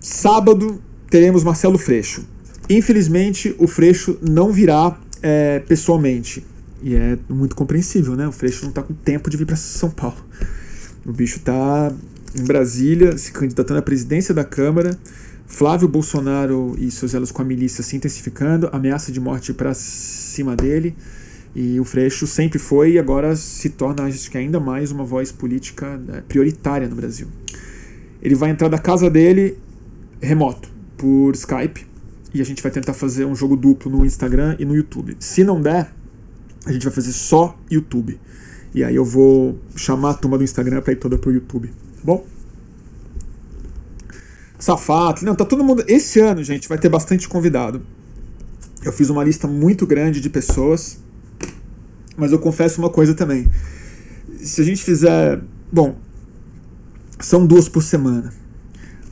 Sábado 0.00 0.80
teremos 1.10 1.44
Marcelo 1.44 1.76
Freixo. 1.76 2.26
Infelizmente, 2.70 3.54
o 3.58 3.68
Freixo 3.68 4.18
não 4.22 4.50
virá 4.50 4.98
é, 5.22 5.58
pessoalmente. 5.58 6.46
E 6.82 6.94
é 6.94 7.18
muito 7.28 7.54
compreensível, 7.54 8.16
né? 8.16 8.26
O 8.26 8.32
Freixo 8.32 8.62
não 8.62 8.70
está 8.70 8.82
com 8.82 8.94
tempo 8.94 9.28
de 9.28 9.36
vir 9.36 9.44
para 9.44 9.56
São 9.56 9.90
Paulo. 9.90 10.24
O 11.04 11.12
bicho 11.12 11.36
está 11.36 11.92
em 12.34 12.44
Brasília, 12.44 13.18
se 13.18 13.32
candidatando 13.32 13.80
à 13.80 13.82
presidência 13.82 14.32
da 14.32 14.44
Câmara. 14.44 14.98
Flávio 15.50 15.88
Bolsonaro 15.88 16.76
e 16.78 16.92
seus 16.92 17.12
elos 17.12 17.32
com 17.32 17.42
a 17.42 17.44
milícia 17.44 17.82
se 17.82 17.96
intensificando, 17.96 18.70
ameaça 18.72 19.10
de 19.10 19.20
morte 19.20 19.52
para 19.52 19.74
cima 19.74 20.54
dele. 20.54 20.96
E 21.54 21.78
o 21.80 21.84
Freixo 21.84 22.24
sempre 22.24 22.60
foi 22.60 22.92
e 22.92 22.98
agora 23.00 23.34
se 23.34 23.68
torna, 23.68 24.04
acho 24.04 24.30
que 24.30 24.38
ainda 24.38 24.60
mais, 24.60 24.92
uma 24.92 25.04
voz 25.04 25.32
política 25.32 25.98
né, 25.98 26.22
prioritária 26.26 26.88
no 26.88 26.94
Brasil. 26.94 27.26
Ele 28.22 28.36
vai 28.36 28.50
entrar 28.50 28.68
da 28.68 28.78
casa 28.78 29.10
dele 29.10 29.58
remoto, 30.20 30.70
por 30.96 31.34
Skype, 31.34 31.84
e 32.32 32.40
a 32.40 32.44
gente 32.44 32.62
vai 32.62 32.70
tentar 32.70 32.94
fazer 32.94 33.24
um 33.24 33.34
jogo 33.34 33.56
duplo 33.56 33.90
no 33.90 34.06
Instagram 34.06 34.54
e 34.58 34.64
no 34.64 34.76
YouTube. 34.76 35.16
Se 35.18 35.42
não 35.42 35.60
der, 35.60 35.92
a 36.64 36.72
gente 36.72 36.84
vai 36.84 36.92
fazer 36.92 37.12
só 37.12 37.58
YouTube. 37.68 38.20
E 38.72 38.84
aí 38.84 38.94
eu 38.94 39.04
vou 39.04 39.58
chamar 39.74 40.10
a 40.10 40.14
turma 40.14 40.38
do 40.38 40.44
Instagram 40.44 40.80
para 40.80 40.92
ir 40.92 40.96
toda 40.96 41.18
pro 41.18 41.32
YouTube. 41.32 41.68
Tá 41.68 42.02
bom? 42.04 42.24
Safado. 44.60 45.24
Não, 45.24 45.34
tá 45.34 45.44
todo 45.44 45.64
mundo. 45.64 45.82
Esse 45.88 46.20
ano, 46.20 46.44
gente, 46.44 46.68
vai 46.68 46.78
ter 46.78 46.88
bastante 46.88 47.28
convidado. 47.28 47.82
Eu 48.84 48.92
fiz 48.92 49.10
uma 49.10 49.24
lista 49.24 49.48
muito 49.48 49.84
grande 49.84 50.20
de 50.20 50.30
pessoas. 50.30 51.00
Mas 52.16 52.30
eu 52.30 52.38
confesso 52.38 52.80
uma 52.80 52.90
coisa 52.90 53.14
também. 53.14 53.48
Se 54.40 54.60
a 54.60 54.64
gente 54.64 54.84
fizer. 54.84 55.40
Bom, 55.72 55.96
são 57.18 57.44
duas 57.44 57.68
por 57.68 57.82
semana 57.82 58.32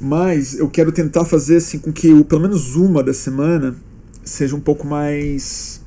mas 0.01 0.57
eu 0.59 0.69
quero 0.69 0.93
tentar 0.93 1.25
fazer 1.25 1.57
assim 1.57 1.79
com 1.79 1.93
que 1.93 2.12
o, 2.12 2.25
pelo 2.25 2.43
menos 2.43 2.77
uma 2.77 3.03
da 3.03 3.12
semana 3.12 3.75
seja 4.25 4.55
um 4.55 4.61
pouco 4.61 4.87
mais 4.87 5.81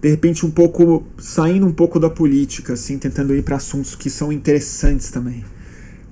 de 0.00 0.08
repente 0.08 0.46
um 0.46 0.50
pouco 0.50 1.04
saindo 1.18 1.66
um 1.66 1.72
pouco 1.72 1.98
da 1.98 2.08
política 2.08 2.74
assim 2.74 2.98
tentando 2.98 3.34
ir 3.34 3.42
para 3.42 3.56
assuntos 3.56 3.94
que 3.94 4.08
são 4.08 4.32
interessantes 4.32 5.10
também 5.10 5.44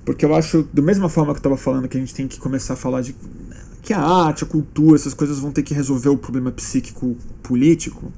Porque 0.09 0.25
eu 0.25 0.33
acho, 0.33 0.67
da 0.73 0.81
mesma 0.81 1.07
forma 1.07 1.33
que 1.33 1.37
eu 1.37 1.39
estava 1.39 1.55
falando, 1.55 1.87
que 1.87 1.95
a 1.95 1.99
gente 1.99 2.15
tem 2.15 2.27
que 2.27 2.39
começar 2.39 2.73
a 2.73 2.75
falar 2.75 3.01
de 3.01 3.15
que 3.83 3.93
a 3.93 4.01
arte, 4.01 4.43
a 4.43 4.47
cultura, 4.47 4.95
essas 4.95 5.13
coisas 5.13 5.37
vão 5.37 5.51
ter 5.51 5.61
que 5.61 5.71
resolver 5.71 6.09
o 6.09 6.17
problema 6.17 6.51
psíquico 6.51 7.15
político. 7.43 8.11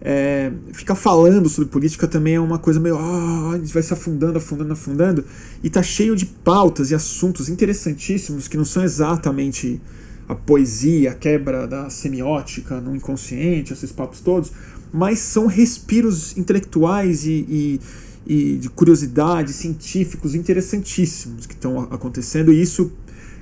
É, 0.00 0.50
ficar 0.72 0.94
falando 0.94 1.50
sobre 1.50 1.68
política 1.68 2.08
também 2.08 2.36
é 2.36 2.40
uma 2.40 2.58
coisa 2.58 2.80
meio. 2.80 2.96
Oh, 2.96 3.50
a 3.50 3.58
gente 3.58 3.74
vai 3.74 3.82
se 3.82 3.92
afundando, 3.92 4.38
afundando, 4.38 4.72
afundando. 4.72 5.22
E 5.62 5.68
tá 5.68 5.82
cheio 5.82 6.16
de 6.16 6.24
pautas 6.24 6.90
e 6.90 6.94
assuntos 6.94 7.50
interessantíssimos 7.50 8.48
que 8.48 8.56
não 8.56 8.64
são 8.64 8.82
exatamente 8.82 9.82
a 10.26 10.34
poesia, 10.34 11.10
a 11.10 11.14
quebra 11.14 11.66
da 11.66 11.90
semiótica 11.90 12.80
no 12.80 12.96
inconsciente, 12.96 13.74
esses 13.74 13.92
papos 13.92 14.20
todos, 14.20 14.50
mas 14.90 15.18
são 15.18 15.46
respiros 15.46 16.38
intelectuais 16.38 17.26
e, 17.26 17.44
e, 17.50 17.80
e 18.26 18.56
de 18.56 18.68
curiosidade, 18.68 19.52
científicos 19.52 20.34
interessantíssimos 20.34 21.46
que 21.46 21.54
estão 21.54 21.80
acontecendo. 21.80 22.52
E 22.52 22.60
isso 22.60 22.92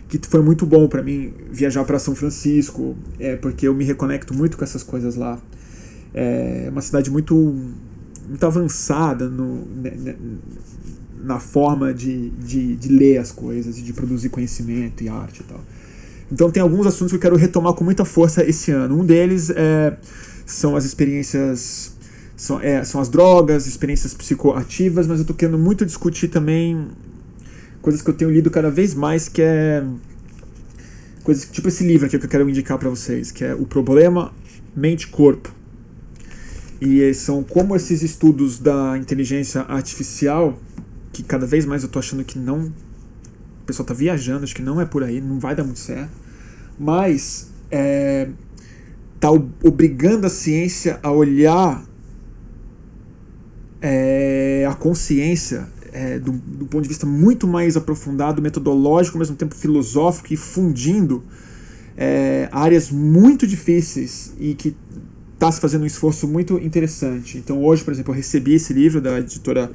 que 0.09 0.19
foi 0.27 0.43
muito 0.43 0.67
bom 0.67 0.89
para 0.89 1.03
mim 1.03 1.33
viajar 1.53 1.85
para 1.85 1.99
São 1.99 2.15
Francisco, 2.15 2.97
é 3.19 3.37
porque 3.37 3.69
eu 3.69 3.75
me 3.75 3.85
reconecto 3.85 4.35
muito 4.35 4.57
com 4.57 4.65
essas 4.65 4.83
coisas 4.83 5.15
lá. 5.15 5.39
É 6.13 6.69
uma 6.71 6.81
cidade 6.81 7.11
muito, 7.11 7.35
muito 8.29 8.45
avançada 8.45 9.29
no, 9.29 9.67
né, 9.67 9.93
né, 9.97 10.17
na 11.23 11.39
forma 11.39 11.95
de, 11.95 12.31
de, 12.31 12.75
de 12.75 12.89
ler 12.89 13.19
as 13.19 13.31
coisas 13.31 13.79
e 13.79 13.83
de 13.83 13.93
produzir 13.93 14.31
conhecimento 14.31 15.05
e 15.05 15.09
arte 15.09 15.41
e 15.41 15.45
tal. 15.45 15.61
Então 16.33 16.51
tem 16.51 16.63
alguns 16.63 16.87
assuntos 16.87 17.13
que 17.13 17.17
eu 17.17 17.21
quero 17.21 17.37
retomar 17.37 17.73
com 17.75 17.85
muita 17.85 18.05
força 18.05 18.45
esse 18.45 18.71
ano. 18.71 18.99
Um 18.99 19.05
deles 19.05 19.51
é, 19.51 19.97
são 20.47 20.77
as 20.77 20.85
experiências, 20.85 21.93
são, 22.41 22.59
é, 22.59 22.83
são 22.85 23.03
as 23.03 23.11
drogas, 23.11 23.67
experiências 23.67 24.15
psicoativas, 24.15 25.07
mas 25.07 25.19
eu 25.19 25.25
estou 25.25 25.37
querendo 25.37 25.59
muito 25.59 25.85
discutir 25.85 26.29
também 26.29 26.89
coisas 27.83 28.01
que 28.01 28.09
eu 28.09 28.15
tenho 28.15 28.31
lido 28.31 28.51
cada 28.51 28.71
vez 28.71 28.95
mais, 28.95 29.29
que 29.29 29.43
é 29.43 29.85
coisas 31.23 31.47
tipo 31.53 31.69
esse 31.69 31.85
livro 31.85 32.07
aqui 32.07 32.19
que 32.19 32.25
eu 32.25 32.31
quero 32.31 32.49
indicar 32.49 32.79
para 32.79 32.89
vocês, 32.89 33.31
que 33.31 33.45
é 33.45 33.55
o 33.55 33.67
problema 33.67 34.33
mente-corpo. 34.75 35.55
E 36.81 37.13
são 37.13 37.43
como 37.43 37.77
esses 37.77 38.01
estudos 38.03 38.59
da 38.59 38.97
inteligência 38.97 39.61
artificial, 39.69 40.59
que 41.13 41.23
cada 41.23 41.45
vez 41.45 41.67
mais 41.67 41.83
eu 41.83 41.89
estou 41.89 42.01
achando 42.01 42.25
que 42.25 42.39
não 42.39 42.73
o 43.63 43.67
pessoal 43.67 43.85
está 43.85 43.93
viajando, 43.93 44.45
acho 44.45 44.55
que 44.55 44.63
não 44.63 44.81
é 44.81 44.87
por 44.87 45.05
aí, 45.05 45.21
não 45.21 45.39
vai 45.39 45.55
dar 45.55 45.63
muito 45.63 45.81
certo. 45.81 46.11
Mas 46.79 47.51
é, 47.71 48.31
tá 49.21 49.31
obrigando 49.31 50.27
a 50.27 50.31
ciência 50.31 50.99
a 51.03 51.13
olhar 51.13 51.90
é, 53.81 54.67
a 54.69 54.75
consciência 54.75 55.69
é, 55.93 56.19
do, 56.19 56.33
do, 56.33 56.67
ponto 56.67 56.83
de 56.83 56.89
vista 56.89 57.07
muito 57.07 57.47
mais 57.47 57.77
aprofundado, 57.77 58.41
metodológico, 58.41 59.17
ao 59.17 59.21
mesmo 59.21 59.37
tempo 59.37 59.55
filosófico 59.55 60.33
e 60.33 60.37
fundindo 60.37 61.23
é, 61.97 62.49
áreas 62.53 62.91
muito 62.91 63.47
difíceis 63.47 64.33
e 64.39 64.55
que 64.55 64.77
está 65.35 65.51
se 65.51 65.61
fazendo 65.61 65.83
um 65.83 65.87
esforço 65.87 66.29
muito 66.29 66.59
interessante. 66.59 67.39
Então 67.39 67.63
hoje, 67.65 67.83
por 67.83 67.93
exemplo, 67.93 68.13
eu 68.13 68.17
recebi 68.17 68.55
esse 68.55 68.73
livro 68.73 69.01
da 69.01 69.19
editora 69.19 69.71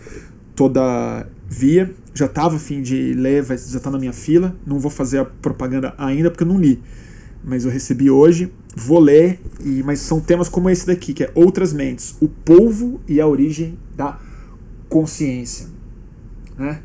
Toda 0.55 1.27
Via, 1.49 1.93
já 2.13 2.27
estava 2.27 2.55
a 2.55 2.59
fim 2.59 2.81
de 2.81 3.13
ler, 3.13 3.43
já 3.43 3.55
está 3.55 3.91
na 3.91 3.99
minha 3.99 4.13
fila, 4.13 4.55
não 4.65 4.79
vou 4.79 4.91
fazer 4.91 5.19
a 5.19 5.25
propaganda 5.25 5.93
ainda 5.97 6.29
porque 6.31 6.43
eu 6.43 6.47
não 6.47 6.59
li, 6.59 6.81
mas 7.43 7.65
eu 7.65 7.71
recebi 7.71 8.09
hoje, 8.09 8.51
vou 8.75 8.99
ler, 8.99 9.39
e, 9.63 9.81
mas 9.83 9.99
são 10.01 10.19
temas 10.19 10.49
como 10.49 10.69
esse 10.69 10.85
daqui, 10.85 11.13
que 11.13 11.23
é 11.23 11.31
Outras 11.33 11.71
Mentes, 11.71 12.15
o 12.19 12.27
polvo 12.27 12.99
e 13.07 13.21
a 13.21 13.27
origem 13.27 13.77
da 13.95 14.19
consciência 14.89 15.75
né? 16.57 16.81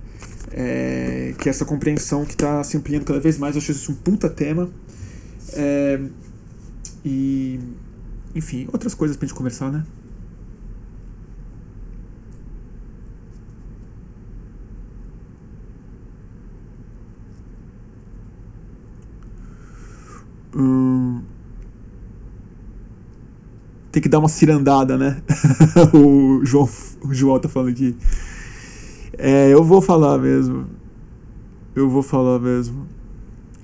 É, 0.53 1.35
que 1.39 1.49
é 1.49 1.51
essa 1.51 1.65
compreensão 1.65 2.25
que 2.25 2.33
está 2.33 2.63
se 2.65 2.77
ampliando 2.77 3.05
cada 3.05 3.21
vez 3.21 3.39
mais. 3.39 3.55
Eu 3.55 3.63
acho 3.63 3.73
isso 3.73 3.93
um 3.93 3.95
puta 3.95 4.29
tema. 4.29 4.69
É, 5.53 6.01
e, 7.05 7.61
enfim, 8.35 8.69
outras 8.73 8.95
coisas 8.95 9.17
pra 9.17 9.27
gente 9.27 9.37
conversar, 9.37 9.71
né? 9.71 9.85
Hum, 20.55 21.23
tem 23.91 24.03
que 24.03 24.09
dar 24.09 24.19
uma 24.19 24.29
cirandada, 24.29 24.97
né? 24.97 25.23
o, 25.93 26.45
João, 26.45 26.69
o 27.03 27.13
João 27.13 27.39
tá 27.39 27.49
falando 27.49 27.71
aqui. 27.71 27.97
É, 29.19 29.53
eu 29.53 29.65
vou 29.65 29.81
falar 29.81 30.19
mesmo. 30.19 30.67
Eu 31.75 31.89
vou 31.89 32.03
falar 32.03 32.39
mesmo. 32.39 32.87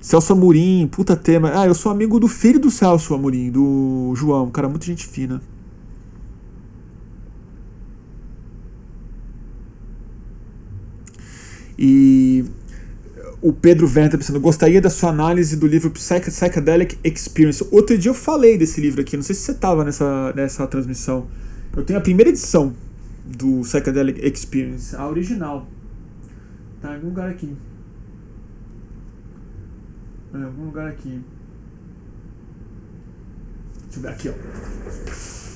Celso 0.01 0.33
Amorim, 0.33 0.87
puta 0.91 1.15
tema. 1.15 1.51
Ah, 1.53 1.67
eu 1.67 1.73
sou 1.73 1.91
amigo 1.91 2.19
do 2.19 2.27
filho 2.27 2.59
do 2.59 2.69
Celso 2.69 3.13
Amorim, 3.13 3.51
do 3.51 4.13
João, 4.15 4.49
cara, 4.49 4.69
muita 4.69 4.85
gente 4.85 5.05
fina. 5.05 5.41
E 11.77 12.45
o 13.41 13.53
Pedro 13.53 13.85
Werner 13.85 14.11
tá 14.11 14.17
pensando, 14.17 14.39
gostaria 14.39 14.81
da 14.81 14.89
sua 14.89 15.09
análise 15.09 15.55
do 15.55 15.67
livro 15.67 15.91
Psychedelic 15.91 16.97
Experience. 17.03 17.65
Outro 17.71 17.97
dia 17.97 18.09
eu 18.09 18.15
falei 18.15 18.57
desse 18.57 18.81
livro 18.81 19.01
aqui, 19.01 19.15
não 19.15 19.23
sei 19.23 19.35
se 19.35 19.41
você 19.41 19.51
estava 19.51 19.83
nessa, 19.83 20.33
nessa 20.35 20.65
transmissão. 20.67 21.27
Eu 21.75 21.83
tenho 21.83 21.99
a 21.99 22.01
primeira 22.01 22.29
edição, 22.29 22.73
do 23.27 23.61
Psychedelic 23.61 24.19
Experience, 24.25 24.95
a 24.95 25.07
original. 25.07 25.67
Tá 26.81 26.91
em 26.91 26.95
algum 26.95 27.07
lugar 27.07 27.29
aqui. 27.29 27.55
Em 30.33 30.43
algum 30.43 30.65
lugar 30.65 30.87
aqui. 30.87 31.21
Deixa 33.83 33.97
eu 33.97 34.01
ver 34.01 34.09
aqui, 34.09 34.29
ó. 34.29 35.46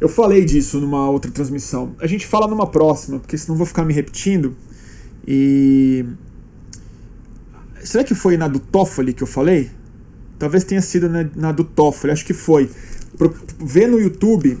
Eu 0.00 0.08
falei 0.08 0.44
disso 0.44 0.80
numa 0.80 1.08
outra 1.08 1.30
transmissão. 1.30 1.94
A 2.00 2.06
gente 2.06 2.26
fala 2.26 2.46
numa 2.46 2.66
próxima, 2.66 3.18
porque 3.18 3.38
senão 3.38 3.56
vou 3.56 3.66
ficar 3.66 3.84
me 3.84 3.92
repetindo. 3.92 4.56
E. 5.26 6.04
Será 7.82 8.02
que 8.02 8.14
foi 8.14 8.36
na 8.36 8.48
do 8.48 8.58
Toffoli 8.58 9.12
que 9.12 9.22
eu 9.22 9.26
falei? 9.26 9.70
Talvez 10.38 10.64
tenha 10.64 10.82
sido 10.82 11.08
na, 11.08 11.28
na 11.34 11.52
do 11.52 11.64
Toffoli, 11.64 12.12
acho 12.12 12.24
que 12.24 12.34
foi. 12.34 12.70
Vê 13.60 13.86
no 13.86 14.00
YouTube, 14.00 14.58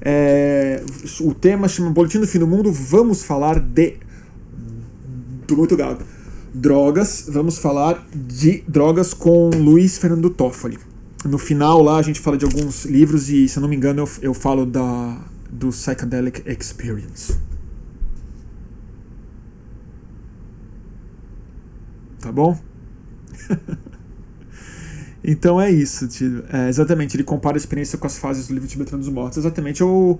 é, 0.00 0.82
o 1.20 1.34
tema 1.34 1.68
chama 1.68 1.90
Boletim 1.90 2.20
do 2.20 2.26
Fim 2.26 2.38
do 2.38 2.46
Mundo. 2.46 2.72
Vamos 2.72 3.22
falar 3.22 3.58
de. 3.58 3.96
Do 5.46 5.56
muito 5.56 5.76
gago. 5.76 6.02
Drogas. 6.54 7.26
Vamos 7.28 7.58
falar 7.58 8.06
de 8.14 8.62
drogas 8.66 9.12
com 9.12 9.50
Luiz 9.50 9.98
Fernando 9.98 10.30
Toffoli. 10.30 10.78
No 11.24 11.38
final 11.38 11.82
lá 11.82 11.98
a 11.98 12.02
gente 12.02 12.20
fala 12.20 12.36
de 12.38 12.44
alguns 12.44 12.84
livros 12.84 13.28
e, 13.28 13.48
se 13.48 13.58
eu 13.58 13.60
não 13.60 13.68
me 13.68 13.76
engano, 13.76 14.00
eu, 14.02 14.08
eu 14.22 14.34
falo 14.34 14.64
da, 14.64 15.18
do 15.50 15.68
Psychedelic 15.68 16.42
Experience. 16.46 17.38
Tá 22.20 22.32
bom? 22.32 22.58
Então 25.22 25.60
é 25.60 25.70
isso, 25.70 26.08
é, 26.50 26.68
exatamente. 26.68 27.14
Ele 27.16 27.24
compara 27.24 27.56
a 27.56 27.58
experiência 27.58 27.98
com 27.98 28.06
as 28.06 28.16
fases 28.16 28.48
do 28.48 28.54
livro 28.54 28.66
Tibetano 28.66 28.98
dos 28.98 29.12
Mortos. 29.12 29.38
Exatamente 29.38 29.84
o, 29.84 30.18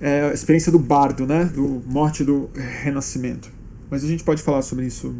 é, 0.00 0.30
a 0.30 0.32
experiência 0.32 0.70
do 0.70 0.78
bardo, 0.78 1.26
né? 1.26 1.44
Do 1.46 1.82
morte 1.86 2.22
do 2.22 2.48
renascimento. 2.54 3.50
Mas 3.90 4.04
a 4.04 4.06
gente 4.06 4.22
pode 4.22 4.42
falar 4.42 4.62
sobre 4.62 4.86
isso 4.86 5.14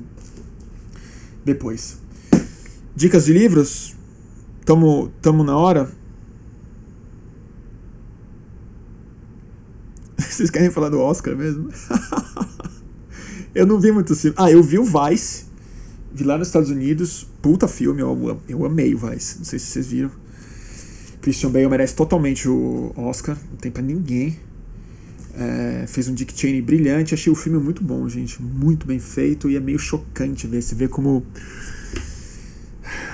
depois. 1.45 1.99
Dicas 2.95 3.25
de 3.25 3.33
livros? 3.33 3.98
Tamo, 4.69 5.11
tamo 5.23 5.43
na 5.43 5.57
hora? 5.57 5.91
Vocês 10.19 10.51
querem 10.51 10.71
falar 10.71 10.91
do 10.91 11.01
Oscar 11.01 11.35
mesmo? 11.35 11.71
eu 13.55 13.67
não 13.67 13.81
vi 13.81 13.91
muito 13.91 14.15
filme. 14.15 14.37
Ah, 14.39 14.51
eu 14.51 14.63
vi 14.63 14.79
o 14.79 14.85
Vice 14.85 15.47
Vi 16.13 16.23
lá 16.23 16.37
nos 16.37 16.49
Estados 16.49 16.69
Unidos, 16.69 17.27
puta 17.41 17.67
filme, 17.67 18.03
eu, 18.03 18.43
eu 18.47 18.67
amei 18.67 18.95
o 18.95 18.99
Vice. 18.99 19.39
Não 19.39 19.45
sei 19.47 19.59
se 19.59 19.69
vocês 19.69 19.87
viram. 19.87 20.11
Christian 21.23 21.51
Bale 21.51 21.69
merece 21.69 21.95
totalmente 21.95 22.47
o 22.47 22.93
Oscar, 22.95 23.39
não 23.51 23.57
tem 23.57 23.73
pra 23.73 23.83
ninguém. 23.83 24.39
É, 25.35 25.87
fez 25.87 26.09
um 26.09 26.15
Dick 26.15 26.39
Cheney 26.39 26.61
brilhante, 26.61 27.15
achei 27.15 27.33
o 27.33 27.35
filme 27.35 27.59
muito 27.59 27.83
bom, 27.83 28.07
gente. 28.07 28.43
Muito 28.43 28.87
bem 28.87 28.99
feito 28.99 29.49
e 29.49 29.57
é 29.57 29.61
meio 29.61 29.79
chocante 29.79 30.47
ver. 30.47 30.61
Você 30.61 30.75
vê 30.75 30.89
como 30.89 31.25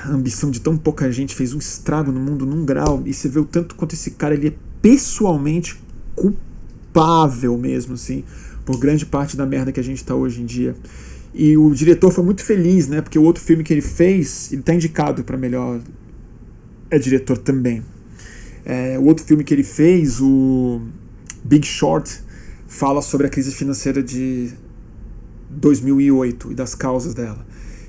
a 0.05 0.11
ambição 0.11 0.51
de 0.51 0.61
tão 0.61 0.77
pouca 0.77 1.11
gente 1.11 1.35
fez 1.35 1.53
um 1.53 1.59
estrago 1.59 2.13
no 2.13 2.21
mundo 2.21 2.47
num 2.47 2.65
grau. 2.65 3.03
E 3.05 3.13
você 3.13 3.29
vê 3.29 3.39
o 3.39 3.45
tanto 3.45 3.75
quanto 3.75 3.95
esse 3.95 4.13
cara 4.13 4.35
ele 4.35 4.49
é 4.49 4.55
pessoalmente 4.81 5.81
culpável 6.15 7.57
mesmo, 7.59 7.95
assim, 7.95 8.25
por 8.65 8.79
grande 8.79 9.07
parte 9.07 9.37
da 9.37 9.47
merda 9.47 9.73
que 9.73 9.81
a 9.81 9.85
gente 9.85 10.05
tá 10.05 10.15
hoje 10.15 10.43
em 10.43 10.47
dia. 10.47 10.77
E 11.35 11.57
o 11.57 11.75
diretor 11.75 12.13
foi 12.13 12.23
muito 12.23 12.45
feliz, 12.45 12.87
né? 12.87 13.01
Porque 13.01 13.19
o 13.19 13.23
outro 13.23 13.43
filme 13.43 13.65
que 13.65 13.73
ele 13.73 13.83
fez, 13.83 14.53
ele 14.53 14.61
está 14.61 14.73
indicado 14.73 15.25
para 15.25 15.37
melhor 15.37 15.81
é 16.91 16.99
diretor 16.99 17.37
também. 17.39 17.83
É, 18.65 18.99
o 18.99 19.05
outro 19.05 19.25
filme 19.25 19.43
que 19.43 19.53
ele 19.53 19.65
fez, 19.65 20.21
o 20.21 20.81
Big 21.45 21.67
Short, 21.67 22.23
fala 22.67 23.03
sobre 23.03 23.27
a 23.27 23.31
crise 23.31 23.53
financeira 23.53 24.03
de 24.03 24.51
2008 25.51 26.53
e 26.53 26.55
das 26.55 26.75
causas 26.75 27.15
dela. 27.15 27.45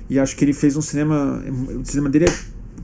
E 0.08 0.18
acho 0.18 0.36
que 0.36 0.44
ele 0.44 0.52
fez 0.52 0.76
um 0.76 0.82
cinema, 0.82 1.42
o 1.80 1.84
cinema 1.84 2.08
dele 2.08 2.26
é 2.26 2.34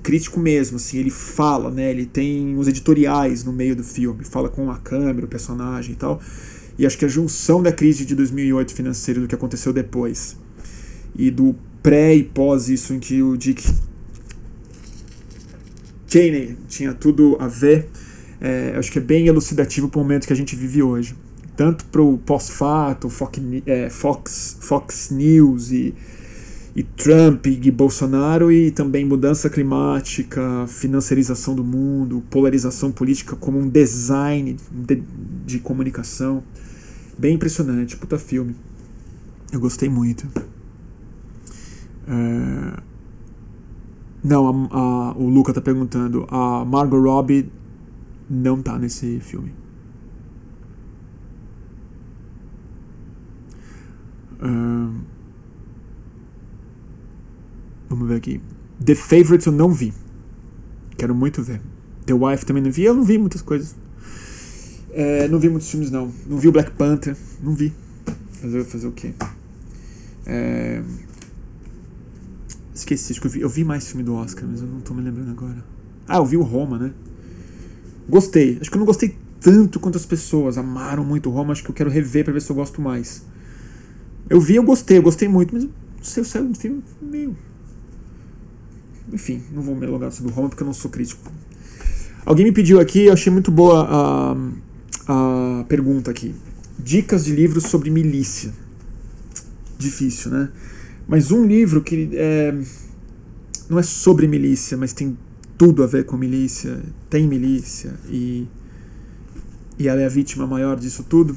crítico 0.03 0.41
mesmo, 0.41 0.77
assim, 0.77 0.99
ele 0.99 1.11
fala, 1.11 1.71
né, 1.71 1.91
ele 1.91 2.05
tem 2.05 2.57
os 2.57 2.67
editoriais 2.67 3.45
no 3.45 3.53
meio 3.53 3.77
do 3.77 3.85
filme, 3.85 4.25
fala 4.25 4.49
com 4.49 4.71
a 4.71 4.77
câmera, 4.77 5.25
o 5.25 5.29
personagem 5.29 5.93
e 5.93 5.97
tal. 5.97 6.21
E 6.77 6.85
acho 6.85 6.99
que 6.99 7.05
a 7.05 7.09
junção 7.09 7.63
da 7.63 7.71
crise 7.71 8.05
de 8.05 8.15
2008 8.15 8.75
financeira 8.75 9.21
do 9.21 9.29
que 9.29 9.35
aconteceu 9.35 9.73
depois 9.73 10.37
e 11.15 11.31
do 11.31 11.55
pré 11.83 12.15
e 12.15 12.25
pós 12.25 12.69
isso 12.69 12.95
em 12.95 12.99
que 12.99 13.23
o 13.23 13.37
Dick 13.37 13.63
Cheney 16.07 16.57
tinha 16.69 16.93
tudo 16.93 17.37
a 17.39 17.47
ver, 17.47 17.89
é, 18.41 18.75
acho 18.77 18.91
que 18.91 18.99
é 18.99 19.03
bem 19.03 19.27
elucidativo 19.27 19.89
para 19.89 20.01
o 20.01 20.03
momento 20.03 20.27
que 20.27 20.33
a 20.33 20.37
gente 20.37 20.57
vive 20.57 20.83
hoje. 20.83 21.15
Tanto 21.57 21.85
para 21.87 22.03
o 22.03 22.19
pós-fato, 22.19 23.09
Fox, 23.09 23.39
é, 23.67 23.89
Fox, 23.89 24.57
Fox 24.61 25.11
News 25.11 25.71
e 25.71 25.95
e 26.75 26.83
Trump 26.83 27.47
e 27.47 27.71
Bolsonaro 27.71 28.51
e 28.51 28.71
também 28.71 29.05
mudança 29.05 29.51
climática, 29.51 30.67
financiarização 30.67 31.55
do 31.55 31.63
mundo, 31.63 32.23
polarização 32.31 32.91
política 32.91 33.37
como 33.37 33.59
um 33.59 33.69
design 33.69 34.57
de, 34.71 35.03
de 35.45 35.59
comunicação. 35.59 36.43
Bem 37.19 37.35
impressionante, 37.35 37.97
puta 37.97 38.19
filme. 38.19 38.57
Eu 39.53 39.61
gostei 39.61 39.89
muito. 39.89 40.27
É... 42.09 42.81
Não, 44.25 44.49
a, 44.49 44.79
a, 44.79 45.13
o 45.19 45.29
Luca 45.29 45.53
tá 45.53 45.61
perguntando. 45.61 46.27
A 46.31 46.65
Margot 46.65 47.01
Robbie 47.03 47.51
não 48.31 48.63
tá 48.63 48.79
nesse 48.79 49.21
filme. 49.21 49.53
Uh... 54.41 55.12
Vamos 57.93 58.09
ver 58.09 58.15
aqui. 58.15 58.41
The 58.83 58.95
Favorite 58.95 59.47
eu 59.47 59.53
não 59.53 59.71
vi. 59.71 59.93
Quero 60.97 61.15
muito 61.15 61.43
ver. 61.43 61.61
The 62.07 62.15
Wife 62.15 62.47
também 62.47 62.63
não 62.63 62.71
vi. 62.71 62.85
Eu 62.85 62.95
não 62.95 63.05
vi 63.05 63.19
muitas 63.19 63.43
coisas. 63.43 63.77
É, 64.91 65.29
não 65.29 65.39
vi 65.39 65.51
muitos 65.51 65.69
filmes, 65.69 65.91
não. 65.91 66.11
Não 66.27 66.39
vi 66.39 66.49
o 66.49 66.53
Black 66.53 66.71
Panther. 66.71 67.15
Não 67.43 67.55
vi. 67.55 67.71
Fazer, 68.41 68.65
fazer 68.65 68.87
o 68.87 68.93
quê? 68.93 69.13
É... 70.25 70.83
Esqueci, 72.75 73.13
acho 73.13 73.21
que 73.21 73.27
eu 73.27 73.31
vi, 73.31 73.41
eu 73.43 73.49
vi 73.51 73.63
mais 73.63 73.87
filme 73.87 74.03
do 74.03 74.15
Oscar, 74.15 74.49
mas 74.51 74.63
eu 74.63 74.67
não 74.67 74.81
tô 74.81 74.95
me 74.95 75.03
lembrando 75.03 75.31
agora. 75.31 75.63
Ah, 76.09 76.17
eu 76.17 76.25
vi 76.25 76.39
o 76.39 76.43
Roma, 76.43 76.79
né? 76.79 76.95
Gostei. 78.09 78.57
Acho 78.59 78.71
que 78.71 78.77
eu 78.77 78.81
não 78.81 78.87
gostei 78.87 79.19
tanto 79.39 79.79
quanto 79.79 79.99
as 79.99 80.07
pessoas 80.07 80.57
amaram 80.57 81.05
muito 81.05 81.29
o 81.29 81.33
Roma. 81.33 81.53
Acho 81.53 81.63
que 81.63 81.71
eu 81.71 81.75
quero 81.75 81.91
rever 81.91 82.25
pra 82.25 82.33
ver 82.33 82.41
se 82.41 82.49
eu 82.49 82.57
gosto 82.57 82.81
mais. 82.81 83.23
Eu 84.31 84.41
vi, 84.41 84.57
eu 84.57 84.63
gostei, 84.63 84.97
eu 84.97 85.03
gostei 85.03 85.29
muito, 85.29 85.55
mas 85.55 85.65
não 85.65 85.71
sei, 86.01 86.23
eu 86.23 86.25
saio 86.25 86.47
do 86.47 86.59
filme 86.59 86.83
meio 87.03 87.37
enfim, 89.13 89.43
não 89.53 89.63
vou 89.63 89.75
me 89.75 89.87
alongar 89.87 90.11
sobre 90.11 90.33
o 90.33 90.35
Roma 90.35 90.49
porque 90.49 90.63
eu 90.63 90.67
não 90.67 90.75
sou 90.75 90.91
crítico. 90.91 91.31
Alguém 92.25 92.47
me 92.47 92.53
pediu 92.53 92.81
aqui, 92.81 93.07
eu 93.07 93.13
achei 93.13 93.33
muito 93.33 93.51
boa 93.51 93.87
a, 93.89 94.37
a 95.61 95.65
pergunta 95.65 96.11
aqui. 96.11 96.35
Dicas 96.79 97.25
de 97.25 97.35
livros 97.35 97.65
sobre 97.65 97.91
milícia. 97.91 98.53
Difícil, 99.79 100.31
né? 100.31 100.49
Mas 101.07 101.31
um 101.31 101.45
livro 101.45 101.83
que 101.83 102.11
é, 102.15 102.55
não 103.69 103.79
é 103.79 103.83
sobre 103.83 104.27
milícia, 104.29 104.77
mas 104.77 104.93
tem 104.93 105.17
tudo 105.59 105.83
a 105.83 105.87
ver 105.87 106.05
com 106.05 106.17
milícia, 106.17 106.81
tem 107.11 107.27
milícia 107.27 107.95
e, 108.09 108.47
e 109.79 109.89
ela 109.89 110.01
é 110.01 110.07
a 110.07 110.09
vítima 110.09 110.47
maior 110.47 110.79
disso 110.79 111.05
tudo. 111.09 111.37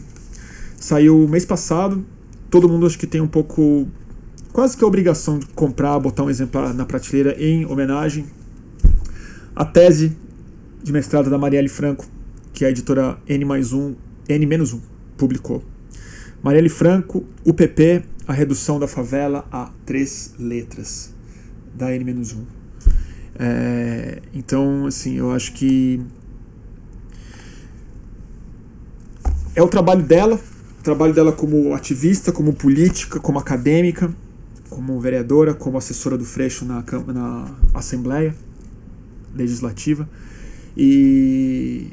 Saiu 0.80 1.28
mês 1.28 1.46
passado, 1.46 2.06
todo 2.50 2.70
mundo 2.70 2.86
acho 2.86 2.98
que 2.98 3.08
tem 3.08 3.22
um 3.22 3.28
pouco 3.28 3.88
quase 4.56 4.78
que 4.78 4.86
a 4.86 4.88
obrigação 4.88 5.38
de 5.38 5.48
comprar, 5.48 6.00
botar 6.00 6.24
um 6.24 6.30
exemplar 6.30 6.74
na 6.74 6.86
prateleira 6.86 7.36
em 7.38 7.66
homenagem 7.66 8.26
à 9.54 9.66
tese 9.66 10.16
de 10.82 10.94
mestrado 10.94 11.30
da 11.30 11.38
Marielle 11.38 11.68
Franco, 11.68 12.06
que 12.54 12.64
a 12.64 12.70
editora 12.70 13.18
N 13.28 13.44
mais 13.44 13.74
1, 13.74 13.94
N-1 14.30 14.80
publicou. 15.18 15.62
Marielle 16.42 16.70
Franco, 16.70 17.26
UPP, 17.46 18.06
a 18.26 18.32
redução 18.32 18.80
da 18.80 18.88
favela 18.88 19.46
a 19.52 19.72
três 19.86 20.34
letras 20.40 21.14
da 21.74 21.94
N-1. 21.94 22.38
É, 23.38 24.22
então, 24.34 24.86
assim, 24.86 25.18
eu 25.18 25.34
acho 25.34 25.52
que 25.52 26.00
é 29.54 29.62
o 29.62 29.68
trabalho 29.68 30.04
dela, 30.04 30.40
o 30.80 30.82
trabalho 30.82 31.14
dela 31.14 31.34
como 31.34 31.74
ativista, 31.74 32.32
como 32.32 32.54
política, 32.54 33.20
como 33.20 33.38
acadêmica, 33.38 34.16
como 34.76 35.00
vereadora, 35.00 35.54
como 35.54 35.78
assessora 35.78 36.18
do 36.18 36.26
Freixo 36.26 36.66
na, 36.66 36.84
na 37.08 37.56
Assembleia 37.74 38.36
Legislativa. 39.34 40.08
E 40.76 41.88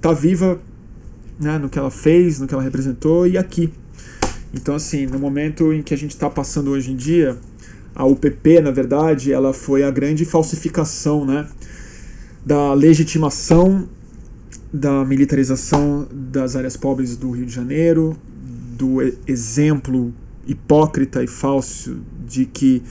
tá 0.00 0.12
viva 0.12 0.60
né, 1.38 1.58
no 1.58 1.68
que 1.68 1.78
ela 1.78 1.92
fez, 1.92 2.40
no 2.40 2.48
que 2.48 2.54
ela 2.54 2.62
representou 2.62 3.24
e 3.24 3.38
aqui. 3.38 3.72
Então, 4.52 4.74
assim, 4.74 5.06
no 5.06 5.16
momento 5.16 5.72
em 5.72 5.80
que 5.80 5.94
a 5.94 5.96
gente 5.96 6.10
está 6.10 6.28
passando 6.28 6.72
hoje 6.72 6.90
em 6.90 6.96
dia, 6.96 7.38
a 7.94 8.04
UPP, 8.04 8.60
na 8.62 8.72
verdade, 8.72 9.32
ela 9.32 9.52
foi 9.52 9.84
a 9.84 9.90
grande 9.90 10.24
falsificação 10.24 11.24
né, 11.24 11.46
da 12.44 12.74
legitimação 12.74 13.88
da 14.72 15.04
militarização 15.04 16.06
das 16.12 16.56
áreas 16.56 16.76
pobres 16.76 17.16
do 17.16 17.30
Rio 17.30 17.46
de 17.46 17.52
Janeiro, 17.54 18.16
do 18.76 18.98
exemplo 19.26 20.12
hipócrita 20.48 21.22
e 21.22 21.28
falso 21.28 22.00
de 22.26 22.46
que 22.46 22.82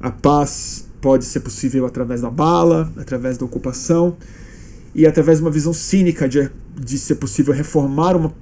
a 0.00 0.10
paz 0.10 0.86
pode 1.00 1.24
ser 1.24 1.40
possível 1.40 1.86
através 1.86 2.20
da 2.20 2.30
bala, 2.30 2.92
através 2.96 3.38
da 3.38 3.44
ocupação 3.44 4.16
e 4.94 5.06
através 5.06 5.38
de 5.38 5.44
uma 5.44 5.50
visão 5.50 5.72
cínica 5.72 6.28
de, 6.28 6.50
de 6.76 6.98
ser 6.98 7.16
possível 7.16 7.54
reformar 7.54 8.16
uma, 8.16 8.34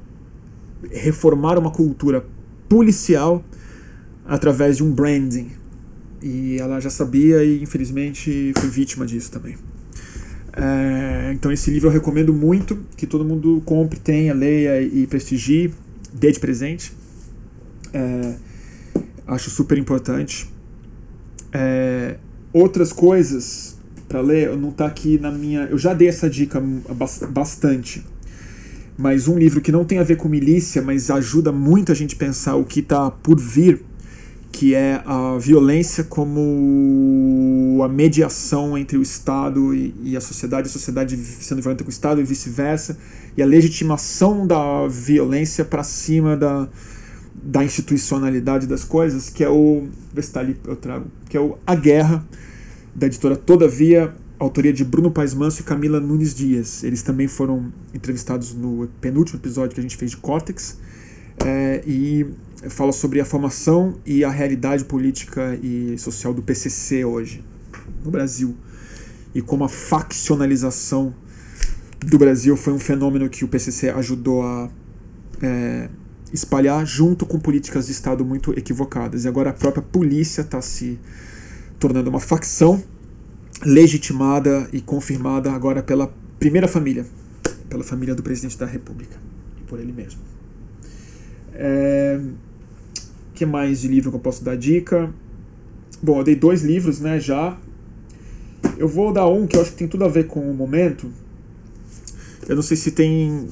reformar 0.91 1.59
uma 1.59 1.71
cultura 1.71 2.25
policial 2.69 3.45
através 4.27 4.77
de 4.79 4.85
um 4.85 4.91
branding. 4.91 5.51
E 6.23 6.57
ela 6.59 6.81
já 6.81 6.91
sabia 6.91 7.45
e 7.45 7.63
infelizmente 7.63 8.53
foi 8.57 8.69
vítima 8.69 9.05
disso 9.05 9.31
também. 9.31 9.57
É, 10.55 11.33
então 11.33 11.51
esse 11.51 11.71
livro 11.71 11.89
eu 11.89 11.93
recomendo 11.93 12.33
muito 12.33 12.79
que 12.97 13.07
todo 13.07 13.25
mundo 13.25 13.63
compre, 13.65 13.99
tenha, 13.99 14.35
leia 14.35 14.81
e 14.83 15.07
prestigie, 15.07 15.73
dê 16.13 16.31
de 16.31 16.39
presente. 16.39 16.93
É, 17.93 18.35
acho 19.27 19.51
super 19.51 19.79
importante. 19.79 20.51
É, 21.53 22.17
outras 22.53 22.93
coisas 22.93 23.77
para 24.13 24.21
ler, 24.21 24.55
não 24.57 24.69
está 24.69 24.87
aqui 24.87 25.19
na 25.19 25.31
minha. 25.31 25.63
Eu 25.63 25.79
já 25.79 25.95
dei 25.95 26.09
essa 26.09 26.29
dica 26.29 26.63
bastante. 27.31 28.05
Mas 28.97 29.27
um 29.27 29.39
livro 29.39 29.63
que 29.63 29.73
não 29.73 29.87
tem 29.87 29.99
a 29.99 30.03
ver 30.03 30.17
com 30.17 30.29
milícia, 30.29 30.83
mas 30.83 31.11
ajuda 31.11 31.51
muito 31.51 31.91
a 31.91 31.95
gente 31.95 32.15
pensar 32.15 32.57
o 32.57 32.65
que 32.65 32.81
está 32.81 33.11
por 33.11 33.41
vir, 33.41 33.83
que 34.53 34.75
é 34.75 35.03
a 35.07 35.39
violência 35.39 36.05
como 36.05 37.81
a 37.83 37.89
mediação 37.89 38.77
entre 38.77 38.99
o 38.99 39.03
Estado 39.03 39.75
e, 39.75 40.15
a 40.15 40.21
sociedade, 40.21 40.69
a 40.69 40.71
sociedade 40.71 41.17
sendo 41.17 41.63
violenta 41.63 41.83
com 41.83 41.89
o 41.89 41.93
Estado 41.93 42.21
e 42.21 42.25
vice-versa, 42.25 42.99
e 43.35 43.43
a 43.43 43.47
legitimação 43.47 44.47
da 44.47 44.87
violência 44.89 45.65
para 45.65 45.83
cima 45.83 46.37
da, 46.37 46.69
da 47.43 47.65
institucionalidade 47.65 48.67
das 48.67 48.85
coisas, 48.85 49.29
que 49.29 49.43
é 49.43 49.49
o. 49.49 49.89
Vê 50.13 50.23
se 50.23 50.33
tá 50.33 50.41
ali, 50.41 50.57
eu 50.67 50.77
trago. 50.77 51.07
Que 51.29 51.37
é 51.37 51.41
o 51.41 51.59
A 51.67 51.75
Guerra, 51.75 52.25
da 52.95 53.07
editora 53.07 53.37
Todavia, 53.37 54.15
autoria 54.39 54.73
de 54.73 54.85
Bruno 54.85 55.11
Paes 55.11 55.35
Manso 55.35 55.61
e 55.61 55.65
Camila 55.65 55.99
Nunes 56.01 56.35
Dias. 56.35 56.85
Eles 56.85 57.03
também 57.03 57.27
foram 57.27 57.73
entrevistados 57.93 58.55
no 58.55 58.89
penúltimo 59.01 59.39
episódio 59.39 59.75
que 59.75 59.81
a 59.81 59.83
gente 59.83 59.97
fez 59.97 60.13
de 60.13 60.17
Córtex. 60.19 60.79
É, 61.45 61.83
e 61.87 62.27
fala 62.69 62.93
sobre 62.93 63.21
a 63.21 63.25
formação 63.25 63.97
e 64.07 64.23
a 64.23 64.31
realidade 64.31 64.85
política 64.85 65.59
e 65.61 65.99
social 65.99 66.33
do 66.33 66.43
PCC 66.43 67.05
hoje, 67.05 67.45
no 68.05 68.11
Brasil. 68.11 68.55
E 69.35 69.41
como 69.41 69.65
a 69.65 69.69
faccionalização 69.69 71.15
do 71.99 72.19
Brasil 72.19 72.57
foi 72.57 72.73
um 72.73 72.79
fenômeno 72.79 73.29
que 73.29 73.45
o 73.45 73.49
PCC 73.49 73.89
ajudou 73.91 74.43
a. 74.43 74.71
É, 75.41 75.89
espalhar 76.33 76.87
junto 76.87 77.27
com 77.27 77.39
políticas 77.39 77.87
de 77.87 77.93
Estado 77.93 78.25
muito 78.25 78.53
equivocadas. 78.59 79.25
E 79.25 79.29
agora 79.29 79.51
a 79.51 79.53
própria 79.53 79.83
polícia 79.83 80.41
está 80.41 80.61
se 80.63 80.99
tornando 81.79 82.09
uma 82.09 82.21
facção 82.21 82.83
legitimada 83.65 84.69
e 84.73 84.81
confirmada 84.81 85.53
agora 85.53 85.83
pela 85.83 86.13
primeira 86.39 86.67
família, 86.67 87.07
pela 87.69 87.85
família 87.85 88.15
do 88.15 88.23
presidente 88.23 88.59
da 88.59 88.67
República 88.67 89.17
e 89.61 89.65
por 89.65 89.79
ele 89.79 89.93
mesmo. 89.93 90.21
É... 91.55 92.21
que 93.35 93.45
mais 93.45 93.81
de 93.83 93.89
livro 93.89 94.11
que 94.11 94.17
eu 94.17 94.21
posso 94.21 94.43
dar 94.43 94.57
dica? 94.57 95.13
Bom, 96.03 96.19
eu 96.19 96.25
dei 96.25 96.35
dois 96.35 96.63
livros, 96.63 96.99
né, 96.99 97.21
já. 97.21 97.57
Eu 98.77 98.89
vou 98.89 99.13
dar 99.13 99.29
um 99.29 99.47
que 99.47 99.57
eu 99.57 99.61
acho 99.61 99.73
que 99.73 99.77
tem 99.77 99.87
tudo 99.87 100.05
a 100.05 100.09
ver 100.09 100.27
com 100.27 100.51
o 100.51 100.55
momento. 100.55 101.13
Eu 102.49 102.57
não 102.57 102.63
sei 102.63 102.77
se 102.77 102.91
tem 102.91 103.29
em, 103.29 103.49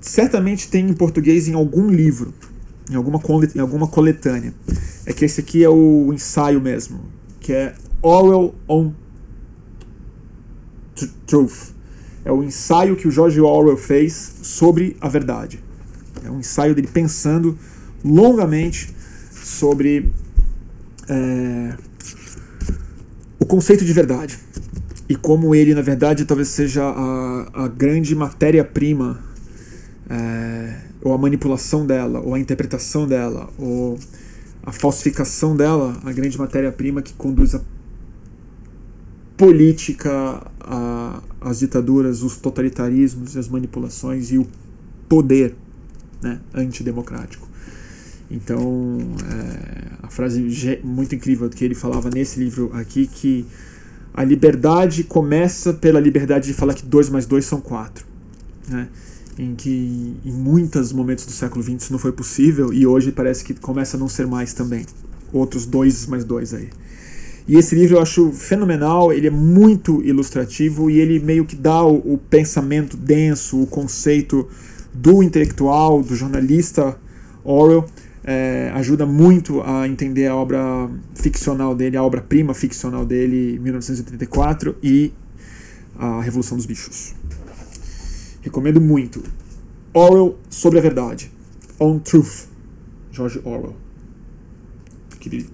certamente 0.00 0.68
tem 0.68 0.88
em 0.88 0.92
português 0.92 1.48
em 1.48 1.54
algum 1.54 1.88
livro, 1.88 2.34
em 2.90 2.94
alguma, 2.94 3.20
em 3.54 3.60
alguma 3.60 3.86
coletânea. 3.86 4.54
É 5.06 5.12
que 5.12 5.24
esse 5.24 5.40
aqui 5.40 5.62
é 5.64 5.68
o 5.68 6.12
ensaio 6.12 6.60
mesmo, 6.60 7.00
que 7.40 7.52
é 7.52 7.74
Orwell 8.02 8.54
on 8.68 8.92
Truth. 11.26 11.72
É 12.24 12.30
o 12.30 12.42
ensaio 12.42 12.96
que 12.96 13.08
o 13.08 13.10
George 13.10 13.40
Orwell 13.40 13.76
fez 13.76 14.34
sobre 14.42 14.96
a 15.00 15.08
verdade. 15.08 15.62
É 16.24 16.30
um 16.30 16.40
ensaio 16.40 16.74
dele 16.74 16.88
pensando 16.92 17.56
longamente 18.04 18.94
sobre 19.32 20.10
é, 21.08 21.74
o 23.38 23.46
conceito 23.46 23.84
de 23.84 23.92
verdade 23.92 24.38
e 25.10 25.16
como 25.16 25.56
ele, 25.56 25.74
na 25.74 25.82
verdade, 25.82 26.24
talvez 26.24 26.48
seja 26.48 26.84
a, 26.84 27.64
a 27.64 27.68
grande 27.68 28.14
matéria-prima, 28.14 29.18
é, 30.10 30.76
ou 31.02 31.14
a 31.14 31.18
manipulação 31.18 31.86
dela, 31.86 32.20
ou 32.20 32.34
a 32.34 32.40
interpretação 32.40 33.06
dela, 33.06 33.48
ou 33.56 33.96
a 34.62 34.72
falsificação 34.72 35.56
dela, 35.56 35.98
a 36.04 36.12
grande 36.12 36.36
matéria-prima 36.36 37.00
que 37.00 37.14
conduz 37.14 37.54
a 37.54 37.60
política, 39.36 40.42
a, 40.60 41.22
as 41.40 41.60
ditaduras, 41.60 42.22
os 42.22 42.36
totalitarismos, 42.36 43.36
as 43.36 43.48
manipulações 43.48 44.32
e 44.32 44.38
o 44.38 44.46
poder 45.08 45.54
né, 46.20 46.40
antidemocrático. 46.52 47.48
Então, 48.30 48.98
é, 49.24 49.92
a 50.02 50.10
frase 50.10 50.80
muito 50.84 51.14
incrível 51.14 51.48
que 51.48 51.64
ele 51.64 51.74
falava 51.74 52.10
nesse 52.10 52.38
livro 52.38 52.70
aqui, 52.74 53.06
que 53.06 53.46
a 54.12 54.22
liberdade 54.22 55.04
começa 55.04 55.72
pela 55.72 55.98
liberdade 55.98 56.48
de 56.48 56.54
falar 56.54 56.74
que 56.74 56.84
2 56.84 57.08
mais 57.08 57.26
2 57.26 57.44
são 57.44 57.60
4. 57.60 58.04
Né? 58.68 58.88
Em 59.40 59.54
que 59.54 60.16
em 60.22 60.32
muitos 60.32 60.92
momentos 60.92 61.24
do 61.24 61.32
século 61.32 61.62
XX 61.62 61.84
isso 61.84 61.92
não 61.92 61.98
foi 61.98 62.12
possível 62.12 62.74
e 62.74 62.86
hoje 62.86 63.10
parece 63.10 63.42
que 63.42 63.54
começa 63.54 63.96
a 63.96 64.00
não 64.00 64.08
ser 64.08 64.26
mais 64.26 64.52
também. 64.52 64.84
Outros 65.32 65.64
2 65.64 66.06
mais 66.06 66.24
2 66.24 66.52
aí. 66.54 66.68
E 67.48 67.56
esse 67.56 67.74
livro 67.74 67.96
eu 67.96 68.02
acho 68.02 68.30
fenomenal, 68.32 69.12
ele 69.12 69.26
é 69.26 69.30
muito 69.30 70.02
ilustrativo 70.02 70.90
e 70.90 71.00
ele 71.00 71.18
meio 71.18 71.46
que 71.46 71.56
dá 71.56 71.82
o, 71.82 72.14
o 72.14 72.18
pensamento 72.18 72.98
denso, 72.98 73.62
o 73.62 73.66
conceito 73.66 74.46
do 74.92 75.22
intelectual, 75.22 76.02
do 76.02 76.14
jornalista 76.14 76.98
Orwell, 77.42 77.86
é, 78.22 78.70
ajuda 78.74 79.06
muito 79.06 79.62
a 79.62 79.88
entender 79.88 80.26
a 80.26 80.36
obra 80.36 80.88
ficcional 81.14 81.74
dele, 81.74 81.96
a 81.96 82.02
obra-prima 82.02 82.52
ficcional 82.52 83.04
dele, 83.04 83.58
1984, 83.58 84.76
e 84.82 85.12
a 85.98 86.20
Revolução 86.20 86.56
dos 86.56 86.66
Bichos. 86.66 87.14
Recomendo 88.40 88.80
muito. 88.80 89.22
Orwell 89.92 90.38
sobre 90.48 90.78
a 90.78 90.82
verdade. 90.82 91.30
On 91.78 91.98
Truth. 91.98 92.48
George 93.12 93.40
Orwell. 93.44 93.76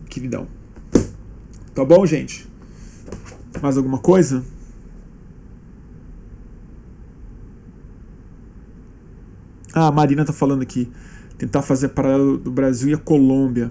Queridão. 0.09 0.47
Tá 1.75 1.85
bom, 1.85 2.07
gente? 2.07 2.47
Mais 3.61 3.77
alguma 3.77 3.99
coisa? 3.99 4.45
Ah, 9.75 9.89
a 9.89 9.93
Marina 9.93 10.25
tá 10.25 10.33
falando 10.33 10.63
aqui 10.63 10.91
tentar 11.37 11.63
fazer 11.63 11.89
paralelo 11.89 12.39
do 12.39 12.51
Brasil 12.51 12.91
e 12.91 12.95
a 12.95 12.99
Colômbia. 12.99 13.71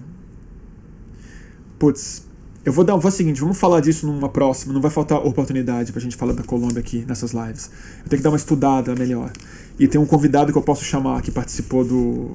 Putz, 1.80 2.25
eu 2.66 2.74
vou 2.74 2.84
dar 2.84 2.96
vou 2.96 3.12
seguinte, 3.12 3.40
vamos 3.40 3.58
falar 3.58 3.80
disso 3.80 4.08
numa 4.08 4.28
próxima, 4.28 4.74
não 4.74 4.82
vai 4.82 4.90
faltar 4.90 5.20
oportunidade 5.20 5.92
pra 5.92 6.02
gente 6.02 6.16
falar 6.16 6.34
da 6.34 6.44
Colômbia 6.44 6.80
aqui 6.80 7.06
nessas 7.08 7.32
lives. 7.32 7.70
Eu 8.04 8.10
tenho 8.10 8.20
que 8.20 8.24
dar 8.24 8.32
uma 8.32 8.38
estudada 8.38 8.96
melhor. 8.96 9.32
E 9.80 9.88
tem 9.88 10.02
um 10.02 10.06
convidado 10.06 10.52
que 10.52 10.58
eu 10.58 10.64
posso 10.64 10.84
chamar 10.84 11.22
que 11.22 11.30
participou 11.30 11.86
do 11.86 12.32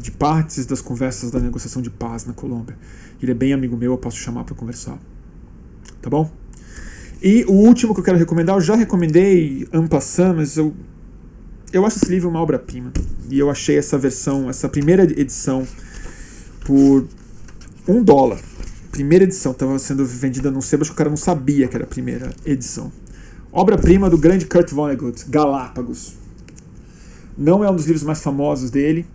de 0.00 0.10
partes 0.10 0.64
das 0.64 0.80
conversas 0.80 1.30
da 1.30 1.38
negociação 1.38 1.82
de 1.82 1.90
paz 1.90 2.24
na 2.24 2.32
Colômbia. 2.32 2.78
Ele 3.22 3.32
é 3.32 3.34
bem 3.34 3.52
amigo 3.52 3.76
meu, 3.76 3.92
eu 3.92 3.98
posso 3.98 4.16
chamar 4.16 4.44
para 4.44 4.54
conversar. 4.54 4.98
Tá 6.00 6.08
bom? 6.08 6.30
E 7.22 7.44
o 7.44 7.52
último 7.52 7.92
que 7.92 8.00
eu 8.00 8.04
quero 8.04 8.16
recomendar, 8.16 8.56
eu 8.56 8.62
já 8.62 8.74
recomendei 8.74 9.68
Ampassan, 9.72 10.32
mas 10.34 10.56
eu 10.56 10.74
eu 11.72 11.86
acho 11.86 11.98
esse 11.98 12.10
livro 12.10 12.28
uma 12.28 12.40
obra-prima. 12.40 12.92
E 13.30 13.38
eu 13.38 13.50
achei 13.50 13.78
essa 13.78 13.96
versão, 13.96 14.50
essa 14.50 14.68
primeira 14.68 15.04
edição, 15.04 15.66
por 16.64 17.06
um 17.86 18.02
dólar. 18.02 18.40
Primeira 18.90 19.24
edição, 19.24 19.52
estava 19.52 19.78
sendo 19.78 20.04
vendida 20.04 20.50
num 20.50 20.60
sebo, 20.60 20.82
acho 20.82 20.90
que 20.90 20.94
o 20.94 20.96
cara 20.96 21.10
não 21.10 21.16
sabia 21.16 21.68
que 21.68 21.76
era 21.76 21.84
a 21.84 21.86
primeira 21.86 22.30
edição. 22.44 22.92
Obra-prima 23.52 24.10
do 24.10 24.18
grande 24.18 24.46
Kurt 24.46 24.70
Vonnegut, 24.70 25.24
Galápagos. 25.28 26.14
Não 27.36 27.64
é 27.64 27.70
um 27.70 27.76
dos 27.76 27.86
livros 27.86 28.02
mais 28.02 28.20
famosos 28.20 28.70
dele. 28.70 29.06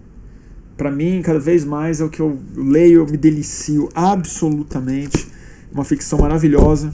Para 0.78 0.92
mim, 0.92 1.22
cada 1.22 1.40
vez 1.40 1.64
mais 1.64 2.02
é 2.02 2.04
o 2.04 2.10
que 2.10 2.22
eu 2.22 2.40
leio, 2.56 3.02
eu 3.02 3.06
me 3.06 3.18
delicio 3.18 3.90
absolutamente. 3.94 5.28
Uma 5.72 5.84
ficção 5.84 6.20
maravilhosa 6.20 6.94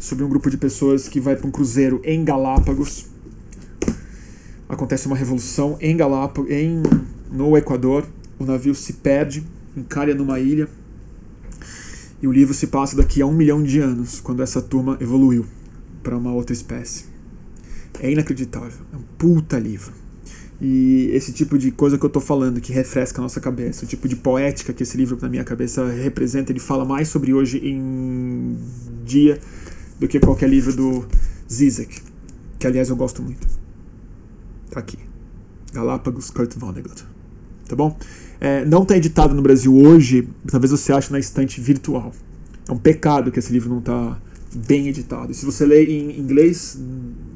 sobre 0.00 0.24
um 0.24 0.28
grupo 0.28 0.50
de 0.50 0.56
pessoas 0.56 1.08
que 1.08 1.20
vai 1.20 1.36
para 1.36 1.46
um 1.46 1.50
cruzeiro 1.50 2.00
em 2.04 2.24
Galápagos 2.24 3.06
acontece 4.68 5.06
uma 5.06 5.16
revolução 5.16 5.76
em 5.80 5.96
Galápagos, 5.96 6.50
em, 6.50 6.82
no 7.30 7.56
Equador. 7.56 8.06
O 8.38 8.44
navio 8.44 8.74
se 8.74 8.94
perde, 8.94 9.44
encalha 9.76 10.14
numa 10.14 10.38
ilha. 10.38 10.68
E 12.22 12.26
o 12.26 12.32
livro 12.32 12.54
se 12.54 12.68
passa 12.68 12.96
daqui 12.96 13.20
a 13.20 13.26
um 13.26 13.32
milhão 13.32 13.62
de 13.62 13.78
anos, 13.78 14.20
quando 14.20 14.42
essa 14.42 14.62
turma 14.62 14.96
evoluiu 15.00 15.44
para 16.02 16.16
uma 16.16 16.32
outra 16.32 16.52
espécie. 16.52 17.04
É 18.00 18.10
inacreditável. 18.10 18.84
É 18.92 18.96
um 18.96 19.02
puta 19.18 19.58
livro. 19.58 19.92
E 20.60 21.10
esse 21.12 21.32
tipo 21.32 21.58
de 21.58 21.70
coisa 21.70 21.98
que 21.98 22.04
eu 22.04 22.08
tô 22.08 22.20
falando, 22.20 22.60
que 22.60 22.72
refresca 22.72 23.20
a 23.20 23.22
nossa 23.22 23.40
cabeça, 23.40 23.84
o 23.84 23.88
tipo 23.88 24.08
de 24.08 24.16
poética 24.16 24.72
que 24.72 24.82
esse 24.82 24.96
livro 24.96 25.18
na 25.20 25.28
minha 25.28 25.44
cabeça 25.44 25.86
representa, 25.86 26.50
ele 26.50 26.60
fala 26.60 26.84
mais 26.84 27.08
sobre 27.08 27.34
hoje 27.34 27.58
em 27.58 28.56
dia 29.04 29.38
do 30.00 30.08
que 30.08 30.18
qualquer 30.18 30.48
livro 30.48 30.74
do 30.74 31.06
Zizek, 31.50 32.00
que 32.58 32.66
aliás 32.66 32.88
eu 32.88 32.96
gosto 32.96 33.22
muito. 33.22 33.46
Tá 34.70 34.80
aqui. 34.80 34.98
Galápagos, 35.72 36.30
Kurt 36.30 36.54
Vonnegut. 36.56 37.04
Tá 37.68 37.76
bom? 37.76 37.98
É, 38.40 38.64
não 38.64 38.82
está 38.82 38.96
editado 38.96 39.34
no 39.34 39.42
Brasil 39.42 39.74
hoje, 39.74 40.28
talvez 40.50 40.70
você 40.70 40.92
ache 40.92 41.10
na 41.10 41.18
estante 41.18 41.60
virtual. 41.60 42.12
É 42.68 42.72
um 42.72 42.78
pecado 42.78 43.30
que 43.30 43.38
esse 43.38 43.52
livro 43.52 43.70
não 43.70 43.78
está 43.78 44.18
bem 44.54 44.88
editado. 44.88 45.32
Se 45.34 45.44
você 45.44 45.64
lê 45.64 45.84
em 45.84 46.18
inglês, 46.18 46.78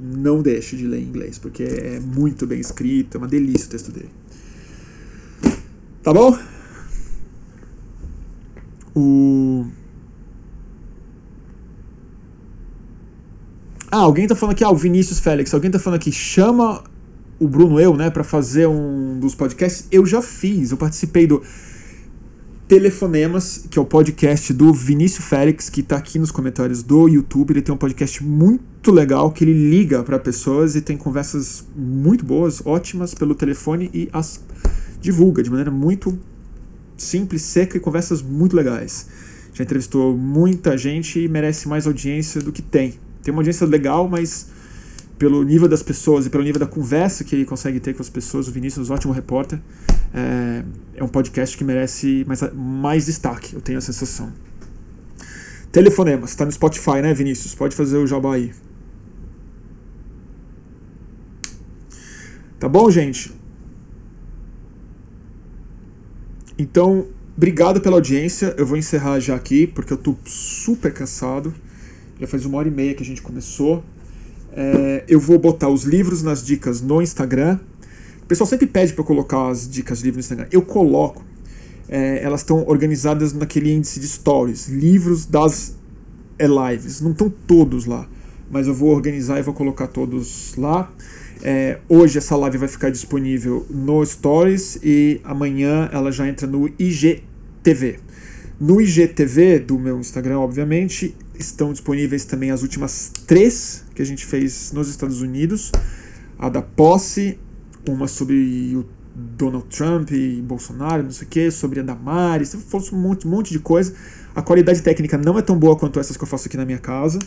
não 0.01 0.43
deixe 0.43 0.77
de 0.77 0.87
ler 0.87 1.01
em 1.01 1.05
inglês, 1.05 1.39
porque 1.39 1.63
é 1.63 2.01
muito 2.01 2.47
bem 2.47 2.61
escrito, 2.61 3.17
é 3.17 3.19
uma 3.19 3.29
delícia 3.29 3.67
o 3.67 3.71
texto 3.71 3.93
dele. 3.93 4.11
Tá 6.03 6.13
bom? 6.13 6.37
O. 8.95 9.67
Ah, 13.91 13.99
alguém 13.99 14.27
tá 14.27 14.37
falando 14.37 14.55
aqui, 14.55 14.65
ah, 14.65 14.71
o 14.71 14.77
Vinícius 14.77 15.19
Félix, 15.19 15.53
alguém 15.53 15.71
tá 15.71 15.79
falando 15.79 15.99
aqui, 15.99 16.13
chama 16.13 16.83
o 17.41 17.49
Bruno 17.49 17.81
eu, 17.81 17.97
né, 17.97 18.11
para 18.11 18.23
fazer 18.23 18.69
um 18.69 19.19
dos 19.19 19.35
podcasts, 19.35 19.89
eu 19.91 20.05
já 20.05 20.21
fiz. 20.21 20.71
Eu 20.71 20.77
participei 20.77 21.27
do 21.27 21.43
Telefonemas, 22.69 23.65
que 23.69 23.79
é 23.79 23.83
o 23.83 23.85
podcast 23.85 24.53
do 24.53 24.73
Vinícius 24.73 25.25
Félix, 25.25 25.69
que 25.69 25.81
está 25.81 25.97
aqui 25.97 26.19
nos 26.19 26.31
comentários 26.31 26.83
do 26.83 27.09
YouTube. 27.09 27.51
Ele 27.51 27.63
tem 27.63 27.75
um 27.75 27.79
podcast 27.79 28.23
muito 28.23 28.93
legal 28.93 29.33
que 29.33 29.43
ele 29.43 29.55
liga 29.55 30.05
para 30.05 30.19
pessoas 30.19 30.77
e 30.77 30.83
tem 30.83 30.97
conversas 30.97 31.67
muito 31.75 32.25
boas, 32.25 32.65
ótimas 32.65 33.15
pelo 33.15 33.35
telefone 33.35 33.91
e 33.93 34.09
as 34.13 34.41
divulga 35.01 35.43
de 35.43 35.49
maneira 35.49 35.71
muito 35.71 36.17
simples, 36.97 37.41
seca 37.43 37.77
e 37.77 37.81
conversas 37.81 38.21
muito 38.21 38.55
legais. 38.55 39.09
Já 39.55 39.65
entrevistou 39.65 40.17
muita 40.17 40.77
gente 40.77 41.19
e 41.19 41.27
merece 41.27 41.67
mais 41.67 41.87
audiência 41.87 42.41
do 42.41 42.53
que 42.53 42.61
tem. 42.61 42.95
Tem 43.23 43.33
uma 43.33 43.41
audiência 43.41 43.67
legal, 43.67 44.09
mas 44.09 44.49
pelo 45.21 45.45
nível 45.45 45.69
das 45.69 45.83
pessoas 45.83 46.25
e 46.25 46.31
pelo 46.31 46.43
nível 46.43 46.59
da 46.59 46.67
conversa 46.67 47.25
que 47.25 47.37
ele 47.37 47.45
consegue 47.45 47.79
ter 47.79 47.93
com 47.93 48.01
as 48.01 48.09
pessoas, 48.09 48.49
o 48.49 48.51
Vinícius, 48.51 48.89
ótimo 48.89 49.13
repórter, 49.13 49.61
é, 50.15 50.65
é 50.95 51.05
um 51.05 51.09
podcast 51.09 51.59
que 51.59 51.63
merece 51.63 52.25
mais, 52.27 52.41
mais 52.55 53.05
destaque, 53.05 53.55
eu 53.55 53.61
tenho 53.61 53.77
a 53.77 53.83
sensação. 53.83 54.33
Telefonemas, 55.71 56.31
está 56.31 56.47
no 56.47 56.51
Spotify, 56.51 57.03
né, 57.03 57.13
Vinícius? 57.13 57.55
Pode 57.55 57.77
fazer 57.77 57.99
o 57.99 58.07
jabá 58.07 58.37
aí. 58.37 58.51
Tá 62.59 62.67
bom, 62.67 62.91
gente? 62.91 63.31
Então, 66.59 67.09
obrigado 67.37 67.83
pela 67.83 67.97
audiência. 67.97 68.55
Eu 68.57 68.65
vou 68.65 68.79
encerrar 68.79 69.21
já 69.21 69.37
aqui, 69.37 69.67
porque 69.67 69.93
eu 69.93 69.99
tô 69.99 70.17
super 70.25 70.95
cansado. 70.95 71.55
Já 72.19 72.27
faz 72.27 72.47
uma 72.47 72.57
hora 72.57 72.69
e 72.69 72.71
meia 72.71 72.95
que 72.95 73.03
a 73.03 73.07
gente 73.07 73.21
começou. 73.21 73.85
É, 74.53 75.05
eu 75.09 75.21
vou 75.21 75.39
botar 75.39 75.69
os 75.69 75.85
livros 75.85 76.23
nas 76.23 76.45
dicas 76.45 76.81
no 76.81 77.01
Instagram. 77.01 77.59
O 78.23 78.27
pessoal 78.27 78.47
sempre 78.47 78.67
pede 78.67 78.93
para 78.93 79.05
colocar 79.05 79.49
as 79.49 79.69
dicas 79.69 79.99
de 79.99 80.05
livros 80.05 80.25
no 80.25 80.27
Instagram. 80.27 80.49
Eu 80.53 80.63
coloco. 80.63 81.25
É, 81.89 82.23
elas 82.23 82.41
estão 82.41 82.65
organizadas 82.69 83.33
naquele 83.33 83.73
índice 83.73 83.99
de 83.99 84.07
stories. 84.07 84.69
Livros 84.69 85.27
das 85.27 85.77
lives. 86.39 87.01
Não 87.01 87.11
estão 87.13 87.29
todos 87.29 87.87
lá. 87.87 88.09
Mas 88.51 88.67
eu 88.67 88.75
vou 88.75 88.91
organizar 88.91 89.39
e 89.39 89.43
vou 89.43 89.55
colocar 89.55 89.87
todos 89.87 90.55
lá. 90.57 90.93
É, 91.43 91.79
hoje 91.89 92.19
essa 92.19 92.37
live 92.37 92.59
vai 92.59 92.69
ficar 92.69 92.91
disponível 92.91 93.67
no 93.71 94.05
Stories 94.05 94.79
e 94.83 95.21
amanhã 95.25 95.89
ela 95.93 96.13
já 96.13 96.29
entra 96.29 96.47
no 96.47 96.71
IGTV. 96.79 97.99
No 98.61 98.81
IGTV 98.81 99.61
do 99.61 99.79
meu 99.79 99.99
Instagram, 99.99 100.39
obviamente, 100.39 101.17
estão 101.39 101.73
disponíveis 101.73 102.27
também 102.27 102.51
as 102.51 102.61
últimas 102.63 103.11
três 103.27 103.85
que 104.01 104.03
a 104.03 104.07
gente 104.07 104.25
fez 104.25 104.73
nos 104.73 104.89
Estados 104.89 105.21
Unidos: 105.21 105.71
a 106.39 106.49
da 106.49 106.63
posse, 106.63 107.39
uma 107.87 108.09
sobre 108.09 108.75
o 108.75 108.87
Donald 109.15 109.67
Trump 109.67 110.11
e 110.13 110.41
Bolsonaro, 110.41 111.03
não 111.03 111.11
sei 111.11 111.27
o 111.27 111.31
que, 111.31 111.51
sobre 111.51 111.81
a 111.81 111.83
Damares, 111.83 112.55
um 112.55 112.97
monte, 112.97 113.27
monte 113.27 113.53
de 113.53 113.59
coisa. 113.59 113.95
A 114.35 114.43
qualidade 114.43 114.81
técnica 114.83 115.19
não 115.19 115.39
é 115.39 115.43
tão 115.43 115.59
boa 115.59 115.77
quanto 115.77 116.01
essas 116.01 116.17
que 116.17 116.23
eu 116.23 116.29
faço 116.29 116.49
aqui 116.49 116.57
na 116.57 116.65
minha 116.65 116.79
casa 116.79 117.19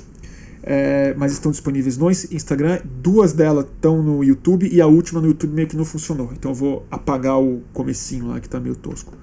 é, 0.64 1.14
mas 1.18 1.34
estão 1.34 1.52
disponíveis 1.52 1.98
no 1.98 2.10
Instagram. 2.10 2.80
Duas 2.86 3.34
delas 3.34 3.66
estão 3.66 4.02
no 4.02 4.24
YouTube 4.24 4.68
e 4.72 4.82
a 4.82 4.88
última 4.88 5.20
no 5.20 5.28
YouTube 5.28 5.54
meio 5.54 5.68
que 5.68 5.76
não 5.76 5.84
funcionou. 5.84 6.32
Então 6.32 6.52
eu 6.52 6.56
vou 6.56 6.88
apagar 6.90 7.40
o 7.40 7.62
comecinho 7.74 8.28
lá 8.28 8.40
que 8.40 8.48
está 8.48 8.60
meio 8.60 8.76
tosco. 8.76 9.14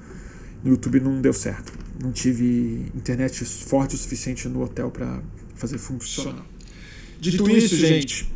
No 0.63 0.71
YouTube 0.71 1.01
não 1.01 1.21
deu 1.21 1.33
certo. 1.33 1.73
Não 2.03 2.13
tive 2.13 2.87
internet 2.95 3.45
forte 3.45 3.95
o 3.95 3.99
suficiente 3.99 4.47
no 4.49 4.63
hotel 4.63 4.91
para 4.91 5.23
fazer 5.55 5.79
funcionar. 5.79 6.45
Dito, 7.21 7.45
Dito 7.45 7.51
isso, 7.51 7.77
gente, 7.77 8.33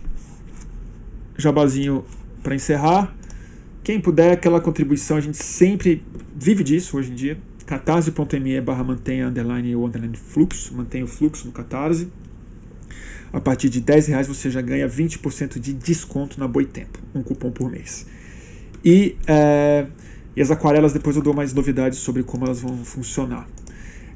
jabazinho 1.39 2.05
para 2.43 2.55
encerrar. 2.55 3.16
Quem 3.82 3.98
puder, 3.98 4.32
aquela 4.32 4.61
contribuição, 4.61 5.16
a 5.16 5.20
gente 5.20 5.39
sempre 5.39 6.02
vive 6.36 6.62
disso 6.62 6.98
hoje 6.98 7.11
em 7.11 7.15
dia. 7.15 7.39
catarse.me 7.65 8.61
barra 8.61 8.85
mantenha 8.85 9.28
underline 9.28 9.74
ou 9.74 9.86
underline 9.86 10.16
fluxo, 10.16 10.74
mantenha 10.74 11.05
o 11.05 11.09
fluxo 11.09 11.47
no 11.47 11.52
Catarse. 11.52 12.09
A 13.32 13.40
partir 13.40 13.70
de 13.70 13.81
10 13.81 14.09
reais 14.09 14.28
você 14.28 14.51
já 14.51 14.61
ganha 14.61 14.86
20% 14.86 15.59
de 15.59 15.73
desconto 15.73 16.39
na 16.39 16.47
Boitempo, 16.47 16.98
um 17.15 17.23
cupom 17.23 17.51
por 17.51 17.70
mês. 17.70 18.06
E, 18.85 19.16
é, 19.27 19.86
e 20.36 20.43
as 20.43 20.51
aquarelas 20.51 20.93
depois 20.93 21.16
eu 21.16 21.23
dou 21.23 21.32
mais 21.32 21.55
novidades 21.55 21.98
sobre 21.98 22.23
como 22.23 22.44
elas 22.44 22.61
vão 22.61 22.85
funcionar. 22.85 23.48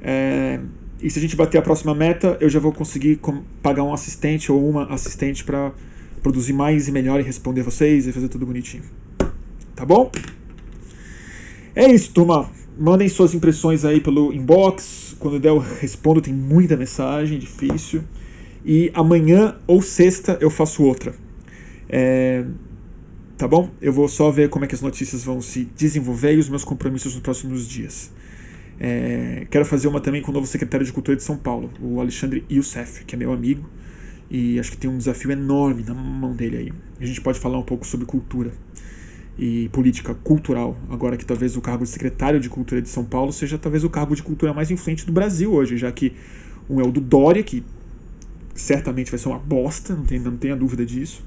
É, 0.01 0.61
e 1.01 1.09
se 1.11 1.19
a 1.19 1.23
gente 1.23 1.37
bater 1.37 1.59
a 1.59 1.63
próxima 1.63 1.95
meta, 1.95 2.37
eu 2.41 2.49
já 2.49 2.59
vou 2.59 2.73
conseguir 2.73 3.21
pagar 3.63 3.85
um 3.85 3.95
assistente 3.95 4.51
ou 4.51 4.69
uma 4.69 4.85
assistente 4.93 5.45
para 5.45 5.73
produzir 6.23 6.53
mais 6.53 6.89
e 6.89 6.93
melhor 6.93 7.21
e 7.21 7.23
responder 7.23 7.63
vocês 7.63 8.07
e 8.07 8.13
fazer 8.13 8.29
tudo 8.29 8.45
bonitinho. 8.45 8.83
Tá 9.77 9.87
bom? 9.87 10.11
É 11.75 11.87
isso, 11.89 12.13
turma. 12.13 12.51
Mandem 12.77 13.09
suas 13.09 13.33
impressões 13.33 13.85
aí 13.85 14.01
pelo 14.01 14.33
inbox. 14.33 15.17
Quando 15.21 15.39
der, 15.39 15.51
eu 15.51 15.59
respondo. 15.59 16.21
Tem 16.21 16.35
muita 16.35 16.77
mensagem, 16.77 17.39
difícil. 17.39 18.03
E 18.65 18.91
amanhã 18.93 19.57
ou 19.69 19.81
sexta 19.81 20.37
eu 20.41 20.51
faço 20.51 20.83
outra. 20.83 21.15
É, 21.89 22.45
tá 23.37 23.47
bom? 23.47 23.71
Eu 23.81 23.93
vou 23.93 24.09
só 24.09 24.33
ver 24.33 24.49
como 24.49 24.65
é 24.65 24.69
que 24.69 24.75
as 24.75 24.81
notícias 24.81 25.23
vão 25.23 25.41
se 25.41 25.65
desenvolver 25.77 26.35
e 26.35 26.39
os 26.39 26.49
meus 26.49 26.65
compromissos 26.65 27.15
nos 27.15 27.23
próximos 27.23 27.69
dias. 27.69 28.11
É, 28.81 29.47
quero 29.51 29.65
fazer 29.65 29.89
uma 29.89 30.01
também 30.01 30.23
com 30.23 30.31
o 30.31 30.35
novo 30.35 30.47
secretário 30.47 30.87
de 30.87 30.93
Cultura 30.93 31.17
de 31.17 31.23
São 31.23 31.37
Paulo, 31.37 31.71
o 31.81 32.01
Alexandre 32.01 32.45
Youssef, 32.51 33.05
que 33.05 33.15
é 33.15 33.19
meu 33.19 33.33
amigo. 33.33 33.69
E 34.31 34.59
acho 34.61 34.71
que 34.71 34.77
tem 34.77 34.91
um 34.91 34.99
desafio 34.99 35.31
enorme 35.31 35.83
na 35.83 35.95
mão 35.95 36.35
dele 36.35 36.57
aí. 36.57 36.73
A 37.01 37.07
gente 37.07 37.21
pode 37.21 37.39
falar 37.39 37.59
um 37.59 37.63
pouco 37.63 37.87
sobre 37.87 38.07
cultura 38.07 38.53
e 39.39 39.69
política 39.71 40.15
cultural, 40.15 40.77
agora 40.91 41.17
que 41.17 41.25
talvez 41.25 41.57
o 41.57 41.61
cargo 41.61 41.85
de 41.85 41.91
secretário 41.91 42.41
de 42.41 42.49
Cultura 42.49 42.83
de 42.83 42.89
São 42.89 43.05
Paulo 43.05 43.33
seja 43.33 43.57
talvez 43.57 43.85
o 43.85 43.91
cargo 43.91 44.15
de 44.15 44.23
cultura 44.23 44.53
mais 44.53 44.71
influente 44.71 45.07
do 45.07 45.13
Brasil 45.13 45.53
hoje, 45.53 45.77
já 45.77 45.93
que 45.93 46.13
um 46.69 46.81
é 46.81 46.85
o 46.85 46.91
do 46.91 47.01
Dória, 47.01 47.43
que 47.43 47.63
certamente 48.55 49.11
vai 49.11 49.19
ser 49.19 49.29
uma 49.29 49.39
bosta, 49.39 49.95
não, 49.95 50.05
não 50.21 50.37
tenha 50.37 50.57
dúvida 50.57 50.85
disso. 50.85 51.25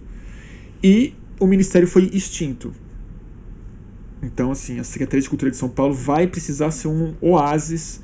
E 0.83 1.13
o 1.39 1.47
ministério 1.47 1.87
foi 1.87 2.09
extinto. 2.13 2.73
Então, 4.21 4.51
assim, 4.51 4.79
a 4.79 4.83
Secretaria 4.83 5.21
de 5.21 5.29
Cultura 5.29 5.49
de 5.49 5.57
São 5.57 5.69
Paulo 5.69 5.93
vai 5.93 6.27
precisar 6.27 6.71
ser 6.71 6.87
um 6.87 7.15
oásis 7.19 8.01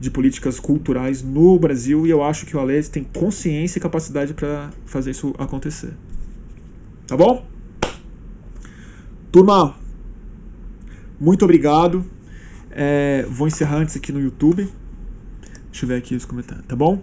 de 0.00 0.10
políticas 0.10 0.58
culturais 0.58 1.22
no 1.22 1.58
Brasil 1.58 2.06
e 2.06 2.10
eu 2.10 2.24
acho 2.24 2.46
que 2.46 2.56
o 2.56 2.60
Alex 2.60 2.88
tem 2.88 3.04
consciência 3.04 3.78
e 3.78 3.82
capacidade 3.82 4.32
para 4.32 4.70
fazer 4.86 5.10
isso 5.10 5.34
acontecer. 5.38 5.92
Tá 7.06 7.16
bom? 7.16 7.46
Turma, 9.30 9.76
muito 11.20 11.44
obrigado. 11.44 12.04
É, 12.70 13.26
vou 13.28 13.46
encerrar 13.46 13.76
antes 13.76 13.96
aqui 13.96 14.10
no 14.10 14.20
YouTube. 14.20 14.68
Deixa 15.70 15.84
eu 15.84 15.88
ver 15.88 15.96
aqui 15.96 16.14
os 16.14 16.24
comentários, 16.24 16.66
tá 16.66 16.74
bom? 16.74 17.02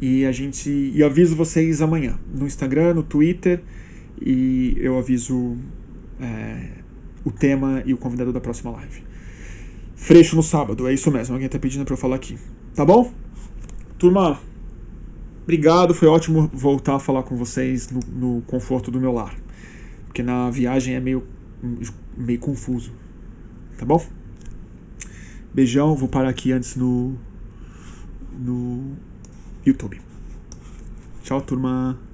E 0.00 0.24
a 0.26 0.32
gente. 0.32 0.70
E 0.70 1.02
aviso 1.02 1.34
vocês 1.34 1.80
amanhã. 1.82 2.18
No 2.32 2.46
Instagram, 2.46 2.94
no 2.94 3.02
Twitter. 3.02 3.62
E 4.20 4.76
eu 4.78 4.98
aviso 4.98 5.56
é, 6.20 6.77
o 7.24 7.30
tema 7.30 7.82
e 7.84 7.92
o 7.92 7.96
convidado 7.96 8.32
da 8.32 8.40
próxima 8.40 8.70
live. 8.72 9.02
Freixo 9.96 10.36
no 10.36 10.42
sábado, 10.42 10.86
é 10.88 10.94
isso 10.94 11.10
mesmo. 11.10 11.34
Alguém 11.34 11.48
tá 11.48 11.58
pedindo 11.58 11.84
pra 11.84 11.94
eu 11.94 11.98
falar 11.98 12.16
aqui. 12.16 12.38
Tá 12.74 12.84
bom? 12.84 13.12
Turma, 13.98 14.40
obrigado. 15.42 15.92
Foi 15.92 16.06
ótimo 16.08 16.48
voltar 16.52 16.94
a 16.96 17.00
falar 17.00 17.24
com 17.24 17.36
vocês 17.36 17.90
no, 17.90 18.00
no 18.36 18.42
conforto 18.42 18.90
do 18.90 19.00
meu 19.00 19.12
lar. 19.12 19.34
Porque 20.06 20.22
na 20.22 20.50
viagem 20.50 20.94
é 20.94 21.00
meio, 21.00 21.26
meio 22.16 22.38
confuso. 22.38 22.92
Tá 23.76 23.84
bom? 23.84 24.04
Beijão, 25.52 25.94
vou 25.96 26.08
parar 26.08 26.28
aqui 26.28 26.52
antes 26.52 26.76
no. 26.76 27.16
no 28.38 28.96
YouTube. 29.66 30.00
Tchau, 31.22 31.40
turma. 31.40 32.07